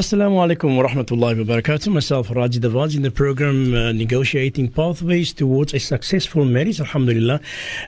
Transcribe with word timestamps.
Assalamu 0.00 0.40
alaikum 0.40 0.78
wa 0.78 0.88
rahmatullahi 0.88 1.46
wa 1.46 1.56
barakatuh. 1.56 1.92
Myself, 1.92 2.30
Raji 2.30 2.58
Davaj, 2.58 2.96
in 2.96 3.02
the 3.02 3.10
program 3.10 3.74
uh, 3.74 3.92
Negotiating 3.92 4.70
Pathways 4.70 5.34
Towards 5.34 5.74
a 5.74 5.78
Successful 5.78 6.46
Marriage, 6.46 6.80
Alhamdulillah. 6.80 7.38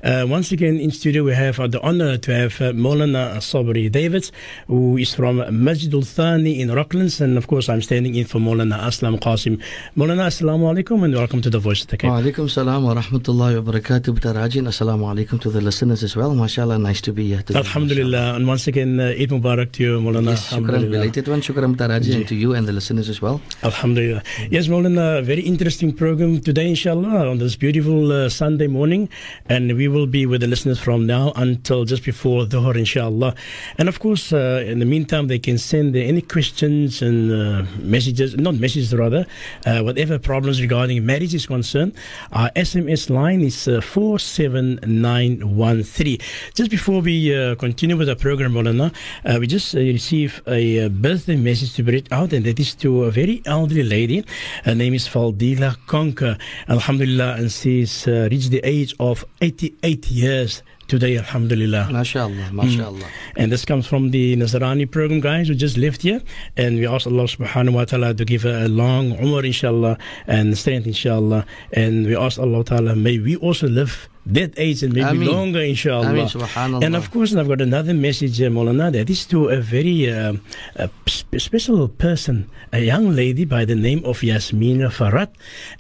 Uh, 0.04 0.26
once 0.28 0.52
again, 0.52 0.78
in 0.78 0.90
studio, 0.90 1.24
we 1.24 1.32
have 1.32 1.58
uh, 1.58 1.66
the 1.66 1.80
honor 1.80 2.18
to 2.18 2.34
have 2.34 2.60
uh, 2.60 2.64
Maulana 2.72 3.36
Sabri 3.38 3.90
Davids, 3.90 4.30
who 4.66 4.98
is 4.98 5.14
from 5.14 5.38
Masjidul 5.38 6.04
Thani 6.04 6.60
in 6.60 6.68
Rocklands. 6.68 7.18
And 7.22 7.38
of 7.38 7.46
course, 7.46 7.70
I'm 7.70 7.80
standing 7.80 8.14
in 8.14 8.26
for 8.26 8.40
Maulana 8.40 8.78
Aslam 8.80 9.18
Qasim. 9.18 9.58
Maulana, 9.96 10.26
Assalamu 10.26 10.70
alaikum 10.70 11.02
and 11.04 11.14
welcome 11.14 11.40
to 11.40 11.48
the 11.48 11.60
Voice 11.60 11.80
of 11.80 11.86
the 11.86 11.96
Cape. 11.96 12.10
Wa 12.10 12.20
alaikum 12.20 12.50
salam 12.50 12.84
wa 12.84 12.92
rahmatullahi 12.92 13.64
wa 13.64 13.72
barakatuh. 13.72 14.14
Btaraji, 14.18 14.58
and 14.58 14.68
assalamu 14.68 15.08
alaikum 15.14 15.40
to 15.40 15.48
the 15.48 15.62
listeners 15.62 16.02
as 16.02 16.14
well. 16.14 16.32
MashaAllah, 16.32 16.78
nice 16.78 17.00
to 17.00 17.14
be 17.14 17.28
here 17.28 17.40
today. 17.40 17.58
Alhamdulillah. 17.58 18.34
And 18.34 18.46
once 18.46 18.66
again, 18.66 19.00
uh, 19.00 19.14
Eid 19.18 19.30
Mubarak 19.30 19.72
to 19.72 19.82
you, 19.82 19.98
Maulana. 19.98 20.32
Yes, 20.32 20.52
shukran, 20.52 20.90
belated 20.90 21.26
one. 21.26 21.40
Shukran, 21.40 22.01
And 22.08 22.28
to 22.28 22.34
you 22.34 22.54
and 22.54 22.66
the 22.66 22.72
listeners 22.72 23.08
as 23.08 23.20
well. 23.20 23.40
Alhamdulillah. 23.62 24.22
Yes, 24.50 24.68
Maulana, 24.68 25.22
very 25.22 25.42
interesting 25.42 25.92
program 25.92 26.40
today, 26.40 26.68
inshallah, 26.68 27.28
on 27.28 27.38
this 27.38 27.56
beautiful 27.56 28.12
uh, 28.12 28.28
Sunday 28.28 28.66
morning. 28.66 29.08
And 29.46 29.76
we 29.76 29.88
will 29.88 30.06
be 30.06 30.26
with 30.26 30.40
the 30.40 30.46
listeners 30.46 30.78
from 30.78 31.06
now 31.06 31.32
until 31.36 31.84
just 31.84 32.04
before 32.04 32.44
Dhuhr, 32.44 32.76
inshallah. 32.76 33.34
And 33.78 33.88
of 33.88 34.00
course, 34.00 34.32
uh, 34.32 34.64
in 34.66 34.78
the 34.78 34.86
meantime, 34.86 35.28
they 35.28 35.38
can 35.38 35.58
send 35.58 35.94
any 35.96 36.22
questions 36.22 37.02
and 37.02 37.32
uh, 37.32 37.64
messages, 37.78 38.36
not 38.36 38.54
messages 38.54 38.94
rather, 38.94 39.26
uh, 39.66 39.82
whatever 39.82 40.18
problems 40.18 40.60
regarding 40.60 41.04
marriage 41.04 41.34
is 41.34 41.46
concerned. 41.46 41.92
Our 42.32 42.50
SMS 42.50 43.10
line 43.10 43.42
is 43.42 43.68
uh, 43.68 43.80
47913. 43.80 46.18
Just 46.54 46.70
before 46.70 47.00
we 47.00 47.34
uh, 47.34 47.54
continue 47.56 47.96
with 47.96 48.06
the 48.08 48.16
program, 48.16 48.56
uh, 48.56 48.90
we 49.38 49.46
just 49.46 49.74
uh, 49.74 49.78
received 49.78 50.42
a 50.48 50.88
birthday 50.88 51.36
message 51.36 51.74
to 51.74 51.82
be 51.82 51.91
read 51.92 52.08
out, 52.10 52.32
and 52.32 52.44
that 52.46 52.58
is 52.58 52.74
to 52.76 53.04
a 53.04 53.10
very 53.10 53.42
elderly 53.46 53.82
lady. 53.82 54.24
Her 54.64 54.74
name 54.74 54.94
is 54.94 55.06
Faldila 55.06 55.76
Conker. 55.86 56.40
Alhamdulillah, 56.68 57.36
and 57.36 57.52
she's 57.52 58.08
uh, 58.08 58.28
reached 58.30 58.50
the 58.50 58.60
age 58.64 58.94
of 58.98 59.24
88 59.40 60.10
years 60.10 60.62
today, 60.88 61.16
Alhamdulillah. 61.16 61.88
MashaAllah, 61.90 62.50
MashaAllah. 62.50 63.06
And 63.36 63.52
this 63.52 63.64
comes 63.64 63.86
from 63.86 64.10
the 64.10 64.36
Nazarani 64.36 64.90
program, 64.90 65.20
guys, 65.20 65.48
who 65.48 65.54
just 65.54 65.76
left 65.76 66.02
here. 66.02 66.22
And 66.56 66.78
we 66.78 66.86
ask 66.86 67.06
Allah 67.06 67.24
subhanahu 67.24 67.74
wa 67.74 67.84
ta'ala 67.84 68.14
to 68.14 68.24
give 68.24 68.42
her 68.42 68.64
a 68.64 68.68
long 68.68 69.12
umrah, 69.16 69.44
inshallah, 69.44 69.98
and 70.26 70.56
strength, 70.56 70.86
inshallah. 70.86 71.46
And 71.72 72.06
we 72.06 72.16
ask 72.16 72.38
Allah 72.38 72.64
ta'ala, 72.64 72.96
may 72.96 73.18
we 73.18 73.36
also 73.36 73.68
live 73.68 74.08
that 74.24 74.54
age 74.56 74.82
and 74.82 74.94
maybe 74.94 75.08
Ameen. 75.08 75.28
longer, 75.28 75.60
inshallah. 75.60 76.08
Ameen. 76.10 76.82
And 76.82 76.94
of 76.94 77.10
course, 77.10 77.34
I've 77.34 77.48
got 77.48 77.60
another 77.60 77.92
message, 77.92 78.40
uh, 78.40 78.46
Maulana, 78.46 78.92
that 78.92 79.10
is 79.10 79.26
to 79.26 79.48
a 79.48 79.60
very 79.60 80.10
uh, 80.10 80.34
a 80.76 80.88
sp- 81.10 81.38
special 81.38 81.88
person, 81.88 82.48
a 82.72 82.78
young 82.80 83.10
lady 83.16 83.44
by 83.44 83.64
the 83.64 83.74
name 83.74 84.04
of 84.04 84.20
Yasmina 84.22 84.90
Farad. 84.90 85.28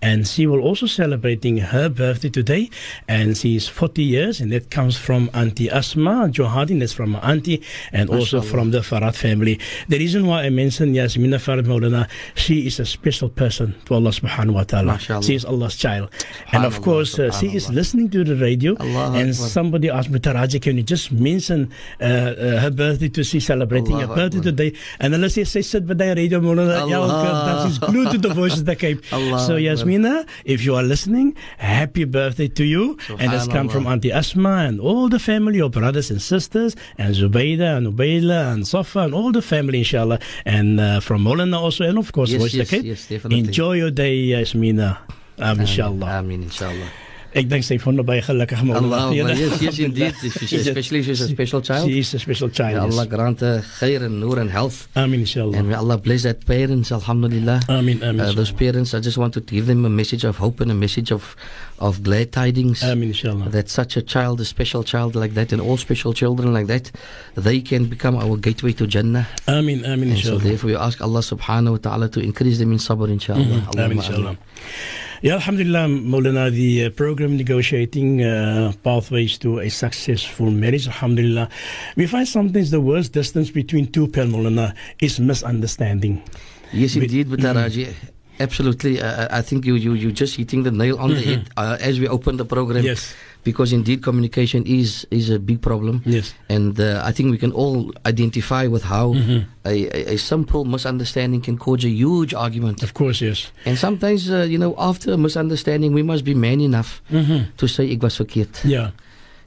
And 0.00 0.26
she 0.26 0.46
will 0.46 0.60
also 0.60 0.86
celebrating 0.86 1.58
her 1.58 1.88
birthday 1.88 2.30
today. 2.30 2.70
And 3.06 3.36
she 3.36 3.54
is 3.54 3.68
40 3.68 4.02
years, 4.02 4.40
and 4.40 4.50
that 4.50 4.70
comes 4.70 4.96
from 4.96 5.30
Auntie 5.34 5.70
Asma 5.70 6.28
Johadin, 6.28 6.80
that's 6.80 6.92
from 6.92 7.16
auntie, 7.22 7.62
and 7.92 8.10
also 8.10 8.40
from 8.40 8.72
the 8.72 8.80
Farad 8.80 9.14
family. 9.14 9.60
The 9.88 9.98
reason 9.98 10.26
why 10.26 10.42
I 10.42 10.50
mentioned 10.50 10.96
Yasmina 10.96 11.36
Farad 11.36 11.66
Maulana, 11.66 12.08
she 12.34 12.66
is 12.66 12.80
a 12.80 12.86
special 12.86 13.28
person 13.28 13.76
to 13.84 13.94
Allah 13.94 14.10
subhanahu 14.10 14.54
wa 14.54 14.64
ta'ala. 14.64 14.94
MashaAllah. 14.94 15.24
She 15.24 15.34
is 15.36 15.44
Allah's 15.44 15.76
child. 15.76 16.10
And 16.50 16.64
of 16.64 16.82
course, 16.82 17.18
uh, 17.18 17.30
she 17.30 17.54
is 17.54 17.70
listening 17.70 18.10
to 18.10 18.24
the 18.24 18.31
radio, 18.36 18.76
Allahu 18.80 19.16
and 19.16 19.30
Akbar. 19.30 19.48
somebody 19.48 19.90
asked 19.90 20.10
me, 20.10 20.18
Taraji, 20.18 20.60
can 20.60 20.76
you 20.76 20.82
just 20.82 21.12
mention 21.12 21.70
uh, 22.00 22.04
uh, 22.04 22.60
her 22.60 22.70
birthday 22.70 23.08
to 23.08 23.24
see 23.24 23.40
celebrating 23.40 23.98
her 23.98 24.06
birthday 24.06 24.40
today? 24.40 24.72
And 25.00 25.14
Allah 25.14 25.30
says, 25.30 25.50
say, 25.50 25.62
sit 25.62 25.86
by 25.86 25.94
the 25.94 26.14
radio, 26.16 26.38
Allah. 26.38 26.88
elke 26.90 27.26
dag 27.46 27.68
is 27.70 27.78
glued 27.78 28.10
to 28.12 28.18
the 28.18 28.34
voices 28.40 28.60
of 28.60 28.66
the 28.66 28.76
Cape. 28.76 29.02
Allah 29.12 29.38
so, 29.40 29.56
Yasmina, 29.56 30.26
if 30.44 30.64
you 30.64 30.74
are 30.74 30.82
listening, 30.82 31.36
happy 31.58 32.04
birthday 32.04 32.48
to 32.48 32.64
you. 32.64 32.98
And 33.18 33.32
it's 33.32 33.46
come 33.48 33.68
from 33.68 33.86
Auntie 33.86 34.12
Asma 34.12 34.64
and 34.68 34.80
all 34.80 35.08
the 35.08 35.18
family, 35.18 35.56
your 35.58 35.70
brothers 35.70 36.10
and 36.10 36.20
sisters, 36.20 36.76
and 36.98 37.14
Zubayda 37.14 37.76
and 37.76 37.86
Ubayla 37.86 38.52
and 38.52 38.66
Safa 38.66 39.00
and 39.00 39.14
all 39.14 39.32
the 39.32 39.42
family, 39.42 39.78
inshallah. 39.78 40.18
And 40.44 40.80
uh, 40.80 41.00
from 41.00 41.24
Maulana 41.24 41.58
also, 41.58 41.84
and 41.84 41.98
of 41.98 42.12
course, 42.12 42.30
Yes, 42.30 42.40
Voice 42.40 42.54
yes, 42.54 42.70
the 42.70 42.76
Cape. 42.76 42.84
yes, 42.86 43.06
definitely. 43.06 43.38
Enjoy 43.40 43.72
your 43.74 43.90
day, 43.90 44.16
Yasmina. 44.16 44.98
Um, 45.38 45.60
inshallah. 45.60 46.06
Ameen, 46.20 46.42
inshallah. 46.44 46.88
Ek 47.34 47.46
dink 47.48 47.64
sy 47.64 47.78
vond 47.80 47.96
baie 48.04 48.20
gelukkig 48.20 48.60
Maulana. 48.60 49.08
Allah, 49.08 49.14
Ja, 49.16 49.26
yes, 49.32 49.62
yes, 49.64 49.78
indeed. 49.80 50.12
Especially 50.20 51.02
she's 51.02 51.20
a 51.22 51.28
special 51.28 51.62
child. 51.62 51.88
She 51.88 52.00
is 52.00 52.12
a 52.12 52.18
special 52.18 52.50
child. 52.50 52.76
May 52.76 52.84
yes. 52.84 52.92
Allah 52.92 53.06
grant 53.08 53.40
her 53.40 53.62
khair 53.80 54.02
and 54.04 54.20
nur 54.20 54.38
and 54.38 54.50
health. 54.50 54.88
Amin, 54.94 55.20
inshallah. 55.20 55.56
And 55.56 55.68
may 55.70 55.74
Allah 55.74 55.96
bless 55.96 56.24
that 56.24 56.44
parents, 56.44 56.92
alhamdulillah. 56.92 57.62
Amin, 57.70 58.02
amin. 58.04 58.20
Uh, 58.20 58.32
those 58.32 58.52
parents, 58.52 58.92
I 58.92 59.00
just 59.00 59.16
want 59.16 59.32
to 59.34 59.40
give 59.40 59.66
them 59.66 59.86
a 59.86 59.88
message 59.88 60.24
of 60.24 60.36
hope 60.36 60.60
and 60.60 60.70
a 60.70 60.74
message 60.74 61.10
of, 61.10 61.34
of 61.78 62.02
glad 62.02 62.32
tidings. 62.32 62.84
Amin, 62.84 63.08
inshallah. 63.16 63.48
that 63.48 63.70
such 63.70 63.96
a 63.96 64.02
child, 64.02 64.38
a 64.40 64.44
special 64.44 64.84
child 64.84 65.14
like 65.16 65.32
that, 65.32 65.52
and 65.52 65.60
all 65.62 65.78
special 65.78 66.12
children 66.12 66.52
like 66.52 66.66
that, 66.66 66.90
they 67.34 67.62
can 67.62 67.86
become 67.86 68.14
our 68.16 68.36
gateway 68.36 68.72
to 68.74 68.86
Jannah. 68.86 69.26
Amin, 69.48 69.86
amin, 69.86 70.10
And 70.12 70.18
so 70.20 70.36
inshallah. 70.36 70.42
therefore 70.44 70.68
we 70.68 70.76
ask 70.76 71.00
Allah 71.00 71.20
subhanahu 71.20 71.70
wa 71.70 71.78
ta'ala 71.78 72.08
to 72.10 72.20
increase 72.20 72.58
them 72.58 72.72
in 72.72 72.78
sabr, 72.78 73.08
inshallah. 73.08 73.40
Mhm. 73.72 73.80
Amin, 73.80 73.96
inshallah. 74.04 74.36
Yeah, 75.22 75.34
Alhamdulillah, 75.34 75.86
Maulana, 75.86 76.50
the 76.50 76.86
uh, 76.86 76.90
program 76.90 77.36
negotiating 77.36 78.24
uh, 78.24 78.72
pathways 78.82 79.38
to 79.38 79.60
a 79.60 79.68
successful 79.68 80.50
marriage, 80.50 80.88
Alhamdulillah. 80.88 81.48
We 81.94 82.08
find 82.08 82.26
sometimes 82.26 82.72
the 82.72 82.80
worst 82.80 83.12
distance 83.12 83.48
between 83.48 83.86
two 83.92 84.08
people, 84.08 84.30
Maulana, 84.30 84.74
is 85.00 85.20
misunderstanding. 85.20 86.24
Yes, 86.72 86.96
indeed, 86.96 87.30
but 87.30 87.40
Raji, 87.40 87.94
absolutely. 88.40 89.00
Uh, 89.00 89.28
I 89.30 89.42
think 89.42 89.64
you 89.64 89.76
you 89.76 89.94
you 89.94 90.10
just 90.10 90.34
hitting 90.34 90.64
the 90.64 90.72
nail 90.72 90.98
on 90.98 91.14
the 91.14 91.20
head 91.22 91.50
uh, 91.56 91.76
as 91.78 92.00
we 92.00 92.08
open 92.08 92.36
the 92.36 92.44
program. 92.44 92.82
Yes. 92.82 93.14
Because 93.44 93.74
indeed, 93.74 94.02
communication 94.02 94.62
is 94.66 95.06
is 95.10 95.28
a 95.30 95.38
big 95.38 95.60
problem. 95.60 96.00
Yes. 96.06 96.34
And 96.48 96.78
uh, 96.78 97.02
I 97.08 97.12
think 97.12 97.30
we 97.30 97.38
can 97.38 97.50
all 97.52 97.90
identify 98.06 98.66
with 98.70 98.84
how 98.84 99.14
Mhm. 99.14 99.44
a, 99.64 99.70
a, 99.70 100.14
a 100.14 100.16
simple 100.16 100.64
misunderstanding 100.64 101.42
can 101.42 101.56
cause 101.58 101.84
a 101.86 101.90
huge 101.90 102.34
argument. 102.34 102.82
Of 102.82 102.92
course, 102.92 103.24
yes. 103.24 103.50
And 103.66 103.76
sometimes, 103.78 104.28
uh, 104.30 104.46
you 104.48 104.58
know, 104.58 104.74
after 104.78 105.12
a 105.12 105.16
misunderstanding, 105.16 105.92
we 105.94 106.02
must 106.02 106.22
be 106.24 106.34
man 106.34 106.60
enough 106.60 107.00
Mm-hmm. 107.10 107.38
to 107.56 107.66
say, 107.66 107.84
ik 107.90 108.02
was 108.02 108.14
verkeerd. 108.16 108.60
Yeah. 108.64 108.90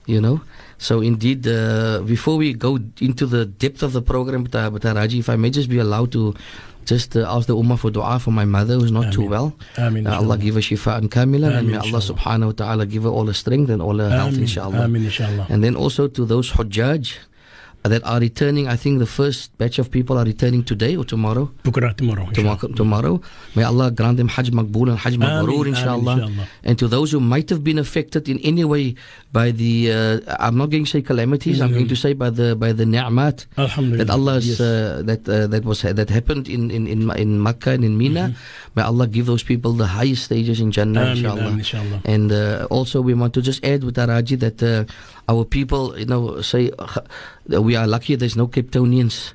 You 0.05 0.19
know? 0.19 0.39
So 0.77 1.01
indeed, 1.01 1.47
uh, 1.47 2.01
before 2.05 2.37
we 2.37 2.53
go 2.53 2.77
into 2.99 3.25
the 3.25 3.45
depth 3.45 3.81
of 3.83 3.93
the 3.93 4.01
program, 4.01 4.43
but, 4.43 4.55
uh, 4.55 4.69
but 4.69 4.85
uh, 4.85 4.93
Raji, 4.93 5.19
if 5.19 5.29
I 5.29 5.35
may 5.35 5.49
just 5.49 5.69
be 5.69 5.77
allowed 5.79 6.11
to 6.13 6.33
just 6.85 7.15
uh, 7.17 7.25
ask 7.27 7.47
the 7.47 7.55
Ummah 7.55 7.79
for 7.79 7.89
dua 7.89 8.19
for 8.19 8.31
my 8.31 8.45
mother 8.45 8.75
who's 8.75 8.91
not 8.91 9.11
too 9.11 9.25
well. 9.27 9.55
Amin, 9.77 10.05
Uh, 10.05 10.17
Allah 10.21 10.37
give 10.37 10.53
her 10.55 10.61
shifa 10.61 10.97
and 10.97 11.09
kamila, 11.09 11.57
and 11.57 11.69
may 11.71 11.77
Allah 11.77 11.99
subhanahu 11.99 12.45
wa 12.47 12.51
ta'ala 12.51 12.85
give 12.85 13.03
her 13.03 13.09
all 13.09 13.25
the 13.25 13.33
strength 13.33 13.69
and 13.71 13.81
all 13.81 13.97
her 13.97 14.09
health, 14.09 14.37
inshallah. 14.37 14.83
Amin, 14.83 15.03
inshallah. 15.05 15.47
And 15.49 15.63
then 15.63 15.75
also 15.75 16.07
to 16.07 16.25
those 16.25 16.51
Hujjaj 16.51 17.15
that 17.89 18.03
are 18.03 18.19
returning, 18.19 18.67
I 18.67 18.75
think 18.75 18.99
the 18.99 19.05
first 19.05 19.55
batch 19.57 19.77
of 19.79 19.91
people 19.91 20.17
are 20.17 20.25
returning 20.25 20.63
today 20.63 20.95
or 20.95 21.05
tomorrow. 21.05 21.51
Bukra 21.63 21.95
tomorrow. 21.95 22.25
inshallah. 22.27 22.57
Tomorrow, 22.57 22.73
tomorrow. 22.75 23.21
May 23.55 23.63
Allah 23.63 23.91
grant 23.91 24.17
them 24.17 24.27
Hajj 24.27 24.51
Maqbool 24.51 24.89
and 24.89 24.97
Hajj 24.99 25.17
Mabrur, 25.17 25.67
inshallah. 25.67 26.15
Inshallah. 26.21 26.47
And 26.63 26.79
to 26.79 26.87
those 26.87 27.11
who 27.11 27.19
might 27.19 27.49
have 27.49 27.63
been 27.63 27.77
affected 27.79 28.27
in 28.29 28.39
any 28.39 28.63
way 28.65 28.95
by 29.31 29.51
the, 29.51 29.91
uh, 29.91 30.35
I'm 30.39 30.57
not 30.57 30.69
going 30.69 30.85
to 30.85 30.89
say 30.89 31.01
calamities, 31.01 31.61
I'm 31.61 31.69
Mhm. 31.69 31.73
going 31.73 31.87
to 31.89 31.95
say 31.95 32.13
by 32.13 32.29
the 32.29 32.55
by 32.55 32.71
the 32.71 32.85
ni'mat 32.85 33.45
that 33.55 34.09
Allah's 34.09 34.47
Yes. 34.47 34.59
uh, 34.61 35.01
that 35.05 35.21
uh, 35.27 35.47
that 35.47 35.63
was 35.65 35.81
that 35.83 36.09
happened 36.09 36.47
in 36.47 36.71
in 36.71 36.87
in, 36.87 37.11
in 37.17 37.29
Makkah 37.41 37.71
and 37.77 37.83
in 37.83 37.97
Mina. 37.97 38.33
May 38.75 38.83
Allah 38.83 39.07
give 39.07 39.25
those 39.25 39.43
people 39.43 39.71
the 39.73 39.87
highest 39.99 40.23
stages 40.27 40.59
in 40.59 40.71
Jannah, 40.71 41.15
inshallah. 41.15 41.47
amin, 41.47 41.59
inshallah. 41.63 41.99
And 42.03 42.27
uh, 42.31 42.67
also, 42.69 42.99
we 42.99 43.13
want 43.13 43.31
to 43.37 43.41
just 43.41 43.63
add 43.63 43.83
with 43.87 43.95
Araji 43.95 44.35
that 44.43 44.59
uh, 44.63 44.83
our 45.27 45.45
people, 45.45 45.97
you 45.97 46.05
know, 46.05 46.41
say 46.41 46.71
we 47.47 47.75
are 47.75 47.87
lucky 47.87 48.15
there's 48.15 48.35
no 48.35 48.47
Capetonians. 48.47 49.33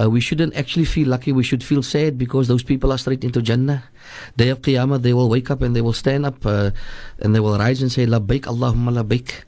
Uh, 0.00 0.08
we 0.08 0.20
shouldn't 0.20 0.54
actually 0.54 0.84
feel 0.84 1.08
lucky. 1.08 1.32
We 1.32 1.42
should 1.42 1.64
feel 1.64 1.82
sad 1.82 2.18
because 2.18 2.46
those 2.46 2.62
people 2.62 2.92
are 2.92 2.98
straight 2.98 3.24
into 3.24 3.42
Jannah. 3.42 3.82
Day 4.36 4.50
of 4.50 4.62
Qiyamah, 4.62 5.02
they 5.02 5.12
will 5.12 5.28
wake 5.28 5.50
up 5.50 5.60
and 5.60 5.74
they 5.74 5.80
will 5.80 5.92
stand 5.92 6.24
up 6.24 6.46
uh, 6.46 6.70
and 7.18 7.34
they 7.34 7.40
will 7.40 7.58
rise 7.58 7.82
and 7.82 7.90
say, 7.90 8.06
Labbaik, 8.06 8.42
Allahumma 8.42 9.02
labbaik. 9.02 9.42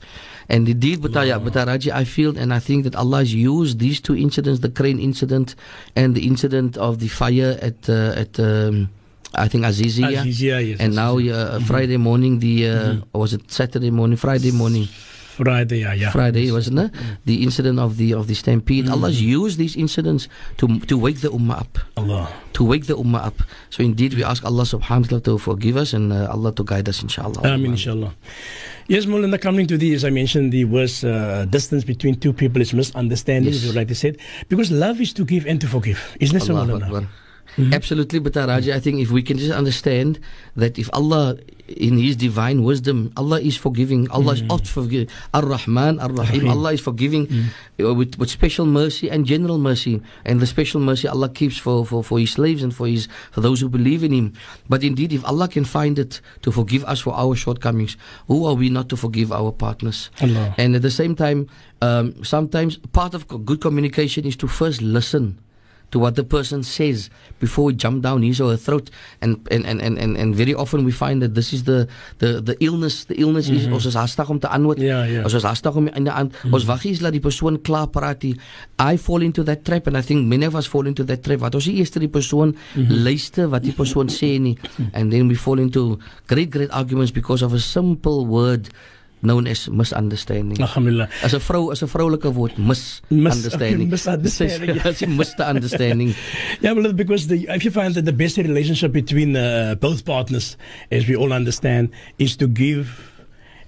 And 0.49 0.67
indeed, 0.67 1.01
but, 1.01 1.15
I, 1.15 2.03
feel 2.03 2.37
and 2.37 2.53
I 2.53 2.59
think 2.59 2.83
that 2.83 2.95
Allah 2.95 3.19
has 3.19 3.33
used 3.33 3.79
these 3.79 4.01
two 4.01 4.17
incidents, 4.17 4.59
the 4.59 4.69
crane 4.69 4.99
incident 4.99 5.55
and 5.95 6.13
the 6.13 6.27
incident 6.27 6.75
of 6.75 6.99
the 6.99 7.07
fire 7.07 7.57
at, 7.61 7.87
uh, 7.87 8.13
at 8.17 8.37
um, 8.37 8.89
I 9.33 9.47
think 9.47 9.63
Azizia. 9.63 10.11
Azizia, 10.11 10.67
yes. 10.67 10.79
And 10.81 10.95
now, 10.95 11.15
Azizia. 11.15 11.53
uh, 11.53 11.59
Friday 11.61 11.95
morning, 11.95 12.39
the 12.39 12.67
uh, 12.67 12.95
or 13.13 13.21
was 13.21 13.33
it 13.33 13.49
Saturday 13.49 13.91
morning? 13.91 14.17
Friday 14.17 14.51
morning, 14.51 14.89
Friday, 15.41 15.79
yeah, 15.81 15.93
yeah. 15.97 16.11
Friday, 16.13 16.51
wasn't 16.51 16.77
it? 16.85 16.91
The 17.25 17.41
incident 17.41 17.79
of 17.81 17.97
the 17.97 18.13
of 18.13 18.27
the 18.29 18.35
stampede. 18.37 18.85
Allah's 18.89 19.17
used 19.21 19.57
these 19.57 19.73
incidents 19.75 20.29
to 20.61 20.79
to 20.85 20.95
wake 20.97 21.21
the 21.25 21.29
ummah 21.33 21.65
up, 21.65 21.73
Allah. 21.97 22.29
to 22.53 22.61
wake 22.63 22.85
the 22.85 22.93
ummah 22.93 23.25
up. 23.25 23.41
So 23.73 23.81
indeed, 23.81 24.13
we 24.13 24.21
ask 24.23 24.45
Allah 24.45 24.63
Subhanahu 24.69 25.09
wa 25.09 25.17
Taala 25.17 25.23
to 25.25 25.33
forgive 25.41 25.75
us 25.81 25.97
and 25.97 26.13
uh, 26.13 26.29
Allah 26.29 26.53
to 26.53 26.63
guide 26.63 26.85
us, 26.89 27.01
inshallah. 27.01 27.41
Amin, 27.41 27.73
inshallah. 27.73 28.13
Yes, 28.87 29.05
Mulana, 29.09 29.39
coming 29.39 29.65
to 29.71 29.77
the, 29.77 29.93
as 29.95 30.03
I 30.03 30.09
mentioned, 30.11 30.51
the 30.51 30.65
worst 30.65 31.05
uh, 31.05 31.45
distance 31.45 31.83
between 31.87 32.19
two 32.19 32.33
people 32.33 32.61
is 32.61 32.73
misunderstanding, 32.73 33.53
Yes. 33.53 33.63
as 33.63 33.71
you 33.71 33.73
rightly 33.73 33.95
said. 33.95 34.17
Because 34.51 34.69
love 34.69 34.99
is 34.99 35.13
to 35.15 35.23
give 35.23 35.47
and 35.47 35.61
to 35.61 35.67
forgive. 35.67 35.97
Isn't 36.19 36.37
it 36.37 36.43
so, 36.43 36.53
Mulana? 36.53 37.07
Mm-hmm. 37.57 37.73
Absolutely, 37.73 38.19
but 38.19 38.35
Raja, 38.35 38.75
I 38.75 38.79
think 38.79 38.99
if 39.01 39.11
we 39.11 39.21
can 39.21 39.37
just 39.37 39.51
understand 39.51 40.19
that 40.55 40.79
if 40.79 40.89
Allah, 40.93 41.37
in 41.67 41.97
His 41.97 42.15
divine 42.15 42.63
wisdom, 42.63 43.11
Allah 43.17 43.41
is 43.41 43.57
forgiving, 43.57 44.09
Allah 44.11 44.35
mm-hmm. 44.35 44.45
is 44.45 44.51
oft 44.51 44.67
forgiving, 44.67 45.09
Ar 45.33 45.43
Rahman, 45.43 45.99
Ar 45.99 46.11
Rahim, 46.11 46.47
Allah 46.47 46.73
is 46.73 46.81
forgiving 46.81 47.27
mm-hmm. 47.27 47.97
with, 47.97 48.17
with 48.17 48.29
special 48.29 48.65
mercy 48.65 49.09
and 49.09 49.25
general 49.25 49.57
mercy, 49.57 50.01
and 50.23 50.39
the 50.39 50.47
special 50.47 50.79
mercy 50.79 51.07
Allah 51.07 51.27
keeps 51.27 51.57
for, 51.57 51.85
for, 51.85 52.03
for 52.03 52.19
His 52.19 52.31
slaves 52.31 52.63
and 52.63 52.73
for 52.73 52.87
His 52.87 53.07
for 53.31 53.41
those 53.41 53.59
who 53.59 53.67
believe 53.67 54.03
in 54.03 54.13
Him. 54.13 54.33
But 54.69 54.83
indeed, 54.83 55.11
if 55.11 55.25
Allah 55.25 55.47
can 55.47 55.65
find 55.65 55.99
it 55.99 56.21
to 56.43 56.51
forgive 56.51 56.85
us 56.85 57.01
for 57.01 57.13
our 57.13 57.35
shortcomings, 57.35 57.97
who 58.27 58.45
are 58.45 58.55
we 58.55 58.69
not 58.69 58.87
to 58.89 58.97
forgive 58.97 59.31
our 59.31 59.51
partners? 59.51 60.09
Allah. 60.21 60.55
And 60.57 60.75
at 60.75 60.83
the 60.83 60.91
same 60.91 61.15
time, 61.15 61.49
um, 61.81 62.23
sometimes 62.23 62.77
part 62.93 63.13
of 63.13 63.27
good 63.27 63.59
communication 63.59 64.25
is 64.25 64.37
to 64.37 64.47
first 64.47 64.81
listen 64.81 65.39
to 65.91 65.99
what 65.99 66.15
the 66.15 66.23
person 66.23 66.63
says 66.63 67.09
before 67.39 67.65
we 67.65 67.73
jump 67.73 68.01
down 68.01 68.23
his 68.23 68.41
or 68.41 68.51
her 68.51 68.57
throat. 68.57 68.89
And, 69.21 69.47
and, 69.51 69.65
and, 69.65 69.81
and, 69.81 69.97
and, 69.97 70.17
and 70.17 70.35
very 70.35 70.53
often 70.53 70.83
we 70.83 70.91
find 70.91 71.21
that 71.21 71.35
this 71.35 71.53
is 71.53 71.63
the, 71.65 71.87
the, 72.19 72.41
the 72.41 72.57
illness. 72.63 73.05
The 73.05 73.15
illness 73.15 73.47
mm 73.47 73.53
-hmm. 73.53 73.59
is, 73.59 73.65
mhm. 73.65 73.73
ons 73.73 73.85
is 73.85 73.93
hastig 73.93 74.29
om 74.29 74.39
te 74.39 74.47
antwoord. 74.47 74.79
Ja, 74.79 75.03
ja. 75.03 75.23
Ons 75.23 75.33
is 75.33 75.43
hastig 75.43 75.75
om 75.75 75.87
in 75.87 76.03
die 76.03 76.11
aan, 76.11 76.25
mm 76.25 76.31
-hmm. 76.31 76.53
ons 76.53 76.65
wag 76.65 76.83
eens 76.85 76.99
laat 76.99 77.11
die 77.11 77.21
persoon 77.21 77.61
klaar 77.61 77.87
praat. 77.87 78.21
Die, 78.21 78.35
I 78.91 78.97
fall 78.97 79.21
into 79.21 79.43
that 79.43 79.63
trap 79.63 79.87
and 79.87 79.97
I 79.97 80.01
think 80.01 80.27
many 80.27 80.45
of 80.45 80.55
us 80.55 80.67
fall 80.67 80.85
into 80.87 81.03
that 81.03 81.23
trap. 81.23 81.39
Wat 81.39 81.55
ons 81.55 81.65
die 81.65 81.75
eerste 81.75 81.99
die 81.99 82.09
persoon 82.09 82.47
mm 82.47 82.85
-hmm. 82.85 83.03
luister 83.03 83.49
wat 83.49 83.63
die 83.63 83.73
persoon 83.73 84.09
sê 84.09 84.39
nie. 84.39 84.57
And 84.93 85.11
then 85.11 85.27
we 85.27 85.35
fall 85.35 85.59
into 85.59 85.97
great, 86.25 86.53
great 86.53 86.69
arguments 86.69 87.11
because 87.11 87.45
of 87.45 87.53
a 87.53 87.59
simple 87.59 88.25
word 88.27 88.69
known 89.23 89.47
as 89.47 89.69
misunderstanding. 89.69 90.61
Alhamdulillah. 90.61 91.09
As 91.23 91.33
'n 91.33 91.39
vrou, 91.39 91.71
as 91.71 91.81
'n 91.81 91.87
vroulike 91.87 92.31
woord, 92.33 92.57
misunderstanding. 92.69 93.89
Mis, 93.89 94.05
misunderstanding. 94.05 95.17
Misunderstanding. 95.17 96.15
yeah, 96.61 96.71
well, 96.71 96.93
because 96.93 97.27
the, 97.27 97.47
if 97.49 97.63
you 97.65 97.71
find 97.71 97.95
that 97.95 98.05
the 98.05 98.13
best 98.13 98.37
relationship 98.37 98.91
between 98.91 99.35
uh, 99.35 99.75
both 99.79 100.05
partners, 100.05 100.57
as 100.91 101.07
we 101.07 101.15
all 101.15 101.33
understand, 101.33 101.89
is 102.17 102.35
to 102.37 102.47
give 102.47 103.11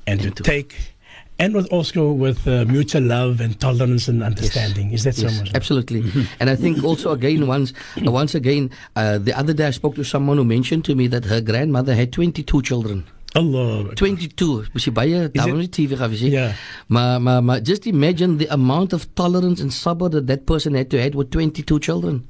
and, 0.08 0.22
and 0.22 0.36
to, 0.36 0.44
to 0.44 0.44
take. 0.44 0.94
And 1.40 1.56
with 1.56 1.68
also 1.74 2.12
with 2.12 2.48
uh, 2.48 2.64
mutual 2.66 3.02
love 3.04 3.42
and 3.42 3.60
tolerance 3.60 4.08
and 4.08 4.22
understanding, 4.22 4.92
yes. 4.92 5.00
is 5.00 5.04
that 5.18 5.24
yes, 5.24 5.34
so 5.34 5.40
much? 5.40 5.56
Absolutely, 5.56 6.02
mm-hmm. 6.04 6.22
and 6.40 6.50
I 6.50 6.56
think 6.56 6.84
also 6.84 7.12
again 7.12 7.48
once, 7.48 7.74
once 7.98 8.36
again, 8.36 8.70
uh, 8.96 9.18
the 9.18 9.34
other 9.38 9.52
day 9.52 9.66
I 9.66 9.72
spoke 9.72 9.96
to 9.96 10.04
someone 10.04 10.38
who 10.38 10.46
mentioned 10.46 10.86
to 10.86 10.96
me 10.96 11.08
that 11.08 11.26
her 11.26 11.42
grandmother 11.42 11.96
had 11.96 12.14
twenty-two 12.14 12.62
children. 12.62 13.06
Allah 13.34 13.90
22 13.98 14.70
mos 14.74 14.86
jy 14.86 14.94
baie 14.94 15.24
daarom 15.34 15.58
nie 15.58 15.70
TV 15.74 15.98
gaan 15.98 16.14
nie 16.14 16.30
yeah. 16.32 16.54
maar 16.88 17.22
maar 17.22 17.42
maar 17.44 17.62
just 17.62 17.86
imagine 17.90 18.38
the 18.38 18.50
amount 18.54 18.94
of 18.94 19.08
tolerance 19.14 19.62
and 19.62 19.74
sabr 19.74 20.10
that 20.10 20.28
that 20.28 20.46
person 20.46 20.74
had 20.78 20.90
to 20.90 20.98
have 20.98 21.16
with 21.16 21.32
22 21.32 21.80
children. 21.80 22.26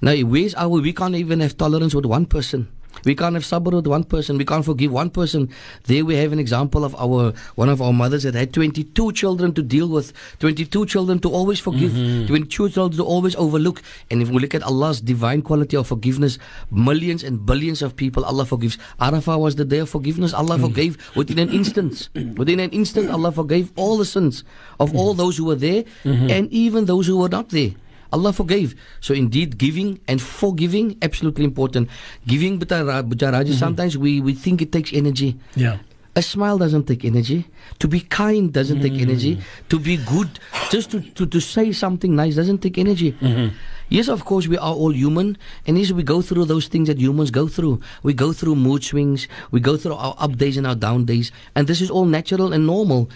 Now 0.00 0.14
where's 0.26 0.54
our 0.54 0.80
we 0.82 0.92
can't 0.92 1.14
even 1.14 1.40
have 1.40 1.56
tolerance 1.56 1.94
with 1.94 2.06
one 2.06 2.26
person 2.26 2.68
we 3.04 3.14
can't 3.14 3.34
have 3.34 3.44
sabr 3.44 3.72
with 3.72 3.86
one 3.86 4.04
person. 4.04 4.38
We 4.38 4.44
can't 4.44 4.64
forgive 4.64 4.92
one 4.92 5.10
person. 5.10 5.48
There 5.84 6.04
we 6.04 6.16
have 6.16 6.32
an 6.32 6.38
example 6.38 6.84
of 6.84 6.94
our 6.96 7.32
one 7.56 7.68
of 7.68 7.82
our 7.82 7.92
mothers 7.92 8.22
that 8.24 8.34
had 8.34 8.52
22 8.52 9.12
children 9.12 9.52
to 9.54 9.62
deal 9.62 9.88
with, 9.88 10.12
22 10.40 10.86
children 10.86 11.18
to 11.20 11.30
always 11.30 11.60
forgive, 11.60 11.92
mm-hmm. 11.92 12.26
22 12.26 12.68
children 12.70 12.96
to 12.98 13.04
always 13.04 13.34
overlook. 13.36 13.82
And 14.10 14.22
if 14.22 14.30
we 14.30 14.38
look 14.38 14.54
at 14.54 14.62
Allah's 14.62 15.00
divine 15.00 15.42
quality 15.42 15.76
of 15.76 15.86
forgiveness, 15.86 16.38
millions 16.70 17.22
and 17.24 17.44
billions 17.44 17.82
of 17.82 17.96
people 17.96 18.24
Allah 18.24 18.46
forgives. 18.46 18.78
Arafah 19.00 19.38
was 19.38 19.56
the 19.56 19.64
day 19.64 19.78
of 19.78 19.88
forgiveness. 19.90 20.32
Allah 20.32 20.56
mm-hmm. 20.56 20.66
forgave 20.66 20.98
within 21.16 21.38
an 21.38 21.50
instant. 21.50 22.08
Within 22.42 22.60
an 22.60 22.70
instant, 22.70 23.10
Allah 23.10 23.30
forgave 23.32 23.72
all 23.76 23.96
the 23.96 24.04
sins 24.04 24.44
of 24.80 24.94
all 24.96 25.14
those 25.14 25.36
who 25.36 25.44
were 25.46 25.54
there 25.58 25.84
mm-hmm. 26.04 26.30
and 26.30 26.50
even 26.52 26.86
those 26.86 27.06
who 27.06 27.18
were 27.18 27.28
not 27.28 27.50
there. 27.50 27.72
Allah 28.12 28.32
forgave. 28.32 28.74
So 29.00 29.14
indeed, 29.14 29.58
giving 29.58 30.00
and 30.06 30.20
forgiving 30.20 30.98
absolutely 31.02 31.44
important. 31.44 31.88
Giving, 32.26 32.58
but 32.58 32.68
mm-hmm. 32.68 33.52
sometimes 33.52 33.96
we 33.96 34.20
we 34.20 34.34
think 34.34 34.60
it 34.62 34.70
takes 34.70 34.92
energy. 34.92 35.38
Yeah. 35.56 35.78
A 36.14 36.20
smile 36.20 36.58
doesn't 36.58 36.84
take 36.84 37.06
energy. 37.08 37.48
To 37.80 37.88
be 37.88 38.00
kind 38.04 38.52
doesn't 38.52 38.80
mm. 38.80 38.82
take 38.84 39.00
energy. 39.00 39.40
To 39.70 39.80
be 39.80 39.96
good, 39.96 40.28
just 40.68 40.90
to, 40.92 41.00
to, 41.00 41.24
to 41.24 41.40
say 41.40 41.72
something 41.72 42.14
nice 42.14 42.36
doesn't 42.36 42.60
take 42.60 42.76
energy. 42.76 43.12
Mm-hmm. 43.16 43.56
Yes, 43.88 44.08
of 44.08 44.24
course, 44.24 44.46
we 44.46 44.58
are 44.58 44.74
all 44.74 44.92
human, 44.92 45.38
and 45.66 45.78
yes, 45.78 45.92
we 45.92 46.02
go 46.02 46.20
through 46.20 46.44
those 46.44 46.68
things 46.68 46.88
that 46.88 47.00
humans 47.00 47.30
go 47.30 47.48
through. 47.48 47.80
We 48.02 48.12
go 48.12 48.32
through 48.32 48.56
mood 48.56 48.84
swings, 48.84 49.26
we 49.50 49.60
go 49.60 49.76
through 49.76 49.94
our 49.96 50.14
up 50.18 50.36
days 50.36 50.56
and 50.56 50.66
our 50.66 50.74
down 50.76 51.04
days, 51.04 51.32
and 51.56 51.66
this 51.66 51.80
is 51.80 51.90
all 51.90 52.04
natural 52.04 52.52
and 52.52 52.66
normal. 52.66 53.08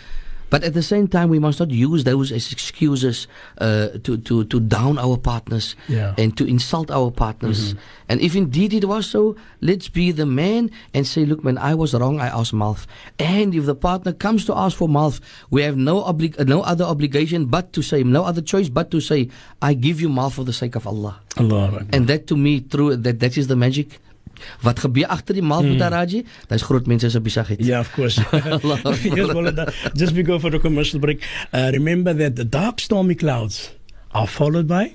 But 0.48 0.62
at 0.62 0.75
the 0.75 0.82
same 0.82 1.08
time, 1.08 1.28
we 1.28 1.38
must 1.38 1.58
not 1.58 1.70
use 1.70 2.04
those 2.04 2.31
as 2.31 2.52
excuses 2.52 3.26
uh, 3.58 3.88
to, 4.04 4.16
to, 4.19 4.44
to 4.44 4.60
down 4.60 4.98
our 4.98 5.16
partners 5.16 5.75
yeah. 5.88 6.14
and 6.16 6.37
to 6.38 6.46
insult 6.46 6.90
our 6.90 7.10
partners. 7.10 7.75
Mm-hmm. 7.75 7.81
And 8.08 8.20
if 8.20 8.37
indeed 8.37 8.72
it 8.72 8.84
was 8.87 9.10
so, 9.10 9.34
let's 9.60 9.88
be 9.88 10.12
the 10.12 10.26
man 10.26 10.70
and 10.94 11.06
say, 11.06 11.25
look, 11.25 11.43
when 11.43 11.58
I 11.58 11.75
was 11.75 11.94
wrong, 11.94 12.20
I 12.20 12.28
asked 12.28 12.54
Malf. 12.54 12.87
And 13.19 13.54
if 13.54 13.66
the 13.66 13.75
partner 13.75 14.12
comes 14.12 14.44
to 14.46 14.54
ask 14.54 14.76
for 14.76 14.88
Malf, 14.88 15.20
we 15.50 15.62
have 15.62 15.76
no, 15.76 16.02
obli- 16.02 16.38
no 16.46 16.62
other 16.62 16.84
obligation 16.84 17.46
but 17.46 17.72
to 17.72 17.82
say, 17.82 18.04
no 18.04 18.25
other 18.25 18.40
choice 18.40 18.69
but 18.69 18.90
to 18.92 19.00
say, 19.00 19.28
I 19.60 19.75
give 19.75 20.00
you 20.00 20.08
Malf 20.08 20.32
for 20.32 20.44
the 20.44 20.52
sake 20.52 20.76
of 20.76 20.87
Allah. 20.87 21.20
Allah. 21.37 21.84
And 21.92 22.06
that 22.06 22.28
to 22.28 22.37
me, 22.37 22.60
through 22.60 22.96
that, 22.96 23.19
that 23.20 23.37
is 23.37 23.49
the 23.49 23.56
magic. 23.56 23.99
Wat 24.62 24.78
gebeur 24.78 25.06
agter 25.06 25.34
die 25.34 25.42
Malbutaraji? 25.42 26.20
Hmm. 26.22 26.48
Dis 26.48 26.62
groot 26.62 26.86
mense 26.86 27.10
se 27.10 27.20
besigheid. 27.20 27.64
Yeah, 27.64 27.80
of 27.80 27.92
course. 27.92 28.16
yes, 29.16 29.32
well, 29.32 29.52
just 29.94 30.14
before 30.14 30.40
for 30.40 30.50
the 30.50 30.58
commercial 30.58 31.00
break, 31.00 31.22
uh, 31.52 31.70
remember 31.72 32.14
that 32.14 32.36
the 32.36 32.44
dark 32.44 32.80
stormy 32.80 33.14
clouds 33.14 33.72
are 34.12 34.26
followed 34.26 34.66
by 34.66 34.92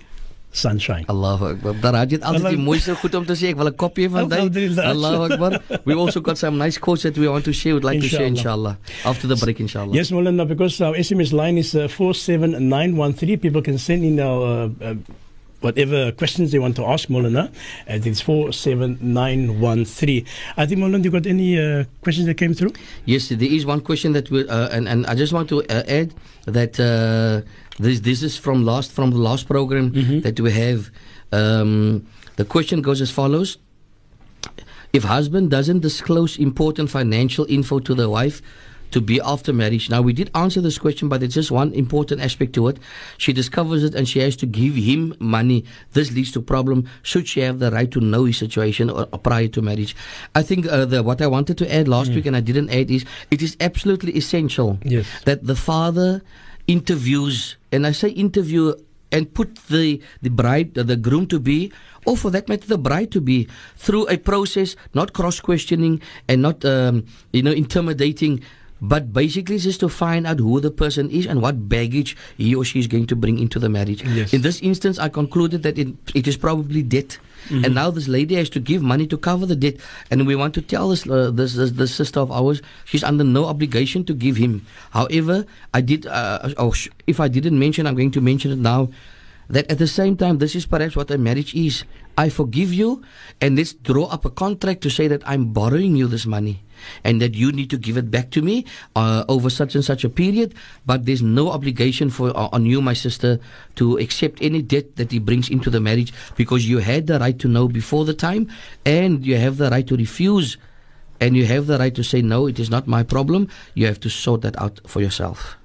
sunshine. 0.52 1.06
Allahu 1.08 1.46
Akbar. 1.46 1.76
Daraji 1.80 2.18
het 2.20 2.24
altyd 2.28 2.56
die 2.56 2.60
mooiste 2.60 2.96
goed 3.00 3.16
om 3.16 3.26
te 3.26 3.36
sê. 3.40 3.52
Ek 3.52 3.60
wil 3.60 3.72
'n 3.72 3.76
kopie 3.76 4.10
van 4.10 4.28
dit. 4.52 4.78
Allahu 4.78 5.32
Akbar. 5.32 5.62
We 5.86 5.96
also 5.96 6.22
got 6.22 6.38
some 6.38 6.58
nice 6.58 6.78
quotes 6.78 7.04
that 7.04 7.18
we 7.18 7.28
want 7.28 7.44
to 7.46 7.54
share. 7.54 7.74
Would 7.74 7.84
like 7.84 8.04
inshallah. 8.04 8.12
to 8.12 8.18
share 8.18 8.28
inshallah 8.28 8.78
after 9.06 9.28
the 9.28 9.36
break 9.36 9.60
inshallah. 9.60 9.96
Yes, 9.96 10.12
Molana, 10.12 10.48
because 10.48 10.82
our 10.82 10.94
SMS 10.96 11.32
line 11.32 11.58
is 11.58 11.76
uh, 11.76 11.88
47913. 11.88 13.40
People 13.40 13.62
can 13.62 13.78
send 13.78 14.04
in 14.04 14.20
our 14.20 14.70
uh, 14.82 14.92
uh, 14.92 14.96
whatever 15.62 16.12
questions 16.12 16.52
they 16.52 16.60
want 16.60 16.76
to 16.76 16.86
ask 16.86 17.08
Molana. 17.08 17.48
Uh, 17.88 17.88
it's 17.88 18.22
47913. 18.22 20.26
I 20.58 20.66
think, 20.66 20.82
Molana, 20.82 21.04
you 21.04 21.12
got 21.12 21.26
any 21.26 21.60
uh, 21.60 21.86
questions 22.02 22.28
that 22.28 22.36
came 22.36 22.54
through? 22.54 22.74
Yes, 23.06 23.30
there 23.30 23.42
is 23.42 23.66
one 23.66 23.82
question 23.82 24.14
that 24.14 24.30
we, 24.30 24.48
uh, 24.48 24.70
and, 24.70 24.88
and 24.88 25.06
I 25.08 25.16
just 25.16 25.34
want 25.34 25.50
to 25.50 25.64
uh, 25.64 25.84
add 25.88 26.14
that 26.46 26.80
uh, 26.80 27.42
this, 27.80 28.02
this 28.02 28.24
is 28.24 28.38
from 28.38 28.66
last, 28.66 28.92
from 28.92 29.12
the 29.12 29.18
last 29.18 29.48
program 29.48 29.92
mm-hmm. 29.92 30.20
that 30.22 30.40
we 30.40 30.52
have. 30.52 30.92
Um, 31.32 32.08
the 32.36 32.46
question 32.46 32.82
goes 32.82 33.02
as 33.02 33.12
follows. 33.12 33.58
If 34.94 35.04
husband 35.04 35.52
doesn't 35.52 35.80
disclose 35.80 36.38
important 36.38 36.90
financial 36.90 37.46
info 37.48 37.80
to 37.80 37.96
the 37.96 38.10
wife, 38.10 38.42
to 38.92 39.02
be 39.02 39.20
after 39.22 39.54
marriage. 39.54 39.90
Now, 39.90 40.02
we 40.02 40.14
did 40.14 40.30
answer 40.36 40.62
this 40.62 40.78
question, 40.78 41.10
but 41.10 41.20
there's 41.20 41.34
just 41.34 41.52
one 41.52 41.74
important 41.74 42.22
aspect 42.22 42.54
to 42.54 42.68
it. 42.68 42.78
She 43.18 43.34
discovers 43.34 43.84
it 43.84 43.96
and 43.96 44.08
she 44.08 44.20
has 44.20 44.36
to 44.38 44.46
give 44.46 44.76
him 44.76 45.16
money. 45.20 45.66
This 45.94 46.12
leads 46.12 46.32
to 46.34 46.42
problem. 46.42 46.88
Should 47.02 47.28
she 47.28 47.42
have 47.42 47.60
the 47.60 47.72
right 47.72 47.90
to 47.92 48.00
know 48.00 48.26
his 48.26 48.38
situation 48.38 48.90
or, 48.90 49.08
or 49.12 49.20
prior 49.20 49.48
to 49.48 49.62
marriage? 49.62 49.96
I 50.36 50.44
think 50.44 50.68
uh, 50.68 50.86
the, 50.86 51.04
what 51.04 51.22
I 51.22 51.28
wanted 51.28 51.58
to 51.60 51.74
add 51.74 51.88
last 51.88 52.12
mm. 52.12 52.16
week 52.16 52.26
and 52.26 52.36
I 52.36 52.42
didn't 52.42 52.70
add 52.70 52.92
is 52.92 53.06
it 53.30 53.42
is 53.42 53.58
absolutely 53.60 54.16
essential 54.16 54.80
yes. 54.84 55.08
that 55.26 55.46
the 55.46 55.56
father 55.56 56.22
interviews, 56.68 57.58
and 57.72 57.88
I 57.88 57.92
say 57.92 58.10
interview 58.10 58.74
and 59.12 59.34
put 59.34 59.56
the, 59.68 60.02
the 60.22 60.30
bride, 60.30 60.74
the 60.74 60.96
groom 60.96 61.28
to 61.28 61.40
be, 61.40 61.72
or 62.06 62.16
for 62.16 62.32
that 62.32 62.48
matter, 62.48 62.66
the 62.66 62.78
bride 62.78 63.12
to 63.12 63.22
be, 63.22 63.48
through 63.76 64.08
a 64.08 64.18
process, 64.18 64.76
not 64.94 65.14
cross 65.14 65.40
questioning 65.40 66.02
and 66.28 66.42
not, 66.42 66.64
um, 66.66 67.06
you 67.34 67.44
know, 67.44 67.52
intimidating 67.52 68.42
but 68.82 69.14
basically 69.14 69.60
just 69.60 69.80
to 69.80 69.88
find 69.88 70.26
out 70.26 70.40
who 70.40 70.60
the 70.60 70.72
person 70.72 71.10
is 71.12 71.28
and 71.28 71.40
what 71.40 71.70
baggage 71.70 72.18
he 72.36 72.56
or 72.56 72.66
she 72.66 72.80
is 72.80 72.88
going 72.88 73.06
to 73.06 73.16
bring 73.16 73.38
into 73.38 73.60
the 73.60 73.70
marriage. 73.70 74.04
Yes. 74.04 74.34
In 74.34 74.42
this 74.42 74.60
instance, 74.62 74.98
I 74.98 75.08
concluded 75.08 75.62
that 75.62 75.78
it, 75.78 75.94
it 76.16 76.28
is 76.28 76.36
probably 76.36 76.82
debt. 76.82 77.20
Mm-hmm. 77.46 77.66
And 77.66 77.76
now 77.76 77.92
this 77.92 78.08
lady 78.08 78.36
has 78.36 78.50
to 78.50 78.60
give 78.60 78.82
money 78.82 79.06
to 79.08 79.18
cover 79.18 79.46
the 79.46 79.56
debt. 79.56 79.78
And 80.10 80.26
we 80.26 80.36
want 80.36 80.56
to 80.56 80.62
tell 80.62 80.90
this, 80.90 81.08
uh, 81.08 81.30
this, 81.30 81.54
this, 81.54 81.72
this, 81.72 81.94
sister 81.94 82.20
of 82.20 82.32
ours, 82.32 82.62
she's 82.84 83.04
under 83.04 83.24
no 83.24 83.46
obligation 83.46 84.04
to 84.06 84.14
give 84.14 84.38
him. 84.38 84.66
However, 84.92 85.46
I 85.74 85.82
did, 85.82 86.08
uh, 86.08 86.50
oh, 86.58 86.74
if 87.06 87.20
I 87.20 87.28
didn't 87.28 87.58
mention, 87.58 87.86
I'm 87.86 87.96
going 87.96 88.12
to 88.12 88.22
mention 88.22 88.52
it 88.52 88.58
now, 88.58 88.90
that 89.50 89.70
at 89.70 89.78
the 89.78 89.88
same 89.88 90.18
time, 90.18 90.40
this 90.40 90.56
is 90.56 90.66
perhaps 90.66 90.96
what 90.96 91.12
a 91.12 91.18
marriage 91.18 91.54
is. 91.54 91.84
I 92.18 92.30
forgive 92.30 92.74
you, 92.74 93.04
and 93.40 93.58
let's 93.58 93.74
draw 93.74 94.06
up 94.06 94.26
a 94.26 94.30
contract 94.30 94.82
to 94.82 94.90
say 94.90 95.08
that 95.08 95.22
I'm 95.28 95.54
borrowing 95.54 95.96
you 95.96 96.08
this 96.08 96.26
money 96.26 96.64
and 97.04 97.22
that 97.22 97.36
you 97.36 97.52
need 97.52 97.70
to 97.70 97.78
give 97.78 97.98
it 97.98 98.12
back 98.12 98.32
to 98.32 98.42
me 98.42 98.66
uh, 98.96 99.24
over 99.28 99.50
such 99.50 99.76
and 99.76 99.84
such 99.84 100.04
a 100.04 100.10
period. 100.10 100.54
But 100.86 101.06
there's 101.06 101.22
no 101.22 101.50
obligation 101.50 102.10
for 102.10 102.30
uh, 102.30 102.50
on 102.52 102.66
you, 102.66 102.82
my 102.82 102.94
sister, 102.94 103.40
to 103.76 103.98
accept 103.98 104.40
any 104.42 104.62
debt 104.62 104.96
that 104.96 105.12
he 105.12 105.20
brings 105.20 105.50
into 105.50 105.70
the 105.70 105.80
marriage 105.80 106.14
because 106.36 106.68
you 106.68 106.80
had 106.80 107.08
the 107.08 107.20
right 107.20 107.38
to 107.40 107.48
know 107.48 107.68
before 107.68 108.06
the 108.06 108.14
time, 108.14 108.50
and 108.86 109.26
you 109.26 109.38
have 109.38 109.58
the 109.58 109.70
right 109.70 109.88
to 109.88 109.96
refuse. 109.96 110.58
And 111.20 111.38
you 111.38 111.46
have 111.46 111.68
the 111.68 111.78
right 111.78 111.94
to 111.94 112.04
say, 112.04 112.24
no, 112.24 112.48
it 112.48 112.58
is 112.60 112.72
not 112.72 112.88
my 112.88 113.04
problem. 113.04 113.48
You 113.76 113.86
have 113.86 114.00
to 114.00 114.10
sort 114.10 114.42
that 114.42 114.60
out 114.60 114.82
for 114.88 115.02
yourself. 115.02 115.56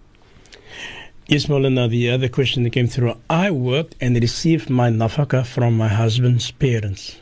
Yes, 1.28 1.46
Molana, 1.46 1.88
the 1.88 2.10
other 2.10 2.28
question 2.28 2.62
that 2.62 2.70
came 2.70 2.86
through. 2.86 3.16
I 3.28 3.50
worked 3.50 3.96
and 4.00 4.14
received 4.14 4.70
my 4.70 4.90
nafaka 4.90 5.44
from 5.44 5.76
my 5.76 5.88
husband's 5.88 6.52
parents. 6.52 7.16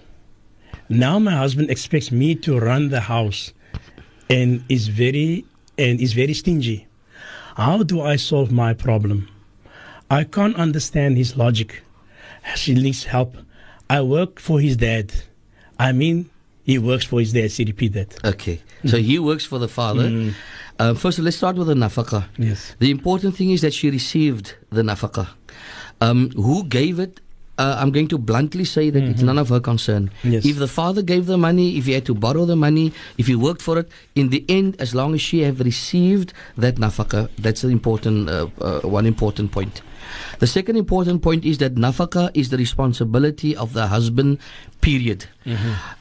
Now 0.91 1.19
my 1.19 1.31
husband 1.33 1.71
expects 1.71 2.13
me 2.13 2.35
to 2.45 2.59
run 2.59 2.91
the 2.91 3.01
house 3.01 3.55
and 4.35 4.65
is 4.69 4.89
very 4.89 5.45
and 5.79 6.01
is 6.01 6.13
very 6.13 6.35
stingy. 6.35 6.87
How 7.57 7.83
do 7.85 7.97
I 8.03 8.17
solve 8.17 8.51
my 8.51 8.75
problem? 8.75 9.29
I 10.11 10.25
can't 10.25 10.57
understand 10.57 11.17
his 11.17 11.37
logic. 11.37 11.83
She 12.57 12.75
needs 12.75 13.05
help. 13.05 13.37
I 13.89 14.03
work 14.03 14.41
for 14.41 14.61
his 14.61 14.77
dad. 14.77 15.13
I 15.79 15.93
mean, 15.93 16.31
he 16.65 16.79
works 16.79 17.05
for 17.05 17.21
his 17.21 17.33
dad. 17.33 17.53
She 17.53 17.65
repeat 17.65 17.93
that. 17.93 18.11
Okay. 18.25 18.61
So 18.87 18.97
he 18.99 19.19
works 19.19 19.47
for 19.47 19.59
the 19.59 19.69
father. 19.69 20.09
Mm. 20.09 20.35
Uh, 20.79 20.95
first, 20.95 21.19
let's 21.21 21.37
start 21.37 21.57
with 21.57 21.69
the 21.69 21.75
nafaka. 21.75 22.27
Yes. 22.37 22.75
The 22.81 22.91
important 22.91 23.37
thing 23.37 23.51
is 23.51 23.61
that 23.61 23.73
she 23.73 23.91
received 23.91 24.57
the 24.71 24.83
nafaka. 24.83 25.29
Um, 26.01 26.31
who 26.31 26.65
gave 26.65 26.99
it? 26.99 27.21
Uh, 27.57 27.77
I'm 27.79 27.93
going 27.93 28.09
to 28.09 28.19
bluntly 28.19 28.65
say 28.65 28.91
that 28.91 29.03
it's 29.05 29.23
none 29.23 29.39
of 29.39 29.49
her 29.49 29.61
concern. 29.61 30.11
Yes. 30.25 30.45
If 30.45 30.59
the 30.59 30.67
father 30.67 31.03
gave 31.03 31.27
the 31.27 31.39
money, 31.39 31.79
if 31.79 31.87
he 31.87 31.93
had 31.93 32.05
to 32.07 32.15
borrow 32.15 32.45
the 32.45 32.57
money, 32.57 32.93
if 33.17 33.29
he 33.29 33.37
worked 33.37 33.63
for 33.63 33.79
it, 33.79 33.89
in 34.17 34.31
the 34.31 34.45
end, 34.49 34.75
as 34.81 34.93
long 34.93 35.15
as 35.15 35.21
she 35.21 35.41
have 35.43 35.61
received 35.61 36.33
that 36.59 36.77
nafaka, 36.77 37.29
that's 37.39 37.63
an 37.63 37.71
important 37.71 38.29
uh, 38.29 38.49
uh, 38.61 38.81
one 38.81 39.07
important 39.07 39.53
point. 39.53 39.83
The 40.41 40.47
second 40.47 40.77
important 40.77 41.23
point 41.23 41.45
is 41.45 41.59
that 41.59 41.77
nafaka 41.77 42.31
is 42.35 42.51
the 42.51 42.57
responsibility 42.57 43.55
of 43.57 43.73
the 43.73 43.87
husband. 43.87 44.39
Period. 44.81 45.27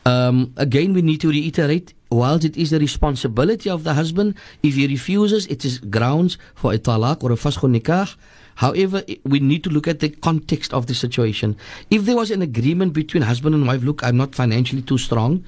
Um, 0.06 0.54
again, 0.58 0.94
we 0.94 1.02
need 1.02 1.22
to 1.22 1.30
reiterate. 1.30 1.94
Whilst 2.12 2.46
it 2.46 2.58
is 2.58 2.70
the 2.70 2.80
responsibility 2.80 3.70
of 3.70 3.84
the 3.84 3.94
husband, 3.94 4.36
if 4.62 4.76
he 4.76 4.86
refuses, 4.88 5.48
it 5.48 5.66
is 5.66 5.80
grounds 5.80 6.38
for 6.54 6.74
a 6.74 6.78
talaq 6.78 7.24
or 7.24 7.32
a 7.32 7.36
fasq 7.36 7.62
nikah. 7.66 8.16
However, 8.56 9.04
we 9.24 9.40
need 9.40 9.64
to 9.64 9.70
look 9.70 9.88
at 9.88 10.00
the 10.00 10.10
context 10.10 10.74
of 10.74 10.88
the 10.88 10.94
situation. 10.94 11.58
If 11.90 12.06
there 12.06 12.16
was 12.16 12.32
an 12.32 12.42
agreement 12.42 12.94
between 12.94 13.24
husband 13.24 13.56
and 13.56 13.66
wife, 13.66 13.84
look, 13.84 14.04
I'm 14.04 14.18
not 14.18 14.36
financially 14.36 14.82
too 14.82 14.98
strong, 14.98 15.44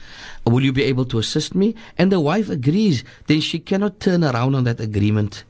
will 0.46 0.64
you 0.64 0.74
be 0.74 0.84
able 0.84 1.06
to 1.06 1.20
assist 1.20 1.56
me? 1.56 1.76
And 1.98 2.12
the 2.12 2.20
wife 2.20 2.50
agrees, 2.50 3.04
then 3.28 3.42
she 3.42 3.60
cannot 3.60 4.00
turn 4.00 4.24
around 4.24 4.56
on 4.56 4.64
that 4.66 4.80
agreement. 4.80 5.44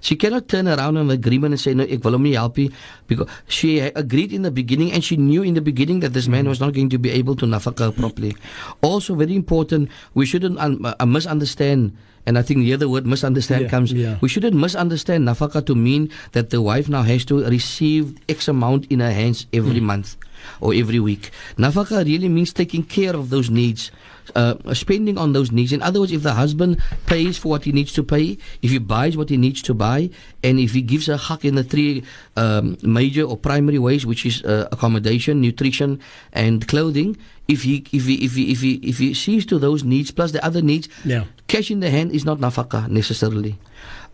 She 0.00 0.14
cannot 0.14 0.48
turn 0.48 0.68
around 0.68 0.96
on 0.96 1.08
the 1.08 1.14
agreement 1.14 1.52
and 1.52 1.60
say, 1.60 1.74
no, 1.74 1.84
ek 1.84 2.04
wil 2.04 2.18
help 2.34 2.58
nie, 2.58 2.70
because 3.06 3.28
she 3.48 3.80
agreed 3.80 4.32
in 4.32 4.42
the 4.42 4.50
beginning 4.50 4.92
and 4.92 5.02
she 5.02 5.16
knew 5.16 5.42
in 5.42 5.54
the 5.54 5.60
beginning 5.60 6.00
that 6.00 6.12
this 6.12 6.28
man 6.28 6.46
was 6.46 6.60
not 6.60 6.74
going 6.74 6.90
to 6.90 6.98
be 6.98 7.10
able 7.10 7.34
to 7.34 7.46
nafaka 7.46 7.96
properly. 7.96 8.36
Also, 8.82 9.14
very 9.14 9.34
important, 9.34 9.88
we 10.14 10.26
shouldn't 10.26 10.58
un- 10.58 10.84
uh, 10.84 11.06
misunderstand, 11.06 11.96
and 12.26 12.36
I 12.36 12.42
think 12.42 12.60
the 12.60 12.74
other 12.74 12.88
word 12.88 13.06
misunderstand 13.06 13.62
Yeah, 13.62 13.68
comes, 13.68 13.92
yeah. 13.92 14.18
we 14.20 14.28
shouldn't 14.28 14.56
misunderstand 14.56 15.26
nafaka 15.26 15.64
to 15.66 15.74
mean 15.74 16.10
that 16.32 16.50
the 16.50 16.60
wife 16.60 16.88
now 16.88 17.02
has 17.02 17.24
to 17.26 17.44
receive 17.46 18.18
X 18.28 18.48
amount 18.48 18.86
in 18.90 19.00
her 19.00 19.12
hands 19.12 19.46
every 19.52 19.80
mm. 19.80 19.94
month 19.94 20.16
or 20.60 20.74
every 20.74 20.98
week. 20.98 21.30
Nafaka 21.56 22.04
really 22.04 22.28
means 22.28 22.52
taking 22.52 22.82
care 22.82 23.14
of 23.14 23.30
those 23.30 23.48
needs. 23.48 23.90
Uh, 24.34 24.54
spending 24.74 25.16
on 25.18 25.32
those 25.32 25.52
needs. 25.52 25.72
In 25.72 25.80
other 25.82 26.00
words, 26.00 26.10
if 26.12 26.22
the 26.22 26.34
husband 26.34 26.82
pays 27.06 27.38
for 27.38 27.48
what 27.48 27.62
he 27.64 27.70
needs 27.72 27.92
to 27.94 28.02
pay, 28.02 28.36
if 28.60 28.70
he 28.70 28.78
buys 28.78 29.16
what 29.16 29.28
he 29.30 29.36
needs 29.36 29.62
to 29.62 29.72
buy, 29.74 30.10
and 30.42 30.58
if 30.58 30.72
he 30.74 30.82
gives 30.82 31.08
a 31.08 31.16
hak 31.16 31.44
in 31.44 31.54
the 31.54 31.62
three 31.62 32.02
um, 32.36 32.76
major 32.82 33.22
or 33.22 33.36
primary 33.36 33.78
ways, 33.78 34.04
which 34.04 34.26
is 34.26 34.42
uh, 34.42 34.66
accommodation, 34.72 35.40
nutrition, 35.40 36.00
and 36.32 36.66
clothing, 36.66 37.16
if 37.46 37.62
he 37.62 37.84
if 37.92 38.06
he 38.06 38.14
if 38.24 38.34
he 38.34 38.50
if 38.50 38.60
he 38.60 38.72
if 38.82 38.98
he 38.98 39.14
sees 39.14 39.46
to 39.46 39.58
those 39.58 39.84
needs 39.84 40.10
plus 40.10 40.32
the 40.32 40.44
other 40.44 40.60
needs, 40.60 40.88
Yeah. 41.04 41.24
cash 41.46 41.70
in 41.70 41.78
the 41.80 41.90
hand 41.90 42.10
is 42.10 42.24
not 42.24 42.38
nafaka 42.38 42.88
necessarily. 42.90 43.56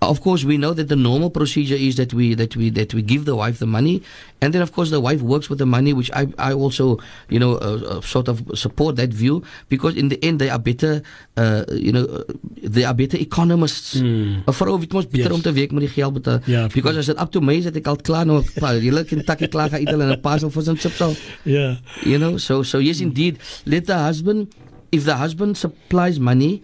Of 0.03 0.21
course, 0.21 0.43
we 0.45 0.59
know 0.59 0.75
that 0.75 0.89
the 0.89 0.97
normal 0.97 1.31
procedure 1.31 1.79
is 1.79 1.95
that 1.97 2.13
we 2.13 2.35
that 2.35 2.57
we 2.57 2.71
that 2.71 2.91
we 2.93 3.03
give 3.03 3.25
the 3.25 3.37
wife 3.39 3.59
the 3.63 3.67
money, 3.71 4.03
and 4.43 4.53
then 4.53 4.61
of 4.63 4.73
course 4.75 4.91
the 4.91 4.99
wife 5.01 5.23
works 5.23 5.47
with 5.49 5.59
the 5.63 5.67
money, 5.67 5.93
which 5.95 6.11
I 6.11 6.27
I 6.39 6.53
also 6.53 6.99
you 7.31 7.39
know 7.39 7.55
uh, 7.63 7.79
uh, 7.87 8.01
sort 8.03 8.27
of 8.27 8.43
support 8.59 8.97
that 8.97 9.15
view 9.15 9.43
because 9.71 9.95
in 9.95 10.09
the 10.11 10.19
end 10.27 10.41
they 10.43 10.51
are 10.51 10.59
better 10.59 11.03
uh, 11.39 11.63
you 11.71 11.93
know 11.95 12.03
uh, 12.11 12.27
they 12.67 12.83
are 12.83 12.95
better 12.95 13.17
economists. 13.17 14.03
Mm. 14.03 14.43
'n 14.43 14.53
Vrou 14.59 14.75
weet 14.83 14.93
mos 14.93 15.07
beter 15.07 15.31
Yes. 15.31 15.39
om 15.39 15.43
te 15.43 15.53
werk 15.55 15.71
met 15.73 15.87
die 15.87 15.95
geld 15.95 16.15
betaal. 16.19 16.41
Because 16.75 16.97
as 16.99 17.09
it 17.09 17.19
up 17.23 17.31
to 17.31 17.41
me 17.41 17.61
that 17.63 17.77
ek 17.79 17.87
al 17.87 17.97
klaar 18.03 18.27
nou 18.27 18.43
paar 18.59 18.75
julle 18.83 19.05
Kentucky 19.07 19.47
klaar 19.49 19.71
gaan 19.71 19.81
eet 19.87 19.95
hulle 19.95 20.11
'n 20.11 20.21
parcel 20.21 20.51
vir 20.51 20.63
some 20.67 20.79
chips 20.83 21.01
al. 21.01 21.15
Yeah. 21.47 21.77
You 22.03 22.19
know, 22.19 22.37
so 22.43 22.63
so 22.67 22.79
yes, 22.83 22.99
indeed. 23.01 23.39
Let 23.65 23.87
the 23.87 23.99
husband, 24.03 24.51
if 24.91 25.05
the 25.05 25.15
husband 25.15 25.57
supplies 25.57 26.19
money, 26.19 26.63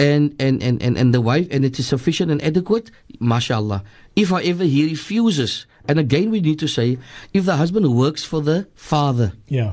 and 0.00 0.32
and 0.40 0.62
and 0.64 0.80
and, 0.80 0.96
and 0.96 1.12
the 1.12 1.20
wife, 1.20 1.46
and 1.52 1.64
it 1.64 1.78
is 1.78 1.86
sufficient 1.86 2.32
and 2.32 2.40
adequate, 2.40 2.90
mashallah. 3.20 3.84
If 4.16 4.30
however 4.32 4.64
he 4.64 4.88
refuses, 4.88 5.66
and 5.86 6.00
again 6.00 6.30
we 6.32 6.40
need 6.40 6.58
to 6.64 6.68
say, 6.68 6.96
if 7.36 7.44
the 7.44 7.56
husband 7.60 7.84
works 7.94 8.24
for 8.24 8.40
the 8.40 8.66
father, 8.74 9.32
Yeah. 9.48 9.72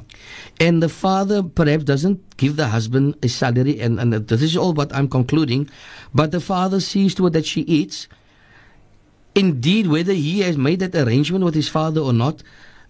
and 0.60 0.84
the 0.84 0.90
father 0.92 1.42
perhaps 1.42 1.84
doesn't 1.88 2.20
give 2.38 2.56
the 2.60 2.68
husband 2.68 3.16
a 3.24 3.30
salary, 3.32 3.80
and, 3.80 4.00
and 4.00 4.14
this 4.14 4.44
is 4.44 4.56
all 4.60 4.74
what 4.76 4.94
I'm 4.94 5.08
concluding, 5.08 5.70
but 6.14 6.32
the 6.36 6.44
father 6.44 6.80
sees 6.84 7.16
to 7.16 7.28
it 7.28 7.34
that 7.34 7.46
she 7.48 7.62
eats. 7.62 8.08
Indeed, 9.34 9.88
whether 9.88 10.14
he 10.14 10.42
has 10.42 10.58
made 10.58 10.80
that 10.80 10.96
arrangement 10.96 11.46
with 11.46 11.54
his 11.56 11.70
father 11.70 12.02
or 12.02 12.14
not, 12.14 12.42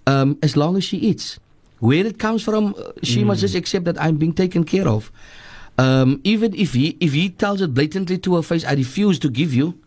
um, 0.08 0.38
as 0.42 0.56
long 0.56 0.78
as 0.78 0.84
she 0.84 0.98
eats, 0.98 1.40
where 1.80 2.06
it 2.06 2.20
comes 2.20 2.42
from, 2.42 2.74
uh, 2.78 2.92
she 3.04 3.24
must 3.24 3.42
just 3.42 3.56
accept 3.56 3.86
that 3.86 4.00
I'm 4.02 4.16
being 4.18 4.34
taken 4.34 4.64
care 4.64 4.88
of. 4.88 5.12
Um, 5.78 6.22
even 6.24 6.56
if 6.56 6.74
he 6.74 6.98
if 7.00 7.14
he 7.14 7.30
tells 7.30 7.62
it 7.62 7.74
blatantly 7.74 8.18
to 8.20 8.36
her 8.36 8.42
face, 8.42 8.66
I 8.66 8.74
refuse 8.74 9.20
to 9.20 9.30
give 9.30 9.54
you, 9.54 9.80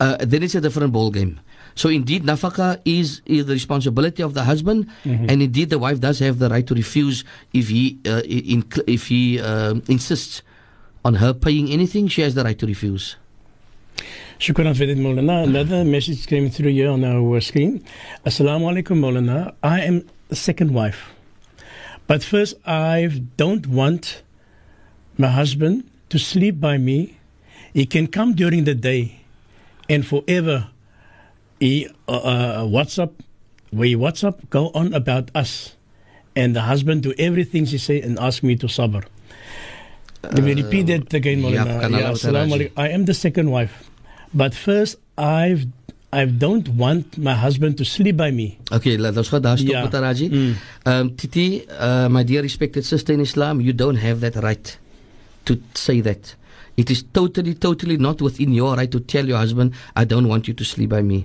uh, 0.00 0.16
then 0.20 0.42
it's 0.42 0.54
a 0.54 0.60
different 0.60 0.92
ball 0.92 1.10
game. 1.10 1.40
So 1.76 1.88
indeed, 1.88 2.22
nafaka 2.22 2.80
is, 2.84 3.20
is 3.26 3.46
the 3.46 3.52
responsibility 3.52 4.22
of 4.22 4.34
the 4.34 4.44
husband, 4.44 4.88
and 5.04 5.42
indeed 5.42 5.70
the 5.70 5.78
wife 5.78 5.98
does 5.98 6.20
have 6.20 6.38
the 6.38 6.48
right 6.48 6.66
to 6.66 6.74
refuse 6.74 7.24
if 7.52 7.68
he 7.68 7.98
uh, 8.06 8.22
in, 8.22 8.64
if 8.86 9.08
he 9.08 9.40
uh, 9.40 9.74
insists 9.88 10.42
on 11.04 11.14
her 11.14 11.32
paying 11.34 11.70
anything. 11.70 12.08
She 12.08 12.22
has 12.22 12.34
the 12.34 12.44
right 12.44 12.58
to 12.58 12.66
refuse. 12.66 13.16
Shukran 14.38 14.76
that, 14.76 14.98
Molana. 14.98 15.44
Another 15.44 15.84
message 15.84 16.26
came 16.26 16.50
through 16.50 16.72
here 16.72 16.90
on 16.90 17.04
our 17.04 17.40
screen. 17.40 17.84
Assalamu 18.26 18.70
alaikum, 18.72 18.98
Molana. 18.98 19.54
I 19.62 19.80
am 19.82 20.08
the 20.28 20.36
second 20.36 20.74
wife. 20.74 21.12
But 22.06 22.22
first, 22.22 22.54
I 22.66 23.22
don't 23.36 23.66
want 23.66 24.23
my 25.18 25.28
husband 25.28 25.84
to 26.10 26.18
sleep 26.18 26.60
by 26.60 26.78
me. 26.78 27.18
He 27.72 27.86
can 27.86 28.06
come 28.06 28.34
during 28.34 28.64
the 28.64 28.74
day 28.74 29.20
and 29.88 30.06
forever 30.06 30.70
he 31.60 31.88
uh, 32.08 32.12
uh, 32.12 32.62
WhatsApp, 32.64 33.12
we 33.72 33.94
WhatsApp 33.96 34.50
go 34.50 34.70
on 34.74 34.92
about 34.94 35.30
us. 35.34 35.76
And 36.36 36.54
the 36.54 36.62
husband 36.62 37.02
do 37.02 37.14
everything 37.18 37.64
she 37.64 37.78
say 37.78 38.00
and 38.02 38.18
ask 38.18 38.42
me 38.42 38.56
to 38.56 38.66
sabr. 38.66 39.04
Let 40.22 40.42
me 40.42 40.54
repeat 40.54 40.86
that 40.90 41.12
again, 41.14 41.44
Uh, 41.44 41.48
yeah, 41.48 41.64
Molana. 41.64 41.80
kan 41.80 41.94
Allah 41.94 42.12
Assalamu 42.12 42.48
Ta'ala. 42.50 42.56
alaikum. 42.58 42.72
I 42.78 42.88
am 42.90 43.04
the 43.04 43.14
second 43.14 43.50
wife. 43.50 43.90
But 44.34 44.54
first, 44.54 44.96
I've, 45.16 45.66
I 46.12 46.24
don't 46.26 46.66
want 46.74 47.18
my 47.18 47.34
husband 47.34 47.78
to 47.78 47.84
sleep 47.84 48.16
by 48.16 48.30
me. 48.30 48.58
Okay, 48.72 48.96
let 48.96 49.14
us 49.16 49.30
go 49.30 49.38
daar 49.38 49.58
stop 49.58 49.92
met 49.92 49.94
Raji. 49.94 50.26
Mm. 50.30 50.54
Um, 50.86 51.14
Titi, 51.14 51.66
uh, 51.70 52.08
my 52.08 52.22
dear 52.24 52.42
respected 52.42 52.84
sister 52.84 53.12
in 53.14 53.20
Islam, 53.20 53.60
you 53.60 53.72
don't 53.72 53.96
have 54.02 54.18
that 54.20 54.34
right 54.42 54.78
to 55.46 55.60
say 55.74 56.00
that. 56.00 56.34
It 56.76 56.90
is 56.90 57.02
totally, 57.02 57.54
totally 57.54 57.96
not 57.96 58.20
within 58.20 58.52
your 58.52 58.74
right 58.74 58.90
to 58.90 59.00
tell 59.00 59.26
your 59.26 59.38
husband, 59.38 59.74
I 59.94 60.04
don't 60.04 60.28
want 60.28 60.48
you 60.48 60.54
to 60.54 60.64
sleep 60.64 60.90
by 60.90 61.02
me. 61.02 61.24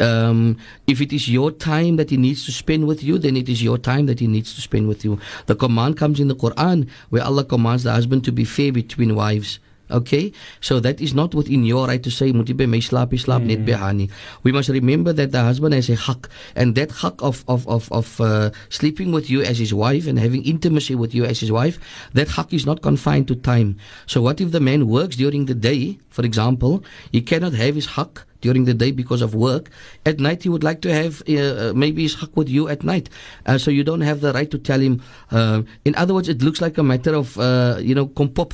Um, 0.00 0.56
if 0.86 1.00
it 1.00 1.12
is 1.12 1.28
your 1.28 1.50
time 1.50 1.96
that 1.96 2.10
he 2.10 2.16
needs 2.16 2.44
to 2.46 2.52
spend 2.52 2.86
with 2.86 3.02
you, 3.02 3.18
then 3.18 3.36
it 3.36 3.48
is 3.48 3.62
your 3.62 3.78
time 3.78 4.06
that 4.06 4.20
he 4.20 4.26
needs 4.26 4.54
to 4.54 4.60
spend 4.60 4.88
with 4.88 5.04
you. 5.04 5.18
The 5.46 5.56
command 5.56 5.96
comes 5.96 6.20
in 6.20 6.28
the 6.28 6.36
Quran 6.36 6.88
where 7.10 7.24
Allah 7.24 7.44
commands 7.44 7.82
the 7.82 7.92
husband 7.92 8.24
to 8.24 8.32
be 8.32 8.44
fair 8.44 8.72
between 8.72 9.14
wives. 9.14 9.58
Okay, 9.90 10.32
so 10.60 10.80
that 10.80 11.00
is 11.00 11.14
not 11.14 11.34
within 11.34 11.64
your 11.64 11.86
right 11.88 12.02
to 12.02 12.10
say, 12.10 12.32
"Moet 12.32 12.48
jy 12.48 12.54
by 12.54 12.66
my 12.66 12.80
slaap, 12.80 13.12
jy 13.12 13.18
slaap 13.24 13.42
net 13.42 13.64
by 13.64 13.72
haar 13.72 13.94
nie." 13.94 14.10
We 14.44 14.52
must 14.52 14.68
remember 14.68 15.12
that 15.12 15.32
the 15.32 15.40
husband 15.40 15.72
has 15.72 15.88
a 15.88 15.96
hak, 15.96 16.28
and 16.54 16.74
that 16.76 17.00
hak 17.00 17.22
of 17.22 17.44
of 17.48 17.64
of 17.68 17.88
of 17.90 18.20
uh, 18.20 18.50
sleeping 18.68 19.12
with 19.12 19.30
you 19.30 19.40
as 19.40 19.58
his 19.58 19.72
wife 19.72 20.06
and 20.06 20.18
having 20.18 20.44
intimacy 20.44 20.94
with 20.94 21.14
you 21.14 21.24
as 21.24 21.40
his 21.40 21.50
wife, 21.50 21.80
that 22.12 22.36
hak 22.36 22.52
is 22.52 22.66
not 22.66 22.82
confined 22.82 23.28
to 23.28 23.34
time. 23.34 23.76
So, 24.06 24.20
what 24.20 24.40
if 24.40 24.52
the 24.52 24.60
man 24.60 24.88
works 24.88 25.16
during 25.16 25.46
the 25.46 25.56
day, 25.56 25.98
for 26.10 26.24
example, 26.24 26.84
he 27.10 27.22
cannot 27.22 27.54
have 27.54 27.74
his 27.74 27.96
hak 27.96 28.28
during 28.40 28.64
the 28.64 28.74
day 28.74 28.90
because 28.90 29.22
of 29.22 29.34
work. 29.34 29.70
At 30.06 30.20
night, 30.20 30.42
he 30.42 30.48
would 30.48 30.62
like 30.62 30.80
to 30.82 30.92
have 30.92 31.22
uh, 31.28 31.72
maybe 31.74 32.02
his 32.02 32.14
hak 32.14 32.36
with 32.36 32.48
you 32.48 32.68
at 32.68 32.84
night. 32.84 33.08
Uh, 33.46 33.58
so 33.58 33.70
you 33.70 33.82
don't 33.82 34.02
have 34.02 34.20
the 34.20 34.32
right 34.32 34.50
to 34.50 34.58
tell 34.58 34.80
him. 34.80 35.02
Uh, 35.30 35.62
in 35.84 35.94
other 35.96 36.14
words, 36.14 36.28
it 36.28 36.42
looks 36.42 36.60
like 36.60 36.78
a 36.78 36.82
matter 36.82 37.14
of 37.14 37.38
uh, 37.38 37.78
you 37.80 37.94
know, 37.94 38.06
kom 38.06 38.28
pop 38.28 38.52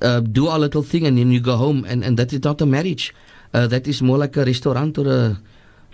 uh, 0.00 0.20
do 0.20 0.48
our 0.48 0.58
little 0.58 0.82
thing, 0.82 1.06
and 1.06 1.18
then 1.18 1.30
you 1.30 1.40
go 1.40 1.56
home, 1.56 1.84
and 1.84 2.04
and 2.04 2.16
that 2.18 2.32
is 2.32 2.42
not 2.42 2.60
a 2.60 2.66
marriage. 2.66 3.14
Uh, 3.52 3.66
that 3.68 3.86
is 3.86 4.02
more 4.02 4.18
like 4.18 4.36
a 4.36 4.44
restaurant 4.44 4.98
or 4.98 5.08
a. 5.08 5.38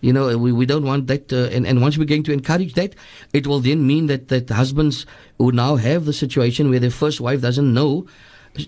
You 0.01 0.15
know, 0.15 0.33
we, 0.39 0.51
we 0.51 0.65
don't 0.65 0.85
want 0.85 1.09
that. 1.09 1.31
Uh, 1.31 1.53
and, 1.53 1.67
and 1.67 1.83
once 1.83 1.99
we're 1.99 2.09
going 2.09 2.23
to 2.25 2.33
encourage 2.33 2.73
that, 2.73 2.95
it 3.35 3.47
will 3.47 3.61
then 3.61 3.87
mean 3.87 4.07
that, 4.07 4.29
that 4.29 4.49
husbands 4.49 5.05
who 5.37 5.53
now 5.53 5.77
have 5.77 6.07
the 6.07 6.15
situation 6.15 6.71
where 6.71 6.81
their 6.81 6.91
first 6.91 7.21
wife 7.21 7.43
doesn't 7.43 7.75
know, 7.75 8.07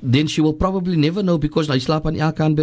then 0.02 0.26
she 0.26 0.42
will 0.42 0.52
probably 0.52 0.94
never 0.94 1.22
know 1.22 1.38
because 1.38 1.70
I 1.70 1.78
slaap 1.78 2.04
aan 2.04 2.20
elke 2.20 2.36
kant 2.36 2.60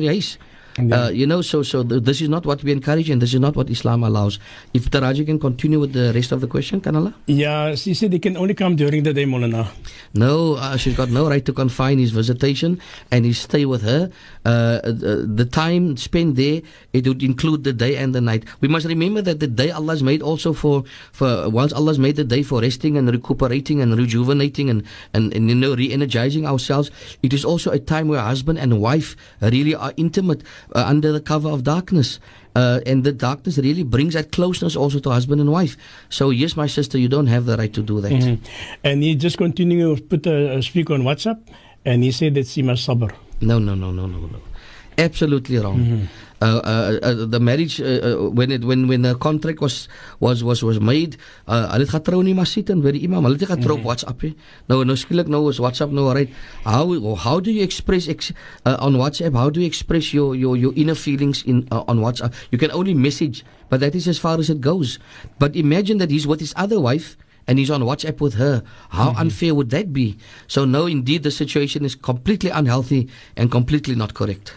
huis. 0.79 0.93
Uh, 0.93 1.11
you 1.11 1.27
know, 1.27 1.41
so 1.41 1.61
so 1.63 1.83
th- 1.83 2.03
this 2.03 2.21
is 2.21 2.29
not 2.29 2.45
what 2.45 2.63
we 2.63 2.71
encourage, 2.71 3.09
and 3.09 3.21
this 3.21 3.33
is 3.33 3.39
not 3.39 3.55
what 3.55 3.69
Islam 3.69 4.03
allows. 4.03 4.39
If 4.73 4.89
Taraji 4.89 5.25
can 5.25 5.39
continue 5.39 5.79
with 5.79 5.93
the 5.93 6.11
rest 6.13 6.31
of 6.31 6.41
the 6.41 6.47
question, 6.47 6.81
Kanala? 6.81 7.13
Yeah, 7.27 7.75
she 7.75 7.93
said 7.93 8.11
they 8.11 8.19
can 8.19 8.37
only 8.37 8.53
come 8.53 8.75
during 8.75 9.03
the 9.03 9.13
day, 9.13 9.25
Molana. 9.25 9.67
No, 10.13 10.55
uh, 10.55 10.77
she's 10.77 10.95
got 10.95 11.09
no 11.09 11.29
right 11.29 11.45
to 11.45 11.53
confine 11.53 11.99
his 11.99 12.11
visitation 12.11 12.79
and 13.11 13.25
his 13.25 13.37
stay 13.37 13.65
with 13.65 13.81
her. 13.83 14.09
Uh, 14.45 14.79
uh, 14.83 15.21
the 15.25 15.45
time 15.45 15.97
spent 15.97 16.35
there, 16.35 16.61
it 16.93 17.07
would 17.07 17.21
include 17.21 17.63
the 17.63 17.73
day 17.73 17.95
and 17.95 18.15
the 18.15 18.21
night. 18.21 18.45
We 18.61 18.67
must 18.67 18.87
remember 18.87 19.21
that 19.21 19.39
the 19.39 19.47
day 19.47 19.69
Allah's 19.71 20.01
made 20.01 20.21
also 20.21 20.53
for, 20.53 20.83
for 21.11 21.49
once 21.49 21.73
Allah's 21.73 21.99
made 21.99 22.15
the 22.15 22.23
day 22.23 22.41
for 22.41 22.61
resting 22.61 22.97
and 22.97 23.09
recuperating 23.11 23.81
and 23.81 23.97
rejuvenating 23.97 24.69
and, 24.69 24.83
and, 25.13 25.33
and 25.33 25.49
you 25.49 25.55
know, 25.55 25.75
re-energizing 25.75 26.45
ourselves. 26.45 26.89
It 27.21 27.33
is 27.33 27.45
also 27.45 27.71
a 27.71 27.79
time 27.79 28.07
where 28.07 28.21
husband 28.21 28.57
and 28.59 28.81
wife 28.81 29.15
really 29.41 29.75
are 29.75 29.93
intimate 29.97 30.43
uh, 30.75 30.83
under 30.85 31.11
the 31.11 31.19
cover 31.21 31.49
of 31.49 31.63
darkness. 31.63 32.19
Uh, 32.55 32.79
and 32.85 33.03
the 33.03 33.11
darkness 33.11 33.57
really 33.57 33.83
brings 33.83 34.15
that 34.15 34.31
closeness 34.31 34.75
also 34.75 34.99
to 34.99 35.09
husband 35.09 35.39
and 35.39 35.51
wife. 35.51 35.77
So 36.09 36.29
yes, 36.31 36.55
my 36.55 36.67
sister, 36.67 36.97
you 36.97 37.07
don't 37.07 37.27
have 37.27 37.45
the 37.45 37.55
right 37.55 37.71
to 37.73 37.81
do 37.81 38.01
that. 38.01 38.11
Mm-hmm. 38.11 38.43
And 38.83 39.03
he 39.03 39.15
just 39.15 39.37
continued 39.37 39.97
to 39.97 40.03
put 40.03 40.25
a, 40.27 40.57
a 40.57 40.61
speak 40.61 40.89
on 40.89 41.03
WhatsApp, 41.03 41.39
and 41.85 42.03
he 42.03 42.11
said 42.11 42.33
that 42.35 42.47
she 42.47 42.63
must 42.63 42.87
sabr. 42.87 43.13
No, 43.41 43.59
no, 43.59 43.75
no, 43.75 43.91
no, 43.91 44.07
no, 44.07 44.17
no. 44.19 44.41
Absolutely 44.97 45.57
wrong. 45.59 45.77
Mm-hmm. 45.77 46.05
Uh, 46.41 46.61
uh, 46.63 46.99
uh, 47.03 47.25
the 47.27 47.39
marriage 47.39 47.79
when 48.31 48.49
it 48.49 48.63
when 48.63 48.87
when 48.87 49.01
the 49.01 49.13
contract 49.15 49.59
was 49.59 49.89
was 50.21 50.39
was 50.41 50.63
was 50.63 50.79
made 50.79 51.17
hulle 51.43 51.83
het 51.83 51.91
getrou 51.91 52.21
in 52.23 52.29
die 52.31 52.35
masjid 52.37 52.69
en 52.71 52.79
by 52.79 52.93
die 52.95 53.01
imam 53.03 53.27
hulle 53.27 53.35
het 53.35 53.49
getrou 53.51 53.75
op 53.75 53.83
WhatsApp 53.83 54.23
he. 54.23 54.31
nou 54.71 54.85
nou 54.87 54.95
skielik 54.95 55.27
nou 55.27 55.41
is 55.51 55.59
WhatsApp 55.59 55.91
nou 55.91 56.07
right 56.15 56.31
how 56.63 56.95
how 57.19 57.43
do 57.43 57.51
you 57.51 57.59
express 57.59 58.07
ex, 58.07 58.31
on 58.63 58.95
WhatsApp 58.95 59.35
how 59.35 59.51
do 59.51 59.59
you 59.59 59.67
express 59.67 60.13
your 60.15 60.31
your 60.31 60.55
your 60.55 60.71
inner 60.79 60.95
feelings 60.95 61.43
in 61.43 61.67
on 61.75 61.99
WhatsApp 61.99 62.31
you 62.55 62.57
can 62.57 62.71
only 62.71 62.95
message 62.95 63.43
but 63.67 63.83
that 63.83 63.91
is 63.91 64.07
as 64.07 64.15
far 64.15 64.39
as 64.39 64.47
it 64.47 64.63
goes 64.63 64.95
but 65.43 65.59
imagine 65.59 65.99
that 65.99 66.07
he's 66.07 66.23
with 66.23 66.39
his 66.39 66.55
other 66.55 66.79
wife 66.79 67.19
and 67.49 67.59
he's 67.59 67.71
on 67.73 67.81
WhatsApp 67.81 68.21
with 68.21 68.35
her. 68.35 68.61
How 68.89 69.09
mm-hmm. 69.09 69.21
unfair 69.25 69.55
would 69.55 69.71
that 69.71 69.91
be? 69.91 70.19
So, 70.45 70.65
no, 70.65 70.85
indeed, 70.85 71.23
the 71.23 71.31
situation 71.31 71.83
is 71.83 71.95
completely 71.95 72.51
unhealthy 72.51 73.09
and 73.35 73.49
completely 73.49 73.95
not 73.95 74.13
correct. 74.13 74.53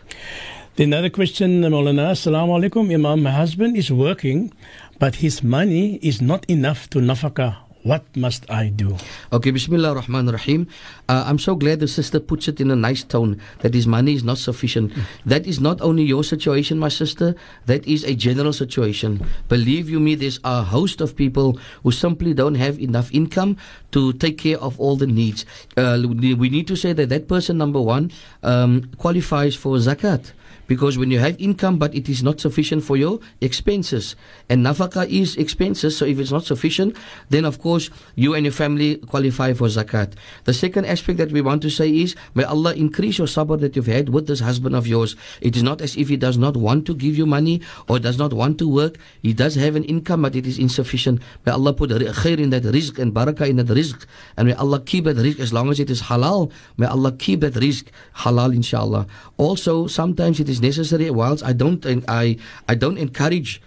The 0.75 0.85
another 0.85 1.11
question, 1.11 1.61
Molana, 1.61 2.13
Assalamu 2.13 2.57
alaikum, 2.57 2.91
Imam. 2.95 3.23
My 3.23 3.31
husband 3.31 3.77
is 3.77 3.93
working, 3.93 4.55
but 4.99 5.17
his 5.17 5.43
money 5.43 5.97
is 5.97 6.23
not 6.23 6.49
enough 6.49 6.89
to 6.97 6.99
nafaka. 6.99 7.57
What 7.83 8.05
must 8.17 8.49
I 8.51 8.69
do? 8.69 8.97
Okay, 9.35 9.51
Bismillah 9.51 9.91
ar-Rahman 9.91 10.29
ar-Rahim. 10.29 10.67
Uh, 11.11 11.25
I'm 11.27 11.39
so 11.39 11.57
glad 11.57 11.81
the 11.81 11.89
sister 11.89 12.19
puts 12.21 12.49
it 12.49 12.59
in 12.59 12.71
a 12.71 12.77
nice 12.77 13.05
tone 13.05 13.39
that 13.61 13.75
his 13.75 13.87
money 13.87 14.15
is 14.15 14.25
not 14.25 14.39
sufficient. 14.39 14.95
That 15.27 15.47
is 15.47 15.61
not 15.61 15.83
only 15.83 16.05
your 16.05 16.25
situation, 16.25 16.79
my 16.79 16.89
sister, 16.89 17.35
that 17.67 17.87
is 17.87 18.03
a 18.05 18.15
general 18.15 18.55
situation. 18.55 19.29
Believe 19.51 19.91
you 19.91 20.01
me, 20.01 20.15
there's 20.15 20.41
a 20.43 20.63
host 20.63 21.03
of 21.03 21.15
people 21.17 21.59
who 21.83 21.93
simply 21.93 22.33
don't 22.33 22.55
have 22.55 22.81
enough 22.81 23.13
income 23.13 23.59
to 23.91 24.15
take 24.15 24.39
care 24.39 24.57
of 24.57 24.81
all 24.81 24.97
the 24.97 25.07
needs. 25.07 25.45
Uh, 25.77 26.01
we 26.03 26.49
need 26.49 26.67
to 26.69 26.77
say 26.77 26.95
that 26.95 27.11
that 27.11 27.29
person, 27.29 27.59
number 27.59 27.83
one, 27.83 28.11
um, 28.43 28.89
qualifies 28.97 29.55
for 29.55 29.77
zakat 29.77 30.33
because 30.67 30.99
when 30.99 31.11
you 31.11 31.19
have 31.19 31.41
income 31.41 31.79
but 31.79 31.95
it 31.95 32.09
is 32.09 32.23
not 32.23 32.41
sufficient 32.41 32.85
for 32.85 32.97
your 32.97 33.21
expenses. 33.41 34.17
And 34.49 34.65
nafaka 34.65 35.09
is 35.09 35.37
expenses 35.37 35.97
so 35.97 36.05
if 36.05 36.19
it's 36.19 36.33
not 36.33 36.45
sufficient 36.45 36.97
then 37.31 37.45
of 37.45 37.61
course 37.61 37.91
you 38.15 38.35
and 38.35 38.45
your 38.45 38.53
family 38.53 38.97
qualify 38.97 39.53
for 39.53 39.69
zakat. 39.69 40.15
The 40.45 40.55
second 40.55 40.87
aspect 40.87 41.19
that 41.19 41.33
we 41.33 41.41
want 41.41 41.63
to 41.63 41.71
say 41.71 41.91
is 41.91 42.15
may 42.35 42.45
Allah 42.45 42.75
increase 42.75 43.19
your 43.19 43.27
sabr 43.27 43.61
that 43.61 43.77
you've 43.77 43.87
had 43.87 44.09
with 44.09 44.27
this 44.27 44.41
husband 44.41 44.77
of 44.77 44.87
yours. 44.87 45.17
It 45.41 45.57
is 45.57 45.63
not 45.63 45.81
as 45.81 45.97
if 45.97 46.09
he 46.09 46.17
does 46.17 46.39
not 46.39 46.57
want 46.57 46.87
to 46.87 46.95
give 46.95 47.17
you 47.17 47.27
money 47.27 47.61
or 47.89 47.99
does 47.99 48.19
not 48.19 48.33
want 48.33 48.59
to 48.59 48.69
work. 48.69 48.99
He 49.23 49.33
does 49.33 49.55
have 49.57 49.77
an 49.77 49.85
income 49.85 50.23
but 50.23 50.37
it 50.37 50.47
is 50.47 50.59
insufficient. 50.59 51.21
May 51.47 51.53
Allah 51.53 51.73
put 51.73 51.91
khair 51.91 52.39
in 52.39 52.51
that 52.51 52.65
rizq 52.65 52.99
and 52.99 53.13
barakah 53.15 53.49
in 53.49 53.57
that 53.57 53.67
rizq. 53.67 54.07
And 54.37 54.49
may 54.49 54.55
Allah 54.55 54.81
keep 54.81 55.05
that 55.05 55.17
rizq 55.17 55.41
as 55.41 55.53
long 55.53 55.71
as 55.71 55.81
it 55.81 55.91
is 55.91 56.03
halal. 56.03 56.51
May 56.77 56.87
Allah 56.87 57.13
keep 57.13 57.41
that 57.41 57.55
rizq 57.55 57.87
halal 58.17 58.55
inshallah. 58.55 59.07
Also 59.37 59.87
sometimes 59.87 60.41
it 60.41 60.49
is 60.49 60.52
necessary. 60.61 61.11
Whilst 61.11 61.45
I 61.45 61.53
don't, 61.53 61.85
I, 62.09 62.37
I 62.69 62.75
don't 62.75 62.99
encourage, 62.99 63.63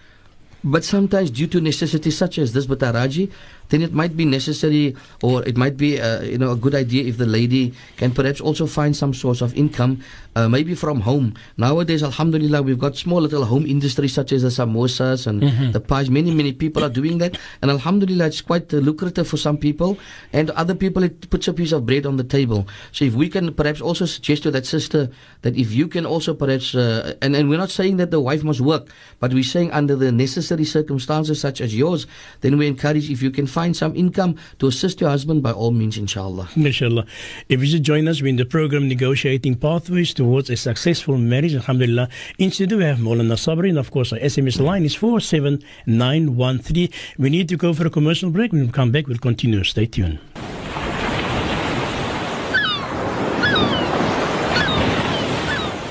but 0.63 0.83
sometimes 0.83 1.31
due 1.31 1.47
to 1.47 1.61
necessity 1.61 2.11
such 2.11 2.37
as 2.37 2.53
this, 2.53 2.65
but 2.65 2.79
Araji, 2.79 3.31
then 3.69 3.81
it 3.81 3.93
might 3.93 4.15
be 4.15 4.25
necessary 4.25 4.95
or 5.21 5.43
it 5.43 5.57
might 5.57 5.77
be 5.77 5.99
uh, 5.99 6.21
you 6.21 6.37
know 6.37 6.51
a 6.51 6.55
good 6.55 6.75
idea 6.75 7.03
if 7.03 7.17
the 7.17 7.25
lady 7.25 7.73
can 7.97 8.11
perhaps 8.11 8.41
also 8.41 8.65
find 8.65 8.95
some 8.95 9.13
source 9.13 9.41
of 9.41 9.55
income 9.55 10.01
uh, 10.35 10.49
maybe 10.49 10.75
from 10.75 11.01
home. 11.01 11.33
Nowadays 11.57 12.03
alhamdulillah 12.03 12.61
we've 12.61 12.79
got 12.79 12.95
small 12.95 13.21
little 13.21 13.45
home 13.45 13.65
industries 13.65 14.13
such 14.13 14.31
as 14.31 14.43
the 14.43 14.49
samosas 14.49 15.27
and 15.27 15.41
mm-hmm. 15.41 15.71
the 15.71 15.79
pies. 15.79 16.09
Many 16.09 16.31
many 16.31 16.51
people 16.51 16.83
are 16.83 16.89
doing 16.89 17.17
that. 17.19 17.37
And 17.61 17.71
alhamdulillah 17.71 18.27
it's 18.27 18.41
quite 18.41 18.73
uh, 18.73 18.77
lucrative 18.77 19.27
for 19.27 19.37
some 19.37 19.57
people. 19.57 19.97
And 20.33 20.51
other 20.51 20.75
people 20.75 21.03
it 21.03 21.29
puts 21.29 21.47
a 21.47 21.53
piece 21.53 21.71
of 21.71 21.85
bread 21.85 22.05
on 22.05 22.17
the 22.17 22.23
table. 22.23 22.67
So 22.91 23.05
if 23.05 23.13
we 23.13 23.29
can 23.29 23.53
perhaps 23.53 23.81
also 23.81 24.05
suggest 24.05 24.43
to 24.43 24.51
that 24.51 24.65
sister 24.65 25.09
that 25.41 25.55
if 25.55 25.71
you 25.71 25.87
can 25.87 26.05
also 26.05 26.33
perhaps 26.33 26.75
uh, 26.75 27.15
and, 27.21 27.35
and 27.35 27.49
we're 27.49 27.57
not 27.57 27.71
saying 27.71 27.97
that 27.97 28.11
the 28.11 28.19
wife 28.19 28.43
must 28.43 28.61
work 28.61 28.87
but 29.19 29.33
we're 29.33 29.43
saying 29.43 29.71
under 29.71 29.95
the 29.95 30.11
necessary 30.11 30.65
circumstances 30.65 31.39
such 31.39 31.61
as 31.61 31.75
yours 31.75 32.07
then 32.41 32.57
we 32.57 32.67
encourage 32.67 33.09
if 33.09 33.21
you 33.21 33.31
can 33.31 33.47
find 33.55 33.73
some 33.75 33.95
income 33.95 34.35
to 34.59 34.67
assist 34.67 34.99
your 35.01 35.09
husband, 35.09 35.41
by 35.41 35.51
all 35.51 35.71
means, 35.71 35.97
inshallah. 35.97 36.49
Inshallah. 36.57 37.05
If 37.47 37.61
you 37.61 37.67
should 37.67 37.83
join 37.83 38.07
us, 38.07 38.21
we're 38.21 38.27
in 38.27 38.35
the 38.35 38.45
program 38.45 38.89
Negotiating 38.89 39.55
Pathways 39.55 40.13
Towards 40.13 40.49
a 40.49 40.57
Successful 40.57 41.17
Marriage, 41.17 41.55
alhamdulillah. 41.55 42.09
In 42.37 42.51
studio, 42.51 42.77
we 42.79 42.83
have 42.83 42.99
Molana 42.99 43.37
Sabri, 43.45 43.69
and 43.69 43.77
of 43.77 43.91
course, 43.91 44.11
our 44.11 44.19
SMS 44.19 44.59
line 44.59 44.83
is 44.83 44.95
47913. 44.95 46.89
We 47.17 47.29
need 47.29 47.47
to 47.47 47.55
go 47.55 47.73
for 47.73 47.87
a 47.87 47.89
commercial 47.89 48.29
break. 48.29 48.51
When 48.51 48.65
we 48.65 48.71
come 48.71 48.91
back, 48.91 49.07
we'll 49.07 49.17
continue. 49.17 49.63
Stay 49.63 49.85
tuned. 49.85 50.19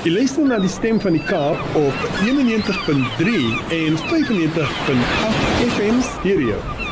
Jy 0.05 0.11
luister 0.13 0.45
na 0.45 0.59
die 0.61 0.69
stem 0.69 0.99
van 1.01 1.15
die 1.17 1.23
Kaap 1.25 1.57
op 1.81 2.03
91.3 2.21 3.41
en 3.73 3.97
95.8 4.05 5.69
FM 5.73 6.01
stereo. 6.13 6.84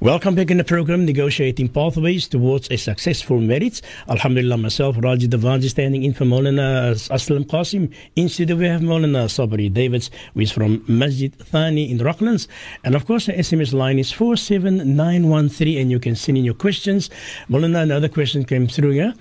Welcome 0.00 0.36
back 0.36 0.52
in 0.52 0.58
the 0.58 0.64
program, 0.64 1.04
Negotiating 1.06 1.70
Pathways 1.70 2.28
Towards 2.28 2.70
a 2.70 2.76
Successful 2.76 3.40
Marriage. 3.40 3.82
Alhamdulillah, 4.08 4.56
myself, 4.56 4.94
Raji 4.96 5.26
Devanji, 5.26 5.68
standing 5.68 6.04
in 6.04 6.14
for 6.14 6.24
Molana 6.24 6.92
Aslam 7.10 7.44
Qasim. 7.44 7.92
In 8.14 8.28
studio, 8.28 8.54
we 8.54 8.66
have 8.66 8.80
Molana 8.80 9.26
Sabri 9.26 9.72
Davids, 9.74 10.12
who 10.34 10.40
is 10.42 10.52
from 10.52 10.84
Masjid 10.86 11.36
Thani 11.36 11.90
in 11.90 11.98
Rocklands. 11.98 12.46
And 12.84 12.94
of 12.94 13.06
course, 13.06 13.26
the 13.26 13.32
SMS 13.32 13.72
line 13.72 13.98
is 13.98 14.12
47913, 14.12 15.78
and 15.80 15.90
you 15.90 15.98
can 15.98 16.14
send 16.14 16.38
in 16.38 16.44
your 16.44 16.54
questions. 16.54 17.10
Molana, 17.50 17.82
another 17.82 18.08
question 18.08 18.44
came 18.44 18.68
through 18.68 18.92
here. 18.92 19.14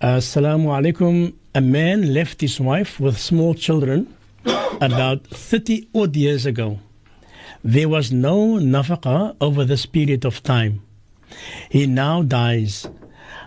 Assalamu 0.00 0.68
alaikum. 0.72 1.34
A 1.54 1.60
man 1.60 2.14
left 2.14 2.40
his 2.40 2.58
wife 2.58 2.98
with 2.98 3.18
small 3.18 3.52
children 3.52 4.16
about 4.80 5.26
30 5.26 5.86
odd 5.94 6.16
years 6.16 6.46
ago. 6.46 6.78
There 7.64 7.88
was 7.88 8.12
no 8.12 8.60
nafaqa 8.60 9.36
over 9.40 9.64
this 9.64 9.86
period 9.86 10.26
of 10.26 10.42
time. 10.42 10.82
He 11.70 11.86
now 11.86 12.20
dies. 12.20 12.86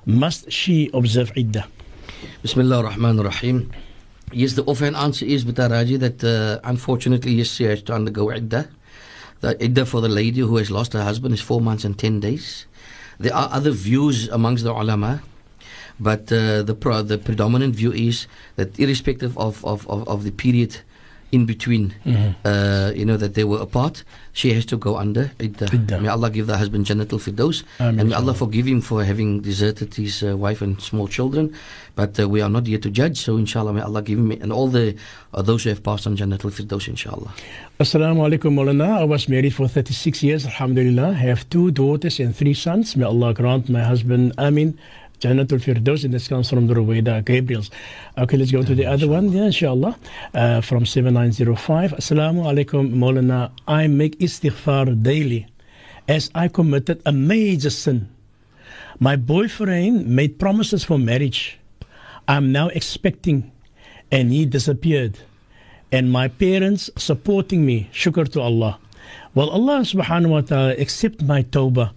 Must 0.08 0.52
she 0.52 0.90
observe 0.92 1.32
iddah? 1.38 1.68
Bismillah 2.42 2.78
ar-Rahman 2.78 3.20
ar-Rahim. 3.20 3.70
Yes, 4.34 4.54
the 4.54 4.64
offhand 4.64 4.96
answer 4.96 5.24
is, 5.24 5.46
Bitaraji, 5.46 6.00
that 6.00 6.24
uh, 6.24 6.60
unfortunately, 6.64 7.34
yes, 7.34 7.54
she 7.54 7.66
has 7.66 7.84
to 7.84 7.94
undergo 7.94 8.32
iddah. 8.32 8.68
The 9.42 9.54
iddah 9.64 9.86
for 9.86 10.02
the 10.02 10.10
lady 10.10 10.42
who 10.42 10.58
has 10.58 10.72
lost 10.72 10.94
her 10.94 11.04
husband 11.04 11.36
is 11.36 11.42
four 11.42 11.62
months 11.62 11.86
and 11.86 11.94
ten 11.94 12.20
days. 12.20 12.66
There 13.20 13.36
are 13.36 13.50
other 13.52 13.70
views 13.70 14.30
amongst 14.30 14.64
the 14.64 14.74
ulama, 14.74 15.22
but 16.00 16.32
uh, 16.34 16.64
the, 16.64 16.74
pro- 16.74 17.04
the 17.04 17.20
predominant 17.20 17.76
view 17.76 17.94
is 17.94 18.26
that 18.56 18.80
irrespective 18.80 19.38
of, 19.38 19.64
of, 19.64 19.88
of, 19.88 20.08
of 20.08 20.24
the 20.24 20.32
period 20.32 20.82
in 21.32 21.46
between, 21.46 21.94
mm-hmm. 22.06 22.48
uh, 22.48 22.92
you 22.92 23.06
know, 23.06 23.18
that 23.18 23.34
they 23.34 23.44
were 23.44 23.60
apart, 23.60 24.04
she 24.32 24.54
has 24.54 24.66
to 24.66 24.78
go 24.78 24.96
under 24.98 25.32
iddah. 25.40 25.68
iddah. 25.74 26.00
May 26.00 26.08
Allah 26.08 26.30
give 26.30 26.48
the 26.48 26.58
husband 26.58 26.86
Jannatul 26.86 27.20
Firdaus. 27.20 27.64
And 27.80 28.10
may 28.10 28.16
Allah 28.16 28.34
forgive 28.34 28.68
him 28.68 28.82
for 28.82 29.04
having 29.04 29.42
deserted 29.42 29.94
his 29.96 30.24
uh, 30.24 30.38
wife 30.38 30.62
and 30.62 30.80
small 30.82 31.08
children. 31.08 31.54
But 31.96 32.20
uh, 32.20 32.30
we 32.30 32.42
are 32.42 32.50
not 32.50 32.68
here 32.68 32.78
to 32.78 32.90
judge, 32.90 33.18
so 33.20 33.38
inshallah, 33.38 33.74
may 33.74 33.82
Allah 33.82 34.04
give 34.04 34.20
him 34.20 34.32
and 34.32 34.54
all 34.54 34.68
the 34.68 34.96
uh, 35.34 35.42
those 35.42 35.64
who 35.64 35.70
have 35.70 35.84
passed 35.84 36.06
on 36.08 36.16
Jannatul 36.16 36.52
Firdaus, 36.52 36.88
inshallah. 36.88 37.34
Assalamu 37.80 38.30
alaikum, 38.30 38.54
Maulana. 38.54 39.00
I 39.00 39.04
was 39.04 39.28
married 39.28 39.54
for 39.56 39.68
36 39.68 40.24
years, 40.24 40.46
alhamdulillah. 40.46 41.10
I 41.10 41.14
have 41.14 41.50
two 41.50 41.72
daughters 41.72 42.20
and 42.20 42.36
three 42.36 42.54
sons. 42.54 42.96
May 42.96 43.06
Allah 43.06 43.34
grant 43.34 43.68
my 43.68 43.84
husband 43.84 44.34
Amin 44.38 44.78
Janatul 45.20 45.60
Firdaus, 45.60 46.04
and 46.04 46.14
this 46.14 46.28
comes 46.28 46.50
from 46.50 46.68
the 46.68 46.76
Ruwaida 46.76 47.26
Gabriel's. 47.26 47.72
Okay, 48.18 48.38
let's 48.38 48.52
go 48.52 48.62
to 48.62 48.76
the 48.76 48.86
other 48.86 49.08
one, 49.08 49.32
yeah, 49.32 49.46
inshallah, 49.46 49.98
uh, 50.36 50.62
from 50.62 50.86
7905. 50.86 51.94
Assalamu 51.94 52.46
alaikum, 52.46 52.94
Maulana. 52.94 53.52
I 53.68 53.88
make 53.88 54.20
istighfar 54.20 55.02
daily 55.02 55.48
as 56.08 56.30
I 56.36 56.48
committed 56.48 57.02
a 57.04 57.12
major 57.12 57.72
sin. 57.72 58.10
My 59.00 59.16
boyfriend 59.16 60.06
made 60.08 60.38
promises 60.38 60.84
for 60.84 61.00
marriage. 61.00 61.58
I'm 62.28 62.52
now 62.52 62.68
expecting, 62.70 63.52
and 64.12 64.32
he 64.32 64.46
disappeared. 64.46 65.18
And 65.92 66.12
my 66.12 66.28
parents 66.28 66.92
supporting 66.96 67.66
me, 67.66 67.90
shukr 67.92 68.30
to 68.34 68.42
Allah. 68.42 68.80
Well, 69.34 69.50
Allah 69.50 69.80
subhanahu 69.82 70.30
wa 70.30 70.42
ta'ala 70.42 70.76
accept 70.76 71.24
my 71.24 71.42
tawbah. 71.42 71.92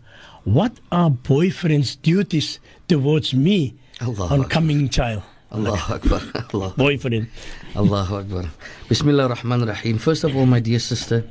What 0.50 0.82
are 0.90 1.10
boyfriend's 1.14 1.94
duties 1.94 2.58
towards 2.90 3.30
me 3.38 3.78
Allah 4.02 4.26
on 4.34 4.40
Akbar. 4.42 4.48
coming 4.50 4.88
child? 4.90 5.22
Allahu 5.54 5.94
Akbar. 5.94 6.20
Allah. 6.50 6.74
Boyfriend. 6.74 7.30
Allahu 7.78 8.14
Akbar. 8.26 8.44
Bismillah 8.90 9.30
ar-Rahman 9.30 9.62
ar-Rahim. 9.62 9.98
First 10.02 10.26
of 10.26 10.34
all, 10.34 10.46
my 10.50 10.58
dear 10.58 10.82
sister, 10.82 11.22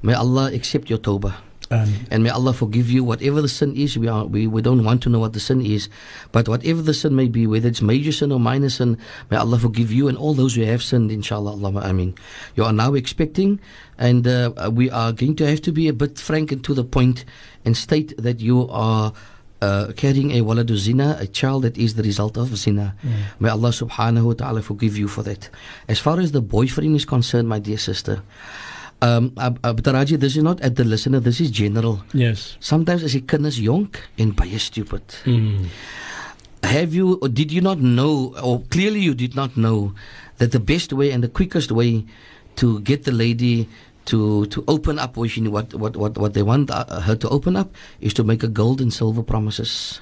may 0.00 0.14
Allah 0.16 0.48
accept 0.56 0.88
your 0.88 0.96
tawbah. 0.96 1.36
And 2.10 2.22
may 2.22 2.30
Allah 2.30 2.52
forgive 2.52 2.90
you 2.90 3.02
whatever 3.04 3.40
the 3.40 3.48
sin 3.48 3.76
is. 3.76 3.96
We, 3.96 4.08
are, 4.08 4.24
we, 4.24 4.46
we 4.46 4.62
don't 4.62 4.84
want 4.84 5.02
to 5.04 5.08
know 5.08 5.18
what 5.18 5.32
the 5.32 5.40
sin 5.40 5.64
is. 5.64 5.88
But 6.32 6.48
whatever 6.48 6.82
the 6.82 6.94
sin 6.94 7.16
may 7.16 7.28
be, 7.28 7.46
whether 7.46 7.68
it's 7.68 7.82
major 7.82 8.12
sin 8.12 8.32
or 8.32 8.38
minor 8.38 8.68
sin, 8.68 8.98
may 9.30 9.36
Allah 9.36 9.58
forgive 9.58 9.90
you 9.90 10.08
and 10.08 10.18
all 10.18 10.34
those 10.34 10.54
who 10.54 10.62
have 10.62 10.82
sinned, 10.82 11.10
inshallah. 11.10 11.52
Allahumma 11.56 11.84
ameen. 11.84 12.14
You 12.54 12.64
are 12.64 12.72
now 12.72 12.94
expecting, 12.94 13.60
and 13.98 14.26
uh, 14.26 14.70
we 14.72 14.90
are 14.90 15.12
going 15.12 15.36
to 15.36 15.46
have 15.46 15.62
to 15.62 15.72
be 15.72 15.88
a 15.88 15.92
bit 15.92 16.18
frank 16.18 16.52
and 16.52 16.62
to 16.64 16.74
the 16.74 16.84
point 16.84 17.24
and 17.64 17.76
state 17.76 18.14
that 18.18 18.40
you 18.40 18.68
are. 18.68 19.12
Uh, 19.62 19.92
carrying 19.92 20.32
a 20.32 20.42
waladu 20.42 20.76
zina, 20.76 21.16
a 21.18 21.26
child 21.26 21.62
that 21.62 21.78
is 21.78 21.94
the 21.94 22.02
result 22.02 22.36
of 22.36 22.54
zina. 22.54 22.94
May 23.40 23.48
Allah 23.48 23.70
subhanahu 23.70 24.24
wa 24.24 24.32
ta'ala 24.34 24.60
forgive 24.60 24.98
you 24.98 25.08
for 25.08 25.22
that. 25.22 25.48
As 25.88 25.98
far 25.98 26.20
as 26.20 26.32
the 26.32 26.42
boyfriend 26.42 26.94
is 26.96 27.06
concerned, 27.06 27.48
my 27.48 27.60
dear 27.60 27.78
sister, 27.78 28.20
um, 29.02 29.32
Ab- 29.36 29.60
Abdaraji, 29.62 30.18
this 30.18 30.36
is 30.36 30.42
not 30.42 30.60
at 30.60 30.76
the 30.76 30.84
listener, 30.84 31.20
this 31.20 31.40
is 31.40 31.50
general. 31.50 32.02
yes. 32.12 32.56
Sometimes 32.60 33.02
as 33.02 33.12
die 33.12 33.20
kinders 33.26 33.58
jonk 33.60 33.96
en 34.18 34.32
baie 34.32 34.58
stupid. 34.58 35.02
Mm. 35.24 35.66
Have 36.62 36.94
you 36.94 37.18
or 37.20 37.28
did 37.28 37.52
you 37.52 37.60
not 37.60 37.78
know 37.78 38.34
or 38.42 38.62
clearly 38.70 39.00
you 39.00 39.14
did 39.14 39.34
not 39.36 39.56
know 39.56 39.92
that 40.38 40.52
the 40.52 40.60
best 40.60 40.92
way 40.92 41.10
and 41.12 41.22
the 41.22 41.28
quickest 41.28 41.70
way 41.70 42.04
to 42.56 42.80
get 42.80 43.04
the 43.04 43.12
lady 43.12 43.68
to 44.06 44.46
to 44.46 44.64
open 44.66 44.98
up 44.98 45.16
what, 45.16 45.30
she, 45.30 45.40
what 45.48 45.74
what 45.74 45.96
what 45.96 46.16
what 46.16 46.32
they 46.32 46.42
want 46.42 46.70
uh, 46.70 47.00
her 47.00 47.16
to 47.16 47.28
open 47.28 47.56
up 47.56 47.74
is 48.00 48.14
to 48.14 48.24
make 48.24 48.42
a 48.42 48.48
gold 48.48 48.80
and 48.80 48.92
silver 48.92 49.22
promises. 49.22 50.00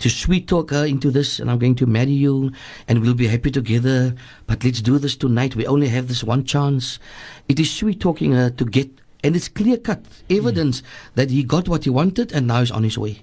To 0.00 0.08
sweet 0.10 0.48
talk 0.48 0.70
her 0.70 0.84
into 0.84 1.10
this, 1.10 1.38
and 1.38 1.50
I'm 1.50 1.58
going 1.58 1.76
to 1.76 1.86
marry 1.86 2.12
you, 2.12 2.52
and 2.88 3.00
we'll 3.00 3.14
be 3.14 3.28
happy 3.28 3.50
together. 3.50 4.14
But 4.46 4.64
let's 4.64 4.80
do 4.82 4.98
this 4.98 5.16
tonight. 5.16 5.54
We 5.56 5.66
only 5.66 5.88
have 5.88 6.08
this 6.08 6.24
one 6.24 6.44
chance. 6.44 6.98
It 7.48 7.60
is 7.60 7.70
sweet 7.70 8.00
talking 8.00 8.32
her 8.32 8.50
to 8.50 8.64
get, 8.64 8.90
and 9.22 9.36
it's 9.36 9.48
clear 9.48 9.76
cut 9.76 10.04
evidence 10.28 10.82
that 11.14 11.30
he 11.30 11.44
got 11.44 11.68
what 11.68 11.84
he 11.84 11.90
wanted, 11.90 12.32
and 12.32 12.46
now 12.46 12.60
he's 12.60 12.70
on 12.70 12.82
his 12.82 12.98
way. 12.98 13.22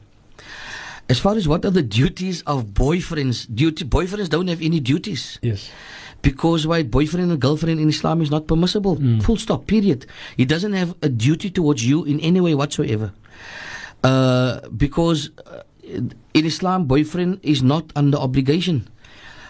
As 1.10 1.20
far 1.20 1.36
as 1.36 1.48
what 1.48 1.66
are 1.66 1.72
the 1.72 1.82
duties 1.84 2.42
of 2.48 2.68
boyfriends, 2.68 3.54
duty 3.54 3.84
boyfriends 3.84 4.30
don't 4.30 4.48
have 4.48 4.62
any 4.62 4.80
duties 4.80 5.40
Yes. 5.42 5.70
because 6.22 6.66
why 6.66 6.84
boyfriend 6.84 7.32
and 7.32 7.42
girlfriend 7.42 7.82
in 7.82 7.90
Islam 7.90 8.22
is 8.22 8.32
not 8.32 8.48
permissible. 8.48 8.96
Full 9.22 9.36
stop. 9.36 9.68
Period. 9.68 10.06
He 10.38 10.46
doesn't 10.46 10.72
have 10.72 10.96
a 11.02 11.10
duty 11.10 11.50
towards 11.50 11.84
you 11.86 12.06
in 12.06 12.20
any 12.22 12.40
way 12.40 12.56
whatsoever. 12.56 13.12
Uh, 14.04 14.62
because 14.70 15.32
uh, 15.46 15.62
in 15.92 16.46
Islam, 16.46 16.86
boyfriend 16.86 17.40
is 17.44 17.62
not 17.62 17.92
under 17.96 18.18
obligation. 18.18 18.88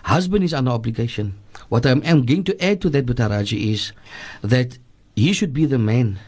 Husband 0.03 0.43
is 0.43 0.53
under 0.53 0.71
obligation. 0.71 1.35
What 1.69 1.85
I'm, 1.85 2.01
going 2.25 2.43
to 2.45 2.63
add 2.63 2.81
to 2.81 2.89
that, 2.89 3.05
Butaraji, 3.05 3.71
is 3.73 3.93
that 4.41 4.77
he 5.15 5.33
should 5.33 5.53
be 5.53 5.65
the 5.65 5.77
man. 5.77 6.19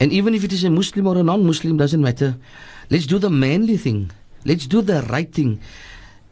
And 0.00 0.12
even 0.12 0.34
if 0.34 0.44
it 0.44 0.52
is 0.52 0.64
a 0.64 0.70
Muslim 0.70 1.06
or 1.06 1.16
a 1.18 1.22
non-Muslim, 1.22 1.76
doesn't 1.76 2.00
matter. 2.00 2.36
Let's 2.90 3.06
do 3.06 3.18
the 3.18 3.30
manly 3.30 3.76
thing. 3.76 4.10
Let's 4.44 4.66
do 4.66 4.82
the 4.82 5.02
right 5.02 5.32
thing. 5.32 5.60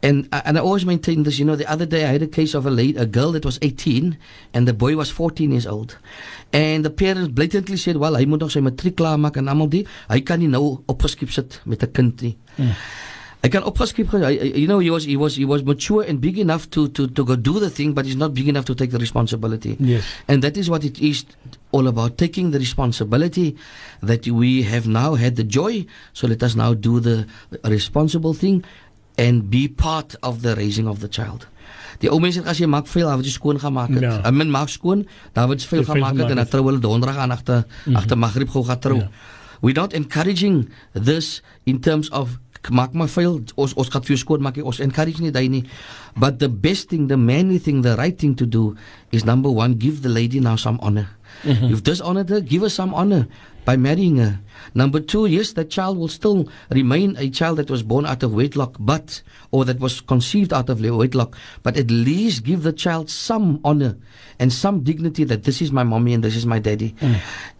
And 0.03 0.27
and 0.31 0.57
I 0.57 0.61
always 0.61 0.85
maintain 0.85 1.23
this. 1.23 1.39
You 1.39 1.45
know, 1.45 1.55
the 1.55 1.69
other 1.71 1.85
day 1.85 2.03
I 2.03 2.11
had 2.11 2.21
a 2.21 2.27
case 2.27 2.53
of 2.53 2.65
a 2.65 2.69
lady, 2.69 2.97
a 2.97 3.05
girl 3.05 3.31
that 3.31 3.45
was 3.45 3.57
18, 3.61 4.17
and 4.53 4.67
the 4.67 4.73
boy 4.73 4.97
was 4.97 5.09
14 5.09 5.51
years 5.51 5.65
old. 5.65 5.97
And 6.51 6.83
the 6.83 6.89
parents 6.89 7.29
blatantly 7.29 7.77
said, 7.77 7.95
"Well, 7.95 8.15
hy 8.15 8.25
moet 8.25 8.41
nog 8.41 8.51
sy 8.51 8.59
matriek 8.59 8.97
klaarmaak 8.97 9.37
en 9.37 9.47
almal 9.47 9.69
die. 9.69 9.87
Hy 10.09 10.19
kan 10.19 10.39
nie 10.39 10.49
nou 10.49 10.83
opgeskep 10.87 11.31
sit 11.31 11.61
met 11.65 11.83
'n 11.83 11.91
kind 11.91 12.21
nie." 12.21 12.37
Hy 12.57 12.73
opgeskep 13.51 14.07
ge- 14.07 14.23
hy- 14.23 14.39
hy- 14.39 14.53
you 14.55 14.67
know 14.67 14.79
he 14.79 14.89
was 14.89 15.03
he 15.03 15.17
was 15.17 15.35
he 15.35 15.45
was 15.45 15.63
mature 15.63 16.03
and 16.07 16.21
big 16.21 16.37
enough 16.37 16.69
to 16.69 16.87
to 16.87 17.07
to 17.07 17.23
go 17.25 17.35
do 17.35 17.59
the 17.59 17.69
thing 17.69 17.93
but 17.93 18.05
he's 18.05 18.15
not 18.15 18.33
big 18.33 18.47
enough 18.47 18.65
to 18.65 18.75
take 18.75 18.91
the 18.91 18.97
responsibility. 18.97 19.75
Yes. 19.79 20.03
And 20.27 20.41
that 20.43 20.55
is 20.57 20.69
what 20.69 20.83
it 20.83 20.99
is 20.99 21.25
all 21.71 21.87
about 21.87 22.17
taking 22.17 22.51
the 22.51 22.59
responsibility 22.59 23.55
that 24.01 24.27
we 24.27 24.63
have 24.63 24.87
now 24.87 25.15
had 25.15 25.35
the 25.35 25.43
joy. 25.43 25.85
So 26.13 26.27
let 26.27 26.41
us 26.43 26.55
now 26.55 26.73
do 26.73 26.99
the 26.99 27.27
responsible 27.63 28.33
thing 28.33 28.63
and 29.17 29.49
be 29.49 29.67
part 29.67 30.15
of 30.23 30.41
the 30.41 30.55
raising 30.55 30.87
of 30.87 30.99
the 30.99 31.09
child. 31.09 31.47
Die 31.99 32.09
ou 32.09 32.19
mense 32.19 32.41
as 32.47 32.59
jy 32.59 32.67
maak 32.67 32.87
veel, 32.87 33.07
word 33.11 33.27
jy 33.27 33.35
skoon 33.35 33.59
gemaak 33.59 33.91
het. 33.93 34.01
Ja. 34.01 34.21
Ja. 34.23 34.31
Men 34.31 34.49
maak 34.51 34.71
skoon, 34.71 35.05
dan 35.35 35.47
word 35.51 35.63
veel 35.63 35.83
gemaak 35.83 36.15
het 36.17 36.29
en 36.31 36.35
dan 36.35 36.45
het. 36.45 36.49
trou 36.49 36.65
hulle 36.65 36.79
donderdag 36.79 37.17
aan 37.17 37.31
agter 37.31 37.63
mm 37.63 37.67
-hmm. 37.83 37.95
agter 37.95 38.17
Maghrib 38.17 38.49
gou 38.49 38.63
gaan 38.65 38.79
trou. 38.79 38.97
Ja. 38.99 39.09
We're 39.61 39.79
not 39.79 39.93
encouraging 39.93 40.69
this 40.91 41.41
in 41.63 41.79
terms 41.79 42.09
of 42.09 42.39
maak 42.71 42.93
maar 42.93 43.09
veel 43.09 43.41
ons 43.55 43.73
ons 43.73 43.89
gaan 43.89 44.03
vir 44.03 44.15
jou 44.15 44.21
skoon 44.21 44.41
maak 44.41 44.59
ons 44.63 44.79
encourage 44.79 45.19
nie 45.19 45.31
daai 45.31 45.49
nie. 45.49 45.63
But 46.15 46.39
the 46.39 46.49
best 46.49 46.89
thing 46.89 47.07
the 47.07 47.17
manly 47.17 47.59
thing 47.59 47.81
the 47.81 47.95
right 47.99 48.15
thing 48.15 48.35
to 48.39 48.45
do 48.45 48.75
is 49.11 49.25
number 49.25 49.49
one 49.51 49.75
give 49.75 50.01
the 50.01 50.09
lady 50.09 50.39
now 50.39 50.55
some 50.55 50.79
honor. 50.81 51.09
Mhm. 51.43 51.69
You've 51.69 51.83
dishonored 51.83 52.29
her 52.29 52.41
give 52.41 52.61
her 52.61 52.69
some 52.71 52.93
honor 52.93 53.27
by 53.65 53.75
marrying 53.77 54.17
her 54.17 54.39
number 54.75 54.99
two 54.99 55.25
yes 55.25 55.53
that 55.53 55.69
child 55.69 55.97
will 55.97 56.07
still 56.07 56.47
remain 56.69 57.15
a 57.17 57.29
child 57.29 57.57
that 57.57 57.69
was 57.69 57.83
born 57.83 58.05
out 58.05 58.23
of 58.23 58.33
wedlock 58.33 58.75
but 58.79 59.21
or 59.51 59.65
that 59.65 59.79
was 59.79 60.01
conceived 60.01 60.51
out 60.53 60.69
of 60.69 60.81
wedlock 60.81 61.35
but 61.63 61.77
at 61.77 61.89
least 61.91 62.43
give 62.43 62.63
the 62.63 62.73
child 62.73 63.09
some 63.09 63.59
honor 63.63 63.95
and 64.39 64.51
some 64.51 64.81
dignity 64.83 65.23
that 65.23 65.43
this 65.43 65.61
is 65.61 65.71
my 65.71 65.83
mommy 65.83 66.13
and 66.13 66.23
this 66.23 66.35
is 66.35 66.45
my 66.45 66.59
daddy 66.59 66.95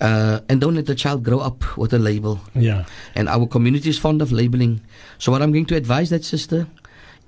uh, 0.01 0.39
and 0.49 0.59
don't 0.61 0.75
let 0.75 0.85
the 0.85 0.95
child 0.95 1.23
grow 1.23 1.39
up 1.39 1.77
with 1.77 1.93
a 1.93 1.99
label 1.99 2.39
Yeah. 2.55 2.85
and 3.15 3.29
our 3.29 3.45
community 3.47 3.89
is 3.89 3.99
fond 3.99 4.21
of 4.21 4.31
labeling. 4.31 4.81
So 5.19 5.31
what 5.31 5.41
I'm 5.41 5.51
going 5.51 5.65
to 5.67 5.75
advise 5.75 6.09
that 6.09 6.23
sister, 6.25 6.67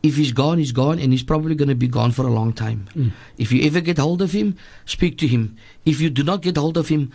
if 0.03 0.15
he's 0.17 0.31
gone, 0.31 0.57
he's 0.57 0.71
gone, 0.71 0.99
and 0.99 1.11
he's 1.11 1.23
probably 1.23 1.55
going 1.55 1.69
to 1.69 1.75
be 1.75 1.87
gone 1.87 2.11
for 2.11 2.23
a 2.27 2.31
long 2.31 2.53
time. 2.53 3.11
If 3.37 3.51
you 3.51 3.63
ever 3.65 3.81
get 3.81 3.97
hold 3.97 4.21
of 4.21 4.31
him, 4.33 4.57
speak 4.85 5.17
to 5.19 5.27
him. 5.27 5.55
If 5.85 6.01
you 6.01 6.09
do 6.09 6.23
not 6.23 6.41
get 6.41 6.57
hold 6.57 6.77
of 6.77 6.89
him, 6.89 7.11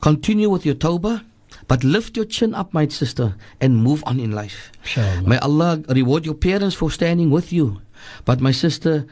continue 0.00 0.48
with 0.48 0.64
your 0.64 0.74
tawbah, 0.74 1.24
but 1.66 1.84
lift 1.84 2.16
your 2.16 2.24
chin 2.24 2.54
up, 2.54 2.72
my 2.72 2.88
sister, 2.88 3.36
and 3.60 3.76
move 3.76 4.02
on 4.06 4.20
in 4.20 4.32
life. 4.32 4.72
Inshallah. 4.82 5.22
May 5.28 5.38
Allah 5.38 5.82
reward 5.88 6.24
your 6.24 6.34
parents 6.34 6.74
for 6.74 6.90
standing 6.90 7.30
with 7.30 7.52
you. 7.52 7.80
But 8.24 8.40
my 8.40 8.52
sister, 8.52 9.06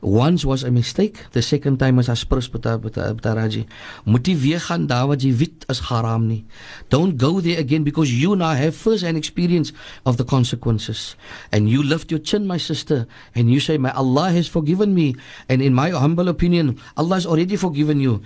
once 0.00 0.44
was 0.44 0.64
a 0.64 0.70
mistake. 0.70 1.26
The 1.32 1.42
second 1.42 1.78
time 1.78 1.96
Butaraji. 1.96 3.66
Moet 4.04 4.26
nie 4.26 4.36
weer 4.36 4.60
gaan 4.60 4.86
daar 4.86 5.06
wat 5.06 5.22
jy 5.22 5.32
weet 5.36 5.64
is 5.68 5.80
haram 5.90 6.26
nie. 6.26 6.44
Don't 6.88 7.20
go 7.20 7.40
there 7.40 7.58
again 7.58 7.84
because 7.84 8.12
you 8.12 8.34
now 8.36 8.54
have 8.54 8.74
first 8.74 9.04
hand 9.04 9.16
experience 9.16 9.72
of 10.04 10.16
the 10.16 10.24
consequences. 10.24 11.16
And 11.52 11.68
you 11.68 11.82
lift 11.82 12.10
your 12.10 12.20
chin, 12.20 12.46
my 12.46 12.56
sister, 12.56 13.06
and 13.34 13.50
you 13.50 13.60
say, 13.60 13.76
My 13.78 13.92
Allah 13.92 14.30
has 14.32 14.48
forgiven 14.48 14.94
me. 14.94 15.16
And 15.48 15.60
in 15.62 15.74
my 15.74 15.90
humble 15.90 16.28
opinion, 16.28 16.80
Allah 16.96 17.16
has 17.16 17.26
already 17.26 17.56
forgiven 17.56 18.00
you. 18.00 18.22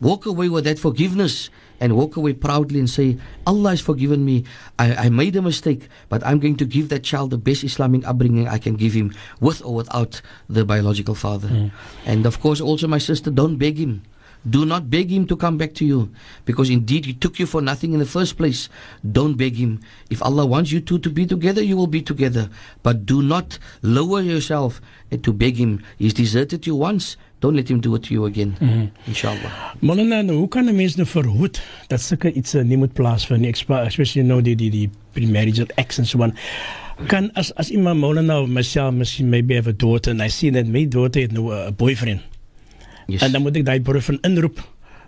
Walk 0.00 0.26
away 0.26 0.48
with 0.48 0.64
that 0.64 0.78
forgiveness 0.78 1.50
and 1.80 1.96
walk 1.96 2.16
away 2.16 2.32
proudly 2.32 2.78
and 2.78 2.88
say, 2.88 3.16
Allah 3.46 3.70
has 3.70 3.80
forgiven 3.80 4.24
me. 4.24 4.44
I, 4.78 4.94
I 4.94 5.08
made 5.08 5.36
a 5.36 5.42
mistake, 5.42 5.88
but 6.08 6.24
I'm 6.26 6.38
going 6.38 6.56
to 6.56 6.64
give 6.64 6.88
that 6.90 7.04
child 7.04 7.30
the 7.30 7.38
best 7.38 7.64
Islamic 7.64 8.06
upbringing 8.06 8.48
I 8.48 8.58
can 8.58 8.76
give 8.76 8.92
him 8.92 9.14
with 9.40 9.64
or 9.64 9.74
without 9.74 10.20
the 10.48 10.64
biological 10.64 11.14
father. 11.14 11.48
Hmm. 11.48 11.66
And 12.06 12.26
of 12.26 12.40
course, 12.40 12.60
also, 12.60 12.86
my 12.86 12.98
sister, 12.98 13.30
don't 13.30 13.56
beg 13.56 13.78
him. 13.78 14.02
Do 14.48 14.64
not 14.64 14.88
beg 14.88 15.10
him 15.10 15.26
to 15.26 15.36
come 15.36 15.58
back 15.58 15.74
to 15.74 15.84
you 15.84 16.10
because 16.46 16.70
indeed 16.70 17.04
he 17.04 17.12
took 17.12 17.38
you 17.38 17.44
for 17.44 17.60
nothing 17.60 17.92
in 17.92 17.98
the 17.98 18.06
first 18.08 18.38
place. 18.38 18.70
Don't 19.04 19.36
beg 19.36 19.56
him. 19.56 19.80
If 20.08 20.22
Allah 20.22 20.46
wants 20.46 20.72
you 20.72 20.80
two 20.80 20.98
to 21.00 21.10
be 21.10 21.26
together, 21.26 21.62
you 21.62 21.76
will 21.76 21.86
be 21.86 22.00
together. 22.00 22.48
But 22.82 23.04
do 23.04 23.20
not 23.20 23.58
lower 23.82 24.22
yourself 24.22 24.80
to 25.12 25.32
beg 25.32 25.56
him. 25.56 25.84
He's 25.98 26.14
deserted 26.14 26.66
you 26.66 26.74
once. 26.74 27.18
Don't 27.40 27.56
let 27.56 27.68
him 27.70 27.80
do 27.80 27.94
it 27.94 28.02
to 28.02 28.12
you 28.14 28.26
again. 28.26 28.54
Inshallah. 29.06 29.72
Molina, 29.80 30.22
nou, 30.22 30.36
hoe 30.36 30.48
kan 30.48 30.64
'n 30.68 30.76
mens 30.76 30.96
nou 30.96 31.06
verhoed 31.08 31.60
dat 31.88 32.00
sulke 32.00 32.32
iets 32.32 32.54
eh, 32.54 32.62
nie 32.62 32.76
moet 32.76 32.92
plaasvind 32.92 33.40
nie, 33.40 33.48
Expa- 33.52 33.86
especially 33.86 34.26
nou 34.28 34.42
die 34.42 34.54
die 34.56 34.70
die 34.70 34.90
pre-marriage 35.12 35.66
acts 35.76 35.98
and 35.98 36.06
so 36.08 36.18
on. 36.22 36.34
Kan 37.06 37.30
as 37.34 37.50
as 37.56 37.70
iemand 37.70 38.00
Molina 38.00 38.40
of 38.42 38.48
myself 38.48 38.94
misschien 38.94 39.28
maybe 39.28 39.54
have 39.54 39.68
a 39.68 39.72
daughter 39.72 40.10
and 40.12 40.20
I 40.22 40.28
see 40.28 40.50
that 40.50 40.66
my 40.66 40.84
daughter 40.88 41.20
het 41.22 41.32
nou 41.32 41.48
'n 41.54 41.74
boyfriend. 41.76 42.20
Yes. 43.06 43.22
En 43.22 43.32
dan 43.32 43.42
moet 43.42 43.56
ek 43.56 43.64
daai 43.64 43.80
boyfriend 43.80 44.20
inroep. 44.26 44.60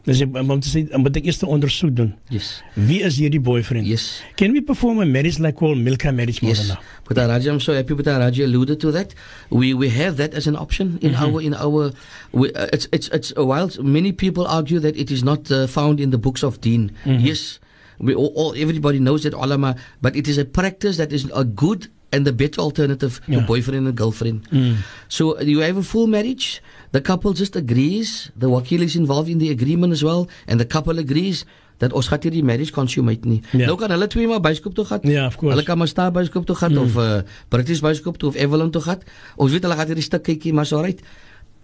Ek 0.04 0.34
om 0.34 0.58
te 0.60 0.66
sê, 0.66 0.80
moet 0.98 1.16
ek 1.16 1.26
eers 1.30 1.38
'n 1.42 1.46
ondersoek 1.46 1.94
doen. 1.94 2.14
yes. 2.28 2.62
Wie 2.74 3.02
is 3.06 3.18
hierdie 3.22 3.38
boyfriend? 3.40 3.86
Yes. 3.86 4.20
Can 4.36 4.50
we 4.52 4.60
perform 4.60 4.98
a 5.00 5.06
marriage 5.06 5.38
like 5.38 5.54
called 5.56 5.78
Milka 5.78 6.10
marriage 6.10 6.42
Yes, 6.42 6.58
Molina? 6.58 6.80
but 7.06 7.16
Raja, 7.18 7.52
I'm 7.52 7.60
so 7.60 7.72
happy. 7.72 7.94
But 7.94 8.06
Raja 8.06 8.44
alluded 8.44 8.80
to 8.80 8.90
that. 8.90 9.14
We 9.50 9.74
we 9.74 9.88
have 9.90 10.16
that 10.16 10.34
as 10.34 10.46
an 10.48 10.56
option 10.56 10.98
in 11.02 11.14
our 11.14 11.40
in 11.40 11.54
our. 11.54 11.92
We, 12.32 12.50
uh, 12.52 12.66
it's 12.72 12.88
it's 12.90 13.08
it's 13.14 13.32
a 13.36 13.44
while. 13.44 13.70
Many 13.80 14.10
people 14.10 14.44
argue 14.46 14.80
that 14.80 14.96
it 14.96 15.10
is 15.12 15.22
not 15.22 15.50
uh, 15.52 15.66
found 15.68 16.00
in 16.00 16.10
the 16.10 16.18
books 16.18 16.42
of 16.42 16.58
Deen. 16.60 16.90
Yes, 17.06 17.60
we 18.02 18.12
all, 18.14 18.32
all 18.34 18.54
everybody 18.58 18.98
knows 18.98 19.22
that 19.22 19.34
ulama, 19.34 19.76
but 20.02 20.16
it 20.16 20.26
is 20.26 20.36
a 20.36 20.44
practice 20.44 20.96
that 20.98 21.12
is 21.12 21.30
a 21.30 21.44
good 21.44 21.86
and 22.12 22.24
the 22.24 22.32
better 22.32 22.60
alternative 22.60 23.20
Yeah. 23.26 23.40
to 23.40 23.46
boyfriend 23.46 23.86
and 23.86 23.96
girlfriend. 23.96 24.44
Mm. 24.50 24.76
So 25.08 25.40
you 25.40 25.60
have 25.60 25.78
a 25.78 25.82
full 25.82 26.06
marriage. 26.06 26.60
The 26.92 27.00
couple 27.00 27.32
just 27.32 27.56
agrees. 27.56 28.30
The 28.38 28.48
wakil 28.52 28.82
is 28.82 28.94
involved 28.96 29.28
in 29.30 29.38
the 29.38 29.50
agreement 29.50 29.92
as 29.92 30.02
well, 30.02 30.28
and 30.46 30.60
the 30.60 30.66
couple 30.66 30.98
agrees 30.98 31.44
dat 31.82 31.92
ons 31.92 32.06
gaat 32.12 32.22
hierdie 32.22 32.44
marriage 32.46 32.70
consummate 32.70 33.26
nie. 33.26 33.40
Ja. 33.50 33.66
Nou 33.66 33.76
kan 33.80 33.90
hulle 33.90 34.06
twee 34.06 34.28
maar 34.30 34.40
byskoop 34.40 34.74
toe 34.74 34.84
gaan. 34.84 35.00
Ja, 35.02 35.26
of 35.26 35.36
course. 35.36 35.54
Hulle 35.56 35.66
kan 35.66 35.78
maar 35.78 35.88
staan 35.90 36.12
byskoop 36.12 36.46
toe 36.46 36.56
gaan 36.56 36.78
of 36.78 36.96
uh, 36.96 37.20
British 37.48 37.80
byskoop 37.82 38.18
toe 38.18 38.28
of 38.28 38.36
Evelyn 38.36 38.70
toe 38.70 38.82
gaan. 38.82 39.00
Ons 39.36 39.50
weet 39.50 39.62
hulle 39.66 39.74
gaan 39.74 39.86
hierdie 39.90 40.04
stuk 40.06 40.22
kykie, 40.22 40.52
maar 40.54 40.66
so 40.66 40.80
right. 40.80 41.00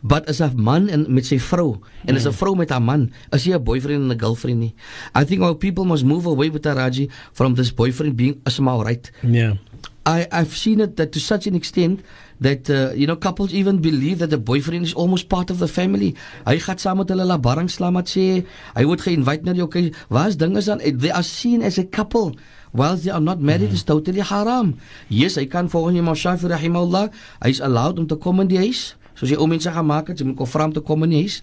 But 0.02 0.28
as 0.28 0.40
'n 0.40 0.54
man 0.54 0.88
en 0.88 1.06
met 1.08 1.26
sy 1.26 1.38
vrou 1.38 1.80
en 2.06 2.16
as 2.16 2.26
'n 2.26 2.32
vrou 2.32 2.54
met 2.54 2.70
haar 2.70 2.82
man, 2.82 3.10
is 3.32 3.44
jy 3.44 3.54
'n 3.54 3.64
boyfriend 3.64 4.02
en 4.02 4.12
'n 4.12 4.20
girlfriend 4.20 4.58
nie. 4.60 4.74
I 5.14 5.24
think 5.24 5.42
our 5.42 5.54
people 5.54 5.84
must 5.84 6.04
move 6.04 6.26
away 6.26 6.50
with 6.50 6.62
Taraji 6.62 7.10
from 7.32 7.54
this 7.54 7.72
boyfriend 7.72 8.16
being 8.16 8.40
a 8.44 8.50
small 8.50 8.84
right. 8.84 9.10
Yeah. 9.22 9.54
I, 10.06 10.26
I've 10.32 10.56
seen 10.56 10.80
it 10.80 10.96
that 10.96 11.12
to 11.12 11.20
such 11.20 11.46
an 11.46 11.54
extent 11.54 12.00
that 12.40 12.70
uh, 12.70 12.92
you 12.94 13.06
know 13.06 13.16
couples 13.16 13.52
even 13.52 13.78
believe 13.78 14.20
that 14.20 14.30
the 14.30 14.38
boyfriend 14.38 14.84
is 14.84 14.94
almost 14.94 15.28
part 15.28 15.50
of 15.50 15.58
the 15.58 15.68
family. 15.68 16.14
Hy 16.46 16.58
gaan 16.58 16.78
saam 16.78 16.96
met 17.02 17.10
hulle 17.12 17.26
la 17.26 17.36
barang 17.36 17.68
sla 17.68 17.90
met 17.92 18.08
sê 18.08 18.44
hy 18.76 18.84
word 18.88 19.02
ge-invite 19.04 19.44
na 19.44 19.52
die 19.52 19.62
okay. 19.62 19.92
Waar's 20.08 20.38
dinge 20.40 20.62
dan 20.64 20.80
they 20.80 21.10
are 21.10 21.26
seen 21.26 21.62
as 21.62 21.78
a 21.78 21.84
couple 21.84 22.32
whilst 22.72 23.04
they 23.04 23.12
are 23.12 23.20
not 23.20 23.40
married 23.40 23.72
is 23.72 23.84
totally 23.84 24.20
haram. 24.24 24.78
Yes, 25.08 25.36
hy 25.36 25.44
kan 25.50 25.68
volgens 25.68 25.98
Imam 25.98 26.16
Shafi 26.16 26.48
rahimahullah, 26.48 27.10
hy's 27.42 27.60
allowed 27.60 27.98
om 27.98 28.06
te 28.06 28.16
kom 28.16 28.40
in 28.40 28.48
die 28.48 28.60
huis. 28.60 28.94
Soos 29.18 29.30
jy 29.32 29.36
ou 29.36 29.48
mense 29.50 29.70
gemaak 29.74 30.12
het, 30.12 30.20
jy 30.20 30.26
moet 30.28 30.38
om 30.64 30.72
te 30.72 30.80
kom 30.80 31.02
in 31.02 31.10
die 31.10 31.22
huis. 31.26 31.40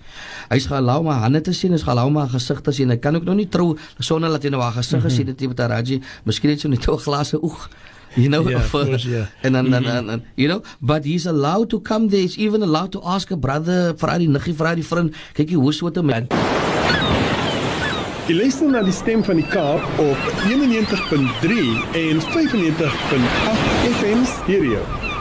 Hy's 0.49 0.67
geallow 0.71 0.99
om 1.03 1.09
haar 1.11 1.25
hande 1.27 1.41
te 1.41 1.53
sien, 1.53 1.71
hy's 1.75 1.83
geallow 1.83 2.07
om 2.07 2.17
haar 2.21 2.31
gesig 2.31 2.61
te 2.61 2.71
sien. 2.71 2.89
Hy 2.89 2.97
kan 2.97 3.15
ook 3.15 3.25
nog 3.27 3.35
nie 3.35 3.47
trou 3.51 3.75
sonder 3.99 4.31
dat 4.31 4.43
hy 4.43 4.49
nou 4.49 4.61
haar 4.63 4.77
gesig 4.79 5.01
gesien 5.03 5.27
het 5.27 5.41
met 5.41 5.57
Taraji. 5.59 6.01
Miskien 6.23 6.49
het 6.55 6.61
sy 6.61 6.67
net 6.71 6.87
'n 6.87 6.97
glas 6.97 7.33
oog. 7.35 7.69
You 8.15 8.29
know, 8.29 8.47
Yeah, 8.47 8.59
of 8.59 8.73
of, 8.73 8.81
uh, 8.81 8.85
course, 8.87 9.05
yeah. 9.09 9.25
and, 9.43 9.57
and, 9.57 9.73
and, 9.75 9.85
and, 9.85 10.09
and 10.09 10.23
you 10.35 10.47
know, 10.47 10.63
but 10.79 11.03
he's 11.03 11.25
allowed 11.27 11.69
to 11.71 11.81
come 11.81 12.07
there. 12.07 12.21
He's 12.21 12.37
even 12.37 12.61
allowed 12.63 12.93
to 12.93 13.01
ask 13.03 13.29
a 13.31 13.35
brother, 13.35 13.93
vra 13.97 14.17
die 14.17 14.29
niggie, 14.29 14.55
vra 14.55 14.73
die 14.73 14.85
vriend, 14.87 15.11
kyk 15.35 15.49
jy 15.51 15.59
hoe's 15.59 15.81
wat 15.83 15.97
'n 15.97 16.05
man. 16.05 16.27
Jy 18.27 18.35
luister 18.39 18.71
na 18.71 18.81
die 18.81 18.95
stem 18.95 19.21
van 19.23 19.35
die 19.35 19.45
Kaap 19.51 19.99
op 19.99 20.17
91.3 20.47 21.59
en 21.93 22.21
95.8 22.21 23.91
FM 23.99 24.23
stereo. 24.25 25.14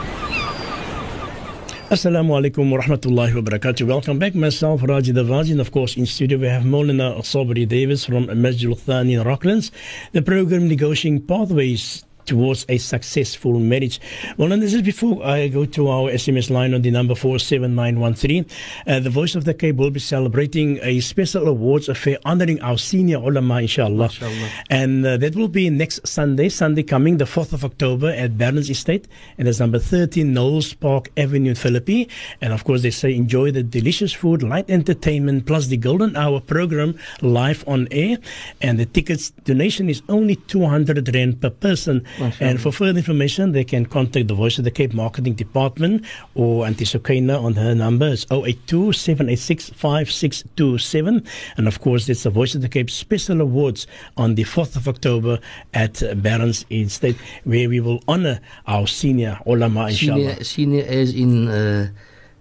Assalamu 1.87 2.33
alaikum 2.33 2.71
wa 2.71 2.79
rahmatullahi 2.79 3.35
wa 3.35 3.41
barakatuh. 3.41 3.87
Welcome 3.87 4.17
back. 4.17 4.33
Myself, 4.33 4.81
Raji 4.81 5.13
Davaji, 5.13 5.51
and 5.51 5.61
of 5.61 5.71
course, 5.71 5.95
in 5.95 6.07
studio 6.07 6.39
we 6.39 6.47
have 6.47 6.65
Molina 6.65 7.13
Sabri 7.19 7.67
Davids 7.67 8.05
from 8.05 8.25
Masjid 8.41 8.75
Thani 8.75 9.13
in 9.13 9.23
Rocklands, 9.23 9.69
the 10.11 10.23
program 10.23 10.67
negotiating 10.67 11.27
pathways 11.27 12.03
towards 12.25 12.65
a 12.69 12.77
successful 12.77 13.59
marriage. 13.59 13.99
Well, 14.37 14.51
and 14.51 14.61
this 14.61 14.73
is 14.73 14.81
before 14.81 15.25
I 15.25 15.47
go 15.47 15.65
to 15.65 15.87
our 15.89 16.09
SMS 16.11 16.49
line 16.49 16.73
on 16.73 16.81
the 16.81 16.91
number 16.91 17.15
47913. 17.15 18.45
Uh, 18.87 18.99
the 18.99 19.09
Voice 19.09 19.35
of 19.35 19.45
the 19.45 19.53
Cape 19.53 19.75
will 19.75 19.91
be 19.91 19.99
celebrating 19.99 20.79
a 20.81 20.99
special 20.99 21.47
awards 21.47 21.89
affair 21.89 22.17
honoring 22.25 22.61
our 22.61 22.77
senior 22.77 23.17
ulama, 23.17 23.61
inshallah. 23.61 24.05
Mashallah. 24.07 24.49
And 24.69 25.05
uh, 25.05 25.17
that 25.17 25.35
will 25.35 25.47
be 25.47 25.69
next 25.69 26.07
Sunday, 26.07 26.49
Sunday 26.49 26.83
coming, 26.83 27.17
the 27.17 27.25
4th 27.25 27.53
of 27.53 27.63
October 27.63 28.09
at 28.09 28.37
Barron's 28.37 28.69
Estate. 28.69 29.07
And 29.37 29.47
it's 29.47 29.59
number 29.59 29.79
13 29.79 30.33
Knowles 30.33 30.73
Park 30.73 31.09
Avenue 31.17 31.49
in 31.49 31.55
Philippi. 31.55 32.09
And 32.41 32.53
of 32.53 32.63
course, 32.63 32.81
they 32.81 32.91
say 32.91 33.15
enjoy 33.15 33.51
the 33.51 33.63
delicious 33.63 34.13
food, 34.13 34.43
light 34.43 34.69
entertainment, 34.69 35.45
plus 35.45 35.67
the 35.67 35.77
Golden 35.77 36.15
Hour 36.15 36.39
program 36.39 36.97
live 37.21 37.63
on 37.67 37.87
air. 37.91 38.17
And 38.61 38.79
the 38.79 38.85
tickets 38.85 39.31
donation 39.43 39.89
is 39.89 40.01
only 40.09 40.35
200 40.35 41.13
Rand 41.13 41.41
per 41.41 41.49
person. 41.49 42.05
And 42.39 42.61
for 42.61 42.71
further 42.71 42.97
information, 42.97 43.51
they 43.51 43.63
can 43.63 43.85
contact 43.85 44.27
the 44.27 44.33
Voice 44.33 44.57
of 44.57 44.63
the 44.63 44.71
Cape 44.71 44.93
Marketing 44.93 45.33
Department 45.33 46.05
or 46.33 46.65
Auntie 46.65 46.85
Sukaina 46.85 47.41
on 47.41 47.53
her 47.55 47.75
number. 47.75 48.07
It's 48.07 48.25
082 48.31 48.93
786 48.93 49.69
5627. 49.69 51.25
And 51.57 51.67
of 51.67 51.81
course, 51.81 52.07
it's 52.09 52.23
the 52.23 52.29
Voice 52.29 52.55
of 52.55 52.61
the 52.61 52.69
Cape 52.69 52.89
Special 52.89 53.41
Awards 53.41 53.87
on 54.17 54.35
the 54.35 54.43
4th 54.43 54.75
of 54.75 54.87
October 54.87 55.39
at 55.73 56.01
Barron's 56.21 56.65
Estate, 56.71 57.17
where 57.43 57.69
we 57.69 57.79
will 57.79 58.01
honor 58.07 58.39
our 58.67 58.87
senior 58.87 59.39
ulama, 59.45 59.87
inshallah. 59.87 60.43
Senior, 60.43 60.83
senior 60.83 60.85
as 60.87 61.13
in 61.13 61.47
uh, 61.47 61.89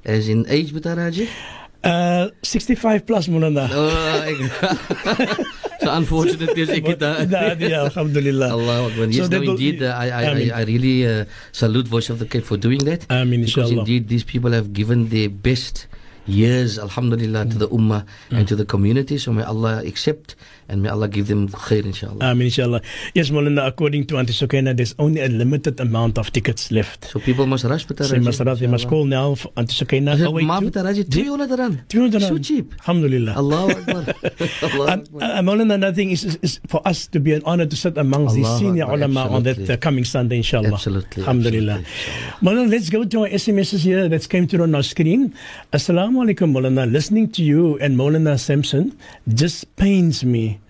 as 0.05 0.29
in 0.29 0.47
age 0.49 0.73
with 0.73 0.85
Taraji. 0.85 1.29
Uh, 1.83 2.31
65 2.43 3.07
plus, 3.07 3.29
Mulana. 3.29 3.69
Oh, 3.71 5.45
so 5.85 5.91
unfortunate 5.93 6.57
is 6.59 6.69
ek 6.79 6.87
het 6.95 7.03
yeah, 7.61 7.85
alhamdulillah. 7.89 8.49
Allah 8.51 8.77
Akbar. 8.89 9.07
Yes, 9.09 9.29
So 9.29 9.37
no, 9.37 9.43
indeed, 9.55 9.83
uh, 9.83 9.93
I, 9.95 10.07
I, 10.11 10.23
I, 10.25 10.45
I 10.61 10.63
really 10.65 11.07
uh, 11.07 11.25
salute 11.53 11.89
Voice 11.89 12.09
of 12.11 12.19
the 12.19 12.27
Cape 12.27 12.45
for 12.45 12.57
doing 12.57 12.83
that. 12.91 13.07
Ameen, 13.11 13.45
because 13.45 13.71
inshallah. 13.71 13.85
indeed, 13.85 14.09
these 14.09 14.25
people 14.25 14.53
have 14.53 14.73
given 14.73 15.09
their 15.09 15.29
best 15.29 15.87
years, 16.27 16.79
alhamdulillah, 16.79 17.47
to 17.47 17.59
the 17.59 17.69
ummah 17.69 18.05
and 18.31 18.49
to 18.49 18.57
the 18.57 18.65
community. 18.65 19.19
So 19.19 19.33
may 19.33 19.43
Allah 19.43 19.83
accept 19.85 20.37
and 20.69 20.83
may 20.83 20.89
Allah 20.89 21.09
give 21.09 21.29
them 21.29 21.49
khair, 21.49 21.85
inshallah. 21.85 22.25
Amin, 22.25 22.47
inshallah. 22.47 22.81
Yes, 23.15 23.31
Mulana, 23.31 23.67
according 23.67 24.07
to 24.07 24.17
Auntie 24.19 24.33
Sukaina, 24.33 24.77
there's 24.77 24.95
only 24.99 25.21
a 25.21 25.29
limited 25.29 25.79
amount 25.81 26.19
of 26.19 26.33
tickets 26.33 26.71
left. 26.71 27.05
so 27.11 27.21
people 27.21 27.47
must 27.47 27.65
rush 27.65 27.87
So 27.87 28.15
you 28.15 28.23
must, 28.23 28.41
you 28.61 28.69
must 28.69 28.89
call 28.89 29.05
now 29.05 29.35
for 29.35 29.53
Auntie 29.57 29.75
Sukaina. 29.85 30.15
Is 30.15 30.21
it 30.23 30.29
082 30.29 30.47
maar 30.47 30.63
met 30.63 30.73
Taraji 30.73 31.09
200 31.09 31.59
rand? 31.59 31.85
200 31.89 32.23
So 32.23 32.39
cheap. 32.39 32.73
Alhamdulillah. 32.81 33.37
Allah 33.37 33.69
Akbar. 33.77 34.05
Akbar. 34.63 35.23
uh, 35.23 35.61
another 35.75 35.93
thing 35.93 36.11
is, 36.11 36.25
is, 36.25 36.39
is 36.43 36.61
for 36.69 36.81
us 36.87 37.07
to 37.09 37.21
be 37.21 37.33
an 37.33 37.43
honor 37.45 37.67
to 37.67 37.77
sit 37.77 37.99
amongst 37.99 38.35
these 38.35 38.49
senior 38.59 38.85
Akbar, 38.85 38.97
ulama 38.97 39.29
on 39.29 39.43
that 39.43 39.69
uh, 39.69 39.77
coming 39.77 40.05
Sunday, 40.05 40.37
inshallah. 40.37 40.73
Absolutely, 40.73 41.23
Alhamdulillah. 41.23 41.83
Maulana, 42.41 42.71
let's 42.71 42.89
go 42.91 43.05
to 43.05 43.21
our 43.23 43.29
SMSs 43.29 43.81
here 43.81 44.09
that 44.09 44.29
came 44.29 44.47
through 44.47 44.63
on 44.63 44.75
our 44.75 44.83
screen. 44.83 45.35
Assalamu 46.15 46.33
alaikum, 46.33 46.53
Maulana. 46.53 46.93
Listening 46.93 47.29
to 47.33 47.43
you 47.43 47.77
and 47.79 47.97
Maulana 47.99 48.39
Simpson 48.39 48.97
just 49.27 49.75
pains 49.75 50.25
me. 50.25 50.61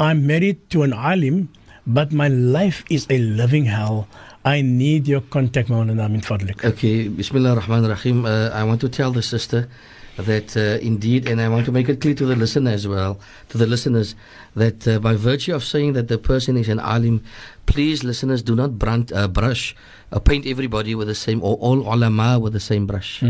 I'm 0.00 0.26
married 0.26 0.70
to 0.70 0.82
an 0.82 0.94
alim, 0.94 1.50
but 1.86 2.10
my 2.10 2.28
life 2.28 2.84
is 2.88 3.06
a 3.10 3.18
living 3.18 3.66
hell. 3.66 4.08
I 4.46 4.62
need 4.62 5.06
your 5.06 5.20
contact, 5.20 5.68
Maulana, 5.68 6.10
min 6.10 6.22
fadlik. 6.22 6.64
Okay, 6.64 7.08
Bismillah 7.08 7.50
ar-Rahman 7.50 7.84
ar-Rahim. 7.84 8.24
Uh, 8.24 8.48
I 8.48 8.64
want 8.64 8.80
to 8.80 8.88
tell 8.88 9.10
the 9.10 9.20
sister 9.20 9.68
that 10.16 10.56
uh, 10.56 10.80
indeed, 10.80 11.28
and 11.28 11.42
I 11.42 11.50
want 11.50 11.66
to 11.66 11.72
make 11.72 11.90
it 11.90 12.00
clear 12.00 12.14
to 12.14 12.24
the 12.24 12.34
listener 12.34 12.70
as 12.70 12.88
well, 12.88 13.20
to 13.50 13.58
the 13.58 13.66
listeners, 13.66 14.14
that 14.56 14.88
uh, 14.88 14.98
by 15.00 15.16
virtue 15.16 15.54
of 15.54 15.64
saying 15.64 15.92
that 15.92 16.08
the 16.08 16.16
person 16.16 16.56
is 16.56 16.70
an 16.70 16.80
alim, 16.80 17.22
please, 17.66 18.04
listeners, 18.04 18.42
do 18.42 18.56
not 18.56 18.70
uh, 19.12 19.28
brush, 19.28 19.76
uh, 20.12 20.18
paint 20.18 20.46
everybody 20.46 20.94
with 20.94 21.08
the 21.08 21.14
same, 21.14 21.42
or 21.42 21.56
all 21.56 21.80
ulama 21.80 22.38
with 22.38 22.52
the 22.52 22.60
same 22.60 22.86
brush. 22.86 23.22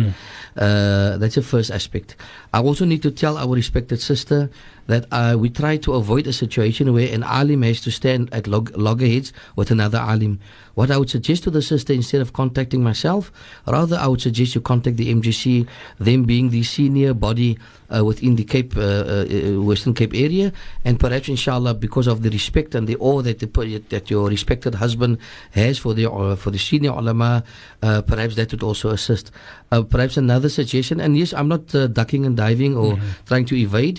Uh, 0.57 1.17
that's 1.19 1.35
the 1.35 1.43
first 1.43 1.71
aspect. 1.71 2.17
I 2.53 2.61
also 2.61 2.85
need 2.85 3.03
to 3.03 3.11
tell 3.11 3.37
our 3.37 3.55
respected 3.55 4.01
sister 4.01 4.51
that 4.89 5.05
uh, 5.13 5.37
we 5.39 5.51
try 5.51 5.77
to 5.77 5.93
avoid 5.95 6.27
a 6.27 6.33
situation 6.33 6.93
where 6.93 7.13
an 7.13 7.23
alim 7.23 7.63
has 7.63 7.81
to 7.83 7.91
stand 7.91 8.33
at 8.33 8.47
log- 8.47 8.75
loggerheads 8.77 9.33
with 9.55 9.71
another 9.71 9.99
alim. 9.99 10.41
What 10.75 10.91
I 10.91 10.97
would 10.97 11.11
suggest 11.11 11.43
to 11.45 11.51
the 11.51 11.61
sister, 11.61 11.93
instead 11.93 12.23
of 12.23 12.33
contacting 12.33 12.83
myself, 12.83 13.31
rather 13.67 13.97
I 13.97 14.07
would 14.07 14.23
suggest 14.23 14.55
you 14.55 14.63
contact 14.63 14.97
the 14.97 15.13
MJC, 15.13 15.69
them 15.99 16.25
being 16.25 16.49
the 16.51 16.63
senior 16.63 17.13
body 17.13 17.59
uh, 17.95 18.05
within 18.05 18.37
the 18.37 18.45
Cape, 18.45 18.77
uh, 18.77 18.81
uh, 18.81 19.61
Western 19.61 19.93
Cape 19.93 20.15
area, 20.15 20.53
and 20.85 20.99
perhaps, 20.99 21.29
inshallah, 21.29 21.75
because 21.75 22.07
of 22.07 22.23
the 22.23 22.31
respect 22.31 22.75
and 22.75 22.87
the 22.87 22.97
awe 22.97 23.21
that, 23.23 23.41
the, 23.41 23.83
that 23.91 24.09
your 24.09 24.29
respected 24.29 24.77
husband 24.77 25.19
has 25.51 25.79
for 25.79 25.95
the 25.95 26.11
uh, 26.11 26.37
for 26.37 26.51
the 26.51 26.59
senior 26.59 26.93
ulama, 26.93 27.43
uh, 27.83 28.01
perhaps 28.03 28.37
that 28.37 28.51
would 28.53 28.63
also 28.63 28.91
assist. 28.91 29.31
Perhaps 29.71 30.17
another 30.17 30.49
suggestion, 30.49 30.99
and 30.99 31.19
yes, 31.19 31.35
I'm 31.35 31.49
not 31.49 31.67
ducking 31.93 32.25
and 32.25 32.38
diving 32.39 32.79
or 32.79 32.95
trying 33.27 33.47
to 33.51 33.59
evade. 33.59 33.99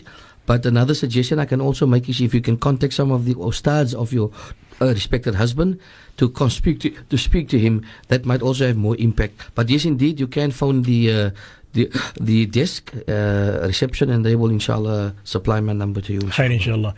But 0.49 0.65
another 0.65 0.95
suggestion 0.95 1.37
I 1.37 1.45
can 1.45 1.61
also 1.61 1.85
make 1.85 2.09
is 2.09 2.17
if 2.25 2.33
you 2.33 2.41
can 2.41 2.57
contact 2.57 2.97
some 2.97 3.11
of 3.13 3.25
the 3.29 3.35
ustads 3.35 3.93
of 3.93 4.09
your 4.09 4.31
uh, 4.81 4.87
respected 4.97 5.35
husband 5.35 5.77
to 6.17 6.25
con- 6.29 6.49
speak 6.49 6.79
to, 6.81 6.89
to 6.89 7.17
speak 7.17 7.49
to 7.53 7.59
him, 7.59 7.85
that 8.07 8.25
might 8.25 8.41
also 8.41 8.65
have 8.65 8.77
more 8.77 8.97
impact. 8.97 9.35
But 9.53 9.69
yes, 9.69 9.85
indeed, 9.85 10.19
you 10.19 10.25
can 10.25 10.49
phone 10.49 10.81
the 10.89 10.99
uh, 11.13 11.29
the 11.73 11.85
the 12.19 12.49
desk 12.49 12.89
uh, 13.05 13.61
reception, 13.69 14.09
and 14.09 14.25
they 14.25 14.35
will 14.35 14.49
inshallah 14.49 15.13
supply 15.23 15.61
my 15.61 15.73
number 15.73 16.01
to 16.01 16.17
you. 16.17 16.25
Khair, 16.33 16.49
inshallah. 16.49 16.95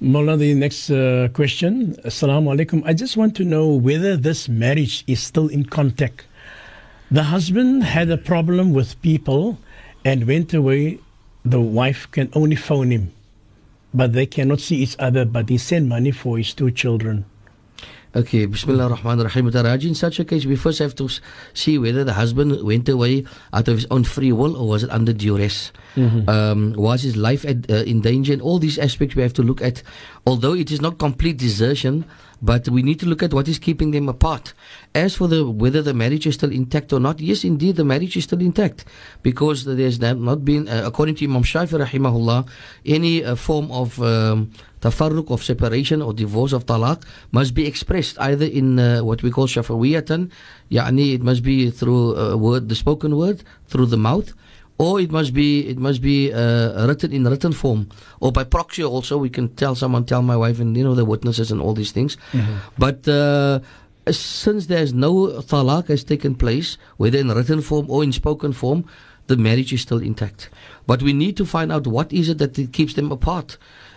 Mullah, 0.00 0.36
the 0.36 0.52
next 0.52 0.90
uh, 0.90 1.32
question. 1.32 1.96
Assalamu 2.04 2.52
alaikum. 2.52 2.82
I 2.84 2.92
just 2.92 3.16
want 3.16 3.32
to 3.40 3.44
know 3.48 3.66
whether 3.72 4.12
this 4.16 4.44
marriage 4.48 5.04
is 5.06 5.24
still 5.24 5.48
in 5.48 5.64
contact. 5.64 6.28
The 7.10 7.24
husband 7.32 7.84
had 7.84 8.10
a 8.10 8.18
problem 8.18 8.76
with 8.76 9.00
people 9.00 9.56
and 10.04 10.26
went 10.26 10.52
away. 10.54 10.98
The 11.44 11.60
wife 11.60 12.08
can 12.10 12.30
only 12.32 12.56
phone 12.56 12.90
him, 12.90 13.12
but 13.92 14.12
they 14.12 14.26
cannot 14.26 14.60
see 14.60 14.76
each 14.76 14.96
other. 14.98 15.24
But 15.24 15.48
he 15.48 15.58
sent 15.58 15.88
money 15.88 16.10
for 16.10 16.38
his 16.38 16.54
two 16.54 16.70
children. 16.70 17.26
Okay, 18.16 18.46
Bismillah 18.46 18.84
ar-Rahman 18.84 19.18
ar-Rahim. 19.18 19.50
Taraji, 19.50 19.88
in 19.88 19.94
such 19.96 20.20
a 20.20 20.24
case, 20.24 20.46
we 20.46 20.54
first 20.54 20.78
have 20.78 20.94
to 20.94 21.08
see 21.52 21.78
whether 21.78 22.04
the 22.04 22.12
husband 22.12 22.62
went 22.62 22.88
away 22.88 23.24
out 23.52 23.66
of 23.66 23.74
his 23.74 23.86
own 23.90 24.04
free 24.04 24.30
will 24.30 24.56
or 24.56 24.68
was 24.68 24.84
it 24.84 24.90
under 24.90 25.12
duress. 25.12 25.72
Um, 26.28 26.74
was 26.74 27.02
his 27.02 27.16
life 27.16 27.44
at, 27.44 27.68
uh, 27.68 27.82
in 27.82 28.02
danger? 28.02 28.32
And 28.32 28.40
all 28.40 28.60
these 28.60 28.78
aspects 28.78 29.16
we 29.16 29.22
have 29.22 29.32
to 29.34 29.42
look 29.42 29.60
at. 29.60 29.82
Although 30.26 30.54
it 30.54 30.70
is 30.70 30.80
not 30.80 30.98
complete 30.98 31.36
desertion, 31.36 32.04
But 32.44 32.68
we 32.68 32.82
need 32.82 33.00
to 33.00 33.06
look 33.06 33.22
at 33.22 33.32
what 33.32 33.48
is 33.48 33.58
keeping 33.58 33.90
them 33.90 34.06
apart. 34.06 34.52
As 34.94 35.16
for 35.16 35.28
the 35.28 35.48
whether 35.48 35.80
the 35.80 35.94
marriage 35.94 36.26
is 36.26 36.34
still 36.34 36.52
intact 36.52 36.92
or 36.92 37.00
not, 37.00 37.18
yes, 37.18 37.42
indeed, 37.42 37.76
the 37.76 37.84
marriage 37.84 38.18
is 38.18 38.24
still 38.24 38.42
intact 38.42 38.84
because 39.22 39.64
there's 39.64 39.98
not 39.98 40.44
been, 40.44 40.68
uh, 40.68 40.82
according 40.84 41.14
to 41.16 41.24
Imam 41.24 41.42
Shafi 41.42 41.80
rahimahullah, 41.80 42.46
any 42.84 43.24
uh, 43.24 43.34
form 43.34 43.72
of 43.72 43.96
um, 44.02 44.52
tafarruq 44.82 45.30
of 45.30 45.42
separation 45.42 46.02
or 46.02 46.12
divorce 46.12 46.52
of 46.52 46.66
talaq 46.66 47.02
must 47.32 47.54
be 47.54 47.66
expressed 47.66 48.20
either 48.20 48.44
in 48.44 48.78
uh, 48.78 49.00
what 49.00 49.22
we 49.22 49.30
call 49.30 49.46
shafawiyatan, 49.46 50.30
yani 50.70 51.14
it 51.14 51.22
must 51.22 51.42
be 51.42 51.70
through 51.70 52.14
a 52.16 52.36
word, 52.36 52.68
the 52.68 52.74
spoken 52.74 53.16
word, 53.16 53.42
through 53.68 53.86
the 53.86 53.96
mouth, 53.96 54.34
or 54.78 55.00
it 55.00 55.10
must 55.10 55.32
be 55.32 55.66
it 55.68 55.78
must 55.78 56.02
be 56.02 56.32
uh, 56.32 56.86
written 56.86 57.12
in 57.12 57.24
written 57.24 57.52
form 57.52 57.88
or 58.20 58.32
by 58.32 58.44
proxy 58.44 58.82
also 58.82 59.16
we 59.18 59.30
can 59.30 59.48
tell 59.54 59.74
someone 59.74 60.04
tell 60.04 60.22
my 60.22 60.36
wife 60.36 60.60
and 60.60 60.76
you 60.76 60.82
know 60.82 60.94
the 60.94 61.04
witnesses 61.04 61.50
and 61.50 61.60
all 61.60 61.74
these 61.74 61.92
things 61.92 62.16
mm-hmm. 62.32 62.56
but 62.78 63.06
uh, 63.08 63.60
since 64.10 64.66
there's 64.66 64.92
no 64.92 65.28
talaq 65.42 65.88
has 65.88 66.02
taken 66.04 66.34
place 66.34 66.76
whether 66.96 67.18
in 67.18 67.28
written 67.28 67.60
form 67.60 67.86
or 67.88 68.02
in 68.02 68.12
spoken 68.12 68.52
form 68.52 68.84
the 69.26 69.36
marriage 69.36 69.72
is 69.72 69.82
still 69.82 70.02
intact 70.02 70.50
but 70.86 71.02
we 71.02 71.12
need 71.12 71.36
to 71.36 71.46
find 71.46 71.70
out 71.72 71.86
what 71.86 72.12
is 72.12 72.28
it 72.28 72.38
that 72.38 72.58
it 72.58 72.72
keeps 72.72 72.94
them 72.94 73.12
apart 73.12 73.56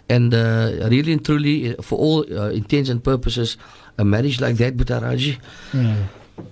and 0.10 0.34
uh, 0.34 0.88
really 0.90 1.12
and 1.12 1.26
truly 1.26 1.76
uh, 1.76 1.82
for 1.82 1.98
all 1.98 2.20
uh, 2.34 2.50
intents 2.52 2.90
and 2.90 3.04
purposes 3.04 3.58
a 3.98 4.06
marriage 4.06 4.40
like 4.40 4.56
that 4.58 4.78
Butaraji 4.78 5.38
mm. 5.72 6.06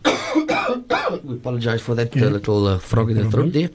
we 1.23 1.35
apologize 1.35 1.81
for 1.81 1.93
that 1.93 2.13
yeah. 2.15 2.25
little 2.25 2.79
frog 2.79 3.11
in 3.11 3.17
the 3.17 3.29
throat 3.29 3.53
there 3.53 3.69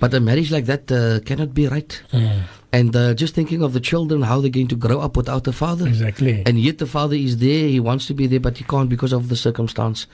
but 0.00 0.12
a 0.14 0.20
marriage 0.20 0.50
like 0.50 0.66
that 0.66 0.90
uh, 0.90 1.20
cannot 1.24 1.54
be 1.54 1.66
right. 1.68 2.02
Mm. 2.12 2.42
And 2.72 2.96
uh, 2.96 3.14
just 3.14 3.34
thinking 3.34 3.62
of 3.62 3.72
the 3.72 3.80
children, 3.80 4.22
how 4.22 4.40
they're 4.40 4.50
going 4.50 4.68
to 4.68 4.76
grow 4.76 4.98
up 5.00 5.16
without 5.16 5.46
a 5.46 5.52
father. 5.52 5.86
Exactly. 5.86 6.42
And 6.44 6.58
yet 6.58 6.78
the 6.78 6.86
father 6.86 7.14
is 7.14 7.38
there, 7.38 7.68
he 7.68 7.78
wants 7.78 8.06
to 8.06 8.14
be 8.14 8.26
there, 8.26 8.40
but 8.40 8.58
he 8.58 8.64
can't 8.64 8.88
because 8.88 9.12
of 9.12 9.28
the 9.28 9.36
circumstance. 9.36 10.06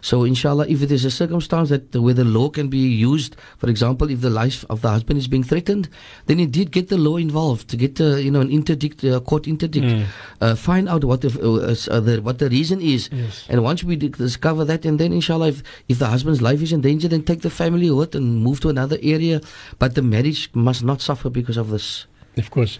So, 0.00 0.24
inshallah, 0.24 0.66
if 0.68 0.82
it 0.82 0.90
is 0.90 1.04
a 1.04 1.10
circumstance 1.10 1.68
that 1.68 1.94
where 1.94 2.14
the 2.14 2.24
law 2.24 2.48
can 2.48 2.68
be 2.68 2.78
used, 2.78 3.36
for 3.58 3.68
example, 3.68 4.10
if 4.10 4.20
the 4.20 4.30
life 4.30 4.64
of 4.70 4.82
the 4.82 4.88
husband 4.88 5.18
is 5.18 5.28
being 5.28 5.42
threatened, 5.42 5.88
then 6.26 6.40
indeed 6.40 6.70
get 6.70 6.88
the 6.88 6.96
law 6.96 7.16
involved 7.16 7.68
to 7.68 7.76
get 7.76 8.00
uh, 8.00 8.16
you 8.16 8.30
know 8.30 8.40
an 8.40 8.50
interdict, 8.50 9.04
uh, 9.04 9.20
court 9.20 9.46
interdict, 9.46 9.86
mm. 9.86 10.06
uh, 10.40 10.54
find 10.54 10.88
out 10.88 11.04
what 11.04 11.20
the, 11.20 11.28
uh, 11.40 11.94
uh, 11.94 12.00
the, 12.00 12.20
what 12.22 12.38
the 12.38 12.48
reason 12.48 12.80
is, 12.80 13.08
yes. 13.12 13.46
and 13.48 13.62
once 13.62 13.84
we 13.84 13.96
discover 13.96 14.64
that, 14.64 14.84
and 14.84 14.98
then 14.98 15.12
inshallah, 15.12 15.48
if, 15.48 15.62
if 15.88 15.98
the 15.98 16.06
husband's 16.06 16.40
life 16.42 16.62
is 16.62 16.72
in 16.72 16.80
danger, 16.80 17.08
then 17.08 17.22
take 17.22 17.42
the 17.42 17.50
family 17.50 17.90
with 17.90 18.14
and 18.14 18.42
move 18.42 18.60
to 18.60 18.68
another 18.68 18.98
area. 19.02 19.40
But 19.78 19.94
the 19.94 20.02
marriage 20.02 20.50
must 20.54 20.82
not 20.82 21.00
suffer 21.00 21.30
because 21.30 21.56
of 21.56 21.70
this. 21.70 22.06
Of 22.36 22.50
course. 22.50 22.78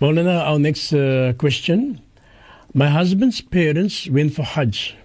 Maulana, 0.00 0.44
our 0.46 0.58
next 0.58 0.92
uh, 0.92 1.32
question. 1.38 2.00
My 2.74 2.88
husband's 2.88 3.40
parents 3.40 4.08
went 4.08 4.34
for 4.34 4.42
Hajj 4.42 4.96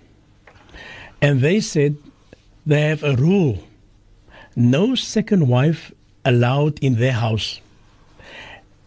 and 1.22 1.42
they 1.42 1.60
said 1.60 1.98
they 2.66 2.82
have 2.82 3.04
a 3.04 3.16
rule 3.16 3.64
no 4.58 4.96
second 4.96 5.48
wife 5.48 5.92
allowed 6.26 6.80
in 6.80 6.96
their 6.96 7.14
house. 7.14 7.62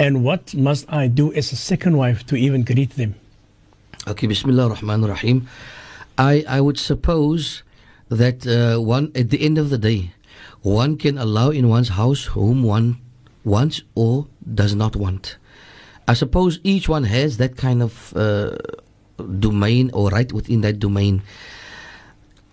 And 0.00 0.24
what 0.24 0.52
must 0.52 0.92
I 0.92 1.06
do 1.06 1.32
as 1.32 1.52
a 1.52 1.56
second 1.56 1.96
wife 1.96 2.26
to 2.26 2.34
even 2.34 2.64
greet 2.64 2.96
them? 2.96 3.14
Okay, 4.08 4.26
Bismillah 4.26 4.64
ar-Rahman 4.64 5.04
ar-Rahim. 5.04 5.46
I, 6.18 6.44
I 6.48 6.60
would 6.60 6.76
suppose 6.76 7.62
that 8.08 8.44
uh, 8.46 8.80
one 8.80 9.12
at 9.14 9.30
the 9.30 9.40
end 9.46 9.58
of 9.58 9.70
the 9.70 9.78
day, 9.78 10.12
one 10.62 10.96
can 10.96 11.16
allow 11.16 11.50
in 11.50 11.68
one's 11.68 11.90
house 11.90 12.24
whom 12.24 12.64
one 12.64 12.98
wants 13.44 13.82
or 13.94 14.26
does 14.52 14.74
not 14.74 14.96
want. 14.96 15.36
I 16.08 16.14
suppose 16.14 16.58
each 16.64 16.88
one 16.88 17.04
has 17.04 17.36
that 17.36 17.56
kind 17.56 17.80
of 17.80 18.12
uh, 18.16 18.56
domain 19.38 19.92
or 19.94 20.10
right 20.10 20.32
within 20.32 20.62
that 20.62 20.80
domain. 20.80 21.22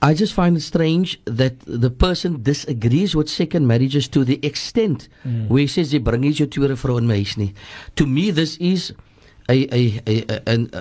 I 0.01 0.13
just 0.13 0.33
find 0.33 0.55
it 0.55 0.61
strange 0.61 1.19
that 1.25 1.59
the 1.65 1.89
person 1.89 2.43
disagrees 2.43 3.15
with 3.15 3.29
second 3.29 3.65
marriages 3.65 4.07
to 4.09 4.23
the 4.23 4.39
extent 4.45 5.09
mm. 5.25 5.47
where 5.47 5.61
he 5.61 5.67
says 5.67 5.91
they 5.91 5.97
bring 5.97 6.23
you 6.23 6.45
to 6.45 6.65
a 6.65 6.69
vrouw 6.69 6.97
in 6.99 7.07
my 7.07 7.25
nie. 7.37 7.53
To 7.95 8.05
me, 8.05 8.29
this 8.29 8.57
is 8.57 8.93
a, 9.49 9.67
a, 9.73 10.01
a, 10.05 10.25
a 10.29 10.41
an, 10.45 10.71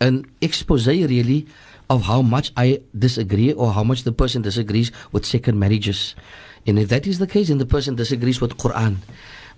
an 0.00 0.26
expose 0.40 0.88
really 0.88 1.46
of 1.88 2.02
how 2.02 2.22
much 2.22 2.52
I 2.56 2.80
disagree 2.98 3.52
or 3.52 3.72
how 3.72 3.84
much 3.84 4.02
the 4.02 4.12
person 4.12 4.42
disagrees 4.42 4.90
with 5.12 5.24
second 5.24 5.58
marriages. 5.58 6.16
And 6.66 6.78
if 6.78 6.88
that 6.88 7.06
is 7.06 7.20
the 7.20 7.28
case, 7.28 7.48
then 7.48 7.58
the 7.58 7.66
person 7.66 7.94
disagrees 7.94 8.40
with 8.40 8.58
Quran. 8.58 8.96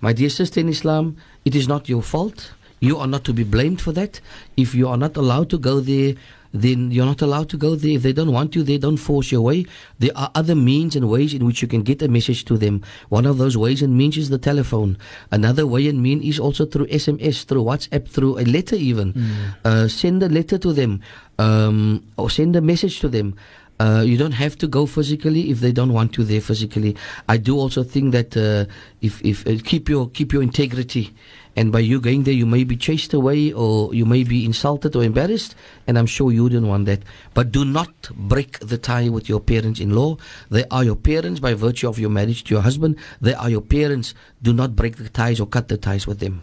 My 0.01 0.13
dear 0.13 0.29
sister 0.29 0.59
in 0.59 0.69
Islam, 0.69 1.17
it 1.43 1.55
is 1.55 1.67
not 1.67 1.89
your 1.89 2.03
fault. 2.03 2.53
You 2.79 2.97
are 2.97 3.07
not 3.07 3.23
to 3.25 3.33
be 3.33 3.43
blamed 3.43 3.81
for 3.81 3.91
that. 3.93 4.21
If 4.57 4.73
you 4.73 4.87
are 4.87 4.97
not 4.97 5.17
allowed 5.17 5.49
to 5.51 5.57
go 5.57 5.79
there 5.79 6.15
then 6.53 6.91
you're 6.91 7.05
not 7.05 7.21
allowed 7.21 7.49
to 7.49 7.57
go 7.57 7.75
there. 7.75 7.91
If 7.91 8.03
they 8.03 8.13
don't 8.13 8.31
want 8.31 8.55
you, 8.55 8.63
they 8.63 8.77
don't 8.77 8.97
force 8.97 9.31
your 9.31 9.41
way. 9.41 9.65
There 9.99 10.11
are 10.15 10.31
other 10.33 10.55
means 10.55 10.95
and 10.95 11.09
ways 11.09 11.33
in 11.33 11.45
which 11.45 11.61
you 11.61 11.67
can 11.67 11.83
get 11.83 12.01
a 12.01 12.07
message 12.07 12.45
to 12.45 12.57
them. 12.57 12.83
One 13.09 13.25
of 13.25 13.37
those 13.37 13.57
ways 13.57 13.81
and 13.81 13.97
means 13.97 14.17
is 14.17 14.29
the 14.29 14.37
telephone. 14.37 14.97
Another 15.31 15.67
way 15.67 15.87
and 15.87 16.01
mean 16.01 16.21
is 16.23 16.39
also 16.39 16.65
through 16.65 16.87
SMS, 16.87 17.45
through 17.45 17.63
WhatsApp, 17.63 18.07
through 18.07 18.39
a 18.39 18.45
letter 18.45 18.75
even. 18.75 19.13
Mm. 19.13 19.55
Uh, 19.63 19.87
send 19.87 20.23
a 20.23 20.29
letter 20.29 20.57
to 20.57 20.73
them 20.73 21.01
um, 21.37 22.03
or 22.17 22.29
send 22.29 22.55
a 22.55 22.61
message 22.61 22.99
to 23.01 23.09
them. 23.09 23.35
Uh, 23.79 24.03
you 24.05 24.17
don't 24.17 24.33
have 24.33 24.57
to 24.57 24.67
go 24.67 24.85
physically 24.85 25.49
if 25.51 25.61
they 25.61 25.71
don't 25.71 25.93
want 25.93 26.17
you 26.17 26.23
there 26.25 26.41
physically. 26.41 26.97
I 27.29 27.37
do 27.37 27.57
also 27.57 27.81
think 27.81 28.11
that 28.11 28.35
uh, 28.35 28.69
if 29.01 29.23
if 29.23 29.47
uh, 29.47 29.55
keep 29.63 29.87
your 29.87 30.09
keep 30.09 30.33
your 30.33 30.43
integrity 30.43 31.13
and 31.55 31.71
by 31.71 31.79
you 31.79 31.99
going 31.99 32.23
there, 32.23 32.33
you 32.33 32.45
may 32.45 32.63
be 32.63 32.77
chased 32.77 33.13
away 33.13 33.51
or 33.51 33.93
you 33.93 34.05
may 34.05 34.23
be 34.23 34.45
insulted 34.45 34.95
or 34.95 35.03
embarrassed. 35.03 35.55
And 35.87 35.97
I'm 35.97 36.05
sure 36.05 36.31
you 36.31 36.49
do 36.49 36.61
not 36.61 36.69
want 36.69 36.85
that. 36.85 37.01
But 37.33 37.51
do 37.51 37.65
not 37.65 38.09
break 38.15 38.59
the 38.59 38.77
tie 38.77 39.09
with 39.09 39.27
your 39.27 39.39
parents 39.39 39.79
in 39.79 39.95
law. 39.95 40.17
They 40.49 40.65
are 40.71 40.83
your 40.83 40.95
parents 40.95 41.39
by 41.39 41.53
virtue 41.55 41.89
of 41.89 41.99
your 41.99 42.11
marriage 42.11 42.43
to 42.45 42.53
your 42.53 42.61
husband. 42.61 42.97
They 43.19 43.33
are 43.33 43.49
your 43.49 43.61
parents. 43.61 44.13
Do 44.41 44.53
not 44.53 44.75
break 44.75 44.97
the 44.97 45.09
ties 45.09 45.39
or 45.39 45.47
cut 45.47 45.67
the 45.67 45.77
ties 45.77 46.07
with 46.07 46.19
them. 46.19 46.41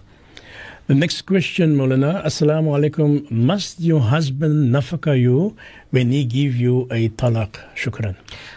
The 0.86 0.94
next 0.94 1.22
question, 1.26 1.74
Molana. 1.74 2.22
Assalamu 2.24 2.70
alaikum. 2.70 3.28
Must 3.28 3.80
your 3.80 3.98
husband 3.98 4.72
nafaka 4.72 5.20
you 5.20 5.56
when 5.90 6.12
he 6.12 6.22
give 6.24 6.54
you 6.54 6.86
a 6.92 7.08
talaq? 7.08 7.58
Shukran. 7.74 8.14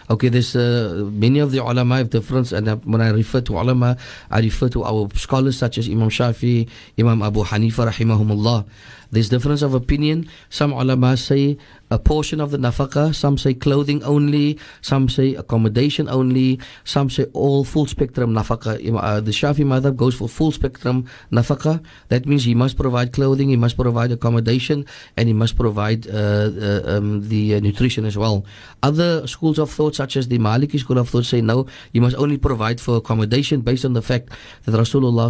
Okay, 0.08 0.28
there's 0.28 0.54
uh, 0.54 1.10
many 1.10 1.40
of 1.40 1.50
the 1.50 1.58
ulama 1.58 1.96
have 1.96 2.10
difference, 2.10 2.52
and 2.52 2.68
when 2.84 3.00
I 3.00 3.10
refer 3.10 3.40
to 3.40 3.58
ulama, 3.58 3.96
I 4.30 4.38
refer 4.38 4.68
to 4.68 4.84
our 4.84 5.08
scholars 5.16 5.58
such 5.58 5.76
as 5.78 5.88
Imam 5.88 6.08
Shafi, 6.08 6.68
Imam 6.96 7.20
Abu 7.20 7.42
Hanifa, 7.42 7.90
rahimahumullah. 7.90 8.64
There's 9.10 9.28
difference 9.28 9.62
of 9.62 9.74
opinion. 9.74 10.30
Some 10.50 10.72
ulama 10.72 11.16
say 11.16 11.58
a 11.90 11.98
portion 11.98 12.40
of 12.40 12.50
the 12.50 12.58
nafaqah, 12.58 13.14
some 13.14 13.36
say 13.36 13.54
clothing 13.54 14.02
only, 14.04 14.58
some 14.80 15.08
say 15.08 15.34
accommodation 15.34 16.08
only, 16.08 16.60
some 16.84 17.10
say 17.10 17.24
all 17.32 17.64
full 17.64 17.86
spectrum 17.86 18.32
nafaqah. 18.32 18.78
Uh, 18.96 19.20
the 19.20 19.32
Shafi 19.32 19.64
madhab 19.64 19.96
goes 19.96 20.14
for 20.14 20.28
full 20.28 20.52
spectrum 20.52 21.06
nafaqah. 21.32 21.82
That 22.08 22.26
means 22.26 22.44
he 22.44 22.54
must 22.54 22.76
provide 22.76 23.12
clothing, 23.12 23.48
he 23.48 23.56
must 23.56 23.76
provide 23.76 24.12
accommodation, 24.12 24.86
and 25.16 25.28
he 25.28 25.34
must 25.34 25.56
provide 25.56 26.06
uh, 26.06 26.50
uh, 26.50 26.82
um, 26.86 27.28
the 27.28 27.56
uh, 27.56 27.60
nutrition 27.60 28.04
as 28.04 28.16
well. 28.16 28.44
Other 28.82 29.26
schools 29.26 29.58
of 29.58 29.70
thought, 29.70 29.94
such 29.96 30.16
as 30.16 30.28
the 30.28 30.38
Maliki 30.38 30.78
school 30.78 30.98
of 30.98 31.08
thought, 31.08 31.24
say 31.24 31.40
no, 31.40 31.66
you 31.92 32.00
must 32.00 32.16
only 32.16 32.38
provide 32.38 32.80
for 32.80 32.96
accommodation 32.96 33.62
based 33.62 33.84
on 33.84 33.94
the 33.94 34.02
fact 34.02 34.30
that 34.64 34.72
Rasulullah 34.72 35.24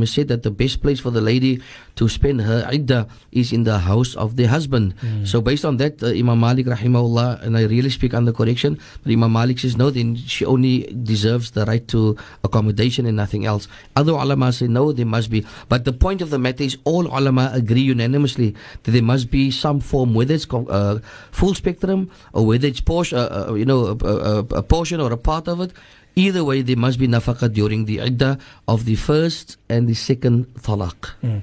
has 0.00 0.10
said 0.10 0.28
that 0.28 0.42
the 0.42 0.50
best 0.50 0.82
place 0.82 1.00
for 1.00 1.10
the 1.10 1.20
lady 1.20 1.60
to 1.96 2.08
spend 2.08 2.40
her 2.42 2.66
iddah 2.72 3.06
is 3.32 3.52
in 3.52 3.64
the 3.64 3.78
house 3.80 4.14
of 4.16 4.36
the 4.36 4.44
husband. 4.44 4.94
Mm. 5.00 5.26
So 5.26 5.40
based 5.40 5.64
on 5.64 5.76
that, 5.78 6.02
uh, 6.06 6.14
Imam 6.14 6.38
Malik 6.38 6.66
rahimahullah, 6.66 7.42
and 7.42 7.58
I 7.58 7.64
really 7.64 7.90
speak 7.90 8.14
under 8.14 8.32
correction, 8.32 8.78
but 9.02 9.12
Imam 9.12 9.32
Malik 9.32 9.58
says 9.58 9.76
no, 9.76 9.90
then 9.90 10.14
she 10.14 10.44
only 10.44 10.86
deserves 11.02 11.50
the 11.50 11.64
right 11.66 11.86
to 11.88 12.16
accommodation 12.44 13.06
and 13.06 13.16
nothing 13.16 13.44
else. 13.44 13.66
Other 13.96 14.12
ulama 14.12 14.52
say 14.52 14.68
no, 14.68 14.92
there 14.92 15.06
must 15.06 15.30
be. 15.30 15.44
But 15.68 15.84
the 15.84 15.92
point 15.92 16.22
of 16.22 16.30
the 16.30 16.38
matter 16.38 16.62
is 16.62 16.78
all 16.84 17.06
ulama 17.06 17.50
agree 17.52 17.82
unanimously 17.82 18.54
that 18.84 18.90
there 18.92 19.02
must 19.02 19.30
be 19.30 19.50
some 19.50 19.80
form, 19.80 20.14
whether 20.14 20.34
it's 20.34 20.46
uh, 20.52 21.00
full 21.32 21.54
spectrum 21.54 22.10
or 22.32 22.46
whether 22.46 22.68
it's 22.68 22.80
portion, 22.80 23.18
uh, 23.18 23.48
uh, 23.50 23.54
you 23.54 23.64
know, 23.64 23.98
a, 24.00 24.06
a, 24.06 24.38
a 24.38 24.62
portion 24.62 25.00
or 25.00 25.12
a 25.12 25.18
part 25.18 25.48
of 25.48 25.60
it. 25.60 25.72
Either 26.18 26.44
way, 26.44 26.62
there 26.62 26.76
must 26.76 26.98
be 26.98 27.06
nafaqah 27.06 27.52
during 27.52 27.84
the 27.84 28.00
iddah 28.00 28.38
of 28.66 28.86
the 28.86 28.94
first 28.94 29.58
and 29.68 29.86
the 29.86 29.92
second 29.92 30.46
talaq. 30.62 31.12
Mm. 31.22 31.42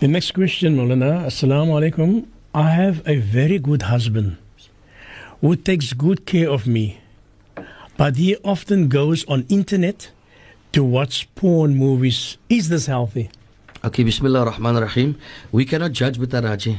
The 0.00 0.08
next 0.08 0.34
question, 0.34 0.74
Mulana. 0.76 1.26
Assalamu 1.26 1.78
alaikum. 1.78 2.26
I 2.54 2.70
have 2.70 3.00
a 3.06 3.16
very 3.16 3.58
good 3.58 3.82
husband 3.82 4.36
who 5.40 5.56
takes 5.56 5.94
good 5.94 6.26
care 6.26 6.50
of 6.50 6.66
me, 6.66 7.00
but 7.96 8.16
he 8.16 8.36
often 8.44 8.88
goes 8.88 9.24
on 9.24 9.46
internet 9.48 10.10
to 10.72 10.84
watch 10.84 11.32
porn 11.34 11.74
movies. 11.76 12.36
Is 12.50 12.68
this 12.68 12.86
healthy? 12.86 13.30
Okay, 13.82 14.04
Bismillah 14.04 14.40
ar-Rahman 14.40 14.76
ar-Rahim. 14.76 15.16
We 15.50 15.64
cannot 15.64 15.92
judge 15.92 16.18
with 16.18 16.34
Raji. 16.34 16.78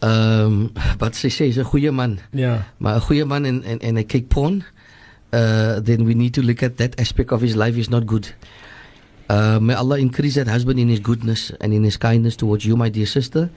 Um, 0.00 0.72
but 0.98 1.14
sy 1.14 1.28
sê 1.28 1.52
hy's 1.52 1.58
'n 1.60 1.68
goeie 1.68 1.92
man. 1.92 2.20
Ja. 2.32 2.64
Maar 2.80 2.96
'n 2.96 3.00
goeie 3.04 3.26
man 3.26 3.44
en 3.44 3.62
en 3.62 3.80
en 3.80 3.96
hy 3.96 4.04
kyk 4.04 4.28
porn, 4.32 4.64
uh, 5.32 5.76
then 5.84 6.06
we 6.06 6.14
need 6.14 6.32
to 6.32 6.42
look 6.42 6.62
at 6.62 6.78
that 6.78 6.98
aspect 6.98 7.32
of 7.32 7.42
his 7.42 7.54
life 7.54 7.76
is 7.76 7.90
not 7.90 8.06
good. 8.06 8.32
Uh, 9.28 9.60
may 9.60 9.74
Allah 9.74 9.98
increase 9.98 10.34
that 10.40 10.48
husband 10.48 10.80
in 10.80 10.88
his 10.88 11.00
goodness 11.00 11.52
and 11.60 11.74
in 11.74 11.84
his 11.84 11.98
kindness 11.98 12.34
towards 12.34 12.64
you, 12.64 12.76
my 12.76 12.88
dear 12.88 13.06
sister. 13.06 13.50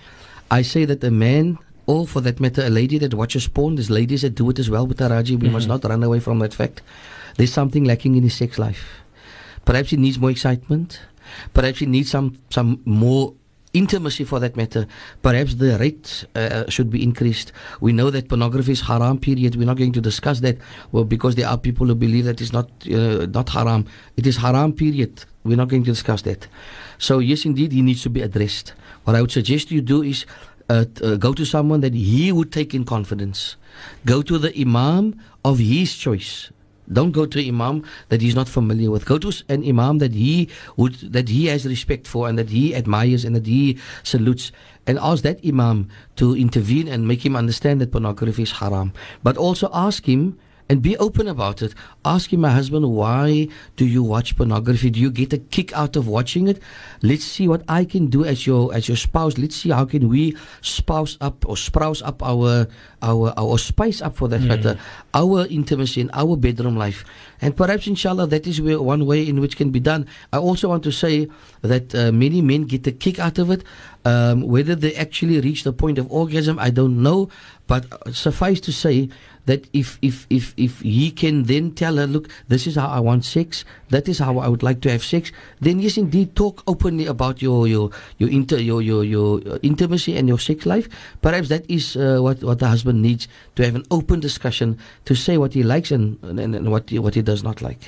I 0.52 0.62
say 0.62 0.86
that 0.86 1.04
a 1.04 1.12
man, 1.12 1.58
or 1.86 2.08
for 2.08 2.22
that 2.22 2.40
matter, 2.40 2.64
a 2.66 2.70
lady 2.70 2.98
that 3.00 3.14
watches 3.14 3.48
porn, 3.48 3.76
there's 3.76 3.90
ladies 3.90 4.22
that 4.22 4.36
do 4.36 4.50
it 4.50 4.60
as 4.60 4.70
well 4.70 4.86
with 4.86 5.00
Taraji. 5.00 5.40
We 5.40 5.50
must 5.50 5.68
mm-hmm. 5.68 5.74
not 5.74 5.90
run 5.90 6.04
away 6.04 6.20
from 6.20 6.40
that 6.40 6.54
fact. 6.54 6.82
There's 7.38 7.54
something 7.54 7.84
lacking 7.84 8.16
in 8.16 8.24
his 8.24 8.36
sex 8.36 8.60
life. 8.60 9.02
Perhaps 9.66 9.90
he 9.92 9.98
needs 9.98 10.20
more 10.20 10.30
excitement. 10.32 11.02
Perhaps 11.54 11.80
he 11.80 11.86
needs 11.86 12.12
some 12.12 12.38
some 12.50 12.82
more 12.86 13.34
intimacy 13.74 14.24
for 14.24 14.40
that 14.40 14.56
matter. 14.56 14.88
Perhaps 15.22 15.56
the 15.56 15.78
rate 15.78 16.26
uh, 16.36 16.70
should 16.70 16.90
be 16.90 17.04
increased. 17.04 17.52
We 17.82 17.92
know 17.92 18.10
that 18.12 18.30
pornography 18.30 18.72
is 18.72 18.82
haram. 18.82 19.20
Period. 19.20 19.56
We're 19.56 19.66
not 19.66 19.78
going 19.78 19.94
to 19.94 20.02
discuss 20.02 20.40
that. 20.42 20.58
Well, 20.92 21.04
because 21.04 21.36
there 21.36 21.48
are 21.48 21.58
people 21.58 21.88
who 21.88 21.96
believe 21.96 22.26
that 22.26 22.40
it's 22.40 22.54
not 22.54 22.70
uh, 22.88 23.26
not 23.28 23.50
haram. 23.50 23.86
It 24.16 24.28
is 24.28 24.38
haram. 24.38 24.74
Period. 24.74 25.26
We're 25.44 25.58
not 25.58 25.68
going 25.68 25.84
to 25.84 25.92
discuss 25.92 26.22
that. 26.24 26.48
So 26.98 27.20
yes, 27.20 27.46
indeed, 27.46 27.72
he 27.74 27.82
needs 27.82 28.04
to 28.04 28.10
be 28.10 28.22
addressed. 28.22 28.74
What 29.04 29.16
I 29.16 29.22
would 29.22 29.32
suggest 29.32 29.72
you 29.72 29.82
do 29.82 30.04
is. 30.04 30.26
Uh, 30.70 30.86
uh, 31.04 31.18
go 31.18 31.34
to 31.34 31.44
someone 31.44 31.82
that 31.82 31.94
he 31.94 32.32
would 32.32 32.50
take 32.50 32.74
in 32.74 32.86
confidence. 32.86 33.58
Go 34.06 34.22
to 34.22 34.38
the 34.38 34.58
imam 34.58 35.20
of 35.44 35.60
his 35.60 35.94
choice. 35.94 36.53
Don't 36.92 37.12
go 37.12 37.26
to 37.26 37.40
imam 37.48 37.84
that 38.10 38.22
he's 38.22 38.36
not 38.36 38.50
familiar 38.50 38.92
with. 38.92 39.06
Go 39.06 39.18
to 39.18 39.32
an 39.50 39.64
imam 39.64 40.00
that 40.00 40.14
he 40.14 40.50
would 40.76 40.96
that 41.14 41.30
he 41.30 41.48
has 41.48 41.66
respect 41.66 42.08
for 42.08 42.28
and 42.28 42.38
that 42.38 42.50
he 42.50 42.76
admires 42.76 43.24
and 43.24 43.36
that 43.36 43.46
he 43.46 43.78
salutes. 44.04 44.52
And 44.86 45.00
ask 45.00 45.24
that 45.24 45.40
imam 45.46 45.88
to 46.18 46.36
intervene 46.36 46.88
and 46.90 47.08
make 47.08 47.26
him 47.26 47.36
understand 47.36 47.80
that 47.80 47.92
pornography 47.92 48.44
is 48.44 48.52
haram. 48.52 48.92
But 49.24 49.38
also 49.38 49.70
ask 49.72 50.06
him 50.06 50.38
and 50.70 50.82
be 50.82 50.98
open 50.98 51.28
about 51.28 51.62
it. 51.62 51.74
Asking 52.06 52.42
my 52.42 52.52
husband, 52.52 52.90
why 52.92 53.48
do 53.76 53.86
you 53.86 54.04
watch 54.04 54.36
pornography? 54.36 54.90
Do 54.90 55.00
you 55.00 55.12
get 55.12 55.34
a 55.34 55.38
kick 55.38 55.74
out 55.74 55.96
of 55.96 56.08
watching 56.08 56.48
it? 56.48 56.62
Let's 57.02 57.24
see 57.24 57.48
what 57.48 57.64
I 57.68 57.86
can 57.86 58.08
do 58.08 58.26
as 58.26 58.48
your 58.48 58.74
as 58.74 58.88
your 58.88 58.98
spouse. 58.98 59.38
Let's 59.38 59.56
see 59.56 59.70
how 59.70 59.86
can 59.86 60.10
we 60.10 60.36
spouse 60.62 61.18
up 61.22 61.48
or 61.48 61.58
spouse 61.58 62.02
up 62.02 62.24
our 62.24 62.68
our 63.02 63.34
our 63.38 63.58
spice 63.58 64.02
up 64.02 64.16
for 64.16 64.28
that 64.30 64.42
matter, 64.42 64.80
our 65.14 65.46
intimacy 65.48 66.02
in 66.02 66.10
our 66.14 66.36
bedroom 66.38 66.78
life. 66.78 67.06
And 67.42 67.56
perhaps, 67.56 67.88
inshallah, 67.88 68.28
that 68.28 68.48
is 68.48 68.62
where 68.62 68.82
one 68.82 69.06
way 69.06 69.28
in 69.28 69.42
which 69.42 69.58
can 69.58 69.70
be 69.70 69.80
done. 69.80 70.08
I 70.32 70.38
also 70.38 70.70
want 70.70 70.84
to 70.84 70.92
say 70.92 71.28
that 71.62 71.94
uh, 71.94 72.12
many 72.12 72.42
men 72.42 72.64
get 72.64 72.88
a 72.88 72.92
kick 72.92 73.20
out 73.20 73.38
of 73.38 73.52
it. 73.52 73.64
Um, 74.06 74.42
whether 74.42 74.76
they 74.76 74.96
actually 74.96 75.40
reach 75.40 75.64
the 75.64 75.72
point 75.72 75.98
of 75.98 76.12
orgasm, 76.12 76.60
I 76.60 76.70
don't 76.70 77.04
know. 77.04 77.30
But 77.68 77.86
uh, 77.92 78.12
suffice 78.12 78.60
to 78.62 78.72
say 78.72 79.10
that 79.46 79.68
if 79.74 80.00
if 80.02 80.26
if 80.30 80.54
if 80.58 80.80
he 80.82 81.12
can 81.12 81.44
then 81.44 81.72
tell 81.72 81.98
her, 81.98 82.08
look, 82.08 82.30
this 82.48 82.68
is 82.68 82.76
how 82.76 82.88
I 82.88 83.00
want 83.00 83.26
sex, 83.26 83.66
that 83.90 84.08
is 84.08 84.20
how 84.20 84.38
I 84.40 84.48
would 84.48 84.64
like 84.64 84.82
to 84.82 84.92
have 84.92 85.04
sex, 85.04 85.32
then 85.60 85.80
yes, 85.80 85.98
indeed, 85.98 86.36
talk 86.36 86.64
openly 86.68 87.06
about 87.06 87.42
your 87.42 87.68
your 87.68 87.92
your 88.18 88.30
inter 88.30 88.58
your 88.58 88.82
your 88.82 89.04
your 89.04 89.42
uh, 89.48 89.58
intimacy 89.62 90.16
and 90.18 90.28
your 90.28 90.40
sex 90.40 90.66
life. 90.66 90.88
Perhaps 91.22 91.50
that 91.50 91.70
is 91.70 91.96
uh, 91.96 92.20
what 92.20 92.44
what 92.44 92.60
the 92.60 92.68
husband 92.68 93.02
needs 93.02 93.28
to 93.56 93.64
have 93.66 93.76
an 93.76 93.84
open 93.92 94.20
discussion 94.20 94.78
to 95.06 95.16
say 95.16 95.38
what 95.38 95.54
he 95.54 95.64
likes 95.64 95.92
and 95.92 96.18
and, 96.24 96.40
and 96.40 96.72
what 96.72 96.90
he, 96.90 97.00
what 97.00 97.16
he 97.16 97.22
does 97.22 97.44
not 97.44 97.62
like. 97.62 97.80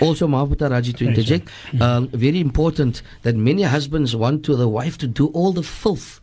Also, 0.00 0.26
Mahabata 0.28 0.70
Raji 0.70 0.92
to 0.92 1.06
interject, 1.08 1.48
um, 1.80 2.08
very 2.08 2.40
important 2.40 3.02
that 3.22 3.34
many 3.36 3.62
husbands 3.62 4.14
want 4.14 4.44
to 4.44 4.56
the 4.56 4.68
wife 4.68 4.98
to 4.98 5.06
do 5.06 5.28
all 5.28 5.52
the 5.52 5.62
filth 5.62 6.20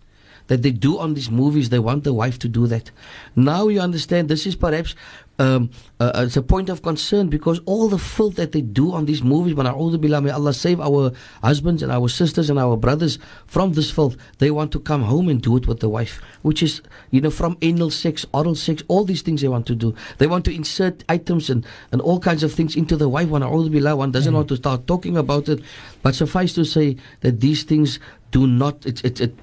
that 0.47 0.61
they 0.61 0.71
do 0.71 0.99
on 0.99 1.13
these 1.13 1.31
movies. 1.31 1.69
They 1.69 1.79
want 1.79 2.03
the 2.03 2.13
wife 2.13 2.39
to 2.39 2.47
do 2.47 2.67
that. 2.67 2.91
Now 3.35 3.67
you 3.67 3.79
understand 3.79 4.29
this 4.29 4.45
is 4.45 4.55
perhaps 4.55 4.95
um, 5.37 5.69
uh, 5.99 6.11
uh, 6.15 6.23
it's 6.25 6.37
a 6.37 6.41
point 6.41 6.69
of 6.69 6.81
concern 6.81 7.27
because 7.27 7.59
all 7.65 7.89
the 7.89 7.97
filth 7.97 8.35
that 8.35 8.53
they 8.53 8.61
do 8.61 8.93
on 8.93 9.05
these 9.05 9.21
movies, 9.21 9.53
when 9.53 9.65
billah, 9.65 10.21
may 10.21 10.29
Allah 10.29 10.53
save 10.53 10.79
our 10.79 11.11
husbands 11.43 11.83
and 11.83 11.91
our 11.91 12.07
sisters 12.07 12.49
and 12.49 12.57
our 12.57 12.77
brothers 12.77 13.19
from 13.45 13.73
this 13.73 13.91
filth. 13.91 14.15
They 14.39 14.51
want 14.51 14.71
to 14.73 14.79
come 14.79 15.03
home 15.03 15.27
and 15.27 15.41
do 15.41 15.57
it 15.57 15.67
with 15.67 15.81
the 15.81 15.89
wife, 15.89 16.21
which 16.41 16.63
is, 16.63 16.81
you 17.11 17.19
know, 17.19 17.29
from 17.29 17.57
anal 17.61 17.91
sex, 17.91 18.25
oral 18.33 18.55
sex, 18.55 18.83
all 18.87 19.03
these 19.03 19.21
things 19.21 19.41
they 19.41 19.49
want 19.49 19.65
to 19.67 19.75
do. 19.75 19.93
They 20.19 20.27
want 20.27 20.45
to 20.45 20.55
insert 20.55 21.03
items 21.09 21.49
and, 21.49 21.65
and 21.91 22.01
all 22.01 22.19
kinds 22.19 22.43
of 22.43 22.53
things 22.53 22.75
into 22.75 22.95
the 22.95 23.09
wife. 23.09 23.27
When 23.27 23.41
billah, 23.41 23.95
one 23.95 24.11
doesn't 24.11 24.33
want 24.33 24.47
to 24.49 24.55
start 24.55 24.87
talking 24.87 25.17
about 25.17 25.49
it. 25.49 25.61
But 26.01 26.15
suffice 26.15 26.53
to 26.53 26.63
say 26.63 26.95
that 27.21 27.41
these 27.41 27.63
things 27.63 27.99
do 28.35 28.43
not 28.61 28.85
it 28.85 28.99
it, 29.07 29.21
it 29.21 29.33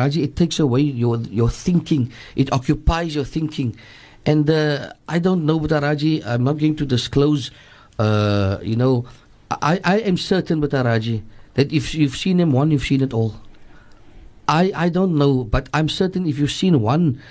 Raji, 0.00 0.20
it 0.28 0.32
takes 0.40 0.58
away 0.66 0.80
your 1.02 1.16
your 1.40 1.50
thinking 1.66 2.02
it 2.42 2.48
occupies 2.58 3.14
your 3.18 3.28
thinking 3.36 3.76
and 4.24 4.48
uh, 4.48 4.92
I 5.08 5.18
don't 5.26 5.42
know 5.48 5.58
Raji, 5.58 6.24
I'm 6.24 6.44
not 6.48 6.56
going 6.62 6.76
to 6.76 6.86
disclose 6.96 7.50
uh, 7.98 8.56
you 8.70 8.76
know 8.82 9.04
I, 9.50 9.74
I 9.84 9.96
am 10.10 10.16
certain 10.16 10.60
Raji, 10.60 11.22
that 11.54 11.68
if 11.72 11.94
you've 11.94 12.16
seen 12.16 12.40
him 12.40 12.52
one 12.52 12.70
you've 12.72 12.88
seen 12.92 13.02
it 13.02 13.12
all 13.12 13.32
I, 14.50 14.72
I 14.74 14.88
don't 14.88 15.14
know, 15.14 15.44
but 15.44 15.68
I'm 15.72 15.88
certain 15.88 16.26
if 16.26 16.36
you've 16.40 16.50
seen 16.50 16.80
one 16.80 17.22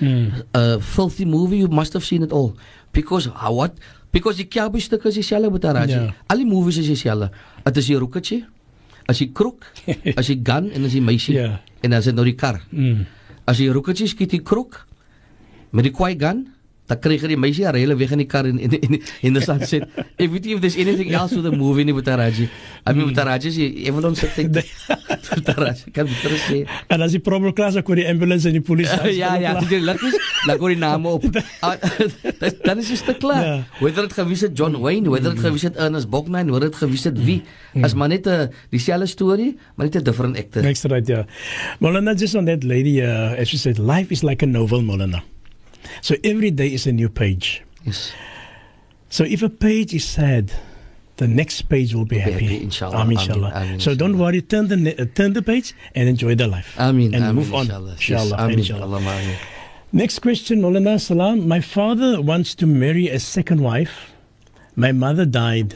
uh, 0.55 0.79
filthy 0.79 1.25
movie, 1.25 1.57
you 1.57 1.67
must 1.67 1.91
have 1.91 2.05
seen 2.05 2.23
it 2.23 2.31
all. 2.31 2.55
Because 2.93 3.27
uh, 3.27 3.51
what? 3.51 3.75
Because 4.15 4.37
die 4.39 4.47
kelby 4.47 4.79
stuk 4.79 5.03
is 5.03 5.19
dieselfde 5.19 5.51
met 5.51 5.65
Raji. 5.67 5.91
Ja. 5.91 6.13
Al 6.31 6.37
die 6.37 6.47
movies 6.47 6.79
is 6.79 6.87
dieselfde. 6.87 7.27
Dit 7.65 7.77
is 7.77 7.89
die 7.91 7.99
roeketjie, 7.99 8.39
as 9.09 9.21
die 9.23 9.31
kroek, 9.33 9.65
as 10.19 10.29
die 10.29 10.39
gun 10.45 10.69
en 10.69 10.85
as 10.85 10.95
die 10.95 11.03
meisie. 11.03 11.35
Ja. 11.39 11.57
En 11.85 11.95
as 11.97 12.09
dit 12.09 12.17
nou 12.17 12.27
die 12.27 12.37
kar. 12.37 12.61
Mm. 12.69 13.07
As 13.49 13.61
die 13.61 13.69
roeketjie 13.73 14.09
skiet 14.11 14.35
die 14.35 14.43
kroek 14.45 14.83
met 15.73 15.87
die 15.87 15.93
kwai 15.95 16.13
gun, 16.19 16.45
dan 16.89 16.99
kry 17.03 17.17
jy 17.21 17.27
die 17.35 17.37
meisie 17.37 17.65
haar 17.67 17.77
hele 17.77 17.95
weg 17.99 18.11
in 18.15 18.23
die 18.23 18.27
kar 18.29 18.45
en 18.49 18.57
in 18.59 18.73
in 18.81 18.99
in 19.21 19.33
the 19.37 19.41
sunset. 19.45 19.85
If 20.17 20.31
you 20.33 20.55
if 20.55 20.61
there's 20.63 20.77
anything 20.77 21.13
else 21.13 21.35
with 21.37 21.45
the 21.45 21.53
movie 21.55 21.85
nie 21.85 21.93
met 21.93 22.07
Raji. 22.09 22.49
I 22.89 22.93
mean 22.93 23.13
met 23.13 23.21
Raji 23.29 23.47
is 23.47 23.57
everyone 23.87 24.15
sit 24.21 24.33
think 24.33 24.55
Raji 25.57 25.91
kan 25.93 26.05
beter 26.09 26.35
sê. 26.47 26.63
En 26.89 27.01
as 27.05 27.13
die 27.13 27.21
probleem 27.21 27.53
klaar 27.53 27.69
is, 27.69 27.77
dan 27.77 27.83
kom 27.85 27.95
die 27.99 28.07
ambulance 28.09 28.47
en 28.49 28.57
die 28.57 28.63
polisie. 28.65 29.13
ja, 29.21 29.35
ja, 29.37 29.53
jy 29.69 29.79
luk 29.85 30.01
is, 30.09 30.17
dan 30.47 30.57
kom 30.57 30.73
die 30.73 30.79
name 30.81 31.07
op. 31.09 31.23
Ah, 31.61 31.75
dan- 32.39 32.53
dan 32.63 32.77
is 32.79 32.87
dit 33.03 33.17
klaar. 33.19 33.43
Ja. 33.45 33.55
Whether 33.79 34.07
dit 34.07 34.13
gewees 34.15 34.41
het 34.41 34.57
John 34.57 34.77
Wayne, 34.81 35.09
whether 35.11 35.33
dit 35.35 35.43
gewees 35.43 35.65
het 35.67 35.75
Ernest 35.75 36.09
Borgnine, 36.09 36.51
whether 36.51 36.69
dit 36.69 36.77
gewees 36.79 37.03
het 37.03 37.17
wie, 37.25 37.41
as 37.83 37.93
maar 37.93 38.07
net 38.09 38.25
'n 38.27 38.49
dieselfde 38.71 39.07
storie, 39.07 39.57
maar 39.75 39.85
net 39.87 39.95
'n 39.99 40.03
different 40.03 40.37
actor. 40.37 40.63
Next 40.63 40.85
right, 40.85 41.07
yeah. 41.07 41.25
Molana, 41.79 42.13
just 42.15 42.35
on 42.35 42.45
that 42.45 42.63
lady, 42.63 43.01
uh, 43.01 43.35
as 43.39 43.49
she 43.49 43.57
said, 43.57 43.77
life 43.77 44.11
is 44.11 44.23
like 44.23 44.41
a 44.43 44.47
novel, 44.47 44.81
Molana. 44.81 45.21
So 46.01 46.15
every 46.23 46.51
day 46.51 46.67
is 46.73 46.87
a 46.87 46.91
new 46.91 47.09
page. 47.09 47.63
Yes. 47.85 48.11
So 49.09 49.23
if 49.23 49.41
a 49.41 49.49
page 49.49 49.93
is 49.93 50.05
sad, 50.05 50.51
the 51.17 51.27
next 51.27 51.63
page 51.63 51.93
will 51.95 52.05
be 52.05 52.17
Will 52.17 52.25
be 52.25 52.31
happy. 52.31 52.45
happy, 52.45 52.63
inshallah. 52.63 52.97
Amin, 52.97 53.17
Amin, 53.17 53.29
inshallah. 53.29 53.51
amin, 53.55 53.79
so 53.79 53.95
don't 53.95 54.17
worry, 54.17 54.41
turn 54.41 54.67
the 54.67 54.77
ne- 54.77 54.95
uh, 54.95 55.05
turn 55.15 55.33
the 55.33 55.41
page 55.41 55.73
and 55.95 56.07
enjoy 56.07 56.35
the 56.35 56.47
life. 56.47 56.75
Amin. 56.79 57.13
And 57.15 57.23
amin, 57.23 57.35
move 57.35 57.53
on. 57.53 57.61
Inshallah. 57.65 57.91
Inshallah, 57.93 58.29
Yes, 58.29 58.39
amin. 58.39 58.59
inshallah. 58.59 58.97
Amin. 58.97 59.35
Next 59.91 60.19
question, 60.19 60.61
Molana 60.61 60.99
Salam. 61.01 61.47
My 61.47 61.59
father 61.61 62.21
wants 62.21 62.53
to 62.55 62.67
marry 62.67 63.09
a 63.09 63.19
second 63.19 63.61
wife. 63.61 64.11
My 64.75 64.91
mother 64.91 65.25
died. 65.25 65.75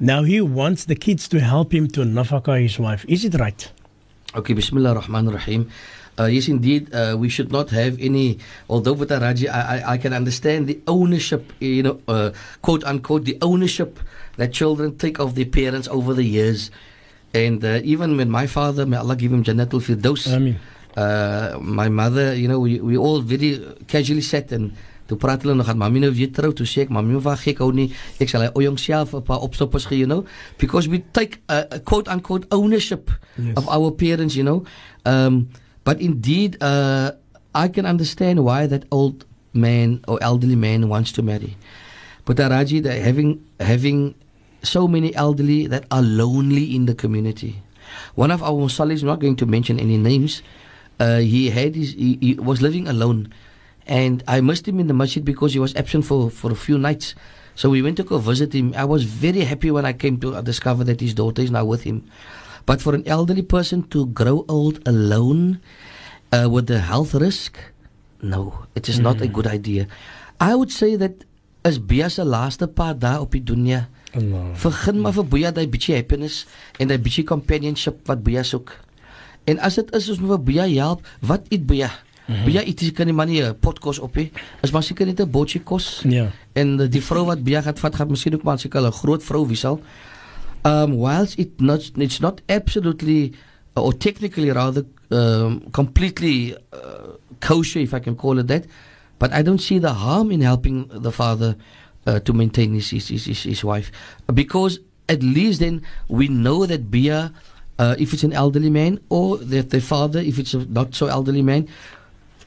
Now 0.00 0.22
he 0.22 0.40
wants 0.40 0.84
the 0.84 0.94
kids 0.94 1.28
to 1.28 1.40
help 1.40 1.74
him 1.74 1.88
to 1.88 2.00
nafaka 2.02 2.62
his 2.62 2.78
wife. 2.78 3.04
Is 3.08 3.24
it 3.24 3.34
right? 3.34 3.70
Okay, 4.34 4.54
Bismillah 4.54 4.90
ar-Rahman 4.94 5.28
ar-Rahim. 5.28 5.68
Uh, 6.18 6.26
yes, 6.30 6.46
indeed, 6.46 6.94
uh, 6.94 7.16
we 7.18 7.28
should 7.28 7.50
not 7.50 7.70
have 7.70 7.98
any. 7.98 8.38
Although 8.70 8.92
with 8.94 9.10
Raji, 9.10 9.48
I, 9.48 9.78
I, 9.78 9.92
I 9.94 9.98
can 9.98 10.12
understand 10.14 10.68
the 10.68 10.78
ownership, 10.86 11.52
you 11.58 11.82
know, 11.82 11.98
uh, 12.06 12.30
quote 12.62 12.84
unquote, 12.84 13.24
the 13.24 13.36
ownership 13.42 13.98
that 14.36 14.52
children 14.52 14.96
take 14.96 15.18
of 15.18 15.34
their 15.34 15.46
parents 15.50 15.88
over 15.90 16.14
the 16.14 16.22
years. 16.22 16.70
And 17.34 17.64
uh, 17.64 17.80
even 17.82 18.16
when 18.16 18.30
my 18.30 18.46
father, 18.46 18.86
may 18.86 18.96
Allah 18.96 19.16
give 19.16 19.32
him 19.32 19.42
Jannatul 19.42 19.82
Firdaus, 19.82 20.30
Amin. 20.32 20.54
uh, 20.96 21.58
my 21.60 21.88
mother, 21.88 22.34
you 22.34 22.46
know, 22.46 22.60
we, 22.60 22.78
we 22.78 22.96
all 22.96 23.20
very 23.20 23.58
casually 23.88 24.22
sat 24.22 24.52
and 24.52 24.70
toe 25.04 25.18
praat 25.20 25.42
hulle 25.44 25.52
nog 25.52 25.68
aan 25.68 25.76
mami 25.76 26.00
nou 26.00 26.08
weer 26.16 26.30
trou 26.32 26.48
toe 26.56 26.64
sê 26.64 26.86
ek 26.86 26.92
mami 26.94 27.12
hoef 27.12 27.26
haar 27.28 27.36
gek 27.36 27.58
hou 27.60 27.68
nie 27.76 27.90
ek 28.24 28.30
sal 28.32 28.40
hy 28.40 28.48
o 28.56 28.76
self 28.80 29.12
'n 29.12 29.20
paar 29.20 29.42
opstoppers 29.44 29.84
gee 29.84 30.00
you 30.00 30.06
know 30.08 30.24
because 30.56 30.88
we 30.88 31.02
take 31.12 31.42
a, 31.52 31.66
a 31.76 31.78
quote 31.78 32.08
unquote 32.08 32.46
ownership 32.50 33.10
Yes. 33.36 33.52
of 33.58 33.68
our 33.68 33.90
parents 33.90 34.32
you 34.34 34.44
know 34.46 34.64
um, 35.04 35.48
but 35.84 36.00
indeed 36.00 36.60
uh, 36.62 37.12
I 37.54 37.68
can 37.68 37.86
understand 37.86 38.44
why 38.44 38.66
that 38.66 38.84
old 38.90 39.24
man 39.52 40.02
or 40.08 40.18
elderly 40.20 40.56
man 40.56 40.88
wants 40.88 41.12
to 41.12 41.22
marry 41.22 41.56
but 42.24 42.36
Araji 42.36 42.82
that 42.82 43.00
having 43.00 43.44
having 43.60 44.14
so 44.62 44.88
many 44.88 45.14
elderly 45.14 45.66
that 45.66 45.84
are 45.90 46.02
lonely 46.02 46.74
in 46.74 46.86
the 46.86 46.94
community 46.94 47.62
one 48.14 48.30
of 48.30 48.42
our 48.42 48.58
musallis 48.58 49.02
not 49.02 49.20
going 49.20 49.36
to 49.36 49.46
mention 49.46 49.78
any 49.78 49.96
names 49.96 50.42
uh, 51.00 51.18
he 51.18 51.50
had 51.50 51.74
his, 51.74 51.92
he, 51.92 52.18
he 52.20 52.34
was 52.34 52.62
living 52.62 52.88
alone 52.88 53.32
and 53.86 54.22
I 54.26 54.40
missed 54.40 54.66
him 54.66 54.80
in 54.80 54.86
the 54.86 54.94
masjid 54.94 55.24
because 55.24 55.52
he 55.52 55.58
was 55.58 55.74
absent 55.76 56.04
for, 56.04 56.30
for 56.30 56.50
a 56.50 56.54
few 56.54 56.78
nights. 56.78 57.14
So 57.54 57.70
we 57.70 57.82
went 57.82 57.96
to 57.98 58.02
go 58.02 58.18
visit 58.18 58.52
him. 58.52 58.74
I 58.76 58.84
was 58.84 59.04
very 59.04 59.40
happy 59.40 59.70
when 59.70 59.84
I 59.84 59.92
came 59.92 60.18
to 60.20 60.40
discover 60.42 60.84
that 60.84 61.00
his 61.00 61.14
daughter 61.14 61.42
is 61.42 61.50
now 61.50 61.64
with 61.64 61.82
him. 61.82 62.08
But 62.66 62.80
for 62.80 62.94
an 62.94 63.06
elderly 63.06 63.42
person 63.42 63.84
to 63.88 64.06
grow 64.06 64.44
old 64.48 64.80
alone 64.88 65.60
uh, 66.32 66.48
with 66.48 66.66
the 66.66 66.80
health 66.80 67.14
risk, 67.14 67.58
no, 68.22 68.64
it 68.74 68.88
is 68.88 68.98
not 68.98 69.20
a 69.20 69.28
good 69.28 69.46
idea. 69.46 69.86
I 70.40 70.54
would 70.54 70.72
say 70.72 70.96
that 70.96 71.24
as 71.64 71.78
Bia 71.78 72.08
se 72.08 72.24
laaste 72.24 72.66
paar 72.66 72.96
dae 72.96 73.20
op 73.20 73.32
die 73.32 73.44
dunia, 73.44 73.88
Allah. 74.14 74.54
Begin 74.62 75.00
maar 75.02 75.14
vir 75.16 75.26
Boya 75.26 75.50
daai 75.50 75.66
bietjie 75.66 75.96
happiness 75.96 76.44
en 76.78 76.88
daai 76.88 77.00
bietjie 77.02 77.26
companionship 77.26 78.04
wat 78.08 78.22
Boya 78.24 78.44
soek. 78.46 78.72
En 79.50 79.60
as 79.60 79.76
dit 79.80 79.90
is 79.96 80.08
ons 80.14 80.20
moet 80.22 80.36
vir 80.36 80.44
Bia 80.48 80.66
help, 80.70 81.04
wat 81.20 81.48
eet 81.52 81.66
Bia? 81.66 81.90
Mm 82.24 82.34
-hmm. 82.34 82.44
Bia 82.48 82.62
eet 82.64 82.92
kan 82.96 83.06
nie 83.06 83.14
maar 83.14 83.26
nie 83.26 83.42
'n 83.42 83.58
potkos 83.60 83.98
op 83.98 84.16
hê. 84.16 84.30
Is 84.62 84.70
maar 84.70 84.82
seker 84.82 85.06
net 85.06 85.20
'n 85.20 85.30
botjie 85.30 85.60
kos. 85.60 86.02
Ja. 86.08 86.30
En 86.52 86.80
uh, 86.80 86.88
die 86.88 87.02
vrou 87.02 87.24
wat 87.26 87.44
Bia 87.44 87.60
gaan 87.60 87.76
vat 87.76 87.94
gaan 87.94 88.08
miskien 88.08 88.34
ook 88.34 88.42
maar 88.42 88.58
seker 88.58 88.80
'n 88.80 88.92
groot 88.92 89.22
vrou 89.22 89.46
wissel. 89.46 89.80
Um 90.64 90.96
whilst 90.96 91.38
it 91.38 91.60
not 91.60 91.90
it's 91.96 92.20
not 92.20 92.40
absolutely 92.48 93.34
or 93.76 93.92
technically 93.92 94.50
rather 94.50 94.84
um, 95.10 95.60
completely 95.72 96.56
uh, 96.72 97.12
kosher 97.40 97.80
if 97.80 97.94
I 97.94 97.98
can 97.98 98.16
call 98.16 98.38
it 98.38 98.46
that, 98.48 98.66
but 99.18 99.32
I 99.32 99.42
don't 99.42 99.58
see 99.60 99.78
the 99.78 99.92
harm 99.92 100.30
in 100.30 100.40
helping 100.40 100.88
the 100.88 101.12
father 101.12 101.56
uh, 102.06 102.20
to 102.20 102.32
maintain 102.32 102.74
his 102.74 102.90
his, 102.90 103.08
his 103.08 103.42
his 103.42 103.64
wife. 103.64 103.90
Because 104.32 104.78
at 105.08 105.22
least 105.22 105.60
then 105.60 105.82
we 106.08 106.28
know 106.28 106.66
that 106.66 106.90
Bia 106.90 107.32
uh, 107.78 107.96
if 107.98 108.12
it's 108.12 108.22
an 108.22 108.32
elderly 108.32 108.70
man 108.70 109.00
or 109.08 109.38
that 109.38 109.70
the 109.70 109.80
father 109.80 110.20
if 110.20 110.38
it's 110.38 110.54
a 110.54 110.64
not 110.66 110.94
so 110.94 111.06
elderly 111.06 111.42
man 111.42 111.68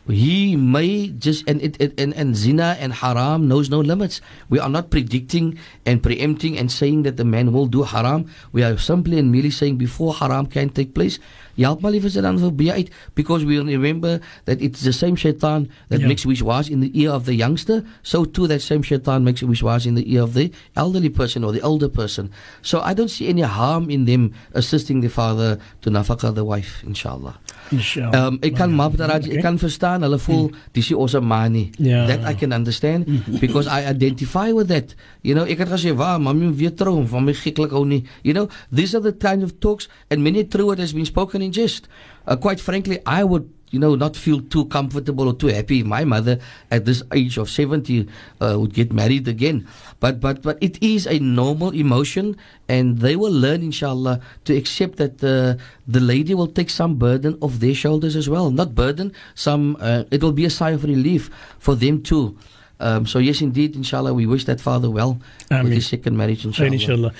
he 0.07 0.55
may 0.55 1.09
just 1.09 1.47
and 1.47 1.61
it, 1.61 1.75
it 1.79 1.99
and, 1.99 2.13
and 2.15 2.35
zina 2.35 2.77
and 2.79 2.93
haram 2.93 3.47
knows 3.47 3.69
no 3.69 3.79
limits. 3.79 4.21
We 4.49 4.59
are 4.59 4.69
not 4.69 4.89
predicting 4.89 5.59
and 5.85 6.01
preempting 6.01 6.57
and 6.57 6.71
saying 6.71 7.03
that 7.03 7.17
the 7.17 7.25
man 7.25 7.51
will 7.51 7.67
do 7.67 7.83
haram. 7.83 8.31
We 8.51 8.63
are 8.63 8.77
simply 8.77 9.19
and 9.19 9.31
merely 9.31 9.51
saying 9.51 9.77
before 9.77 10.13
haram 10.13 10.47
can 10.47 10.69
take 10.69 10.95
place 10.95 11.19
help 11.65 11.81
my 11.81 11.89
liefers 11.89 12.13
dan 12.13 12.37
verby 12.39 12.69
uit 12.71 12.89
because 13.13 13.45
we 13.45 13.57
remember 13.59 14.19
that 14.45 14.61
it's 14.61 14.81
the 14.83 14.91
same 14.93 15.15
shaitan 15.15 15.67
that 15.89 15.99
Yeah. 15.99 16.07
makes 16.07 16.25
wiswas 16.25 16.69
in 16.69 16.79
the 16.79 16.91
ear 16.93 17.11
of 17.11 17.25
the 17.25 17.33
youngster 17.35 17.83
so 18.01 18.25
too 18.25 18.47
that 18.47 18.61
same 18.61 18.83
shaitan 18.83 19.23
makes 19.23 19.41
wiswas 19.41 19.85
in 19.85 19.95
the 19.95 20.05
ear 20.11 20.21
of 20.23 20.33
the 20.33 20.51
elderly 20.73 21.09
person 21.09 21.43
or 21.43 21.51
the 21.51 21.61
older 21.61 21.89
person 21.89 22.29
so 22.61 22.79
i 22.81 22.93
don't 22.93 23.09
see 23.09 23.27
any 23.27 23.41
harm 23.41 23.89
in 23.89 24.05
them 24.05 24.31
assisting 24.53 25.01
the 25.01 25.09
father 25.09 25.57
to 25.81 25.89
nafaka 25.89 26.33
the 26.33 26.43
wife 26.43 26.83
inshallah 26.85 27.33
Inshallah. 27.71 28.27
Um, 28.31 28.37
ek 28.41 28.55
kan 28.55 28.71
maar 28.71 28.95
daar 28.95 29.19
ek 29.19 29.41
kan 29.43 29.57
verstaan 29.59 30.01
hulle 30.05 30.19
voel 30.23 30.51
dis 30.71 30.87
nie 30.87 30.95
ons 30.97 31.17
man 31.19 31.51
nie. 31.51 31.65
Ja. 31.83 32.05
That 32.07 32.23
I 32.23 32.31
can 32.31 32.53
understand 32.55 33.03
because 33.43 33.67
I 33.67 33.83
identify 33.91 34.51
with 34.55 34.67
that. 34.71 34.95
You 35.21 35.35
know, 35.35 35.43
ek 35.43 35.59
het 35.65 35.69
gesê, 35.75 35.91
"Waar, 35.95 36.15
mami 36.21 36.47
weer 36.55 36.71
trou, 36.71 37.03
van 37.07 37.23
my 37.27 37.33
geklik 37.35 37.71
hou 37.75 37.83
nie." 37.85 38.05
You 38.23 38.33
know, 38.33 38.47
these 38.71 38.95
are 38.95 39.03
the 39.03 39.11
kind 39.11 39.43
of 39.43 39.59
talks 39.59 39.89
and 40.09 40.23
many 40.23 40.45
true 40.47 40.71
has 40.79 40.93
been 40.93 41.05
spoken 41.05 41.41
in 41.47 41.55
jest. 41.55 41.87
Uh, 42.27 42.35
quite 42.35 42.59
frankly, 42.59 42.99
I 43.07 43.23
would 43.23 43.47
you 43.71 43.79
know, 43.79 43.95
not 43.95 44.15
feel 44.15 44.39
too 44.39 44.65
comfortable 44.65 45.27
or 45.27 45.33
too 45.33 45.47
happy. 45.47 45.83
My 45.83 46.05
mother, 46.05 46.39
at 46.71 46.85
this 46.85 47.03
age 47.13 47.37
of 47.37 47.49
seventy, 47.49 48.07
uh, 48.39 48.55
would 48.57 48.73
get 48.73 48.93
married 48.93 49.27
again. 49.27 49.67
But 49.99 50.19
but 50.19 50.41
but 50.41 50.57
it 50.61 50.81
is 50.81 51.07
a 51.07 51.19
normal 51.19 51.71
emotion, 51.71 52.37
and 52.69 52.99
they 52.99 53.15
will 53.15 53.31
learn, 53.31 53.61
inshallah, 53.61 54.21
to 54.45 54.55
accept 54.55 54.97
that 54.97 55.19
the 55.19 55.59
the 55.87 55.99
lady 55.99 56.33
will 56.33 56.47
take 56.47 56.69
some 56.69 56.95
burden 56.95 57.37
off 57.41 57.59
their 57.59 57.75
shoulders 57.75 58.15
as 58.15 58.29
well. 58.29 58.51
Not 58.51 58.75
burden, 58.75 59.11
some. 59.35 59.75
Uh, 59.79 60.03
it 60.11 60.23
will 60.23 60.31
be 60.31 60.45
a 60.45 60.49
sigh 60.49 60.71
of 60.71 60.83
relief 60.83 61.29
for 61.59 61.75
them 61.75 62.01
too. 62.01 62.37
Um, 62.79 63.07
so 63.07 63.17
yes, 63.19 63.41
indeed, 63.41 63.75
inshallah, 63.75 64.13
we 64.13 64.25
wish 64.27 64.45
that 64.45 64.61
father 64.61 64.89
well 64.89 65.19
with 65.49 65.71
his 65.71 65.87
second 65.87 66.15
marriage, 66.15 66.45
inshallah. 66.45 66.71
Inshallah. 66.73 67.11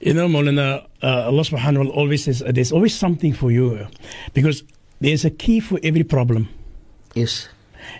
You 0.00 0.14
know, 0.14 0.28
Maulana, 0.28 0.86
uh, 1.02 1.26
Allah 1.28 1.42
subhanahu 1.42 1.76
wa 1.78 1.82
ta'ala 1.84 1.90
always 1.90 2.24
says 2.24 2.42
uh, 2.42 2.52
there's 2.52 2.72
always 2.72 2.94
something 2.94 3.32
for 3.34 3.50
you 3.50 3.74
uh, 3.74 3.88
because 4.32 4.64
there's 5.00 5.24
a 5.24 5.30
key 5.30 5.60
for 5.60 5.78
every 5.82 6.04
problem 6.04 6.48
Yes, 7.14 7.48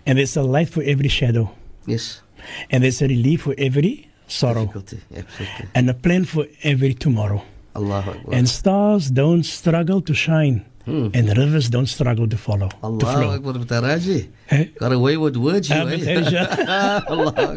and 0.06 0.18
there's 0.18 0.36
a 0.36 0.42
light 0.42 0.68
for 0.70 0.82
every 0.82 1.08
shadow 1.08 1.50
yes. 1.86 2.22
and 2.70 2.82
there's 2.82 3.02
a 3.02 3.06
relief 3.08 3.42
for 3.42 3.54
every 3.58 4.08
sorrow 4.26 4.64
Difficulty, 4.64 5.00
absolutely. 5.14 5.68
and 5.74 5.90
a 5.90 5.94
plan 5.94 6.24
for 6.24 6.46
every 6.62 6.94
tomorrow. 6.94 7.42
Allahu 7.76 8.10
Akbar. 8.12 8.34
And 8.34 8.48
stars 8.48 9.10
don't 9.10 9.42
struggle 9.44 10.00
to 10.00 10.14
shine 10.14 10.64
Hmm. 10.84 11.08
and 11.14 11.32
rivers 11.38 11.70
don't 11.70 11.86
struggle 11.86 12.28
to 12.28 12.36
follow. 12.36 12.68
to 12.68 13.06
flow. 13.06 13.30
Akbar, 13.36 13.54
Taraji. 13.64 14.28
Eh? 14.50 14.64
Got 14.78 14.92
away 14.92 15.16
with 15.16 15.36
words, 15.36 15.70
you 15.70 15.76
Ah, 15.76 15.84
but 15.88 16.00
there 16.00 16.18
is 16.20 16.28
eh? 16.32 17.00
Allah 17.08 17.56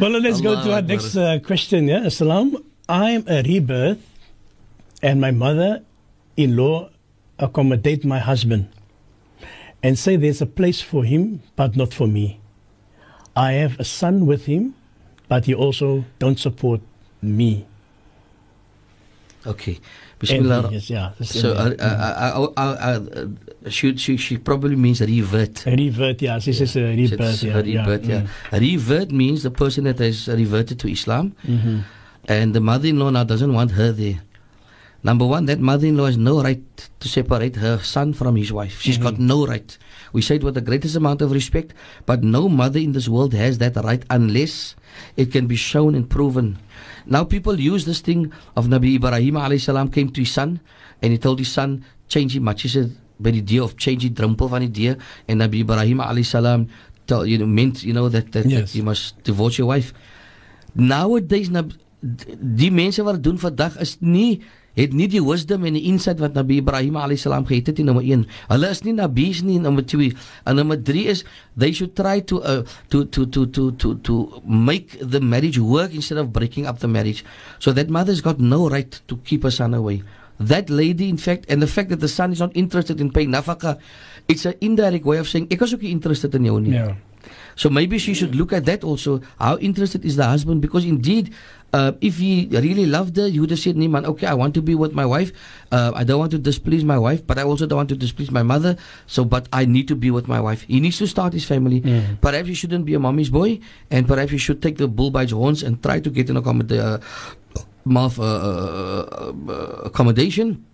Well, 0.00 0.10
let's 0.20 0.40
go 0.40 0.54
to 0.56 0.72
our 0.72 0.78
Akbar. 0.78 0.82
next 0.82 1.14
uh, 1.16 1.38
question. 1.44 1.88
Yeah, 1.88 2.08
Assalam. 2.08 2.56
I'm 2.88 3.24
a 3.28 3.42
rebirth, 3.42 4.00
and 5.02 5.20
my 5.20 5.30
mother-in-law 5.30 6.88
accommodate 7.38 8.04
my 8.04 8.18
husband, 8.20 8.68
and 9.82 9.98
say 9.98 10.16
there's 10.16 10.40
a 10.40 10.46
place 10.46 10.80
for 10.80 11.04
him, 11.04 11.42
but 11.56 11.76
not 11.76 11.92
for 11.92 12.06
me. 12.08 12.40
I 13.36 13.52
have 13.52 13.78
a 13.80 13.84
son 13.84 14.24
with 14.26 14.46
him, 14.46 14.74
but 15.28 15.44
he 15.44 15.54
also 15.54 16.04
don't 16.18 16.38
support 16.40 16.80
me. 17.20 17.66
Okay. 19.46 19.80
Bismillah. 20.18 20.70
yeah. 20.86 21.12
So, 21.20 21.52
uh, 21.52 21.74
uh, 21.78 22.54
uh, 22.56 23.00
she, 23.68 23.96
she, 23.96 24.16
she 24.16 24.38
probably 24.38 24.76
means 24.76 25.00
revert. 25.00 25.66
a 25.66 25.74
rebirth. 25.74 26.22
Yeah, 26.22 26.38
this 26.38 26.60
is 26.60 26.76
a 26.76 26.94
rebirth. 26.94 27.42
Yeah, 27.42 27.58
a 27.58 27.62
revert, 27.62 28.04
yeah. 28.04 28.26
Revert 28.52 29.10
means 29.10 29.42
the 29.42 29.50
person 29.50 29.84
that 29.84 29.98
has 29.98 30.28
reverted 30.28 30.78
to 30.80 30.90
Islam, 30.90 31.34
hmm 31.42 31.80
and 32.28 32.54
the 32.54 32.60
mother-in-law 32.60 33.10
now 33.10 33.24
doesn't 33.24 33.52
want 33.52 33.72
her 33.72 33.90
there. 33.90 34.22
Number 35.02 35.26
one, 35.26 35.46
that 35.46 35.58
mother-in-law 35.58 36.06
has 36.06 36.16
no 36.16 36.40
right 36.40 36.62
to 37.00 37.08
separate 37.08 37.56
her 37.56 37.78
son 37.78 38.12
from 38.12 38.36
his 38.36 38.52
wife. 38.52 38.80
She's 38.80 38.98
got 38.98 39.18
no 39.18 39.44
right. 39.44 39.76
We 40.12 40.22
say 40.22 40.36
it 40.36 40.44
with 40.44 40.54
the 40.54 40.60
greatest 40.60 40.94
amount 40.94 41.20
of 41.22 41.32
respect, 41.32 41.74
but 42.06 42.22
no 42.22 42.48
mother 42.48 42.78
in 42.78 42.92
this 42.92 43.08
world 43.08 43.34
has 43.34 43.58
that 43.58 43.74
right 43.82 44.04
unless 44.10 44.76
it 45.16 45.32
can 45.32 45.48
be 45.48 45.56
shown 45.56 45.96
and 45.96 46.08
proven. 46.08 46.58
Now 47.06 47.24
people 47.24 47.58
use 47.58 47.84
this 47.84 48.00
thing 48.00 48.32
of 48.56 48.66
Nabi 48.68 48.96
Ibrahim 48.96 49.34
alayhi 49.34 49.60
salam 49.60 49.88
came 49.90 50.10
to 50.10 50.20
his 50.20 50.30
son 50.30 50.60
and 51.02 51.12
he 51.12 51.18
told 51.18 51.38
his 51.38 51.50
son 51.52 51.84
change 52.08 52.36
him 52.36 52.44
much. 52.44 52.62
He 52.62 52.68
said 52.68 52.92
by 53.20 53.30
the 53.30 53.38
idea 53.38 53.62
of 53.62 53.76
change 53.76 54.02
die 54.06 54.14
drempel 54.14 54.48
van 54.50 54.60
die 54.62 54.70
deur 54.70 54.96
and 55.28 55.40
Nabi 55.40 55.60
Ibrahim 55.62 55.98
alayhi 56.00 56.26
salam 56.26 56.68
tell, 57.06 57.26
you 57.26 57.38
know, 57.38 57.46
meant 57.46 57.82
you 57.82 57.92
know 57.92 58.08
that, 58.08 58.30
that, 58.32 58.46
Yes. 58.46 58.72
that 58.72 58.78
you 58.78 58.82
must 58.84 59.22
divorce 59.24 59.58
your 59.58 59.66
wife. 59.68 59.92
Nowadays 60.74 61.50
die 62.02 62.70
mense 62.74 63.02
wat 63.06 63.18
dit 63.20 63.24
doen 63.30 63.38
vandag 63.38 63.76
is 63.82 63.96
nie 64.00 64.40
het 64.78 64.94
nie 64.96 65.08
die 65.10 65.20
wisdom 65.24 65.66
en 65.68 65.76
die 65.76 65.84
insight 65.90 66.20
wat 66.22 66.36
Nabi 66.38 66.60
Ibrahim 66.62 66.96
alayhis 66.96 67.26
salam 67.26 67.44
gehad 67.48 67.68
het 67.68 67.78
in 67.82 67.90
nommer 67.90 68.04
1. 68.04 68.24
Hulle 68.48 68.70
is 68.72 68.82
nie 68.86 68.94
nabies 68.96 69.42
nie 69.44 69.58
nommer 69.60 69.84
2. 69.84 70.12
En 70.48 70.56
nommer 70.56 70.80
3 70.80 71.04
is 71.12 71.24
they 71.56 71.72
should 71.72 71.94
try 71.98 72.20
to 72.20 72.40
uh, 72.40 72.62
to, 72.88 73.04
to 73.04 73.26
to 73.28 73.46
to 73.46 73.70
to 73.76 73.94
to 74.00 74.42
make 74.46 74.96
the 75.00 75.20
marriage 75.20 75.60
work 75.60 75.92
instead 75.92 76.18
of 76.18 76.32
breaking 76.32 76.66
up 76.66 76.80
the 76.80 76.88
marriage. 76.88 77.24
So 77.58 77.72
that 77.72 77.90
mother's 77.90 78.22
got 78.22 78.40
no 78.40 78.68
right 78.68 79.00
to 79.06 79.16
keep 79.24 79.44
her 79.44 79.52
son 79.52 79.74
away. 79.74 80.02
That 80.40 80.70
lady 80.70 81.08
in 81.08 81.18
fact 81.18 81.46
and 81.48 81.62
the 81.62 81.68
fact 81.68 81.90
that 81.90 82.00
the 82.00 82.08
son 82.08 82.32
is 82.32 82.40
not 82.40 82.56
interested 82.56 83.00
in 83.00 83.12
paying 83.12 83.30
nafaka 83.30 83.78
it's 84.28 84.44
an 84.46 84.54
indirect 84.60 85.04
way 85.04 85.18
of 85.18 85.28
saying 85.28 85.48
ek 85.50 85.62
is 85.62 85.74
ook 85.74 85.82
nie 85.82 85.90
interested 85.90 86.34
in 86.34 86.46
jou 86.46 86.60
nie. 86.60 86.74
Yeah. 86.74 86.94
So 87.54 87.68
maybe 87.68 87.98
she 87.98 88.14
should 88.14 88.34
look 88.34 88.52
at 88.52 88.64
that 88.64 88.84
also. 88.84 89.20
How 89.38 89.58
interested 89.58 90.04
is 90.04 90.16
the 90.16 90.24
husband? 90.24 90.62
Because 90.62 90.84
indeed, 90.84 91.34
uh, 91.72 91.92
if 92.00 92.18
he 92.18 92.48
really 92.50 92.86
loved 92.86 93.16
her, 93.16 93.28
he 93.28 93.40
would 93.40 93.50
have 93.50 93.58
said, 93.58 93.76
Niman, 93.76 94.04
okay, 94.04 94.26
I 94.26 94.34
want 94.34 94.54
to 94.54 94.62
be 94.62 94.74
with 94.74 94.92
my 94.92 95.06
wife. 95.06 95.32
Uh, 95.70 95.92
I 95.94 96.04
don't 96.04 96.18
want 96.18 96.30
to 96.32 96.38
displease 96.38 96.84
my 96.84 96.98
wife, 96.98 97.26
but 97.26 97.38
I 97.38 97.44
also 97.44 97.66
don't 97.66 97.78
want 97.78 97.88
to 97.88 97.96
displease 97.96 98.30
my 98.30 98.42
mother. 98.42 98.76
So, 99.06 99.24
but 99.24 99.48
I 99.52 99.64
need 99.64 99.88
to 99.88 99.96
be 99.96 100.10
with 100.10 100.28
my 100.28 100.40
wife. 100.40 100.62
He 100.62 100.80
needs 100.80 100.98
to 100.98 101.06
start 101.06 101.32
his 101.32 101.44
family. 101.44 101.80
Mm. 101.80 102.20
Perhaps 102.20 102.48
he 102.48 102.54
shouldn't 102.54 102.84
be 102.84 102.94
a 102.94 102.98
mommy's 102.98 103.30
boy, 103.30 103.60
and 103.90 104.06
perhaps 104.06 104.30
he 104.32 104.38
should 104.38 104.60
take 104.60 104.76
the 104.76 104.88
bull 104.88 105.10
by 105.10 105.22
its 105.22 105.32
horns 105.32 105.62
and 105.62 105.82
try 105.82 106.00
to 106.00 106.10
get 106.10 106.28
an 106.28 106.36
accommod- 106.36 106.72
uh, 106.72 106.98
uh, 107.88 108.22
uh, 108.22 109.32
uh, 109.48 109.88
accommodation, 109.88 110.64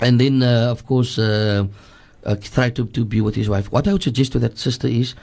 and 0.00 0.20
then, 0.20 0.42
uh, 0.42 0.70
of 0.70 0.86
course." 0.86 1.18
Uh, 1.18 1.66
uh, 2.26 2.34
try 2.34 2.68
to, 2.68 2.86
to 2.86 3.04
be 3.04 3.20
with 3.20 3.36
his 3.36 3.48
wife. 3.48 3.70
What 3.70 3.86
I 3.86 3.92
would 3.92 4.02
suggest 4.02 4.32
to 4.32 4.40
that 4.40 4.58
sister 4.58 4.88
is 4.88 5.14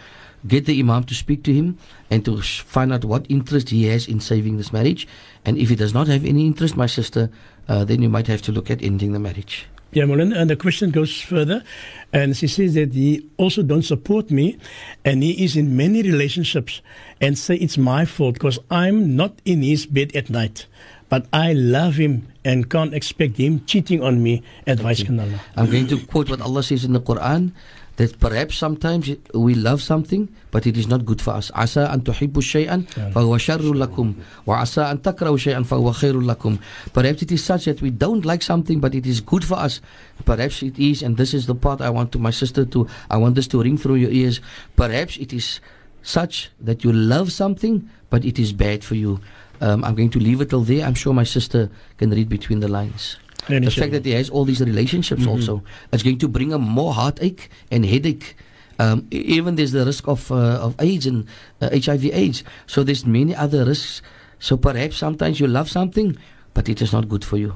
get 0.47 0.65
the 0.65 0.79
imam 0.79 1.03
to 1.05 1.15
speak 1.15 1.43
to 1.43 1.53
him 1.53 1.77
and 2.09 2.25
to 2.25 2.41
find 2.41 2.91
out 2.93 3.05
what 3.05 3.25
interest 3.29 3.69
he 3.69 3.85
has 3.85 4.07
in 4.07 4.19
saving 4.19 4.57
this 4.57 4.73
marriage. 4.73 5.07
And 5.45 5.57
if 5.57 5.69
he 5.69 5.75
does 5.75 5.93
not 5.93 6.07
have 6.07 6.25
any 6.25 6.45
interest, 6.45 6.75
my 6.75 6.87
sister, 6.87 7.29
uh, 7.67 7.85
then 7.85 8.01
you 8.01 8.09
might 8.09 8.27
have 8.27 8.41
to 8.43 8.51
look 8.51 8.69
at 8.69 8.81
ending 8.81 9.13
the 9.13 9.19
marriage. 9.19 9.67
Yeah, 9.93 10.05
Melinda, 10.05 10.39
and 10.39 10.49
the 10.49 10.55
question 10.55 10.89
goes 10.89 11.21
further, 11.21 11.63
and 12.11 12.35
she 12.35 12.47
says 12.47 12.73
that 12.73 12.93
he 12.93 13.29
also 13.37 13.61
don't 13.61 13.83
support 13.83 14.31
me, 14.31 14.57
and 15.05 15.21
he 15.21 15.43
is 15.43 15.55
in 15.55 15.77
many 15.77 16.01
relationships, 16.01 16.81
and 17.21 17.37
say 17.37 17.55
it's 17.57 17.77
my 17.77 18.03
fault 18.03 18.33
because 18.33 18.57
I'm 18.71 19.15
not 19.15 19.37
in 19.45 19.61
his 19.61 19.85
bed 19.85 20.15
at 20.15 20.31
night, 20.31 20.65
but 21.09 21.27
I 21.31 21.53
love 21.53 22.01
him 22.01 22.27
and 22.43 22.71
can't 22.71 22.91
expect 22.95 23.37
him 23.37 23.63
cheating 23.65 24.01
on 24.01 24.23
me. 24.23 24.41
Advice, 24.65 25.03
can 25.03 25.19
Allah. 25.19 25.39
I'm 25.55 25.69
going 25.69 25.85
to 25.87 26.03
quote 26.07 26.27
what 26.27 26.41
Allah 26.41 26.63
says 26.63 26.83
in 26.83 26.93
the 26.93 27.01
Quran 27.01 27.51
that 27.97 28.19
perhaps 28.19 28.57
sometimes 28.57 29.07
it- 29.07 29.21
we 29.35 29.53
love 29.53 29.81
something, 29.81 30.27
but 30.51 30.65
it 30.65 30.75
is 30.77 30.87
not 30.87 31.05
good 31.05 31.21
for 31.21 31.31
us. 31.35 31.51
Asa 31.53 31.89
an 31.91 32.01
tuhibbu 32.01 32.41
shay'an 32.41 32.87
fahuwa 33.13 33.37
sharrun 33.37 33.77
lakum 33.77 34.15
wa 34.45 34.61
asa 34.61 34.85
an 34.87 34.97
takrahu 34.97 35.37
shay'an 35.37 35.63
fahuwa 35.63 35.93
khairun 35.93 36.25
lakum. 36.25 36.57
Perhaps 36.93 37.21
it 37.21 37.31
is 37.31 37.43
such 37.43 37.65
that 37.65 37.81
we 37.81 37.91
don't 37.91 38.25
like 38.25 38.41
something, 38.41 38.79
but 38.79 38.95
it 38.95 39.05
is 39.05 39.21
good 39.21 39.43
for 39.45 39.57
us. 39.59 39.79
Perhaps 40.25 40.63
it 40.63 40.79
is, 40.79 41.03
and 41.03 41.17
this 41.17 41.33
is 41.33 41.45
the 41.45 41.53
part 41.55 41.81
I 41.81 41.89
want 41.91 42.11
to 42.13 42.19
my 42.19 42.31
sister 42.31 42.65
to. 42.65 42.87
I 43.11 43.17
want 43.17 43.35
this 43.35 43.47
to 43.47 43.61
ring 43.61 43.77
through 43.77 43.95
your 43.95 44.11
ears. 44.11 44.41
Perhaps 44.75 45.17
it 45.17 45.31
is 45.33 45.59
such 46.01 46.49
that 46.59 46.83
you 46.83 46.91
love 46.91 47.31
something, 47.31 47.87
but 48.09 48.25
it 48.25 48.39
is 48.39 48.53
bad 48.53 48.83
for 48.83 48.95
you. 48.95 49.19
Um, 49.61 49.85
I'm 49.85 49.95
going 49.95 50.09
to 50.09 50.19
leave 50.19 50.41
it 50.41 50.49
till 50.49 50.63
there. 50.63 50.83
I'm 50.85 50.95
sure 50.95 51.13
my 51.13 51.23
sister 51.23 51.69
can 51.97 52.09
read 52.09 52.27
between 52.27 52.59
the 52.59 52.67
lines. 52.67 53.17
The 53.47 53.71
fact 53.71 53.91
that 53.91 54.05
he 54.05 54.11
has 54.11 54.29
all 54.29 54.45
these 54.45 54.61
relationships 54.61 55.21
mm-hmm. 55.21 55.31
also, 55.31 55.63
it's 55.91 56.03
going 56.03 56.19
to 56.19 56.27
bring 56.27 56.51
him 56.51 56.61
more 56.61 56.93
heartache 56.93 57.49
and 57.71 57.85
headache. 57.85 58.35
Um, 58.79 59.07
even 59.11 59.55
there's 59.55 59.71
the 59.71 59.85
risk 59.85 60.07
of 60.07 60.31
uh, 60.31 60.59
of 60.59 60.75
AIDS 60.79 61.05
and 61.05 61.27
uh, 61.61 61.69
HIV/AIDS. 61.71 62.43
So 62.67 62.83
there's 62.83 63.05
many 63.05 63.35
other 63.35 63.65
risks. 63.65 64.01
So 64.39 64.57
perhaps 64.57 64.97
sometimes 64.97 65.39
you 65.39 65.47
love 65.47 65.69
something, 65.69 66.17
but 66.53 66.67
it 66.67 66.81
is 66.81 66.91
not 66.91 67.07
good 67.07 67.23
for 67.23 67.37
you. 67.37 67.55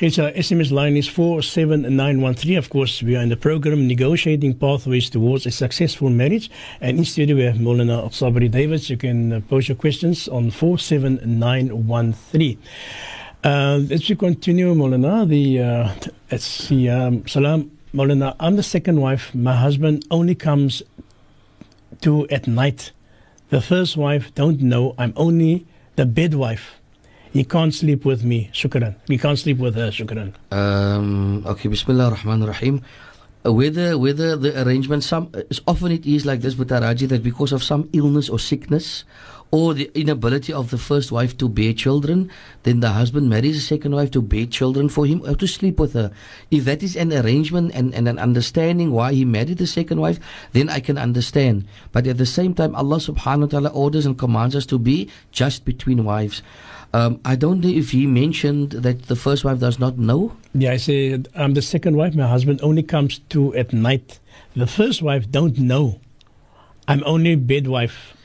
His 0.00 0.18
uh, 0.18 0.32
SMS 0.32 0.72
line 0.72 0.96
is 0.96 1.06
47913. 1.08 2.56
Of 2.56 2.70
course, 2.70 3.02
we 3.02 3.16
are 3.16 3.22
in 3.22 3.28
the 3.28 3.36
program 3.36 3.86
Negotiating 3.86 4.54
Pathways 4.54 5.10
Towards 5.10 5.44
a 5.44 5.50
Successful 5.50 6.08
Marriage. 6.08 6.50
And 6.80 6.98
in 6.98 7.04
studio, 7.04 7.36
we 7.36 7.42
have 7.42 7.56
Moulana 7.56 8.08
Sabri 8.08 8.50
Davids. 8.50 8.88
You 8.88 8.96
can 8.96 9.30
uh, 9.30 9.40
post 9.50 9.68
your 9.68 9.76
questions 9.76 10.26
on 10.26 10.52
47913. 10.52 12.58
Uh, 13.42 13.80
let's 13.88 14.06
continue, 14.14 14.74
Moulana. 14.74 15.24
The, 15.24 15.60
uh, 15.60 15.94
let's 16.30 16.44
see, 16.44 16.88
um, 16.90 17.26
Salam, 17.26 17.70
Moulana. 17.94 18.36
I'm 18.38 18.56
the 18.56 18.62
second 18.62 19.00
wife. 19.00 19.34
My 19.34 19.56
husband 19.56 20.04
only 20.10 20.34
comes 20.34 20.82
to 22.02 22.28
at 22.28 22.46
night. 22.46 22.92
The 23.48 23.62
first 23.62 23.96
wife 23.96 24.34
don't 24.34 24.60
know 24.60 24.94
I'm 24.98 25.14
only 25.16 25.66
the 25.96 26.04
bed 26.04 26.34
wife. 26.34 26.74
He 27.32 27.44
can't 27.44 27.72
sleep 27.72 28.04
with 28.04 28.24
me. 28.24 28.50
Shukran. 28.52 28.96
He 29.06 29.16
can't 29.16 29.38
sleep 29.38 29.58
with 29.58 29.74
her. 29.74 29.90
Shukran. 29.90 30.34
Um, 30.50 31.46
okay, 31.46 31.68
Bismillah 31.68 32.10
ar-Rahman 32.10 32.42
ar-Rahim. 32.42 32.82
Uh, 33.46 33.52
whether 33.54 33.96
whether 33.96 34.36
the 34.36 34.52
arrangement 34.62 35.02
some 35.02 35.32
often 35.66 35.92
it 35.92 36.04
is 36.04 36.26
like 36.26 36.42
this 36.42 36.56
with 36.56 36.68
Araji 36.68 37.08
that 37.08 37.22
because 37.22 37.52
of 37.52 37.62
some 37.62 37.88
illness 37.94 38.28
or 38.28 38.38
sickness 38.38 39.04
or 39.50 39.74
the 39.74 39.90
inability 39.94 40.52
of 40.52 40.70
the 40.70 40.78
first 40.78 41.10
wife 41.10 41.36
to 41.38 41.48
bear 41.48 41.72
children, 41.72 42.30
then 42.62 42.80
the 42.80 42.90
husband 42.90 43.28
marries 43.28 43.56
a 43.56 43.60
second 43.60 43.94
wife 43.94 44.10
to 44.12 44.22
bear 44.22 44.46
children 44.46 44.88
for 44.88 45.06
him 45.06 45.22
or 45.26 45.34
to 45.34 45.46
sleep 45.46 45.78
with 45.78 45.92
her. 45.92 46.12
If 46.50 46.64
that 46.64 46.82
is 46.82 46.96
an 46.96 47.12
arrangement 47.12 47.72
and, 47.74 47.94
and 47.94 48.06
an 48.08 48.18
understanding 48.18 48.92
why 48.92 49.12
he 49.12 49.24
married 49.24 49.58
the 49.58 49.66
second 49.66 50.00
wife, 50.00 50.20
then 50.52 50.68
I 50.68 50.80
can 50.80 50.98
understand. 50.98 51.66
But 51.92 52.06
at 52.06 52.18
the 52.18 52.26
same 52.26 52.54
time, 52.54 52.74
Allah 52.76 52.98
subhanahu 52.98 53.40
wa 53.40 53.46
ta'ala 53.46 53.68
orders 53.70 54.06
and 54.06 54.16
commands 54.16 54.54
us 54.54 54.66
to 54.66 54.78
be 54.78 55.10
just 55.32 55.64
between 55.64 56.04
wives. 56.04 56.42
Um, 56.92 57.20
I 57.24 57.36
don't 57.36 57.60
know 57.60 57.68
if 57.68 57.90
he 57.90 58.06
mentioned 58.06 58.70
that 58.72 59.06
the 59.06 59.14
first 59.14 59.44
wife 59.44 59.60
does 59.60 59.78
not 59.78 59.98
know. 59.98 60.34
Yeah, 60.54 60.72
I 60.72 60.76
say 60.76 61.22
I'm 61.34 61.54
the 61.54 61.62
second 61.62 61.96
wife. 61.96 62.14
My 62.14 62.26
husband 62.26 62.60
only 62.62 62.82
comes 62.82 63.20
to 63.30 63.54
at 63.54 63.72
night. 63.72 64.18
The 64.56 64.66
first 64.66 65.00
wife 65.00 65.30
don't 65.30 65.58
know. 65.58 66.00
I'm 66.88 67.04
only 67.06 67.36
bed 67.36 67.68
wife. 67.68 68.16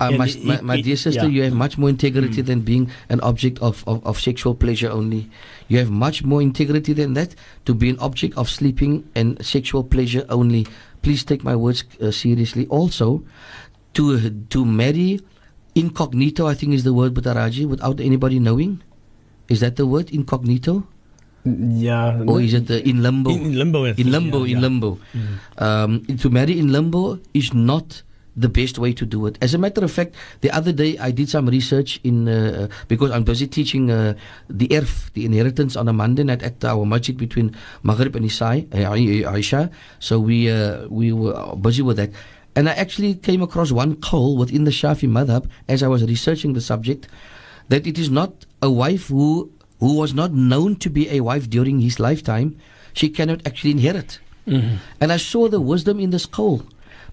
Uh, 0.00 0.10
my, 0.12 0.28
my, 0.42 0.60
my, 0.60 0.80
dear 0.80 0.96
sister, 0.96 1.22
yeah. 1.22 1.28
you 1.30 1.42
have 1.44 1.54
much 1.54 1.78
more 1.78 1.88
integrity 1.88 2.42
mm. 2.42 2.46
than 2.46 2.60
being 2.60 2.90
an 3.08 3.20
object 3.20 3.60
of, 3.60 3.86
of, 3.86 4.04
of, 4.04 4.18
sexual 4.20 4.54
pleasure 4.54 4.90
only. 4.90 5.30
You 5.68 5.78
have 5.78 5.90
much 5.90 6.24
more 6.24 6.42
integrity 6.42 6.92
than 6.92 7.14
that 7.14 7.34
to 7.66 7.74
be 7.74 7.90
an 7.90 7.98
object 8.00 8.36
of 8.36 8.50
sleeping 8.50 9.08
and 9.14 9.38
sexual 9.44 9.84
pleasure 9.84 10.26
only. 10.28 10.66
Please 11.02 11.22
take 11.22 11.44
my 11.44 11.54
words 11.54 11.84
uh, 12.02 12.10
seriously. 12.10 12.66
Also, 12.66 13.22
to 13.94 14.30
to 14.50 14.64
marry 14.64 15.20
incognito, 15.74 16.46
I 16.46 16.54
think 16.54 16.74
is 16.74 16.82
the 16.82 16.92
word, 16.92 17.14
Butaraji, 17.14 17.66
without 17.66 18.00
anybody 18.00 18.38
knowing. 18.38 18.82
Is 19.48 19.60
that 19.60 19.76
the 19.76 19.86
word 19.86 20.10
incognito? 20.10 20.86
Yeah. 21.44 22.24
Or 22.26 22.40
is 22.40 22.54
it 22.54 22.70
uh, 22.70 22.80
in 22.82 23.02
limbo? 23.02 23.30
In, 23.30 23.52
in 23.52 23.58
limbo. 23.58 23.84
In 23.84 24.10
limbo. 24.10 24.44
Yeah, 24.44 24.56
in 24.56 24.62
limbo. 24.62 24.98
Mm. 25.12 25.62
Um, 25.62 25.90
to 26.16 26.30
marry 26.30 26.58
in 26.58 26.72
limbo 26.72 27.20
is 27.34 27.52
not 27.52 28.02
the 28.36 28.48
best 28.48 28.78
way 28.78 28.92
to 28.92 29.06
do 29.06 29.26
it. 29.26 29.38
As 29.40 29.54
a 29.54 29.58
matter 29.58 29.84
of 29.84 29.90
fact, 29.90 30.14
the 30.40 30.50
other 30.50 30.72
day 30.72 30.98
I 30.98 31.10
did 31.10 31.28
some 31.28 31.46
research 31.48 32.00
in 32.02 32.28
uh, 32.28 32.68
because 32.88 33.10
I'm 33.10 33.24
busy 33.24 33.46
teaching 33.46 33.90
uh, 33.90 34.14
the 34.48 34.68
erf, 34.68 35.12
the 35.12 35.24
inheritance 35.24 35.76
on 35.76 35.88
a 35.88 35.92
Monday 35.92 36.24
night 36.24 36.42
at 36.42 36.64
our 36.64 36.84
masjid 36.84 37.16
between 37.16 37.54
Maghrib 37.82 38.16
and 38.16 38.26
Isai, 38.26 38.66
uh, 38.74 39.30
Aisha. 39.30 39.70
So 40.00 40.18
we 40.18 40.50
uh, 40.50 40.86
we 40.88 41.12
were 41.12 41.56
busy 41.56 41.82
with 41.82 41.96
that. 41.96 42.10
And 42.56 42.68
I 42.68 42.72
actually 42.74 43.14
came 43.14 43.42
across 43.42 43.72
one 43.72 43.96
call 43.96 44.36
within 44.36 44.64
the 44.64 44.70
Shafi 44.70 45.08
madhab 45.08 45.48
as 45.68 45.82
I 45.82 45.88
was 45.88 46.04
researching 46.04 46.52
the 46.52 46.60
subject 46.60 47.08
that 47.68 47.86
it 47.86 47.98
is 47.98 48.10
not 48.10 48.46
a 48.62 48.70
wife 48.70 49.08
who 49.08 49.50
who 49.80 49.94
was 49.94 50.14
not 50.14 50.32
known 50.32 50.76
to 50.76 50.88
be 50.88 51.10
a 51.10 51.20
wife 51.20 51.50
during 51.50 51.80
his 51.80 51.98
lifetime, 51.98 52.56
she 52.92 53.08
cannot 53.10 53.46
actually 53.46 53.72
inherit. 53.72 54.18
Mm-hmm. 54.46 54.76
And 55.00 55.12
I 55.12 55.16
saw 55.16 55.48
the 55.48 55.60
wisdom 55.60 55.98
in 55.98 56.10
this 56.10 56.26
call. 56.26 56.62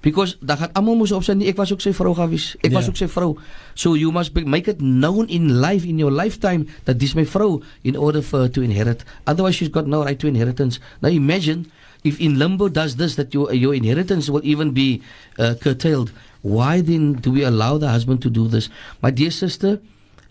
Because 0.02 0.38
dan 0.42 0.58
gaan 0.58 0.74
almal 0.74 0.98
mos 0.98 1.12
op 1.14 1.24
sy 1.26 1.36
nie 1.38 1.50
ek 1.52 1.60
was 1.62 1.70
ook 1.74 1.84
sy 1.84 1.94
vrou 1.94 2.16
gewees. 2.18 2.56
Ek 2.62 2.72
yeah. 2.72 2.78
was 2.80 2.90
ook 2.90 2.98
sy 2.98 3.06
vrou. 3.12 3.36
So 3.78 3.94
you 3.94 4.10
must 4.12 4.34
be, 4.34 4.42
make 4.42 4.68
it 4.68 4.82
known 4.82 5.30
in 5.30 5.62
life 5.62 5.86
in 5.86 6.02
your 6.02 6.10
lifetime 6.10 6.66
that 6.86 6.98
this 6.98 7.14
my 7.14 7.26
vrou 7.26 7.62
in 7.86 7.96
order 7.96 8.26
for 8.26 8.46
her 8.46 8.50
to 8.50 8.66
inherit. 8.66 9.06
Otherwise 9.30 9.62
she's 9.62 9.70
got 9.70 9.86
no 9.86 10.02
right 10.04 10.18
to 10.18 10.28
inheritance. 10.28 10.82
Now 11.06 11.14
imagine 11.14 11.70
if 12.04 12.20
in 12.20 12.42
limbo 12.42 12.68
does 12.68 12.98
this 12.98 13.14
that 13.22 13.34
your 13.34 13.54
your 13.54 13.78
inheritance 13.78 14.26
will 14.30 14.42
even 14.44 14.74
be 14.74 15.06
uh, 15.38 15.54
curtailed. 15.62 16.10
Why 16.42 16.82
then 16.82 17.22
do 17.22 17.30
we 17.30 17.46
allow 17.46 17.78
the 17.78 17.94
husband 17.94 18.26
to 18.26 18.30
do 18.34 18.50
this? 18.50 18.70
My 19.06 19.14
dear 19.14 19.30
sister, 19.30 19.78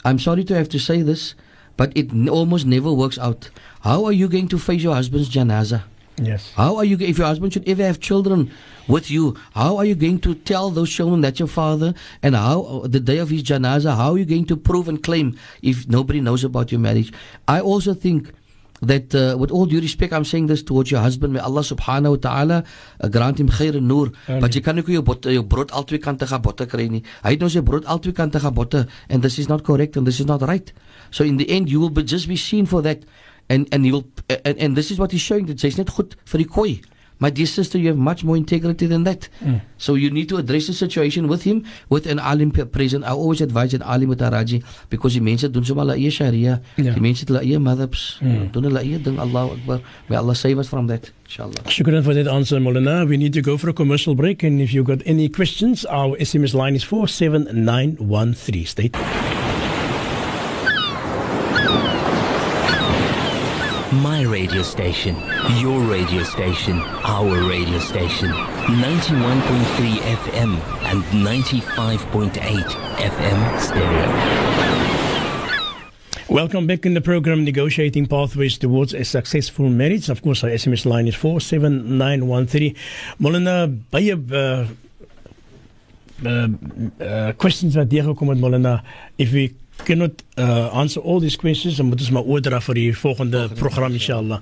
I'm 0.05 0.18
sorry 0.18 0.43
to 0.51 0.55
have 0.59 0.68
to 0.75 0.83
say 0.83 1.03
this, 1.03 1.39
but 1.77 1.95
it 1.95 2.11
almost 2.27 2.66
never 2.66 2.91
works 2.91 3.18
out. 3.18 3.51
How 3.87 4.05
are 4.05 4.12
you 4.12 4.27
going 4.27 4.49
to 4.49 4.59
face 4.59 4.83
your 4.83 4.99
husband's 4.99 5.31
janaza? 5.31 5.87
Yes. 6.21 6.53
How 6.55 6.77
are 6.77 6.85
you, 6.85 6.99
if 7.01 7.16
your 7.16 7.27
husband 7.27 7.53
should 7.53 7.68
ever 7.68 7.83
have 7.83 8.01
children 8.01 8.51
with 8.91 9.11
you, 9.11 9.36
how 9.55 9.76
are 9.76 9.84
you 9.84 9.95
going 9.95 10.18
to 10.20 10.34
tell 10.34 10.70
those 10.70 10.91
children 10.91 11.20
that 11.22 11.38
your 11.38 11.49
father 11.49 11.95
and 12.22 12.34
how, 12.34 12.82
the 12.84 13.01
day 13.01 13.18
of 13.18 13.30
his 13.30 13.43
janaza, 13.43 13.97
how 13.97 14.12
are 14.12 14.18
you 14.18 14.24
going 14.24 14.47
to 14.47 14.57
prove 14.57 14.88
and 14.88 15.03
claim 15.03 15.38
if 15.62 15.88
nobody 15.88 16.20
knows 16.20 16.45
about 16.45 16.72
your 16.72 16.80
marriage? 16.80 17.12
I 17.49 17.61
also 17.61 17.95
think 17.95 18.32
that 18.82 19.14
uh, 19.14 19.36
with 19.38 19.51
all 19.51 19.66
due 19.66 19.80
respect, 19.80 20.12
I'm 20.12 20.24
saying 20.24 20.47
this 20.47 20.62
towards 20.62 20.91
your 20.91 21.01
husband. 21.01 21.32
May 21.32 21.41
Allah 21.41 21.61
subhanahu 21.61 22.11
wa 22.11 22.16
ta'ala 22.16 22.64
uh, 23.01 23.09
grant 23.09 23.38
him 23.38 23.49
khair 23.49 23.76
and 23.76 23.86
nur. 23.86 24.12
But 24.26 24.55
you 24.55 24.62
can't 24.62 24.86
your, 24.88 25.03
bot, 25.03 25.24
your 25.26 25.43
brood 25.43 25.70
al 25.72 25.84
twee 25.84 25.99
kante 25.99 26.26
gaan 26.26 26.43
botte 26.43 26.66
kry 26.66 26.88
nie. 26.88 27.03
Hy 27.22 27.36
het 27.36 27.41
nou 27.41 27.51
sy 27.53 27.61
brood 27.61 27.84
al 27.84 28.01
twee 28.01 28.16
kante 28.16 28.41
gaan 28.41 28.55
botte 28.55 28.86
and 29.09 29.22
this 29.22 29.38
is 29.38 29.49
not 29.49 29.64
correct 29.64 29.97
and 29.97 30.07
this 30.07 30.20
is 30.20 30.26
not 30.26 30.43
right. 30.43 30.72
So 31.11 31.24
in 31.24 31.36
the 31.36 31.49
end, 31.51 31.68
you 31.68 31.80
will 31.80 31.91
be, 31.91 32.03
just 32.03 32.28
be 32.28 32.36
seen 32.36 32.66
for 32.66 32.82
that 32.82 33.05
and 33.51 33.68
and 33.72 33.84
he 33.84 33.93
will 33.93 34.07
and, 34.45 34.57
and 34.59 34.76
this 34.76 34.91
is 34.91 34.99
what 34.99 35.12
he's 35.12 35.20
showing 35.20 35.47
that 35.47 35.61
sy's 35.61 35.76
net 35.76 35.91
goed 35.91 36.16
vir 36.24 36.45
die 36.45 36.49
koi. 36.49 36.80
My 37.21 37.31
dear 37.31 37.47
sister, 37.47 37.79
you 37.79 37.89
have 37.89 37.99
much 37.99 38.25
more 38.25 38.37
integrity 38.37 38.87
than 38.87 39.05
that. 39.05 39.29
Mm. 39.41 39.61
So 39.77 39.95
you 39.95 40.11
need 40.11 40.29
to 40.31 40.39
address 40.39 40.66
the 40.66 40.73
situation 40.73 41.29
with 41.29 41.43
him, 41.43 41.64
with 41.89 42.07
an 42.07 42.18
alim 42.18 42.51
present. 42.51 43.05
I 43.05 43.11
always 43.11 43.41
advise 43.41 43.75
an 43.75 43.83
alim 43.83 44.09
with 44.09 44.21
Araji 44.21 44.64
because 44.89 45.14
die 45.14 45.21
mense 45.21 45.49
doen 45.53 45.64
sommer 45.64 45.85
hulle 45.85 45.97
eie 45.97 46.11
sharia. 46.11 46.61
Yeah. 46.77 46.95
Die 46.95 47.01
mense 47.01 47.21
het 47.21 47.29
hulle 47.29 47.43
eie 47.45 47.59
madhabs. 47.59 48.18
Mm. 48.21 48.53
Doen 48.53 48.64
hulle 48.71 48.81
eie 48.83 48.99
ding. 48.99 49.18
Allah 49.18 49.53
Akbar. 49.53 49.81
May 50.09 50.16
Allah 50.16 50.35
save 50.35 50.59
us 50.59 50.68
from 50.68 50.87
that. 50.89 51.11
Inshallah. 51.27 51.62
Shukran 51.77 52.03
for 52.05 52.14
that 52.14 52.27
answer, 52.27 52.59
Moulana. 52.59 53.07
We 53.07 53.16
need 53.16 53.33
to 53.35 53.43
go 53.43 53.57
for 53.57 53.68
a 53.68 53.73
commercial 53.73 54.14
break. 54.14 54.43
And 54.43 54.61
if 54.61 54.73
you've 54.73 54.87
got 54.87 55.03
any 55.05 55.29
questions, 55.29 55.85
our 55.85 56.16
SMS 56.16 56.55
line 56.55 56.75
is 56.75 56.83
47913. 56.85 58.66
Stay 58.66 58.91
My 64.03 64.22
radio 64.22 64.62
station, 64.62 65.14
your 65.59 65.80
radio 65.80 66.22
station, 66.22 66.80
our 67.05 67.46
radio 67.46 67.78
station. 67.80 68.28
91.3 68.28 69.98
FM 70.24 70.57
and 70.84 71.05
95.8 71.05 72.30
FM 72.96 73.61
stereo. 73.61 74.09
Welcome 76.30 76.66
back 76.66 76.86
in 76.86 76.94
the 76.94 77.03
program 77.03 77.44
Negotiating 77.44 78.07
Pathways 78.07 78.57
Towards 78.57 78.94
a 78.94 79.05
Successful 79.05 79.68
Marriage. 79.68 80.09
Of 80.09 80.22
course, 80.22 80.44
our 80.44 80.51
SMS 80.51 80.86
line 80.86 81.07
is 81.07 81.14
47913. 81.16 82.74
Moulana, 83.18 83.68
baie 83.90 84.12
uh, 84.12 84.66
uh, 86.24 86.48
uh, 87.01 87.32
questions 87.36 87.74
deurgekom 87.74 88.28
het 88.28 88.38
Moulana. 88.40 88.82
If 89.16 89.32
we 89.32 89.60
cannot 89.85 90.23
uh, 90.37 90.71
answer 90.73 91.01
all 91.01 91.21
these 91.21 91.37
questions 91.37 91.81
ons 91.81 92.11
maar 92.11 92.25
oordra 92.25 92.61
vir 92.61 92.75
die 92.75 92.91
volgende 92.97 93.49
program 93.59 93.93
inshallah. 93.93 94.41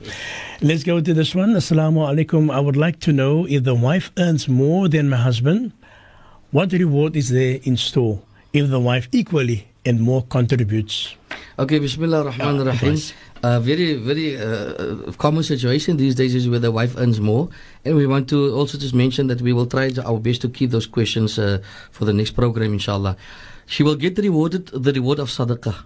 Let's 0.61 0.85
go 0.85 1.01
to 1.01 1.15
this 1.15 1.35
one. 1.35 1.55
Assalamu 1.57 2.07
alaikum. 2.07 2.51
I 2.51 2.61
would 2.61 2.77
like 2.77 3.01
to 3.01 3.13
know 3.13 3.47
if 3.47 3.65
the 3.65 3.75
wife 3.75 4.11
earns 4.19 4.49
more 4.49 4.89
than 4.89 5.09
my 5.09 5.17
husband, 5.17 5.73
what 6.51 6.73
reward 6.73 7.17
is 7.17 7.29
there 7.29 7.61
in 7.63 7.77
store 7.77 8.21
if 8.53 8.71
the 8.71 8.81
wife 8.81 9.09
equally 9.13 9.69
and 9.85 10.01
more 10.01 10.23
contributes? 10.29 11.15
Okay, 11.59 11.79
Bismillah 11.79 12.25
ar-Rahman 12.25 12.61
ar-Rahim. 12.61 12.97
A 13.43 13.61
very, 13.61 13.95
very 13.95 14.37
uh, 14.37 15.13
common 15.19 15.45
situation 15.45 15.97
these 15.97 16.15
days 16.15 16.35
is 16.35 16.49
where 16.49 16.59
the 16.59 16.73
wife 16.73 16.97
earns 16.99 17.21
more. 17.21 17.49
And 17.85 17.95
we 17.95 18.07
want 18.07 18.29
to 18.31 18.53
also 18.53 18.79
just 18.79 18.95
mention 18.95 19.29
that 19.29 19.41
we 19.41 19.53
will 19.53 19.67
try 19.67 19.93
our 20.05 20.19
best 20.19 20.43
to 20.43 20.49
keep 20.49 20.71
those 20.71 20.87
questions 20.87 21.39
uh, 21.39 21.59
for 21.93 22.05
the 22.05 22.13
next 22.13 22.33
program, 22.33 22.73
inshallah 22.73 23.17
she 23.69 23.83
will 23.83 23.97
get 23.97 24.17
rewarded 24.19 24.67
the 24.69 24.93
reward 24.93 25.19
of 25.21 25.29
sadaqah. 25.29 25.77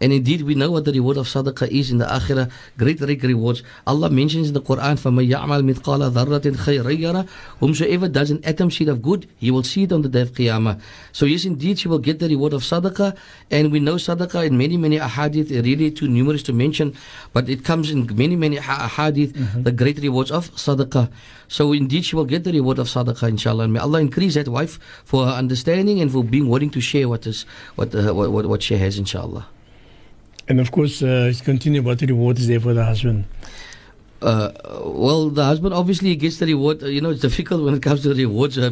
And 0.00 0.12
indeed, 0.12 0.42
we 0.42 0.54
know 0.54 0.70
what 0.70 0.84
the 0.84 0.92
reward 0.92 1.16
of 1.16 1.26
sadaqah 1.26 1.68
is 1.68 1.90
in 1.90 1.98
the 1.98 2.06
akhirah. 2.06 2.50
Great, 2.78 2.98
great 2.98 3.22
rewards. 3.22 3.62
Allah 3.86 4.10
mentions 4.10 4.48
in 4.48 4.54
the 4.54 4.60
Quran, 4.60 4.96
فَمَن 4.98 5.28
يَعْمَلْ 5.28 5.74
مِثْقَالَ 5.74 6.12
ذَرَّةٍ 6.12 6.56
خَيْرًا 6.56 6.98
يَرَهُ 6.98 7.28
Whomsoever 7.60 8.08
does 8.08 8.30
an 8.30 8.40
atom 8.44 8.70
seed 8.70 8.88
of 8.88 9.02
good, 9.02 9.28
he 9.38 9.50
will 9.50 9.62
see 9.62 9.84
it 9.84 9.92
on 9.92 10.02
the 10.02 10.08
day 10.08 10.22
of 10.22 10.32
Qiyamah. 10.32 10.80
So 11.12 11.26
yes, 11.26 11.44
indeed, 11.44 11.78
she 11.78 11.88
will 11.88 11.98
get 11.98 12.18
the 12.18 12.28
reward 12.28 12.52
of 12.52 12.62
sadaqah. 12.62 13.16
And 13.50 13.72
we 13.72 13.80
know 13.80 13.94
sadaqah 13.94 14.46
in 14.46 14.58
many, 14.58 14.76
many 14.76 14.98
ahadith, 14.98 15.50
really 15.50 15.90
too 15.90 16.08
numerous 16.08 16.42
to 16.44 16.52
mention, 16.52 16.94
but 17.32 17.48
it 17.48 17.64
comes 17.64 17.90
in 17.90 18.06
many, 18.16 18.36
many 18.36 18.56
ahadith, 18.56 19.32
mm-hmm. 19.32 19.62
the 19.62 19.72
great 19.72 19.98
rewards 19.98 20.30
of 20.30 20.50
sadaqah. 20.52 21.10
So 21.48 21.72
indeed, 21.72 22.04
she 22.04 22.16
will 22.16 22.24
get 22.24 22.44
the 22.44 22.52
reward 22.52 22.78
of 22.78 22.88
sadaqah, 22.88 23.28
inshallah. 23.28 23.64
And 23.64 23.72
may 23.72 23.80
Allah 23.80 24.00
increase 24.00 24.34
that 24.34 24.48
wife 24.48 24.78
for 25.04 25.26
her 25.26 25.32
understanding 25.32 26.00
and 26.00 26.10
for 26.10 26.24
being 26.24 26.48
willing 26.48 26.70
to 26.70 26.80
share 26.80 27.08
what 27.08 27.26
is 27.26 27.44
what 27.76 27.94
uh, 27.94 28.14
what, 28.14 28.46
what 28.46 28.62
she 28.62 28.76
has, 28.76 28.98
inshallah. 28.98 29.46
And 30.49 30.59
of 30.59 30.71
course, 30.71 31.03
uh, 31.03 31.31
continue 31.43 31.83
what 31.83 31.99
the 31.99 32.07
reward 32.07 32.39
is 32.39 32.47
there 32.47 32.59
for 32.59 32.73
the 32.73 32.83
husband. 32.83 33.25
Uh, 34.19 34.51
well, 34.83 35.29
the 35.29 35.45
husband 35.45 35.75
obviously 35.75 36.15
gets 36.15 36.37
the 36.37 36.47
reward. 36.47 36.81
You 36.81 37.01
know, 37.01 37.11
it's 37.11 37.21
difficult 37.29 37.63
when 37.63 37.75
it 37.75 37.83
comes 37.83 38.01
to 38.01 38.15
rewards, 38.15 38.57
uh, 38.57 38.71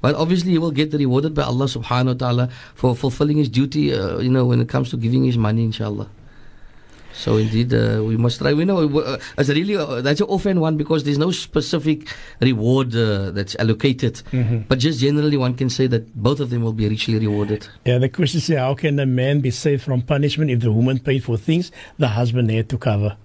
but 0.00 0.14
obviously 0.14 0.52
he 0.52 0.58
will 0.58 0.70
get 0.70 0.92
the 0.92 0.98
rewarded 0.98 1.34
by 1.34 1.42
Allah 1.42 1.66
subhanahu 1.66 2.06
wa 2.06 2.14
ta'ala 2.14 2.48
for 2.76 2.94
fulfilling 2.94 3.38
his 3.38 3.48
duty, 3.48 3.92
uh, 3.92 4.18
you 4.18 4.30
know, 4.30 4.46
when 4.46 4.60
it 4.60 4.68
comes 4.68 4.88
to 4.90 4.96
giving 4.96 5.24
his 5.24 5.36
money, 5.36 5.64
inshallah. 5.64 6.08
So 7.14 7.36
indeed, 7.36 7.72
uh, 7.72 8.02
we 8.04 8.16
must 8.16 8.40
try. 8.40 8.52
We 8.52 8.64
know 8.64 8.78
uh, 8.98 9.18
it's 9.38 9.48
really 9.48 9.76
uh, 9.76 10.02
that's 10.02 10.20
an 10.20 10.26
offhand 10.26 10.60
one 10.60 10.76
because 10.76 11.04
there's 11.04 11.18
no 11.18 11.30
specific 11.30 12.08
reward 12.40 12.94
uh, 12.94 13.30
that's 13.30 13.54
allocated. 13.56 14.14
Mm-hmm. 14.32 14.58
But 14.68 14.78
just 14.80 15.00
generally, 15.00 15.36
one 15.36 15.54
can 15.54 15.70
say 15.70 15.86
that 15.86 16.14
both 16.14 16.40
of 16.40 16.50
them 16.50 16.62
will 16.62 16.72
be 16.72 16.88
richly 16.88 17.18
rewarded. 17.18 17.66
Yeah, 17.84 17.98
the 17.98 18.08
question 18.08 18.38
is 18.38 18.48
how 18.48 18.74
can 18.74 18.98
a 18.98 19.06
man 19.06 19.40
be 19.40 19.50
saved 19.50 19.82
from 19.82 20.02
punishment 20.02 20.50
if 20.50 20.60
the 20.60 20.72
woman 20.72 20.98
paid 20.98 21.24
for 21.24 21.36
things 21.36 21.70
the 21.98 22.08
husband 22.08 22.50
had 22.50 22.68
to 22.70 22.78
cover? 22.78 23.16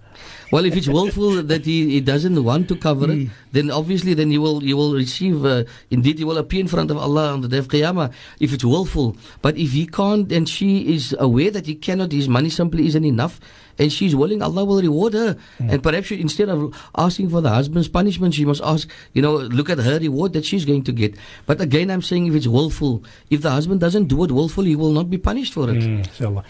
Well, 0.51 0.65
if 0.65 0.75
it's 0.75 0.87
willful 0.87 1.43
that 1.43 1.65
he, 1.65 1.89
he 1.91 2.01
doesn't 2.01 2.43
want 2.43 2.67
to 2.69 2.75
cover 2.75 3.07
mm. 3.07 3.25
it, 3.25 3.31
then 3.51 3.69
obviously 3.69 4.13
then 4.13 4.31
you 4.31 4.41
will 4.41 4.63
you 4.63 4.75
will 4.77 4.93
receive. 4.93 5.45
Uh, 5.45 5.63
indeed, 5.91 6.19
you 6.19 6.27
will 6.27 6.37
appear 6.37 6.61
in 6.61 6.67
front 6.67 6.89
of 6.89 6.97
Allah 6.97 7.33
on 7.33 7.41
the 7.41 7.47
day 7.47 7.57
of 7.57 7.67
Qiyamah 7.67 8.11
if 8.39 8.53
it's 8.53 8.65
willful. 8.65 9.15
But 9.41 9.57
if 9.57 9.71
he 9.71 9.85
can't 9.85 10.31
and 10.31 10.49
she 10.49 10.93
is 10.93 11.15
aware 11.19 11.51
that 11.51 11.67
he 11.67 11.75
cannot, 11.75 12.11
his 12.11 12.27
money 12.27 12.49
simply 12.49 12.87
isn't 12.87 13.05
enough, 13.05 13.39
and 13.79 13.91
she's 13.91 14.15
willing, 14.15 14.41
Allah 14.41 14.65
will 14.65 14.81
reward 14.81 15.13
her. 15.13 15.37
Mm. 15.59 15.71
And 15.73 15.83
perhaps 15.83 16.07
she, 16.07 16.19
instead 16.19 16.49
of 16.49 16.75
asking 16.97 17.29
for 17.29 17.41
the 17.41 17.49
husband's 17.49 17.87
punishment, 17.87 18.33
she 18.33 18.43
must 18.43 18.61
ask, 18.61 18.89
you 19.13 19.21
know, 19.21 19.35
look 19.35 19.69
at 19.69 19.79
her 19.79 19.99
reward 19.99 20.33
that 20.33 20.45
she's 20.45 20.65
going 20.65 20.83
to 20.83 20.91
get. 20.91 21.15
But 21.45 21.61
again, 21.61 21.89
I'm 21.89 22.01
saying 22.01 22.27
if 22.27 22.35
it's 22.35 22.47
willful, 22.47 23.03
if 23.29 23.41
the 23.41 23.51
husband 23.51 23.79
doesn't 23.79 24.05
do 24.07 24.23
it 24.25 24.31
willfully, 24.31 24.71
he 24.71 24.75
will 24.75 24.91
not 24.91 25.09
be 25.09 25.17
punished 25.17 25.53
for 25.53 25.69
it. 25.69 25.77
Mm, 25.77 26.05
inshallah. 26.07 26.43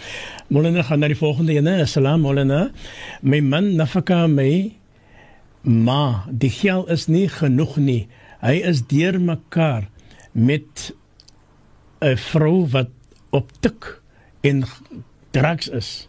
Molana 0.50 0.84
gaan 0.84 1.00
na 1.00 1.08
die 1.08 1.14
volgende 1.16 1.54
ene. 1.54 1.84
Assalam 1.86 2.22
Molana. 2.26 2.74
Man 3.60 3.76
nafaka 3.76 4.24
my 4.32 4.72
ma, 5.64 6.24
die 6.32 6.52
geld 6.54 6.88
is 6.96 7.10
nie 7.12 7.26
genoeg 7.28 7.74
nie. 7.76 8.04
Hy 8.40 8.54
is 8.70 8.86
deur 8.88 9.18
mekaar 9.20 9.90
met 10.32 10.94
'n 12.00 12.16
vrou 12.16 12.64
wat 12.72 12.94
op 13.36 13.52
tik 13.60 14.00
en 14.48 14.64
drugs 15.36 15.68
is 15.68 16.08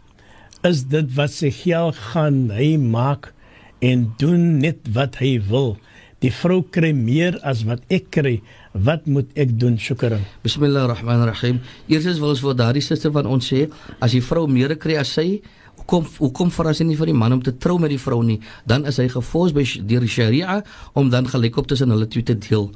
is 0.63 0.87
dit 0.95 1.11
wat 1.19 1.31
sy 1.31 1.51
geld 1.51 1.95
gaan 2.13 2.39
hy 2.55 2.77
maak 2.77 3.33
en 3.81 4.13
doen 4.17 4.59
net 4.63 4.87
wat 4.95 5.19
hy 5.19 5.41
wil. 5.51 5.75
Die 6.21 6.31
vrou 6.31 6.61
kry 6.63 6.93
meer 6.93 7.35
as 7.43 7.65
wat 7.65 7.81
ek 7.89 8.11
kry. 8.13 8.41
Wat 8.71 9.07
moet 9.09 9.27
ek 9.35 9.59
doen? 9.59 9.77
Shukran. 9.77 10.21
Bismillahirrahmanirrahim. 10.45 11.59
Eerstens 11.89 12.19
wil 12.21 12.29
ons 12.29 12.43
vir 12.45 12.55
daardie 12.55 12.85
suster 12.85 13.11
van 13.11 13.25
ons 13.25 13.47
sê, 13.53 13.67
as 13.99 14.11
die 14.11 14.21
vrou 14.21 14.47
meer 14.47 14.77
kry 14.77 14.95
as 15.01 15.11
sy, 15.17 15.41
kom 15.91 16.07
hoekom 16.21 16.51
verras 16.55 16.79
hy 16.79 16.87
nie 16.87 16.97
vir 16.99 17.11
die 17.11 17.17
man 17.17 17.35
om 17.35 17.43
te 17.43 17.53
trou 17.59 17.77
met 17.81 17.91
die 17.91 17.99
vrou 17.99 18.21
nie? 18.23 18.39
Dan 18.67 18.87
is 18.87 18.99
hy 19.01 19.09
gefors 19.11 19.51
by 19.55 19.65
deur 19.89 20.05
die 20.05 20.11
Sharia 20.11 20.61
om 20.97 21.11
dan 21.11 21.27
gelykop 21.27 21.67
tussen 21.67 21.91
hulle 21.91 22.07
twee 22.07 22.23
te 22.27 22.37
deel. 22.39 22.69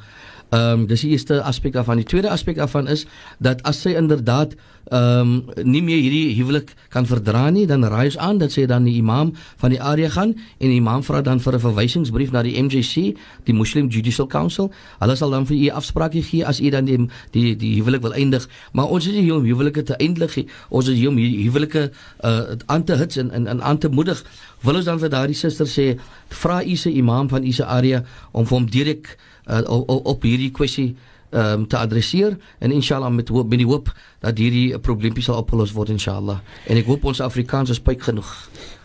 Ehm 0.55 0.79
um, 0.79 0.87
dis 0.87 1.01
die 1.01 1.11
eerste 1.11 1.41
aspek 1.43 1.73
daarvan. 1.73 1.99
Die 1.99 2.05
tweede 2.05 2.29
aspek 2.29 2.55
daarvan 2.55 2.87
is 2.87 3.05
dat 3.43 3.63
as 3.63 3.81
sy 3.81 3.95
inderdaad 3.99 4.53
ehm 4.85 5.19
um, 5.19 5.65
nie 5.65 5.81
meer 5.83 5.97
hierdie 5.97 6.35
huwelik 6.37 6.75
kan 6.93 7.07
verdra 7.09 7.49
nie, 7.49 7.65
dan 7.67 7.83
raai 7.83 8.05
ons 8.05 8.17
aan 8.17 8.37
dat 8.37 8.53
sy 8.53 8.67
dan 8.69 8.85
die 8.85 8.93
imam 9.01 9.33
van 9.57 9.73
die 9.73 9.81
area 9.81 10.09
gaan 10.13 10.35
en 10.37 10.69
die 10.69 10.77
imam 10.77 11.03
vra 11.03 11.21
dan 11.25 11.41
vir 11.41 11.55
'n 11.55 11.59
verwysingsbrief 11.59 12.31
na 12.31 12.43
die 12.43 12.61
MJC, 12.61 13.17
die 13.43 13.53
Muslim 13.53 13.87
Judicial 13.87 14.27
Council. 14.27 14.71
Hulle 14.99 15.15
sal 15.15 15.29
dan 15.29 15.45
vir 15.45 15.57
u 15.57 15.69
afsprake 15.69 16.21
gee 16.21 16.45
as 16.45 16.61
u 16.61 16.69
dan 16.69 16.85
die 16.85 17.09
die 17.31 17.55
die 17.55 17.75
huwelik 17.81 18.01
wil 18.01 18.13
eindig. 18.13 18.47
Maar 18.71 18.85
ons 18.85 19.07
is 19.07 19.13
nie 19.13 19.23
hier 19.23 19.35
om 19.35 19.43
huwelike 19.43 19.83
te 19.83 19.95
eindig 19.97 20.35
nie. 20.35 20.47
Ons 20.69 20.87
is 20.87 20.97
hier 20.97 21.09
om 21.09 21.17
huwelike 21.17 21.91
uh 22.23 22.55
aan 22.65 22.83
te 22.83 22.95
hits 22.95 23.17
en 23.17 23.31
en 23.31 23.61
aan 23.61 23.77
te 23.77 23.89
moedig. 23.89 24.23
Wil 24.61 24.75
ons 24.75 24.85
dan 24.85 24.99
vir 24.99 25.09
daardie 25.09 25.35
suster 25.35 25.65
sê, 25.65 25.99
vra 26.29 26.63
u 26.63 26.75
se 26.75 26.91
imam 26.91 27.29
van 27.29 27.43
u 27.43 27.51
se 27.51 27.65
area 27.65 28.03
om 28.31 28.45
vir 28.45 28.57
hom 28.57 28.69
direk 28.69 29.17
uh, 29.47 29.61
op, 29.65 30.05
op 30.05 30.25
hierdie 30.25 30.51
kwessie 30.51 30.95
um, 31.35 31.67
te 31.67 31.77
adresseer 31.77 32.37
en 32.59 32.71
inshallah 32.71 33.11
met 33.13 33.29
hoop 33.29 33.49
met 33.49 33.61
die 33.61 33.67
hoop 33.67 33.91
dat 34.23 34.39
hierdie 34.39 34.79
probleempie 34.79 35.23
sal 35.23 35.39
opgelos 35.41 35.73
word 35.75 35.91
inshallah. 35.93 36.39
En 36.69 36.79
ek 36.79 36.89
hoop 36.89 37.05
ons 37.11 37.21
Afrikaans 37.23 37.73
is 37.73 37.81
pyk 37.83 38.05
genoeg. 38.07 38.31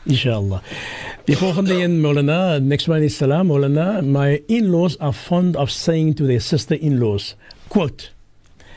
Inshallah. 0.08 0.62
Die 1.28 1.36
volgende 1.36 1.76
een 1.76 1.98
Molana 2.00 2.58
next 2.58 2.88
one 2.88 3.04
is 3.04 3.16
salam 3.16 3.50
Molana. 3.52 4.00
My 4.02 4.40
in-laws 4.48 4.98
are 4.98 5.12
fond 5.12 5.56
of 5.56 5.70
saying 5.70 6.16
to 6.16 6.26
their 6.26 6.40
sister 6.40 6.78
in-laws 6.80 7.34
quote 7.68 8.10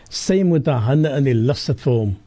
say 0.09 0.43
met 0.43 0.67
die 0.67 0.81
hande 0.85 1.09
in 1.17 1.25
die 1.25 1.37
lug 1.37 1.57
sit 1.57 1.81
vir 1.81 1.93
hom. 1.93 2.17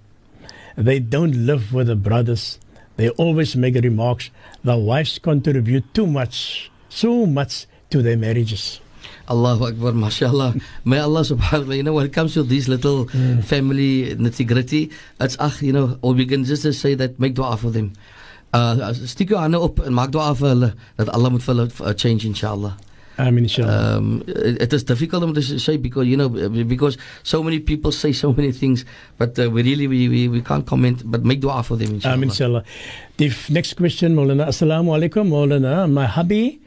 They 0.77 1.01
don't 1.01 1.47
live 1.49 1.73
with 1.73 1.87
the 1.87 1.97
brothers. 1.97 2.59
They 2.97 3.11
always 3.21 3.55
make 3.57 3.77
remarks. 3.81 4.31
The 4.65 4.77
wives 4.77 5.19
contribute 5.19 5.95
too 5.95 6.07
much 6.07 6.71
so 6.89 7.27
much 7.27 7.67
to 7.91 8.03
their 8.03 8.17
marriages 8.17 8.81
Allahu 9.29 9.67
Akbar, 9.67 9.93
mashallah. 9.93 10.55
May 10.85 10.99
Allah 10.99 11.23
subhanahu 11.23 11.69
wa 11.69 11.75
you 11.75 11.83
know, 11.83 11.93
when 11.93 12.07
it 12.07 12.13
comes 12.13 12.35
to 12.35 12.43
these 12.43 12.69
little 12.69 13.07
mm. 13.07 13.45
family 13.45 14.15
nitty 14.15 14.47
gritty, 14.47 14.91
it's 15.21 15.37
ach, 15.41 15.63
you 15.63 15.73
know, 15.73 15.99
or 16.03 16.15
we 16.15 16.27
can 16.27 16.45
just 16.45 16.63
say 16.81 16.95
that 16.95 17.19
make 17.19 17.35
dua 17.35 17.57
for 17.57 17.71
them. 17.71 17.93
Uh, 18.53 18.93
stick 18.95 19.31
your 19.31 19.41
hand 19.41 19.57
op 19.57 19.81
en 19.81 19.93
maak 19.93 20.13
dua 20.15 20.33
vir 20.35 20.49
hulle 20.55 20.75
dat 20.97 21.09
Allah 21.11 21.31
moet 21.31 21.43
vir 21.43 21.55
hulle 21.55 21.67
uh, 21.83 21.93
change 21.93 22.25
inshallah. 22.25 22.77
Amen 23.19 23.45
inshallah. 23.45 23.97
Um, 23.97 24.23
it, 24.29 24.63
it 24.63 24.73
is 24.73 24.85
difficult 24.85 25.35
to 25.35 25.43
say 25.43 25.77
because 25.77 26.07
you 26.07 26.17
know 26.17 26.29
because 26.29 26.97
so 27.23 27.43
many 27.43 27.59
people 27.59 27.91
say 27.91 28.13
so 28.13 28.33
many 28.33 28.53
things, 28.53 28.85
but 29.19 29.39
uh, 29.39 29.51
we 29.51 29.63
really 29.63 29.87
we, 29.87 30.09
we, 30.09 30.29
we 30.29 30.41
can't 30.41 30.67
comment. 30.67 31.03
But 31.05 31.25
make 31.25 31.41
dua 31.41 31.63
for 31.63 31.77
them 31.77 31.95
inshallah. 31.95 32.15
Amen 32.15 32.29
inshallah. 32.29 32.65
The 33.17 33.33
next 33.51 33.75
question, 33.75 34.15
Maulana. 34.15 34.47
Assalamu 34.47 34.95
alaikum, 34.95 35.29
Maulana. 35.29 35.91
My 35.91 36.07
hubby 36.07 36.61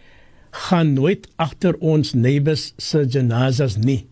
gaan 0.51 0.93
nooit 0.93 1.27
agter 1.35 1.77
ons 1.79 2.13
neighbors 2.13 2.73
se 2.77 3.05
janazas 3.05 3.77
nie. 3.77 4.05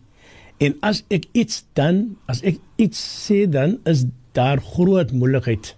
En 0.58 0.74
as 0.82 1.04
ek 1.14 1.28
iets 1.32 1.64
dan, 1.78 2.16
as 2.26 2.42
ek 2.46 2.58
iets 2.76 2.98
sê 2.98 3.44
dan 3.50 3.78
is 3.86 4.06
daar 4.34 4.62
groot 4.62 5.12
moeilikheid. 5.12 5.74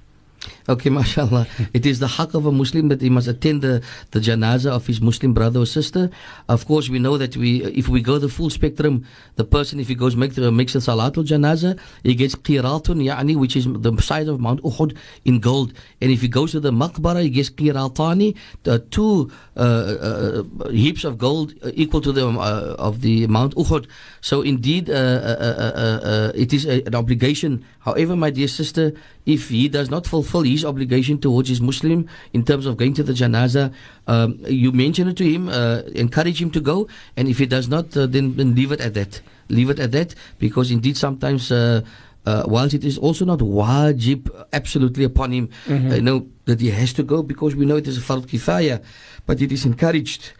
Okay, 0.70 0.88
mashallah. 1.00 1.48
it 1.74 1.84
is 1.84 1.98
the 1.98 2.06
haq 2.06 2.32
of 2.32 2.46
a 2.46 2.52
Muslim 2.52 2.88
that 2.88 3.00
he 3.00 3.10
must 3.10 3.26
attend 3.26 3.60
the, 3.60 3.82
the 4.12 4.20
janazah 4.20 4.70
of 4.70 4.86
his 4.86 5.00
Muslim 5.00 5.34
brother 5.34 5.58
or 5.58 5.66
sister. 5.66 6.10
Of 6.48 6.64
course, 6.66 6.88
we 6.88 7.00
know 7.00 7.18
that 7.18 7.36
we, 7.36 7.64
if 7.64 7.88
we 7.88 8.00
go 8.00 8.18
the 8.18 8.28
full 8.28 8.50
spectrum, 8.50 9.04
the 9.34 9.42
person, 9.42 9.80
if 9.80 9.88
he 9.88 9.96
goes 9.96 10.14
make 10.14 10.36
the, 10.36 10.52
makes 10.52 10.74
the 10.74 10.78
salatul 10.78 11.26
janazah, 11.26 11.76
he 12.04 12.14
gets 12.14 12.36
qiratun 12.36 13.02
ya'ni, 13.04 13.34
which 13.34 13.56
is 13.56 13.66
the 13.66 13.92
size 14.00 14.28
of 14.28 14.38
Mount 14.38 14.62
Uhud 14.62 14.96
in 15.24 15.40
gold. 15.40 15.72
And 16.00 16.12
if 16.12 16.20
he 16.20 16.28
goes 16.28 16.52
to 16.52 16.60
the 16.60 16.70
maqbara, 16.70 17.22
he 17.22 17.30
gets 17.30 17.50
qiratani, 17.50 18.36
the 18.62 18.78
two 18.78 19.28
uh, 19.56 19.60
uh, 19.60 20.68
heaps 20.70 21.02
of 21.02 21.18
gold 21.18 21.52
equal 21.74 22.00
to 22.00 22.12
the 22.12 22.28
uh, 22.28 22.76
of 22.78 23.00
the 23.00 23.26
Mount 23.26 23.56
Uhud. 23.56 23.88
So 24.20 24.42
indeed, 24.42 24.88
uh, 24.88 24.92
uh, 24.92 26.00
uh, 26.04 26.32
it 26.36 26.52
is 26.52 26.64
a, 26.64 26.86
an 26.86 26.94
obligation. 26.94 27.64
However, 27.80 28.14
my 28.14 28.30
dear 28.30 28.48
sister, 28.48 28.92
if 29.26 29.48
he 29.48 29.68
does 29.68 29.90
not 29.90 30.06
fulfill 30.06 30.42
his 30.42 30.59
obligation 30.64 31.18
towards 31.18 31.48
his 31.48 31.60
Muslim 31.60 32.08
in 32.32 32.44
terms 32.44 32.66
of 32.66 32.76
going 32.76 32.94
to 32.94 33.02
the 33.02 33.12
janazah, 33.12 33.72
um, 34.06 34.38
you 34.46 34.72
mention 34.72 35.08
it 35.08 35.16
to 35.16 35.24
him, 35.24 35.48
uh, 35.48 35.82
encourage 35.94 36.40
him 36.40 36.50
to 36.50 36.60
go, 36.60 36.88
and 37.16 37.28
if 37.28 37.38
he 37.38 37.46
does 37.46 37.68
not, 37.68 37.96
uh, 37.96 38.06
then, 38.06 38.36
then 38.36 38.54
leave 38.54 38.72
it 38.72 38.80
at 38.80 38.94
that. 38.94 39.20
Leave 39.48 39.70
it 39.70 39.78
at 39.78 39.92
that, 39.92 40.14
because 40.38 40.70
indeed 40.70 40.96
sometimes. 40.96 41.50
Uh, 41.50 41.82
uh, 42.26 42.44
whilst 42.46 42.74
it 42.74 42.84
is 42.84 42.98
also 42.98 43.24
not 43.24 43.38
wajib 43.38 44.28
absolutely 44.52 45.04
upon 45.04 45.32
him, 45.32 45.48
mm-hmm. 45.64 45.92
you 45.92 46.02
know 46.02 46.26
that 46.44 46.60
he 46.60 46.70
has 46.70 46.92
to 46.92 47.02
go 47.02 47.22
because 47.22 47.56
we 47.56 47.64
know 47.64 47.76
it 47.76 47.88
is 47.88 47.96
a 47.96 48.00
fard 48.02 48.26
kifaya, 48.26 48.82
but 49.24 49.40
it 49.40 49.50
is 49.50 49.64
encouraged. 49.64 50.32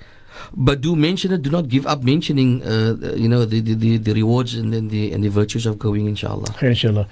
But 0.53 0.81
do 0.81 0.97
mention 0.97 1.33
it. 1.33 1.43
Do 1.43 1.51
not 1.51 1.69
give 1.69 1.87
up 1.87 2.03
mentioning, 2.03 2.63
uh, 2.63 3.15
you 3.17 3.29
know, 3.29 3.45
the, 3.45 3.61
the, 3.61 3.99
the, 3.99 4.13
rewards 4.15 4.55
and 4.55 4.73
then 4.73 4.89
the 4.89 5.13
and 5.13 5.23
the 5.23 5.29
virtues 5.29 5.67
of 5.67 5.79
going, 5.79 6.07
inshallah. 6.07 6.55
Inshallah. 6.63 7.07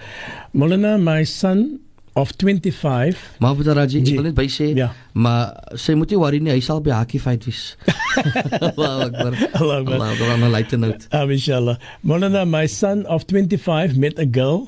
Molana, 0.54 1.00
my 1.00 1.24
son 1.24 1.80
of 2.18 2.32
25. 2.36 3.36
Maar 3.38 3.54
wat 3.54 3.66
Raji, 3.78 4.00
ek 4.02 4.10
wil 4.18 4.26
net 4.26 4.36
by 4.38 4.46
sê, 4.50 4.72
ja. 4.76 4.90
maar 5.14 5.54
sy 5.78 5.94
moet 5.98 6.10
nie 6.12 6.18
worry 6.18 6.40
nie, 6.42 6.52
hy 6.56 6.62
sal 6.64 6.82
by 6.82 6.96
Haki 6.96 7.20
fight 7.22 7.46
wees. 7.46 7.76
Allahu 8.72 9.06
Akbar. 9.06 9.38
Allahu 9.60 9.78
Akbar. 9.78 9.94
Allahu 9.94 10.12
Akbar. 10.12 10.34
On 10.34 10.42
a 10.42 10.50
lighter 10.50 10.80
note. 10.82 11.06
Um, 11.12 11.30
inshallah. 11.30 11.78
Molana, 12.04 12.42
my 12.48 12.66
son 12.66 13.06
of 13.06 13.26
25 13.30 13.96
met 13.96 14.18
a 14.18 14.26
girl, 14.26 14.66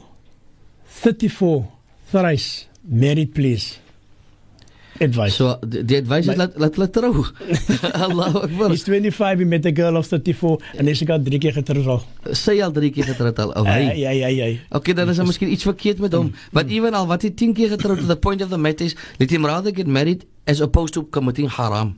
34, 1.02 1.66
thrice, 2.12 2.66
married, 2.84 3.34
please. 3.34 3.78
Advice. 5.00 5.34
So 5.36 5.56
the, 5.62 5.82
the 5.82 5.96
advice 5.96 6.26
is 6.28 6.36
laat 6.36 6.56
laat 6.60 6.74
hulle 6.76 6.88
trou. 6.92 7.22
Allahu 8.06 8.42
Akbar. 8.44 8.68
He's 8.74 8.84
25, 8.84 9.38
he 9.38 9.44
met 9.48 9.64
a 9.64 9.72
girl 9.72 9.96
of 9.96 10.06
34 10.06 10.58
en 10.76 10.90
hy 10.90 10.94
ook 11.02 11.12
al 11.16 11.22
drie 11.24 11.40
keer 11.40 11.54
getroud 11.56 11.86
al. 11.94 12.02
Sy 12.36 12.58
al 12.60 12.74
drie 12.76 12.90
keer 12.92 13.08
getroud 13.08 13.40
al. 13.40 13.54
Oh, 13.56 13.64
Ai, 13.64 13.86
hy. 13.88 14.04
ai, 14.10 14.18
ai, 14.28 14.34
ai. 14.44 14.50
Okay, 14.76 14.92
dan 14.98 15.08
is 15.08 15.16
er 15.22 15.24
miskien 15.28 15.48
iets 15.54 15.64
verkeerd 15.64 16.02
met 16.04 16.12
hom. 16.18 16.28
But 16.52 16.68
even 16.68 16.92
al 16.98 17.08
wat 17.08 17.24
hy 17.24 17.32
10 17.32 17.56
keer 17.56 17.72
getroud, 17.72 18.04
the 18.12 18.16
point 18.20 18.44
of 18.44 18.52
the 18.52 18.60
matter 18.60 18.84
is, 18.90 18.96
let 19.22 19.32
him 19.32 19.48
rather 19.48 19.72
get 19.72 19.88
married 19.88 20.26
as 20.46 20.60
opposed 20.60 20.92
to 20.98 21.06
committing 21.16 21.48
haram. 21.48 21.96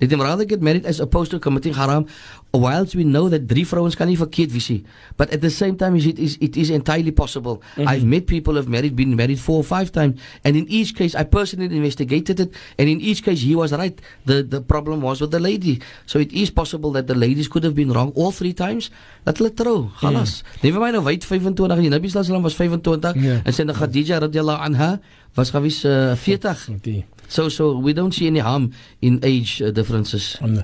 Let 0.00 0.10
him 0.12 0.20
rather 0.20 0.44
get 0.44 0.60
married 0.62 0.84
as 0.86 1.00
opposed 1.00 1.30
to 1.30 1.38
committing 1.38 1.74
haram. 1.74 2.06
Whilst 2.54 2.94
we 2.94 3.02
know 3.02 3.28
that 3.28 3.46
drie 3.50 3.64
vrouens 3.66 3.96
kan 3.98 4.06
nie 4.06 4.16
verkeerd 4.16 4.52
wees 4.54 4.68
nie. 4.70 4.84
But 5.18 5.30
at 5.34 5.40
the 5.40 5.50
same 5.50 5.74
time, 5.76 5.96
it 5.96 6.18
is 6.18 6.36
it 6.40 6.56
is 6.56 6.70
entirely 6.70 7.10
possible. 7.10 7.62
I've 7.76 8.04
met 8.06 8.26
people 8.26 8.54
who've 8.54 8.68
married, 8.70 8.94
been 8.94 9.16
married 9.16 9.40
four 9.42 9.58
or 9.58 9.66
five 9.66 9.90
times, 9.90 10.20
and 10.44 10.54
in 10.56 10.66
each 10.70 10.94
case, 10.94 11.14
I 11.18 11.24
personally 11.24 11.74
investigated 11.74 12.38
it, 12.38 12.54
and 12.78 12.86
in 12.88 13.00
each 13.00 13.22
case, 13.26 13.42
he 13.42 13.54
was 13.58 13.72
right. 13.74 13.98
The 14.24 14.42
the 14.46 14.60
problem 14.62 15.02
was 15.02 15.18
with 15.20 15.30
the 15.34 15.42
lady. 15.42 15.80
So 16.06 16.18
it 16.22 16.30
is 16.32 16.50
possible 16.50 16.92
that 16.94 17.06
the 17.10 17.18
ladies 17.18 17.48
could 17.50 17.64
have 17.66 17.74
been 17.74 17.90
wrong 17.90 18.12
all 18.14 18.30
three 18.30 18.54
times. 18.54 18.90
Dat 19.26 19.38
hulle 19.42 19.50
trou, 19.50 19.90
galas. 19.98 20.44
Never 20.62 20.78
mind 20.78 20.94
nou 20.94 21.02
wyd 21.06 21.24
25 21.26 21.74
en 21.74 21.90
Nabi 21.90 22.08
sallam 22.10 22.42
was 22.42 22.54
25 22.54 23.14
Ja. 23.18 23.40
en 23.42 23.52
sy 23.52 23.64
Khadija 23.66 24.20
radhiyallahu 24.22 24.60
anha 24.62 25.00
was 25.34 25.50
gewys 25.50 25.82
uh, 25.84 26.14
40. 26.14 26.68
Die- 26.82 27.04
So 27.28 27.48
so 27.48 27.76
we 27.76 27.92
don't 27.92 28.12
see 28.12 28.26
any 28.26 28.40
harm 28.40 28.72
in 29.02 29.20
age 29.22 29.60
uh, 29.62 29.70
differences. 29.70 30.36
Um, 30.40 30.62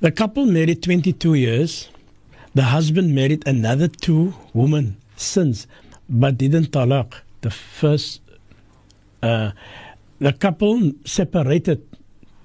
the 0.00 0.10
couple 0.10 0.46
married 0.46 0.82
22 0.82 1.34
years. 1.34 1.88
The 2.54 2.62
husband 2.64 3.14
married 3.14 3.42
another 3.48 3.88
two 3.88 4.32
women 4.52 4.96
since, 5.16 5.66
but 6.08 6.38
didn't 6.38 6.70
talaq. 6.70 7.14
The 7.40 7.50
first, 7.50 8.20
uh, 9.22 9.50
the 10.20 10.32
couple 10.32 10.92
separated 11.04 11.82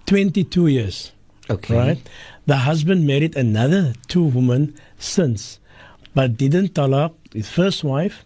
22 0.08 0.68
years, 0.68 1.12
Okay. 1.50 1.76
right? 1.78 2.00
The 2.48 2.58
husband 2.58 3.06
married 3.06 3.36
another 3.38 3.94
two 4.08 4.24
women 4.24 4.74
since, 4.98 5.60
but 6.16 6.38
didn't 6.38 6.74
talaq 6.74 7.14
his 7.34 7.48
first 7.50 7.84
wife. 7.84 8.26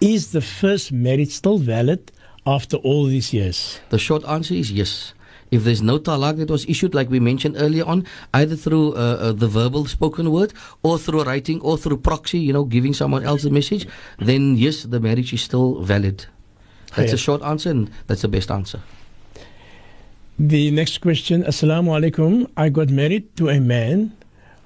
Is 0.00 0.32
the 0.32 0.40
first 0.40 0.90
marriage 0.90 1.30
still 1.30 1.58
valid 1.58 2.10
after 2.50 2.76
all 2.82 3.06
these 3.06 3.30
years? 3.32 3.78
The 3.94 3.98
short 3.98 4.26
answer 4.26 4.54
is 4.54 4.72
yes. 4.74 5.14
If 5.50 5.62
there's 5.64 5.82
no 5.82 5.98
talaq 5.98 6.38
that 6.38 6.50
was 6.50 6.66
issued, 6.66 6.94
like 6.94 7.10
we 7.10 7.18
mentioned 7.18 7.56
earlier 7.58 7.84
on, 7.84 8.06
either 8.34 8.54
through 8.54 8.94
uh, 8.94 8.98
uh, 8.98 9.32
the 9.32 9.48
verbal 9.48 9.86
spoken 9.86 10.30
word 10.30 10.52
or 10.82 10.98
through 10.98 11.22
writing 11.24 11.60
or 11.62 11.78
through 11.78 11.98
proxy, 11.98 12.38
you 12.38 12.52
know, 12.52 12.64
giving 12.64 12.94
someone 12.94 13.24
else 13.24 13.42
the 13.42 13.50
message, 13.50 13.86
then 14.18 14.56
yes, 14.56 14.82
the 14.82 15.00
marriage 15.00 15.32
is 15.32 15.42
still 15.42 15.82
valid. 15.82 16.26
That's 16.94 17.10
Yeah. 17.14 17.18
a 17.22 17.22
short 17.26 17.42
answer, 17.42 17.70
and 17.70 17.90
that's 18.06 18.22
the 18.22 18.30
best 18.30 18.50
answer. 18.50 18.82
The 20.38 20.70
next 20.70 20.98
question 21.02 21.42
Assalamu 21.44 21.92
alaikum. 21.98 22.48
I 22.56 22.70
got 22.70 22.88
married 22.88 23.34
to 23.36 23.50
a 23.50 23.60
man 23.60 24.16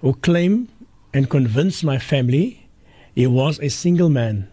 who 0.01 0.15
claimed 0.21 0.69
and 1.13 1.29
convinced 1.29 1.83
my 1.85 1.99
family 1.99 2.69
he 3.15 3.27
was 3.27 3.59
a 3.61 3.69
single 3.71 4.09
man, 4.09 4.49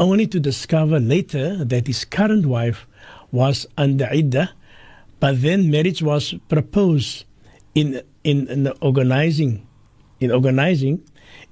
only 0.00 0.26
to 0.28 0.40
discover 0.40 0.98
later 1.00 1.64
that 1.64 1.86
his 1.86 2.04
current 2.04 2.46
wife 2.46 2.86
was 3.32 3.66
under 3.76 4.08
iddah, 4.12 4.50
but 5.20 5.40
then 5.42 5.70
marriage 5.70 6.02
was 6.02 6.34
proposed 6.48 7.24
in, 7.74 8.02
in, 8.22 8.46
in 8.48 8.72
organizing. 8.80 9.66
In 10.20 10.30
organizing, 10.30 11.02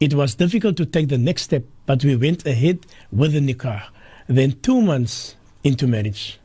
it 0.01 0.14
was 0.14 0.34
difficult 0.34 0.76
to 0.76 0.86
take 0.86 1.09
the 1.09 1.18
next 1.18 1.43
step, 1.43 1.64
but 1.86 2.05
we 2.05 2.16
went 2.16 2.47
ahead 2.47 2.86
with 3.11 3.32
the 3.32 3.40
nikah. 3.40 3.82
Then, 4.28 4.53
two 4.62 4.80
months 4.80 5.34
into 5.64 5.86
marriage, 5.86 6.38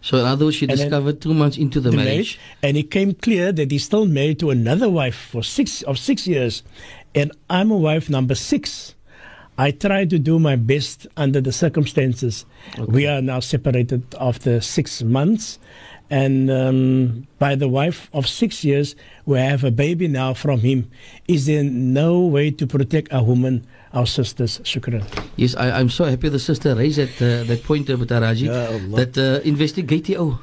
So, 0.00 0.18
in 0.18 0.24
other 0.24 0.46
words, 0.46 0.56
she 0.56 0.66
And 0.66 0.76
discovered 0.76 1.20
two 1.20 1.34
months 1.34 1.56
into 1.58 1.80
the, 1.80 1.90
the 1.90 1.96
marriage. 1.96 2.38
and 2.62 2.76
it 2.76 2.90
came 2.90 3.12
clear 3.14 3.52
that 3.52 3.70
he's 3.70 3.84
still 3.84 4.06
married 4.06 4.38
to 4.40 4.50
another 4.50 4.88
wife 4.88 5.14
for 5.14 5.42
six 5.42 5.82
of 5.82 5.98
six 5.98 6.26
years, 6.26 6.62
and 7.14 7.32
I'm 7.50 7.70
a 7.70 7.76
wife 7.76 8.08
number 8.08 8.34
six. 8.34 8.94
I 9.58 9.72
try 9.72 10.04
to 10.06 10.18
do 10.18 10.38
my 10.38 10.54
best 10.54 11.08
under 11.16 11.40
the 11.40 11.50
circumstances. 11.50 12.46
We 12.78 13.08
are 13.08 13.20
now 13.20 13.40
separated 13.40 14.06
after 14.20 14.60
six 14.60 15.02
months, 15.02 15.58
and 16.10 16.48
um, 16.48 17.26
by 17.40 17.56
the 17.56 17.66
wife 17.68 18.08
of 18.14 18.28
six 18.28 18.62
years, 18.62 18.94
we 19.26 19.38
have 19.38 19.64
a 19.64 19.72
baby 19.72 20.06
now 20.06 20.32
from 20.32 20.60
him. 20.60 20.88
Is 21.26 21.46
there 21.46 21.64
no 21.64 22.20
way 22.20 22.52
to 22.52 22.66
protect 22.66 23.08
a 23.10 23.20
woman, 23.20 23.66
our 23.92 24.06
sisters? 24.06 24.60
Shukran. 24.62 25.02
Yes, 25.34 25.56
I, 25.56 25.72
I'm 25.72 25.90
so 25.90 26.04
happy 26.04 26.28
the 26.28 26.38
sister 26.38 26.76
raised 26.76 26.98
that, 26.98 27.18
uh, 27.20 27.44
that 27.44 27.64
point, 27.64 27.90
uh, 27.90 27.96
Butaraji. 27.96 28.46
Ya 28.46 28.70
Allah. 28.70 29.06
Dat 29.06 29.18
uh, 29.18 29.40
investigate 29.44 30.14
ou. 30.16 30.38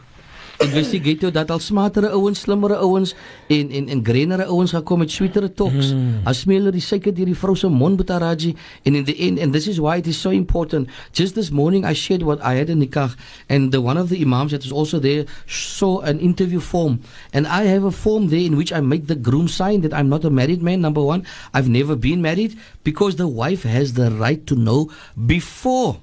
Investigate 0.63 1.25
jou 1.25 1.31
dat 1.33 1.51
al 1.51 1.59
smartere 1.59 2.11
ouens, 2.15 2.39
slimmere 2.39 2.77
ouens 2.79 3.13
en 3.47 3.71
en 3.71 3.89
en 3.89 4.03
greenere 4.05 4.45
ouens 4.45 4.71
gekom 4.71 4.99
met 5.03 5.11
sweetere 5.11 5.51
talks. 5.53 5.91
Mm. 5.93 6.21
As 6.23 6.39
smeler 6.45 6.71
die 6.71 6.83
suiker 6.83 7.13
deur 7.15 7.27
die 7.29 7.37
vrou 7.37 7.55
se 7.55 7.69
mond 7.69 7.97
Butaraji 7.99 8.55
and 8.85 8.95
in 8.95 9.05
the 9.05 9.15
end 9.27 9.39
and 9.39 9.53
this 9.53 9.67
is 9.67 9.79
why 9.79 9.97
it 9.97 10.07
is 10.07 10.21
so 10.21 10.29
important. 10.29 10.89
Just 11.11 11.35
this 11.35 11.51
morning 11.51 11.85
I 11.85 11.93
shared 11.93 12.23
what 12.23 12.41
I 12.41 12.55
had 12.55 12.69
in 12.69 12.79
nikah 12.79 13.15
and 13.49 13.71
the 13.71 13.81
one 13.81 13.97
of 13.97 14.09
the 14.09 14.21
imams 14.21 14.51
that 14.51 14.63
was 14.63 14.71
also 14.71 14.99
there 14.99 15.25
saw 15.47 15.99
an 16.01 16.19
interview 16.19 16.59
form 16.59 17.01
and 17.33 17.47
I 17.47 17.65
have 17.65 17.83
a 17.83 17.91
form 17.91 18.29
there 18.29 18.45
in 18.45 18.55
which 18.55 18.71
I 18.71 18.81
make 18.81 19.07
the 19.07 19.15
groom 19.15 19.47
sign 19.47 19.81
that 19.81 19.93
I'm 19.93 20.09
not 20.09 20.23
a 20.23 20.29
married 20.29 20.61
man 20.61 20.81
number 20.81 21.01
1. 21.01 21.25
I've 21.53 21.69
never 21.69 21.95
been 21.95 22.21
married 22.21 22.57
because 22.83 23.15
the 23.15 23.27
wife 23.27 23.63
has 23.63 23.93
the 23.93 24.11
right 24.11 24.45
to 24.47 24.55
know 24.55 24.91
before 25.25 25.99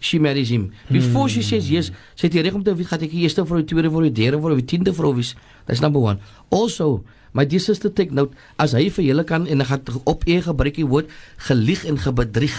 she 0.00 0.18
marries 0.18 0.50
him. 0.50 0.72
Before 0.90 1.28
she 1.28 1.42
says 1.42 1.70
yes, 1.70 1.90
sy 2.14 2.28
het 2.28 2.36
die 2.36 2.42
reg 2.46 2.56
om 2.56 2.64
te 2.64 2.74
weet 2.74 2.90
gaan 2.90 3.04
ek 3.06 3.14
die 3.14 3.24
eerste 3.26 3.44
vrou, 3.46 3.62
die 3.62 3.70
tweede 3.70 3.90
vrou, 3.92 4.04
die 4.06 4.14
derde 4.14 4.40
vrou, 4.42 4.56
die 4.58 4.66
tiende 4.66 4.94
vrou 4.94 5.14
wees. 5.16 5.34
That's 5.66 5.82
number 5.84 6.02
1. 6.06 6.20
Also, 6.54 7.04
my 7.32 7.44
dear 7.44 7.62
sister 7.62 7.90
take 7.92 8.14
note 8.14 8.36
as 8.62 8.76
hy 8.76 8.88
vir 8.94 9.10
julle 9.10 9.26
kan 9.28 9.46
en 9.46 9.64
hy 9.64 9.68
gaan 9.68 10.04
op 10.08 10.24
e 10.26 10.38
gebruik 10.44 10.78
die 10.78 10.86
woord 10.88 11.10
gelieg 11.48 11.84
en 11.88 12.00
gebedrieg. 12.00 12.56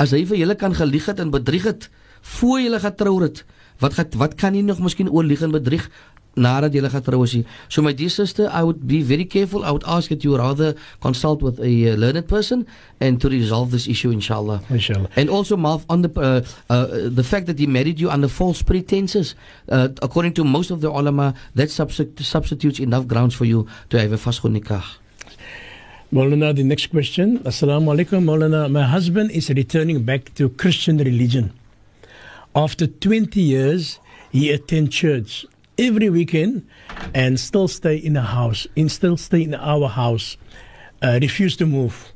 As 0.00 0.14
hy 0.16 0.24
vir 0.28 0.42
julle 0.44 0.56
kan 0.60 0.76
gelieg 0.76 1.08
het 1.10 1.20
en 1.20 1.32
bedrieg 1.34 1.66
het 1.68 1.90
voor 2.36 2.60
julle 2.60 2.80
getrou 2.80 3.16
het, 3.24 3.44
wat 3.80 3.96
gaan 3.96 4.20
wat 4.20 4.36
kan 4.36 4.56
hy 4.56 4.62
nog 4.64 4.80
miskien 4.84 5.08
oorlieg 5.08 5.42
en 5.44 5.56
bedrieg 5.56 5.88
nadat 6.36 6.74
julle 6.74 6.90
getrou 6.90 7.24
is? 7.24 7.34
nie? 7.34 7.44
So 7.68 7.82
my 7.82 7.92
dear 7.92 8.08
sister, 8.08 8.48
I 8.52 8.62
would 8.62 8.86
be 8.86 9.02
very 9.02 9.24
careful. 9.24 9.64
I 9.64 9.70
would 9.70 9.84
ask 9.86 10.08
that 10.08 10.24
you 10.24 10.36
rather 10.36 10.74
consult 11.00 11.42
with 11.42 11.58
a 11.60 11.90
uh, 11.90 11.96
learned 11.96 12.28
person 12.28 12.66
and 13.00 13.20
to 13.20 13.28
resolve 13.28 13.70
this 13.70 13.88
issue 13.88 14.10
inshallah. 14.10 14.62
Inshallah. 14.70 15.08
And 15.16 15.30
also, 15.30 15.56
Marv, 15.56 15.84
on 15.88 16.02
the 16.02 16.10
uh, 16.16 16.42
uh, 16.72 16.86
the 17.08 17.24
fact 17.24 17.46
that 17.46 17.58
he 17.58 17.66
married 17.66 18.00
you 18.00 18.10
under 18.10 18.28
false 18.28 18.62
pretenses, 18.62 19.34
uh, 19.68 19.88
according 20.02 20.34
to 20.34 20.44
most 20.44 20.70
of 20.70 20.80
the 20.80 20.90
ulama, 20.90 21.34
that 21.54 21.68
substi- 21.68 22.22
substitutes 22.22 22.78
enough 22.78 23.06
grounds 23.06 23.34
for 23.34 23.44
you 23.44 23.66
to 23.90 23.98
have 23.98 24.12
a 24.12 24.16
fasq 24.16 24.42
nikah. 24.48 24.84
Maulana, 26.12 26.54
the 26.54 26.64
next 26.64 26.88
question. 26.90 27.38
Assalamu 27.40 27.94
alaikum, 27.94 28.24
Maulana. 28.24 28.68
My 28.68 28.82
husband 28.82 29.30
is 29.30 29.48
returning 29.48 30.02
back 30.02 30.34
to 30.34 30.48
Christian 30.48 30.98
religion. 30.98 31.52
After 32.52 32.88
20 32.88 33.40
years, 33.40 34.00
he 34.32 34.50
attends 34.50 34.96
church 34.96 35.46
every 35.80 36.10
weekend 36.10 36.68
and 37.14 37.40
still 37.40 37.66
stay 37.66 37.96
in 37.96 38.16
a 38.16 38.22
house, 38.22 38.66
and 38.76 38.92
still 38.92 39.16
stay 39.16 39.42
in 39.42 39.54
our 39.54 39.88
house. 39.88 40.36
Uh, 41.02 41.18
refuse 41.22 41.56
to 41.56 41.64
move 41.64 42.12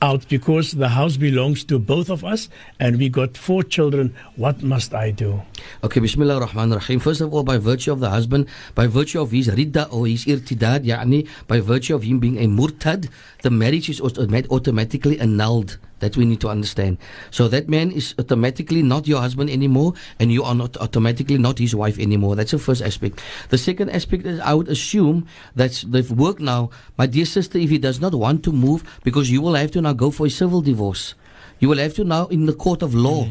out 0.00 0.26
because 0.28 0.72
the 0.72 0.88
house 0.88 1.16
belongs 1.16 1.64
to 1.64 1.78
both 1.78 2.08
of 2.08 2.24
us 2.24 2.48
and 2.78 2.98
we 2.98 3.08
got 3.08 3.36
four 3.36 3.62
children. 3.62 4.14
What 4.36 4.62
must 4.62 4.94
I 4.94 5.10
do? 5.10 5.42
Okay, 5.82 6.00
Bismillah 6.00 6.40
ar-Rahman 6.40 6.72
ar-Rahim. 6.72 7.00
First 7.00 7.20
of 7.20 7.34
all, 7.34 7.42
by 7.42 7.58
virtue 7.58 7.92
of 7.92 8.00
the 8.00 8.08
husband, 8.08 8.46
by 8.74 8.86
virtue 8.86 9.20
of 9.20 9.32
his 9.32 9.48
ridda 9.48 9.92
or 9.92 10.06
his 10.06 10.24
irtidad, 10.24 10.86
yani, 10.86 11.28
by 11.46 11.60
virtue 11.60 11.94
of 11.94 12.04
him 12.04 12.20
being 12.20 12.38
a 12.38 12.46
murtad, 12.46 13.10
the 13.42 13.50
marriage 13.50 13.90
is 13.90 14.00
automatically 14.00 15.18
annulled. 15.20 15.78
That 16.00 16.16
we 16.16 16.24
need 16.24 16.40
to 16.42 16.48
understand. 16.48 16.98
So 17.30 17.48
that 17.48 17.68
man 17.68 17.90
is 17.90 18.14
automatically 18.18 18.82
not 18.82 19.08
your 19.08 19.20
husband 19.20 19.50
anymore, 19.50 19.94
and 20.20 20.30
you 20.30 20.44
are 20.44 20.54
not 20.54 20.76
automatically 20.76 21.38
not 21.38 21.58
his 21.58 21.74
wife 21.74 21.98
anymore. 21.98 22.36
That's 22.36 22.52
the 22.52 22.58
first 22.58 22.82
aspect. 22.82 23.20
The 23.50 23.58
second 23.58 23.90
aspect 23.90 24.24
is 24.24 24.38
I 24.40 24.54
would 24.54 24.68
assume 24.68 25.26
that 25.56 25.84
they've 25.86 26.10
worked 26.10 26.40
now. 26.40 26.70
My 26.96 27.06
dear 27.06 27.26
sister, 27.26 27.58
if 27.58 27.70
he 27.70 27.78
does 27.78 28.00
not 28.00 28.14
want 28.14 28.44
to 28.44 28.52
move, 28.52 28.84
because 29.02 29.30
you 29.30 29.42
will 29.42 29.54
have 29.54 29.72
to 29.72 29.82
now 29.82 29.92
go 29.92 30.10
for 30.10 30.26
a 30.26 30.30
civil 30.30 30.60
divorce. 30.60 31.14
You 31.58 31.68
will 31.68 31.78
have 31.78 31.94
to 31.94 32.04
now 32.04 32.26
in 32.28 32.46
the 32.46 32.54
court 32.54 32.82
of 32.82 32.94
law 32.94 33.26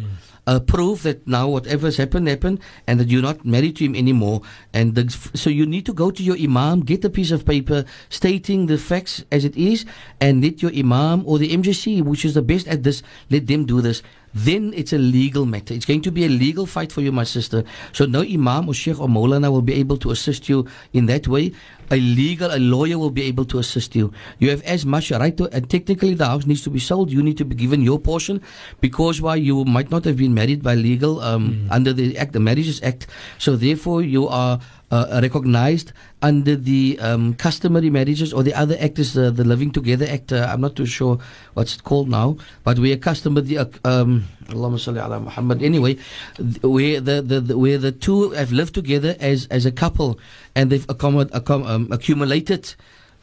uh, 0.47 0.59
prove 0.59 1.03
that 1.03 1.27
now 1.27 1.47
whatever 1.47 1.87
has 1.87 1.97
happened 1.97 2.27
happened 2.27 2.59
and 2.87 2.99
that 2.99 3.09
you're 3.09 3.21
not 3.21 3.45
married 3.45 3.75
to 3.75 3.85
him 3.85 3.95
anymore. 3.95 4.41
And 4.73 4.95
the, 4.95 5.11
so 5.35 5.49
you 5.49 5.65
need 5.65 5.85
to 5.85 5.93
go 5.93 6.09
to 6.09 6.23
your 6.23 6.37
imam, 6.37 6.81
get 6.81 7.05
a 7.05 7.09
piece 7.09 7.31
of 7.31 7.45
paper 7.45 7.83
stating 8.09 8.65
the 8.65 8.77
facts 8.77 9.23
as 9.31 9.45
it 9.45 9.55
is, 9.55 9.85
and 10.19 10.41
let 10.41 10.61
your 10.61 10.71
imam 10.73 11.23
or 11.25 11.37
the 11.37 11.51
MJC, 11.51 12.01
which 12.01 12.23
is 12.25 12.33
the 12.33 12.41
best 12.41 12.67
at 12.67 12.83
this, 12.83 13.03
let 13.29 13.45
them 13.47 13.65
do 13.65 13.81
this. 13.81 14.01
Then 14.38 14.73
it's 14.75 14.93
a 14.93 14.97
legal 14.97 15.45
matter. 15.45 15.73
It's 15.73 15.85
going 15.85 16.01
to 16.01 16.11
be 16.11 16.25
a 16.25 16.29
legal 16.29 16.65
fight 16.65 16.91
for 16.91 17.01
you, 17.01 17.11
my 17.11 17.23
sister. 17.23 17.63
So 17.93 18.05
no 18.05 18.21
imam 18.21 18.69
or 18.69 18.73
sheikh 18.73 18.99
or 18.99 19.07
maulana 19.07 19.51
will 19.51 19.61
be 19.61 19.73
able 19.73 19.97
to 19.97 20.11
assist 20.11 20.47
you 20.47 20.67
in 20.93 21.07
that 21.07 21.27
way. 21.27 21.53
A 21.89 21.95
legal, 21.95 22.53
a 22.53 22.59
lawyer 22.59 22.99
will 22.99 23.11
be 23.11 23.23
able 23.23 23.45
to 23.45 23.59
assist 23.59 23.95
you. 23.95 24.11
You 24.39 24.49
have 24.49 24.61
as 24.63 24.85
much 24.85 25.09
right 25.11 25.35
to, 25.38 25.47
and 25.55 25.69
technically 25.69 26.13
the 26.13 26.25
house 26.25 26.45
needs 26.45 26.61
to 26.63 26.69
be 26.69 26.79
sold. 26.79 27.11
You 27.11 27.23
need 27.23 27.38
to 27.38 27.45
be 27.45 27.55
given 27.55 27.81
your 27.81 27.97
portion 27.97 28.41
because 28.81 29.21
why 29.21 29.35
you 29.35 29.63
might 29.63 29.89
not 29.89 30.03
have 30.03 30.17
been 30.17 30.33
married 30.33 30.61
by 30.61 30.75
legal 30.75 31.21
um, 31.21 31.67
under 31.71 31.93
the 31.93 32.17
act, 32.17 32.33
the 32.33 32.41
Marriages 32.41 32.83
Act. 32.83 33.07
So 33.38 33.55
therefore 33.55 34.01
you 34.01 34.27
are 34.27 34.59
uh, 34.91 35.19
recognized 35.21 35.91
under 36.21 36.55
the 36.55 36.97
um, 37.01 37.33
customary 37.35 37.89
marriages 37.89 38.33
or 38.33 38.43
the 38.43 38.53
other 38.53 38.77
act 38.79 38.99
is 38.99 39.17
uh, 39.17 39.29
the 39.29 39.43
Living 39.43 39.71
Together 39.71 40.07
Act. 40.09 40.31
Uh, 40.31 40.47
I'm 40.49 40.61
not 40.61 40.75
too 40.75 40.85
sure 40.85 41.19
what's 41.53 41.75
it 41.75 41.83
called 41.83 42.09
now, 42.09 42.38
but 42.63 42.79
we 42.79 42.91
are 42.93 42.97
customary. 42.97 43.57
Uh, 43.57 43.65
um, 43.83 44.25
Allahumma 44.47 44.79
salli 44.79 45.03
ala 45.03 45.19
Muhammad. 45.19 45.61
Anyway, 45.61 45.97
th- 46.38 46.63
where 46.63 47.01
the, 47.01 47.21
the, 47.21 47.41
the 47.41 47.57
where 47.57 47.77
the 47.77 47.91
two 47.91 48.31
have 48.31 48.51
lived 48.51 48.73
together 48.73 49.15
as 49.19 49.45
as 49.47 49.65
a 49.65 49.71
couple 49.71 50.19
and 50.55 50.69
they've 50.69 50.88
accom- 50.88 51.67
um, 51.67 51.88
accumulated 51.91 52.73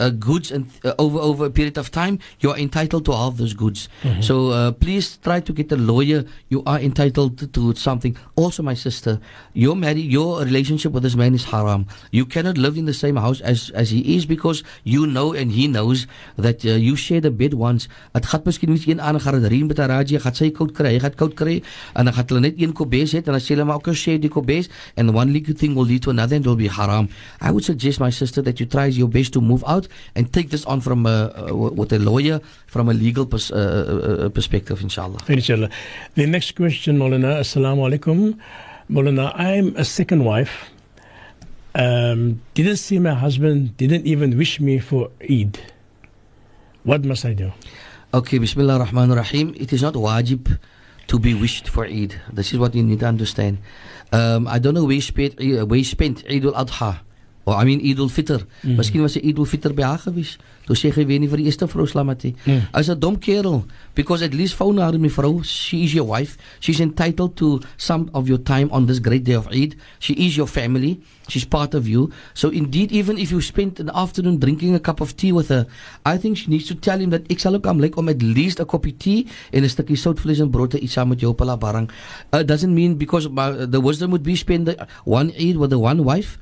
uh, 0.00 0.10
goods 0.10 0.50
and 0.50 0.70
uh, 0.84 0.94
over 0.98 1.18
over 1.18 1.46
a 1.46 1.50
period 1.50 1.78
of 1.78 1.90
time, 1.90 2.18
you 2.40 2.50
are 2.50 2.58
entitled 2.58 3.04
to 3.04 3.12
half 3.12 3.36
those 3.36 3.54
goods. 3.54 3.88
So 4.20 4.50
uh, 4.50 4.72
please 4.72 5.16
try 5.18 5.40
to 5.40 5.52
get 5.52 5.72
a 5.72 5.76
lawyer. 5.76 6.24
You 6.48 6.62
are 6.66 6.78
entitled 6.78 7.38
to, 7.38 7.46
to 7.48 7.74
something. 7.74 8.16
Also, 8.36 8.62
my 8.62 8.74
sister, 8.74 9.20
your 9.52 9.76
marriage, 9.76 10.04
your 10.04 10.42
relationship 10.42 10.92
with 10.92 11.02
this 11.02 11.16
man 11.16 11.34
is 11.34 11.44
haram. 11.44 11.86
You 12.10 12.26
cannot 12.26 12.58
live 12.58 12.76
in 12.76 12.84
the 12.84 12.94
same 12.94 13.16
house 13.16 13.40
as 13.40 13.70
as 13.70 13.90
he 13.90 14.16
is 14.16 14.26
because 14.26 14.62
you 14.82 15.06
know 15.06 15.32
and 15.32 15.52
he 15.52 15.68
knows 15.68 16.06
that 16.36 16.64
uh, 16.64 16.70
you 16.70 16.96
share 16.96 17.20
the 17.20 17.30
bed 17.30 17.54
once. 17.54 17.88
Dit 18.14 18.26
gaan 18.26 18.42
miskien 18.44 18.70
nie 18.72 18.82
een 18.88 19.00
aan 19.00 19.20
gaan 19.20 19.44
reën 19.44 19.66
met 19.66 19.78
'n 19.78 19.88
raadjie, 19.88 20.20
gaan 20.20 20.34
sy 20.34 20.50
koud 20.50 20.72
kry, 20.72 20.92
hy 20.94 20.98
gaan 20.98 21.14
koud 21.14 21.34
kry 21.34 21.62
en 21.94 22.04
dan 22.04 22.14
gaan 22.14 22.24
hulle 22.28 22.40
net 22.40 22.54
een 22.58 22.72
kobes 22.72 23.12
hê 23.12 23.22
en 23.22 23.32
dan 23.32 23.40
sê 23.40 23.54
hulle 23.54 23.64
maar 23.64 23.76
ook 23.76 23.94
share 23.94 24.18
die 24.18 24.30
kobes 24.30 24.68
and 24.96 25.14
one 25.14 25.32
legal 25.32 25.54
thing 25.54 25.74
will 25.74 25.86
lead 25.86 26.02
to 26.02 26.10
another 26.10 26.36
and 26.36 26.44
it 26.44 26.48
will 26.48 26.56
be 26.56 26.68
haram. 26.68 27.08
I 27.40 27.50
would 27.50 27.64
suggest 27.64 28.00
my 28.00 28.10
sister 28.10 28.42
that 28.42 28.58
you 28.58 28.66
try 28.66 28.86
your 28.86 29.08
best 29.08 29.32
to 29.32 29.40
move 29.40 29.64
out 29.66 29.83
and 30.14 30.32
take 30.32 30.50
this 30.50 30.64
on 30.66 30.80
from 30.80 31.06
a, 31.06 31.32
uh, 31.50 31.54
with 31.54 31.92
a 31.92 31.98
lawyer 31.98 32.40
from 32.66 32.88
a 32.88 32.94
legal 32.94 33.26
pers- 33.26 33.52
uh, 33.52 33.56
uh, 33.56 34.24
uh, 34.24 34.28
perspective, 34.28 34.80
inshallah. 34.80 35.20
Inshallah. 35.28 35.70
The 36.14 36.26
next 36.26 36.56
question, 36.56 36.98
Moulana. 36.98 37.40
Assalamu 37.40 37.88
alaikum. 37.88 38.38
Moulana, 38.88 39.32
I'm 39.34 39.74
a 39.76 39.84
second 39.84 40.24
wife. 40.24 40.70
Um, 41.74 42.40
didn't 42.54 42.76
see 42.76 42.98
my 43.00 43.14
husband, 43.14 43.76
didn't 43.76 44.06
even 44.06 44.38
wish 44.38 44.60
me 44.60 44.78
for 44.78 45.10
Eid. 45.28 45.58
What 46.84 47.04
must 47.04 47.24
I 47.24 47.32
do? 47.34 47.50
Okay, 48.12 48.38
Bismillah 48.38 48.74
ar-Rahman 48.78 49.10
ar-Rahim. 49.10 49.54
It 49.58 49.72
is 49.72 49.82
not 49.82 49.94
wajib 49.94 50.58
to 51.08 51.18
be 51.18 51.34
wished 51.34 51.68
for 51.68 51.84
Eid. 51.84 52.14
This 52.32 52.52
is 52.52 52.58
what 52.60 52.74
you 52.76 52.84
need 52.84 53.00
to 53.00 53.06
understand. 53.06 53.58
Um, 54.12 54.46
I 54.46 54.60
don't 54.60 54.74
know 54.74 54.84
where 54.84 54.94
you 54.94 55.02
spent, 55.02 55.40
uh, 55.40 55.66
where 55.66 55.78
you 55.78 55.84
spent 55.84 56.22
Eid 56.30 56.44
al-Adha. 56.44 57.00
Or 57.44 57.54
I 57.60 57.64
mean 57.64 57.80
Eid 57.84 57.98
al-Fitr. 57.98 58.46
Mm. 58.62 58.76
Miskien 58.76 59.02
was 59.02 59.16
'n 59.16 59.24
Eid 59.24 59.38
al-Fitr 59.38 59.74
by 59.74 59.82
haar 59.82 59.98
gewees. 59.98 60.38
Toe 60.64 60.76
sê 60.76 60.88
jy 60.88 61.04
weet 61.04 61.20
nie 61.20 61.28
vir 61.28 61.36
die 61.36 61.46
eerste 61.46 61.68
vrou 61.68 61.86
slamat 61.86 62.24
nie. 62.24 62.34
Mm. 62.46 62.68
As 62.72 62.88
'n 62.88 62.98
dom 62.98 63.18
kerel 63.18 63.64
because 63.94 64.22
at 64.22 64.32
least 64.32 64.56
haar 64.58 64.98
my 64.98 65.08
vrou, 65.08 65.42
she 65.44 65.84
is 65.84 65.92
your 65.92 66.06
wife. 66.08 66.38
She's 66.60 66.80
entitled 66.80 67.36
to 67.36 67.60
some 67.76 68.08
of 68.14 68.28
your 68.28 68.38
time 68.38 68.68
on 68.70 68.86
this 68.86 68.98
great 68.98 69.24
day 69.24 69.34
of 69.34 69.46
Eid. 69.48 69.76
She 69.98 70.14
is 70.14 70.36
your 70.36 70.48
family. 70.48 71.00
She's 71.28 71.44
part 71.44 71.74
of 71.74 71.86
you. 71.86 72.10
So 72.34 72.48
indeed 72.48 72.92
even 72.92 73.18
if 73.18 73.30
you 73.30 73.40
spent 73.40 73.78
an 73.80 73.90
afternoon 73.94 74.38
drinking 74.38 74.74
a 74.74 74.80
cup 74.80 75.00
of 75.00 75.16
tea 75.16 75.32
with 75.32 75.48
her, 75.48 75.66
I 76.04 76.16
think 76.16 76.36
she 76.36 76.50
needs 76.50 76.66
to 76.68 76.74
tell 76.74 76.98
him 76.98 77.10
that 77.10 77.30
ek 77.30 77.40
sal 77.40 77.54
ook 77.54 77.66
aanlyk 77.66 77.96
om 77.96 78.08
at 78.08 78.22
least 78.22 78.60
'n 78.60 78.66
koppie 78.66 78.96
tea 78.96 79.26
en 79.52 79.64
'n 79.64 79.68
stukkie 79.68 79.96
soutvleis 79.96 80.40
en 80.40 80.50
brood 80.50 80.70
te 80.70 80.80
eet 80.80 80.90
saam 80.90 81.08
met 81.08 81.20
jou 81.20 81.30
op 81.32 81.38
hulle 81.38 81.56
barang. 81.58 81.90
Uh, 82.32 82.42
doesn't 82.42 82.72
mean 82.72 82.96
because 82.96 83.28
the 83.70 83.80
wisdom 83.80 84.10
would 84.10 84.22
be 84.22 84.36
spend 84.36 84.66
the 84.66 84.86
one 85.04 85.32
Eid 85.36 85.56
with 85.56 85.70
the 85.70 85.78
one 85.78 86.02
wife 86.04 86.38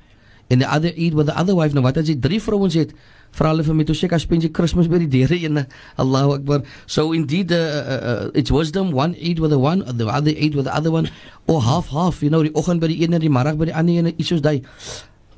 en 0.48 0.62
die 0.62 0.68
ander 0.68 0.92
Eid 0.96 1.14
with 1.14 1.26
the 1.26 1.36
other 1.38 1.54
wife. 1.56 1.74
Nou 1.74 1.84
wat 1.84 2.00
as 2.00 2.08
jy 2.10 2.16
drie 2.20 2.40
vrouens 2.42 2.74
het? 2.78 2.94
Vra 3.32 3.52
hulle 3.54 3.64
vir 3.64 3.76
my 3.76 3.84
toe 3.88 3.96
seker 3.96 4.20
spend 4.20 4.44
jy 4.44 4.50
Kersfees 4.52 4.90
by 4.92 5.00
die 5.04 5.10
deure 5.12 5.38
ene. 5.38 5.66
Allahu 6.02 6.34
Akbar. 6.36 6.66
So 6.86 7.12
indeed 7.16 7.52
uh, 7.52 7.60
uh, 7.60 8.00
uh, 8.12 8.26
it's 8.34 8.52
wisdom 8.52 8.92
one 8.92 9.16
Eid 9.16 9.40
with 9.40 9.54
the 9.54 9.60
one, 9.60 9.84
the 9.86 10.06
other 10.06 10.34
Eid 10.34 10.54
with 10.58 10.66
the 10.68 10.74
other 10.74 10.90
one 10.90 11.08
or 11.46 11.62
half 11.62 11.88
half, 11.88 12.22
you 12.22 12.30
know, 12.30 12.42
die 12.42 12.52
oggend 12.54 12.82
by 12.82 12.90
die 12.92 13.00
een 13.04 13.16
en 13.16 13.24
die 13.24 13.32
middag 13.32 13.56
by 13.60 13.70
die 13.70 13.76
ander 13.76 14.02
een, 14.02 14.12
iets 14.16 14.34
soos 14.34 14.44
daai. 14.44 14.60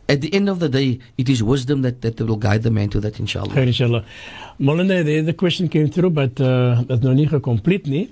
At 0.07 0.21
the 0.21 0.29
end 0.37 0.51
of 0.51 0.59
the 0.61 0.69
day, 0.69 0.99
it 1.17 1.31
is 1.31 1.43
wisdom 1.43 1.81
that, 1.81 2.03
that 2.03 2.21
will 2.21 2.37
guide 2.37 2.63
the 2.63 2.71
man 2.71 2.91
to 2.91 3.01
that 3.01 3.19
inshallah. 3.19 3.57
Inshallah. 3.57 4.05
Moulana, 4.59 5.03
the, 5.03 5.23
the 5.23 5.33
question 5.33 5.67
came 5.67 5.89
through, 5.89 6.11
but 6.11 6.39
uh, 6.41 6.83
that's 6.87 7.03
nie 7.03 7.27
complete 7.41 7.87
nie. 7.87 8.11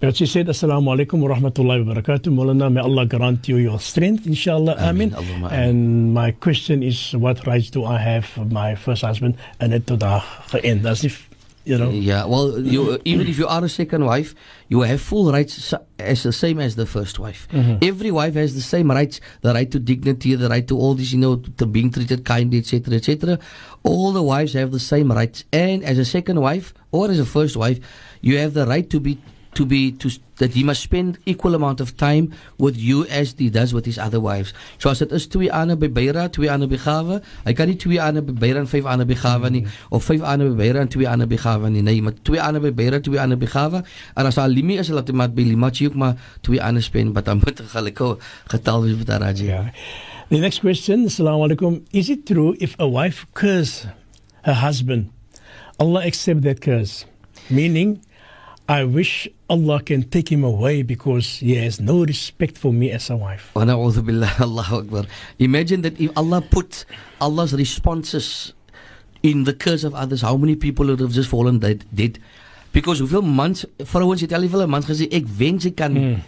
But 0.00 0.16
she 0.16 0.24
said, 0.24 0.46
Assalamu 0.46 0.96
alaikum 0.96 1.20
wa 1.20 1.28
rahmatullahi 1.28 1.84
wa 1.84 1.92
barakatuh. 1.92 2.32
Moulana, 2.32 2.72
may 2.72 2.80
Allah 2.80 3.04
grant 3.04 3.46
you 3.48 3.58
your 3.58 3.78
strength, 3.78 4.26
inshallah. 4.26 4.76
Amin. 4.78 5.14
And 5.50 6.14
my 6.14 6.30
question 6.30 6.82
is, 6.82 7.12
what 7.12 7.46
rights 7.46 7.68
do 7.68 7.84
I 7.84 7.98
have 7.98 8.24
for 8.24 8.46
my 8.46 8.74
first 8.76 9.02
husband? 9.02 9.36
En 9.58 9.72
het 9.72 9.84
tot 9.86 10.00
daar 10.00 10.24
geënd. 10.48 10.86
As 10.86 11.04
if, 11.04 11.28
you 11.64 11.76
know. 11.76 11.90
Yeah, 11.90 12.24
well, 12.24 12.58
you, 12.60 12.98
even 13.04 13.26
if 13.26 13.36
you 13.36 13.46
are 13.46 13.62
a 13.62 13.68
second 13.68 14.06
wife, 14.06 14.34
you 14.68 14.80
have 14.80 15.02
full 15.02 15.30
rights 15.30 15.74
as 15.98 16.22
the 16.22 16.32
same 16.32 16.60
as 16.60 16.76
the 16.76 16.86
first 16.86 17.18
wife. 17.18 17.46
Mm-hmm. 17.52 17.84
Every 17.84 18.10
wife 18.10 18.36
has 18.36 18.54
the 18.54 18.62
same 18.62 18.90
rights: 18.90 19.20
the 19.42 19.52
right 19.52 19.70
to 19.70 19.78
dignity, 19.78 20.34
the 20.34 20.48
right 20.48 20.66
to 20.68 20.78
all 20.78 20.94
this, 20.94 21.12
you 21.12 21.18
know, 21.18 21.36
to 21.58 21.66
being 21.66 21.90
treated 21.90 22.24
kindly, 22.24 22.56
etc., 22.60 22.94
etc. 22.94 23.38
All 23.82 24.12
the 24.12 24.22
wives 24.22 24.54
have 24.54 24.72
the 24.72 24.80
same 24.80 25.12
rights, 25.12 25.44
and 25.52 25.84
as 25.84 25.98
a 25.98 26.06
second 26.06 26.40
wife 26.40 26.72
or 26.90 27.10
as 27.10 27.18
a 27.20 27.26
first 27.26 27.54
wife, 27.54 27.80
you 28.22 28.38
have 28.38 28.54
the 28.54 28.66
right 28.66 28.88
to 28.88 28.98
be 28.98 29.18
to 29.54 29.66
be 29.66 29.92
to 29.92 30.10
that 30.36 30.54
he 30.54 30.64
must 30.64 30.82
spend 30.82 31.18
equal 31.26 31.54
amount 31.54 31.80
of 31.80 31.96
time 31.96 32.32
with 32.56 32.76
you 32.76 33.04
as 33.06 33.34
he 33.36 33.50
does 33.50 33.74
with 33.74 33.84
his 33.84 33.98
other 33.98 34.20
wives. 34.20 34.54
So 34.78 34.90
as 34.90 34.98
dit 34.98 35.12
is 35.12 35.26
twee 35.28 35.50
ane 35.52 35.76
by 35.76 35.88
Beira, 35.88 36.28
twee 36.32 36.48
ane 36.48 36.66
by 36.70 36.78
Gawe, 36.80 37.20
hy 37.44 37.52
kan 37.52 37.68
nie 37.68 37.76
twee 37.76 38.00
ane 38.00 38.22
by 38.24 38.32
Beira 38.32 38.62
en 38.64 38.70
vyf 38.70 38.88
ane 38.88 39.04
by 39.04 39.18
Gawe 39.20 39.50
nie 39.52 39.66
of 39.90 40.06
vyf 40.08 40.24
ane 40.24 40.48
by 40.48 40.56
Beira 40.62 40.84
en 40.86 40.92
twee 40.92 41.08
ane 41.08 41.28
by 41.28 41.36
Gawe 41.40 41.70
nie. 41.70 41.84
Nee, 41.84 42.00
maar 42.00 42.16
twee 42.24 42.40
ane 42.40 42.62
by 42.64 42.72
Beira, 42.72 43.02
twee 43.04 43.20
ane 43.20 43.36
by 43.40 43.50
Gawe. 43.52 43.82
En 44.16 44.30
as 44.30 44.40
haar 44.40 44.48
limi 44.48 44.78
is, 44.80 44.92
laat 44.94 45.10
hy 45.12 45.16
maar 45.20 45.32
by 45.34 45.44
Limachi 45.50 45.90
ook 45.90 45.98
maar 46.00 46.16
twee 46.46 46.62
ane 46.62 46.80
spend, 46.80 47.12
maar 47.12 47.26
dan 47.26 47.42
moet 47.44 47.60
hy 47.64 47.68
gelukkig 47.74 48.32
getal 48.54 48.86
wees 48.86 48.96
met 49.02 49.12
haar 49.12 49.26
raji. 49.28 49.50
Yeah. 49.50 49.74
The 50.30 50.38
next 50.38 50.60
question, 50.60 51.04
Assalamu 51.10 51.48
alaikum. 51.50 51.82
Is 51.92 52.08
it 52.08 52.24
true 52.24 52.54
if 52.60 52.76
a 52.78 52.86
wife 52.88 53.26
curse 53.34 53.88
her 54.44 54.54
husband, 54.54 55.10
Allah 55.78 56.06
accept 56.06 56.42
that 56.42 56.60
curse? 56.62 57.04
Meaning, 57.50 58.00
I 58.70 58.84
wish 58.86 59.26
Allah 59.50 59.82
can 59.82 60.06
take 60.06 60.30
him 60.30 60.46
away 60.46 60.86
because 60.86 61.42
he 61.42 61.56
has 61.58 61.80
no 61.82 62.04
respect 62.06 62.54
for 62.54 62.72
me 62.72 62.94
as 62.94 63.10
a 63.10 63.16
wife. 63.18 63.50
Wa 63.50 63.66
na'udhu 63.66 64.06
billah, 64.06 64.30
Allahu 64.46 64.86
Akbar. 64.86 65.04
Imagine 65.42 65.82
that 65.82 65.98
if 65.98 66.14
Allah 66.14 66.38
put 66.38 66.86
Allah's 67.18 67.50
responses 67.52 68.54
in 69.26 69.42
the 69.42 69.50
curse 69.52 69.82
of 69.82 69.90
others, 69.98 70.22
how 70.22 70.36
many 70.38 70.54
people 70.54 70.86
would 70.86 71.00
have 71.02 71.10
just 71.10 71.28
fallen 71.28 71.58
dead? 71.58 71.82
dead? 71.90 72.22
Because 72.70 73.02
hoeveel 73.02 73.26
mans, 73.26 73.66
vrouens 73.82 74.22
het 74.22 74.30
al 74.38 74.46
hoeveel 74.46 74.70
mans 74.70 74.86
gesê, 74.86 75.10
ek 75.10 75.26
wens 75.26 75.66
ek 75.66 75.74
kan 75.74 75.90
Mm. 75.90 76.20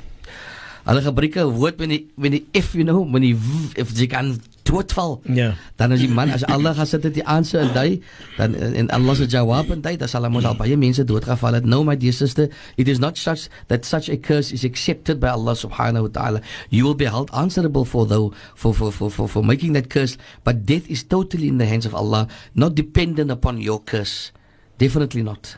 Hulle 0.83 0.99
gebruik 1.07 1.37
'n 1.39 1.47
woord 1.55 1.79
met 1.79 1.91
die 1.95 2.07
met 2.19 2.33
die 2.35 2.43
if 2.51 2.75
you 2.75 2.83
know, 2.83 3.05
met 3.07 3.23
die 3.23 3.37
v, 3.39 3.71
if 3.79 3.95
jy 3.95 4.09
kan 4.11 4.35
doodval. 4.63 5.21
Yeah. 5.27 5.55
Dan 5.77 5.93
as 5.93 6.01
die 6.01 6.09
man 6.09 6.31
as 6.31 6.45
Allah 6.45 6.75
gesit 6.77 7.03
het 7.07 7.15
die 7.15 7.25
aanse 7.27 7.59
in 7.59 7.73
hy, 7.77 8.01
dan 8.37 8.55
en 8.55 8.91
Allah 8.95 9.17
se 9.19 9.27
jawab 9.27 9.71
en 9.75 9.83
hy, 9.87 9.97
dan 10.01 10.11
sal 10.11 10.27
hom 10.27 10.39
al 10.41 10.59
baie 10.59 10.77
mense 10.77 11.05
doodgeval 11.05 11.59
het. 11.59 11.67
No 11.69 11.83
my 11.85 11.97
dear 11.97 12.13
sister, 12.13 12.49
it 12.77 12.89
is 12.89 12.99
not 13.03 13.19
such 13.19 13.49
that 13.69 13.85
such 13.85 14.09
a 14.09 14.17
curse 14.17 14.53
is 14.53 14.65
accepted 14.65 15.21
by 15.21 15.33
Allah 15.35 15.55
subhanahu 15.59 16.09
wa 16.09 16.13
ta'ala. 16.13 16.41
You 16.71 16.85
will 16.85 16.99
be 16.99 17.07
held 17.11 17.31
answerable 17.35 17.85
for 17.85 18.07
though 18.07 18.33
for 18.55 18.75
for, 18.75 18.93
for 18.93 19.11
for 19.11 19.29
for 19.29 19.43
making 19.45 19.73
that 19.75 19.91
curse, 19.91 20.17
but 20.45 20.67
death 20.67 20.89
is 20.91 21.03
totally 21.03 21.49
in 21.49 21.59
the 21.59 21.67
hands 21.67 21.87
of 21.87 21.95
Allah, 21.95 22.29
not 22.55 22.75
dependent 22.75 23.31
upon 23.31 23.59
your 23.59 23.81
curse. 23.81 24.33
Definitely 24.79 25.23
not. 25.23 25.57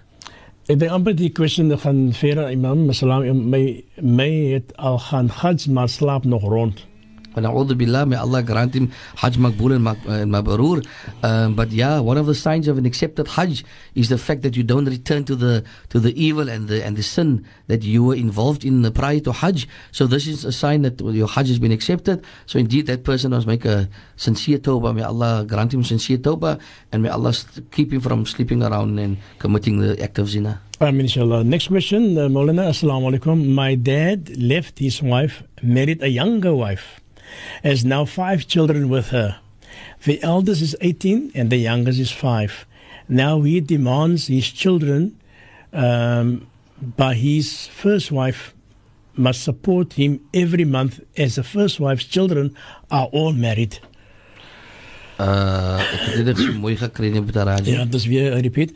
Ek 0.64 0.78
dink 0.80 0.94
amper 0.96 1.12
die 1.12 1.28
question 1.28 1.68
gaan 1.76 2.14
verder 2.16 2.48
imam, 2.48 2.86
salam 2.96 3.26
my 3.52 3.84
my 4.00 4.30
het 4.54 4.72
al 4.80 4.96
gaan 5.10 5.28
hajj 5.28 5.68
maar 5.68 5.88
slaap 5.92 6.24
nog 6.24 6.42
rond. 6.48 6.86
Billah, 7.34 8.06
may 8.06 8.16
Allah 8.16 8.42
grant 8.42 8.74
him 8.74 8.92
Hajj 9.16 9.36
Makbul 9.38 9.76
and 9.76 10.32
Mabarur. 10.32 10.86
Um, 11.22 11.34
uh, 11.34 11.48
but 11.50 11.70
yeah, 11.70 12.00
one 12.00 12.16
of 12.16 12.26
the 12.26 12.34
signs 12.34 12.68
of 12.68 12.78
an 12.78 12.86
accepted 12.86 13.28
Hajj 13.28 13.64
is 13.94 14.08
the 14.08 14.18
fact 14.18 14.42
that 14.42 14.56
you 14.56 14.62
don't 14.62 14.84
return 14.86 15.24
to 15.24 15.34
the 15.34 15.64
to 15.90 15.98
the 15.98 16.12
evil 16.20 16.48
and 16.48 16.68
the 16.68 16.84
and 16.84 16.96
the 16.96 17.02
sin 17.02 17.44
that 17.66 17.82
you 17.82 18.04
were 18.04 18.14
involved 18.14 18.64
in 18.64 18.82
prior 18.92 19.20
to 19.20 19.32
Hajj. 19.32 19.66
So 19.92 20.06
this 20.06 20.26
is 20.26 20.44
a 20.44 20.52
sign 20.52 20.82
that 20.82 21.00
your 21.00 21.28
Hajj 21.28 21.48
has 21.48 21.58
been 21.58 21.72
accepted. 21.72 22.24
So 22.46 22.58
indeed, 22.58 22.86
that 22.86 23.04
person 23.04 23.30
must 23.30 23.46
make 23.46 23.64
a 23.64 23.88
sincere 24.16 24.58
tawbah. 24.58 24.94
May 24.94 25.02
Allah 25.02 25.44
grant 25.46 25.74
him 25.74 25.84
sincere 25.84 26.18
tawbah 26.18 26.60
and 26.92 27.02
may 27.02 27.08
Allah 27.08 27.34
keep 27.72 27.92
him 27.92 28.00
from 28.00 28.26
sleeping 28.26 28.62
around 28.62 28.98
and 28.98 29.18
committing 29.38 29.78
the 29.78 30.00
act 30.02 30.18
of 30.18 30.28
zina. 30.28 30.60
Amen, 30.80 31.06
inshallah. 31.06 31.44
Next 31.44 31.68
question, 31.68 32.18
uh, 32.18 32.28
Moulana, 32.28 32.74
Assalamu 32.74 33.14
alaikum. 33.14 33.46
My 33.54 33.74
dad 33.76 34.36
left 34.36 34.80
his 34.80 35.00
wife, 35.00 35.42
married 35.62 36.02
a 36.02 36.08
younger 36.08 36.54
wife 36.54 37.03
has 37.62 37.84
now 37.84 38.04
five 38.04 38.46
children 38.46 38.88
with 38.88 39.08
her. 39.08 39.38
The 40.04 40.22
eldest 40.22 40.62
is 40.62 40.76
18 40.80 41.32
and 41.34 41.50
the 41.50 41.56
youngest 41.56 41.98
is 41.98 42.10
five. 42.10 42.66
Now 43.08 43.42
he 43.42 43.60
demands 43.60 44.26
his 44.28 44.50
children 44.50 45.18
um, 45.72 46.46
by 46.96 47.14
his 47.14 47.66
first 47.68 48.10
wife 48.12 48.54
must 49.16 49.42
support 49.42 49.94
him 49.94 50.20
every 50.32 50.64
month 50.64 51.00
as 51.16 51.36
the 51.36 51.42
first 51.42 51.80
wife's 51.80 52.04
children 52.04 52.56
are 52.90 53.06
all 53.12 53.32
married. 53.32 53.80
Uh 55.18 55.78
ek 55.78 56.26
het 56.26 56.26
dit 56.26 56.56
mooi 56.58 56.74
gekry 56.76 57.12
in 57.14 57.24
Butaraji. 57.24 57.70
Ja, 57.70 57.84
dus 57.84 58.06
weer 58.06 58.34
I 58.36 58.40
repeat. 58.40 58.72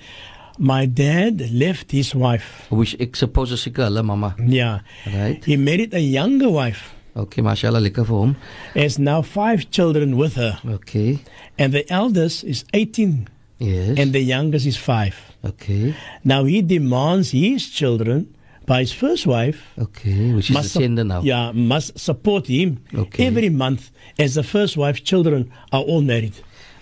My 0.58 0.86
dad 0.86 1.50
left 1.50 1.90
his 1.90 2.12
wife. 2.12 2.66
Which 2.70 2.94
ek 2.98 3.16
suppose 3.16 3.52
is 3.52 3.66
hulle 3.74 4.02
mamma. 4.02 4.34
Yeah. 4.46 4.80
Right. 5.04 5.44
He 5.44 5.56
married 5.56 5.94
a 5.94 6.00
younger 6.00 6.50
wife. 6.50 6.94
Okay, 7.18 7.42
mashallah 7.42 7.80
lekker 7.82 8.06
vir 8.06 8.14
hom. 8.16 8.36
Has 8.74 8.98
now 8.98 9.22
five 9.22 9.70
children 9.70 10.16
with 10.16 10.34
her. 10.38 10.58
Okay. 10.64 11.18
And 11.58 11.72
the 11.74 11.82
eldest 11.90 12.44
is 12.44 12.64
18 12.72 13.26
Yes. 13.58 13.98
and 13.98 14.12
the 14.14 14.20
youngest 14.22 14.66
is 14.66 14.76
5. 14.78 15.14
okay. 15.44 15.94
Now 16.22 16.44
he 16.44 16.62
demands 16.62 17.30
his 17.34 17.66
children 17.70 18.28
by 18.66 18.80
his 18.86 18.92
first 18.92 19.26
wife 19.26 19.64
Okay, 19.78 20.30
which 20.34 20.50
is 20.50 20.56
the 20.56 20.62
sender 20.62 21.02
now. 21.02 21.22
Yeah, 21.26 21.50
must 21.52 21.98
support 21.98 22.46
him 22.46 22.78
Okay. 22.94 23.26
every 23.26 23.48
month 23.50 23.90
as 24.18 24.34
the 24.38 24.44
first 24.46 24.76
wife's 24.76 25.00
children 25.02 25.50
are 25.72 25.82
all 25.82 26.02
married. 26.02 26.34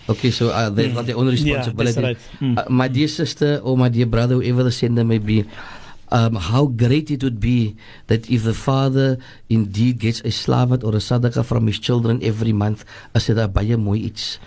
Okay, 0.09 0.31
so 0.31 0.51
uh, 0.51 0.69
they've 0.71 0.93
got 0.95 1.07
their 1.07 1.17
own 1.17 1.27
responsibility. 1.33 2.01
right. 2.03 2.19
Mm. 2.41 2.59
Uh, 2.59 2.65
my 2.71 2.87
dear 2.89 3.09
sister 3.09 3.59
or 3.65 3.77
my 3.77 3.89
dear 3.89 4.07
brother, 4.07 4.35
whoever 4.37 4.63
the 4.63 4.71
sender 4.71 5.03
may 5.03 5.19
be, 5.19 5.45
um, 6.13 6.37
how 6.37 6.67
great 6.67 7.11
it 7.11 7.23
would 7.23 7.41
be 7.41 7.77
that 8.07 8.31
if 8.31 8.45
the 8.45 8.55
father 8.55 9.19
indeed 9.49 9.99
gets 9.99 10.21
a 10.21 10.31
slavat 10.31 10.85
or 10.85 10.95
a 10.95 11.03
sadaqah 11.03 11.45
from 11.45 11.67
his 11.67 11.79
children 11.79 12.21
every 12.23 12.53
month, 12.53 12.85
as 13.15 13.27
dit 13.27 13.39
baie 13.53 13.77
mooi 13.77 14.07
iets. 14.07 14.39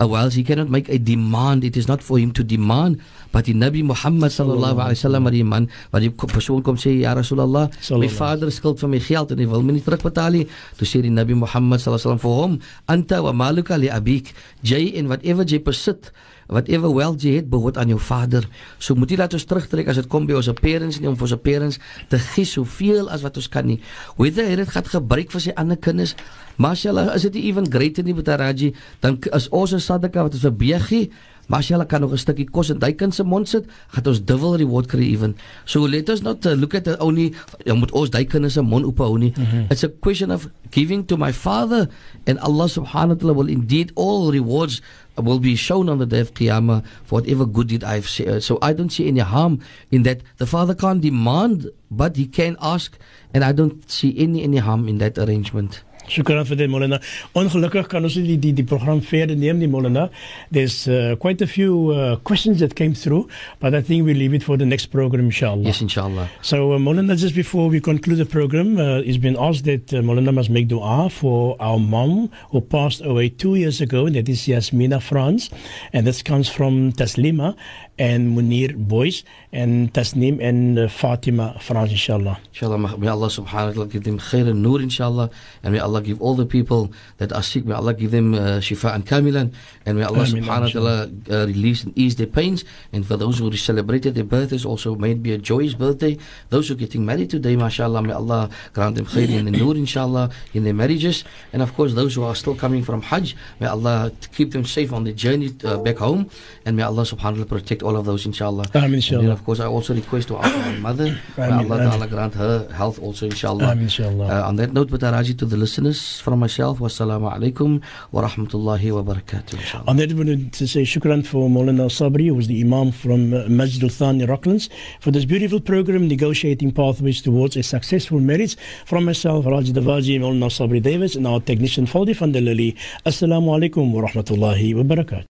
Uh, 0.00 0.08
whilst 0.08 0.34
he 0.34 0.42
cannot 0.42 0.68
make 0.68 0.88
a 0.88 0.98
demand, 0.98 1.62
it 1.62 1.76
is 1.76 1.86
not 1.86 2.02
for 2.02 2.18
him 2.18 2.32
to 2.32 2.42
demand, 2.42 2.98
but 3.30 3.46
die 3.46 3.54
Nabi 3.54 3.84
Muhammad 3.86 4.34
sallallahu 4.34 4.82
alaihi 4.82 4.98
wasallam 4.98 5.30
die 5.30 5.46
man 5.46 5.70
wat 5.94 6.02
die 6.02 6.10
persoon 6.10 6.66
kom 6.66 6.74
sê 6.74 6.98
ja 6.98 7.14
Rasulullah, 7.14 7.70
my 7.94 8.10
vader 8.10 8.50
skuld 8.50 8.82
van 8.82 8.90
my 8.90 8.98
geld 8.98 9.30
en 9.30 9.38
hy 9.38 9.46
wil 9.46 9.62
my 9.62 9.76
nie 9.76 9.84
terugbetaal 9.86 10.34
nie. 10.34 10.48
Toe 10.78 10.86
sê 10.86 10.98
die 11.02 11.14
Nabi 11.14 11.38
Muhammad 11.38 11.78
sallallahu 11.78 12.10
alaihi 12.10 12.10
wasallam 12.10 12.24
vir 12.26 12.34
hom, 12.42 12.58
anta 12.90 13.22
wa 13.22 13.32
maluka 13.46 13.78
li 13.78 13.86
abik, 13.86 14.34
jy 14.66 14.98
en 14.98 15.14
whatever 15.14 15.46
jy 15.46 15.62
besit 15.62 16.10
whatever 16.48 16.92
wealth 16.92 17.22
jy 17.22 17.36
het 17.38 17.50
behoort 17.50 17.78
aan 17.80 17.88
jou 17.88 18.00
vader. 18.00 18.48
So 18.78 18.94
moet 18.94 19.10
jy 19.10 19.18
laat 19.20 19.34
ons 19.34 19.44
terugtrek 19.44 19.88
as 19.88 20.00
dit 20.00 20.08
kom 20.10 20.26
by 20.26 20.38
ons 20.38 20.50
parents 20.60 21.00
nie 21.00 21.08
om 21.08 21.16
vir 21.16 21.28
ons 21.28 21.42
parents 21.42 21.78
te 22.08 22.18
gee 22.18 22.48
soveel 22.48 23.10
as 23.10 23.24
wat 23.26 23.36
ons 23.40 23.48
kan 23.48 23.66
nie. 23.66 23.80
Whether 24.16 24.48
hy 24.48 24.56
dit 24.56 24.68
gaan 24.68 24.84
gebruik 24.84 25.30
vir 25.34 25.40
sy 25.40 25.54
ander 25.56 25.76
kinders, 25.76 26.14
mashallah, 26.56 27.14
is 27.14 27.26
dit 27.28 27.40
even 27.50 27.70
greater 27.70 28.04
nie 28.04 28.14
met 28.14 28.28
Raji, 28.28 28.74
dan 29.00 29.18
is 29.32 29.48
ons 29.50 29.72
'n 29.74 29.80
sadaka 29.80 30.22
wat 30.22 30.34
ons 30.34 30.42
vir 30.44 31.08
as 31.50 31.68
jy 31.68 31.84
kan 31.86 32.00
nog 32.00 32.12
'n 32.12 32.18
stukkie 32.18 32.48
kos 32.50 32.70
in 32.70 32.78
daai 32.78 32.94
kind 32.94 33.14
se 33.14 33.22
mond 33.22 33.48
sit, 33.48 33.66
gaan 33.88 34.06
ons 34.06 34.24
dubbel 34.24 34.56
reward 34.56 34.86
kry 34.86 35.02
even. 35.02 35.36
So 35.64 35.80
let 35.86 36.08
us 36.08 36.22
not 36.22 36.46
uh, 36.46 36.54
look 36.54 36.74
at 36.74 36.84
the 36.84 36.98
only 36.98 37.34
jy 37.64 37.74
moet 37.74 37.92
ons 37.92 38.10
daai 38.10 38.24
kinders 38.24 38.52
se 38.54 38.62
mond 38.62 38.84
oop 38.84 38.98
hou 38.98 39.18
nie. 39.18 39.32
Mm 39.36 39.44
-hmm. 39.44 39.70
It's 39.70 39.84
a 39.84 39.88
question 40.00 40.30
of 40.30 40.48
giving 40.70 41.06
to 41.06 41.16
my 41.16 41.32
father 41.32 41.88
and 42.26 42.38
Allah 42.38 42.68
subhanahu 42.68 43.08
wa 43.08 43.14
ta'ala 43.14 43.34
will 43.34 43.48
indeed 43.48 43.92
all 43.94 44.30
rewards 44.30 44.82
will 45.16 45.38
be 45.38 45.54
shown 45.54 45.88
on 45.88 45.98
the 45.98 46.06
day 46.06 46.20
of 46.20 46.34
Qiyamah 46.34 46.84
for 47.04 47.20
whatever 47.20 47.46
good 47.46 47.68
deed 47.68 47.84
I've 47.84 48.08
said. 48.08 48.28
Uh, 48.28 48.40
so 48.40 48.58
I 48.60 48.72
don't 48.72 48.90
see 48.90 49.06
any 49.06 49.20
harm 49.20 49.60
in 49.90 50.02
that. 50.02 50.22
The 50.38 50.46
father 50.46 50.74
can't 50.74 51.00
demand, 51.00 51.70
but 51.90 52.16
he 52.16 52.26
can 52.26 52.56
ask, 52.60 52.98
and 53.32 53.44
I 53.44 53.52
don't 53.52 53.88
see 53.90 54.14
any 54.18 54.42
any 54.42 54.58
harm 54.58 54.88
in 54.88 54.98
that 54.98 55.18
arrangement. 55.18 55.82
Shukran 56.08 56.44
vir 56.44 56.56
dit 56.56 56.70
Moulana. 56.70 57.00
Ongelukkig 57.34 57.88
kan 57.88 58.04
ons 58.04 58.16
die 58.18 58.36
die, 58.40 58.52
die 58.52 58.64
program 58.64 59.00
verder 59.04 59.36
neem 59.36 59.58
nie 59.58 59.68
Moulana. 59.70 60.08
There's 60.50 60.86
uh, 60.88 61.16
quite 61.20 61.42
a 61.42 61.46
few 61.46 61.90
uh, 61.92 62.16
questions 62.16 62.60
that 62.60 62.74
came 62.76 62.94
through, 62.94 63.28
but 63.60 63.74
I 63.74 63.80
think 63.80 64.04
we 64.04 64.14
leave 64.14 64.34
it 64.34 64.42
for 64.42 64.56
the 64.56 64.66
next 64.66 64.86
program 64.86 65.26
inshallah. 65.26 65.64
Yes, 65.64 65.80
inshallah. 65.80 66.28
So 66.42 66.72
uh, 66.74 66.78
Moulana, 66.78 67.16
just 67.16 67.34
before 67.34 67.68
we 67.68 67.80
conclude 67.80 68.18
the 68.18 68.26
program, 68.26 68.78
uh, 68.78 68.98
it's 68.98 69.16
been 69.16 69.36
asked 69.38 69.64
that 69.64 69.92
uh, 69.92 70.02
Moulana 70.02 70.32
must 70.32 70.50
make 70.50 70.68
dua 70.68 71.08
for 71.10 71.56
our 71.60 71.78
mom 71.78 72.30
who 72.50 72.60
passed 72.60 73.02
away 73.04 73.28
two 73.28 73.54
years 73.54 73.80
ago, 73.80 74.06
and 74.06 74.14
that 74.16 74.28
is 74.28 74.46
Yasmina 74.46 75.00
Franz, 75.00 75.50
and 75.92 76.06
this 76.06 76.22
comes 76.22 76.48
from 76.48 76.92
Taslima 76.92 77.56
and 77.98 78.36
Munir 78.36 78.74
Boys 78.74 79.22
and 79.52 79.92
Tasnim 79.92 80.42
and 80.42 80.78
uh, 80.78 80.88
Fatima 80.88 81.56
Franz 81.60 81.92
inshallah. 81.92 82.40
Inshallah, 82.52 82.98
may 82.98 83.06
Allah 83.06 83.28
subhanahu 83.28 83.66
wa 83.66 83.72
ta'ala 83.72 83.86
give 83.86 84.04
them 84.04 84.18
khair 84.18 84.48
and 84.48 84.62
nur, 84.62 84.80
inshallah. 84.80 85.30
And 85.62 85.74
may 85.74 85.78
Allah 85.78 86.02
give 86.02 86.20
all 86.20 86.34
the 86.34 86.46
people 86.46 86.90
that 87.18 87.32
are 87.32 87.42
sick, 87.42 87.64
may 87.64 87.74
Allah 87.74 87.94
give 87.94 88.10
them 88.10 88.34
uh, 88.34 88.58
shifa 88.58 88.94
and 88.94 89.06
kamilan. 89.06 89.54
And 89.86 89.98
may 89.98 90.04
Allah 90.04 90.26
subhanahu 90.26 90.74
wa 90.74 90.74
ta'ala 90.74 91.10
uh, 91.30 91.46
release 91.46 91.84
and 91.84 91.96
ease 91.96 92.16
their 92.16 92.26
pains. 92.26 92.64
And 92.92 93.06
for 93.06 93.16
those 93.16 93.38
who 93.38 93.54
celebrated 93.54 94.16
their 94.16 94.24
birthdays, 94.24 94.64
also 94.64 94.96
may 94.96 95.12
it 95.12 95.22
be 95.22 95.32
a 95.32 95.38
joyous 95.38 95.74
birthday. 95.74 96.18
Those 96.50 96.68
who 96.68 96.74
are 96.74 96.78
getting 96.78 97.06
married 97.06 97.30
today, 97.30 97.54
mashallah, 97.54 98.02
may 98.02 98.12
Allah 98.12 98.50
grant 98.72 98.96
them 98.96 99.06
khair 99.06 99.30
and 99.30 99.52
nur, 99.52 99.76
inshallah, 99.76 100.30
in 100.52 100.64
their 100.64 100.74
marriages. 100.74 101.22
And 101.52 101.62
of 101.62 101.74
course, 101.74 101.94
those 101.94 102.14
who 102.16 102.24
are 102.24 102.34
still 102.34 102.56
coming 102.56 102.82
from 102.82 103.02
Hajj, 103.02 103.36
may 103.60 103.68
Allah 103.68 104.10
keep 104.34 104.50
them 104.50 104.64
safe 104.64 104.92
on 104.92 105.04
the 105.04 105.12
journey 105.12 105.54
uh, 105.62 105.78
back 105.78 105.98
home. 105.98 106.28
And 106.66 106.76
may 106.76 106.82
Allah 106.82 107.02
subhanahu 107.02 107.22
wa 107.22 107.44
ta'ala 107.44 107.46
protect 107.46 107.83
all 107.84 107.96
of 107.96 108.04
those, 108.04 108.26
inshallah. 108.26 108.64
Ameen, 108.74 109.02
And 109.12 109.28
of 109.30 109.44
course, 109.44 109.60
I 109.60 109.66
also 109.66 109.94
request 109.94 110.28
to 110.28 110.38
ask 110.38 110.54
my 110.56 110.76
mother, 110.78 111.04
may 111.38 111.48
Ameen, 111.48 111.70
Allah 111.70 111.90
ta'ala 111.90 112.06
grant 112.08 112.34
her 112.34 112.68
health 112.72 112.98
also, 113.00 113.26
inshallah. 113.26 113.64
Ameen, 113.70 113.84
inshallah. 113.84 114.26
Uh, 114.26 114.48
on 114.48 114.56
that 114.56 114.72
note, 114.72 114.88
Bataraji, 114.88 115.38
to 115.38 115.46
the 115.46 115.56
listeners, 115.56 116.20
from 116.20 116.38
myself, 116.40 116.78
wassalamu 116.78 117.30
alaikum 117.32 117.82
wa 118.12 118.22
rahmatullahi 118.26 118.90
wa 118.92 119.14
barakatuh, 119.14 119.54
inshallah. 119.54 119.84
On 119.86 119.96
that, 119.96 120.08
we 120.12 120.18
wanted 120.18 120.52
to 120.52 120.66
say 120.66 120.82
shukran 120.82 121.26
for 121.26 121.48
Moulana 121.48 121.86
Sabri, 121.86 122.26
who 122.26 122.34
was 122.34 122.48
the 122.48 122.60
Imam 122.60 122.90
from 122.92 123.32
uh, 123.34 123.44
Masjid 123.48 123.82
al 123.82 123.90
Thani 123.90 124.26
Rocklands, 124.26 124.68
for 125.00 125.10
this 125.10 125.24
beautiful 125.24 125.60
program, 125.60 126.08
Negotiating 126.08 126.72
Pathways 126.72 127.22
Towards 127.22 127.56
a 127.56 127.62
Successful 127.62 128.20
Marriage. 128.20 128.56
From 128.86 129.04
myself, 129.04 129.46
Raji 129.46 129.72
Davaji, 129.72 130.18
Moulana 130.18 130.46
Sabri 130.46 130.82
Davids, 130.82 131.16
and 131.16 131.26
our 131.26 131.40
technician, 131.40 131.86
Faldi 131.86 132.14
van 132.16 132.32
der 132.32 132.40
Lily. 132.40 132.76
Assalamu 133.06 133.54
alaikum 133.56 133.92
wa 133.92 134.08
rahmatullahi 134.08 134.74
wa 134.74 134.82
barakatuh. 134.82 135.22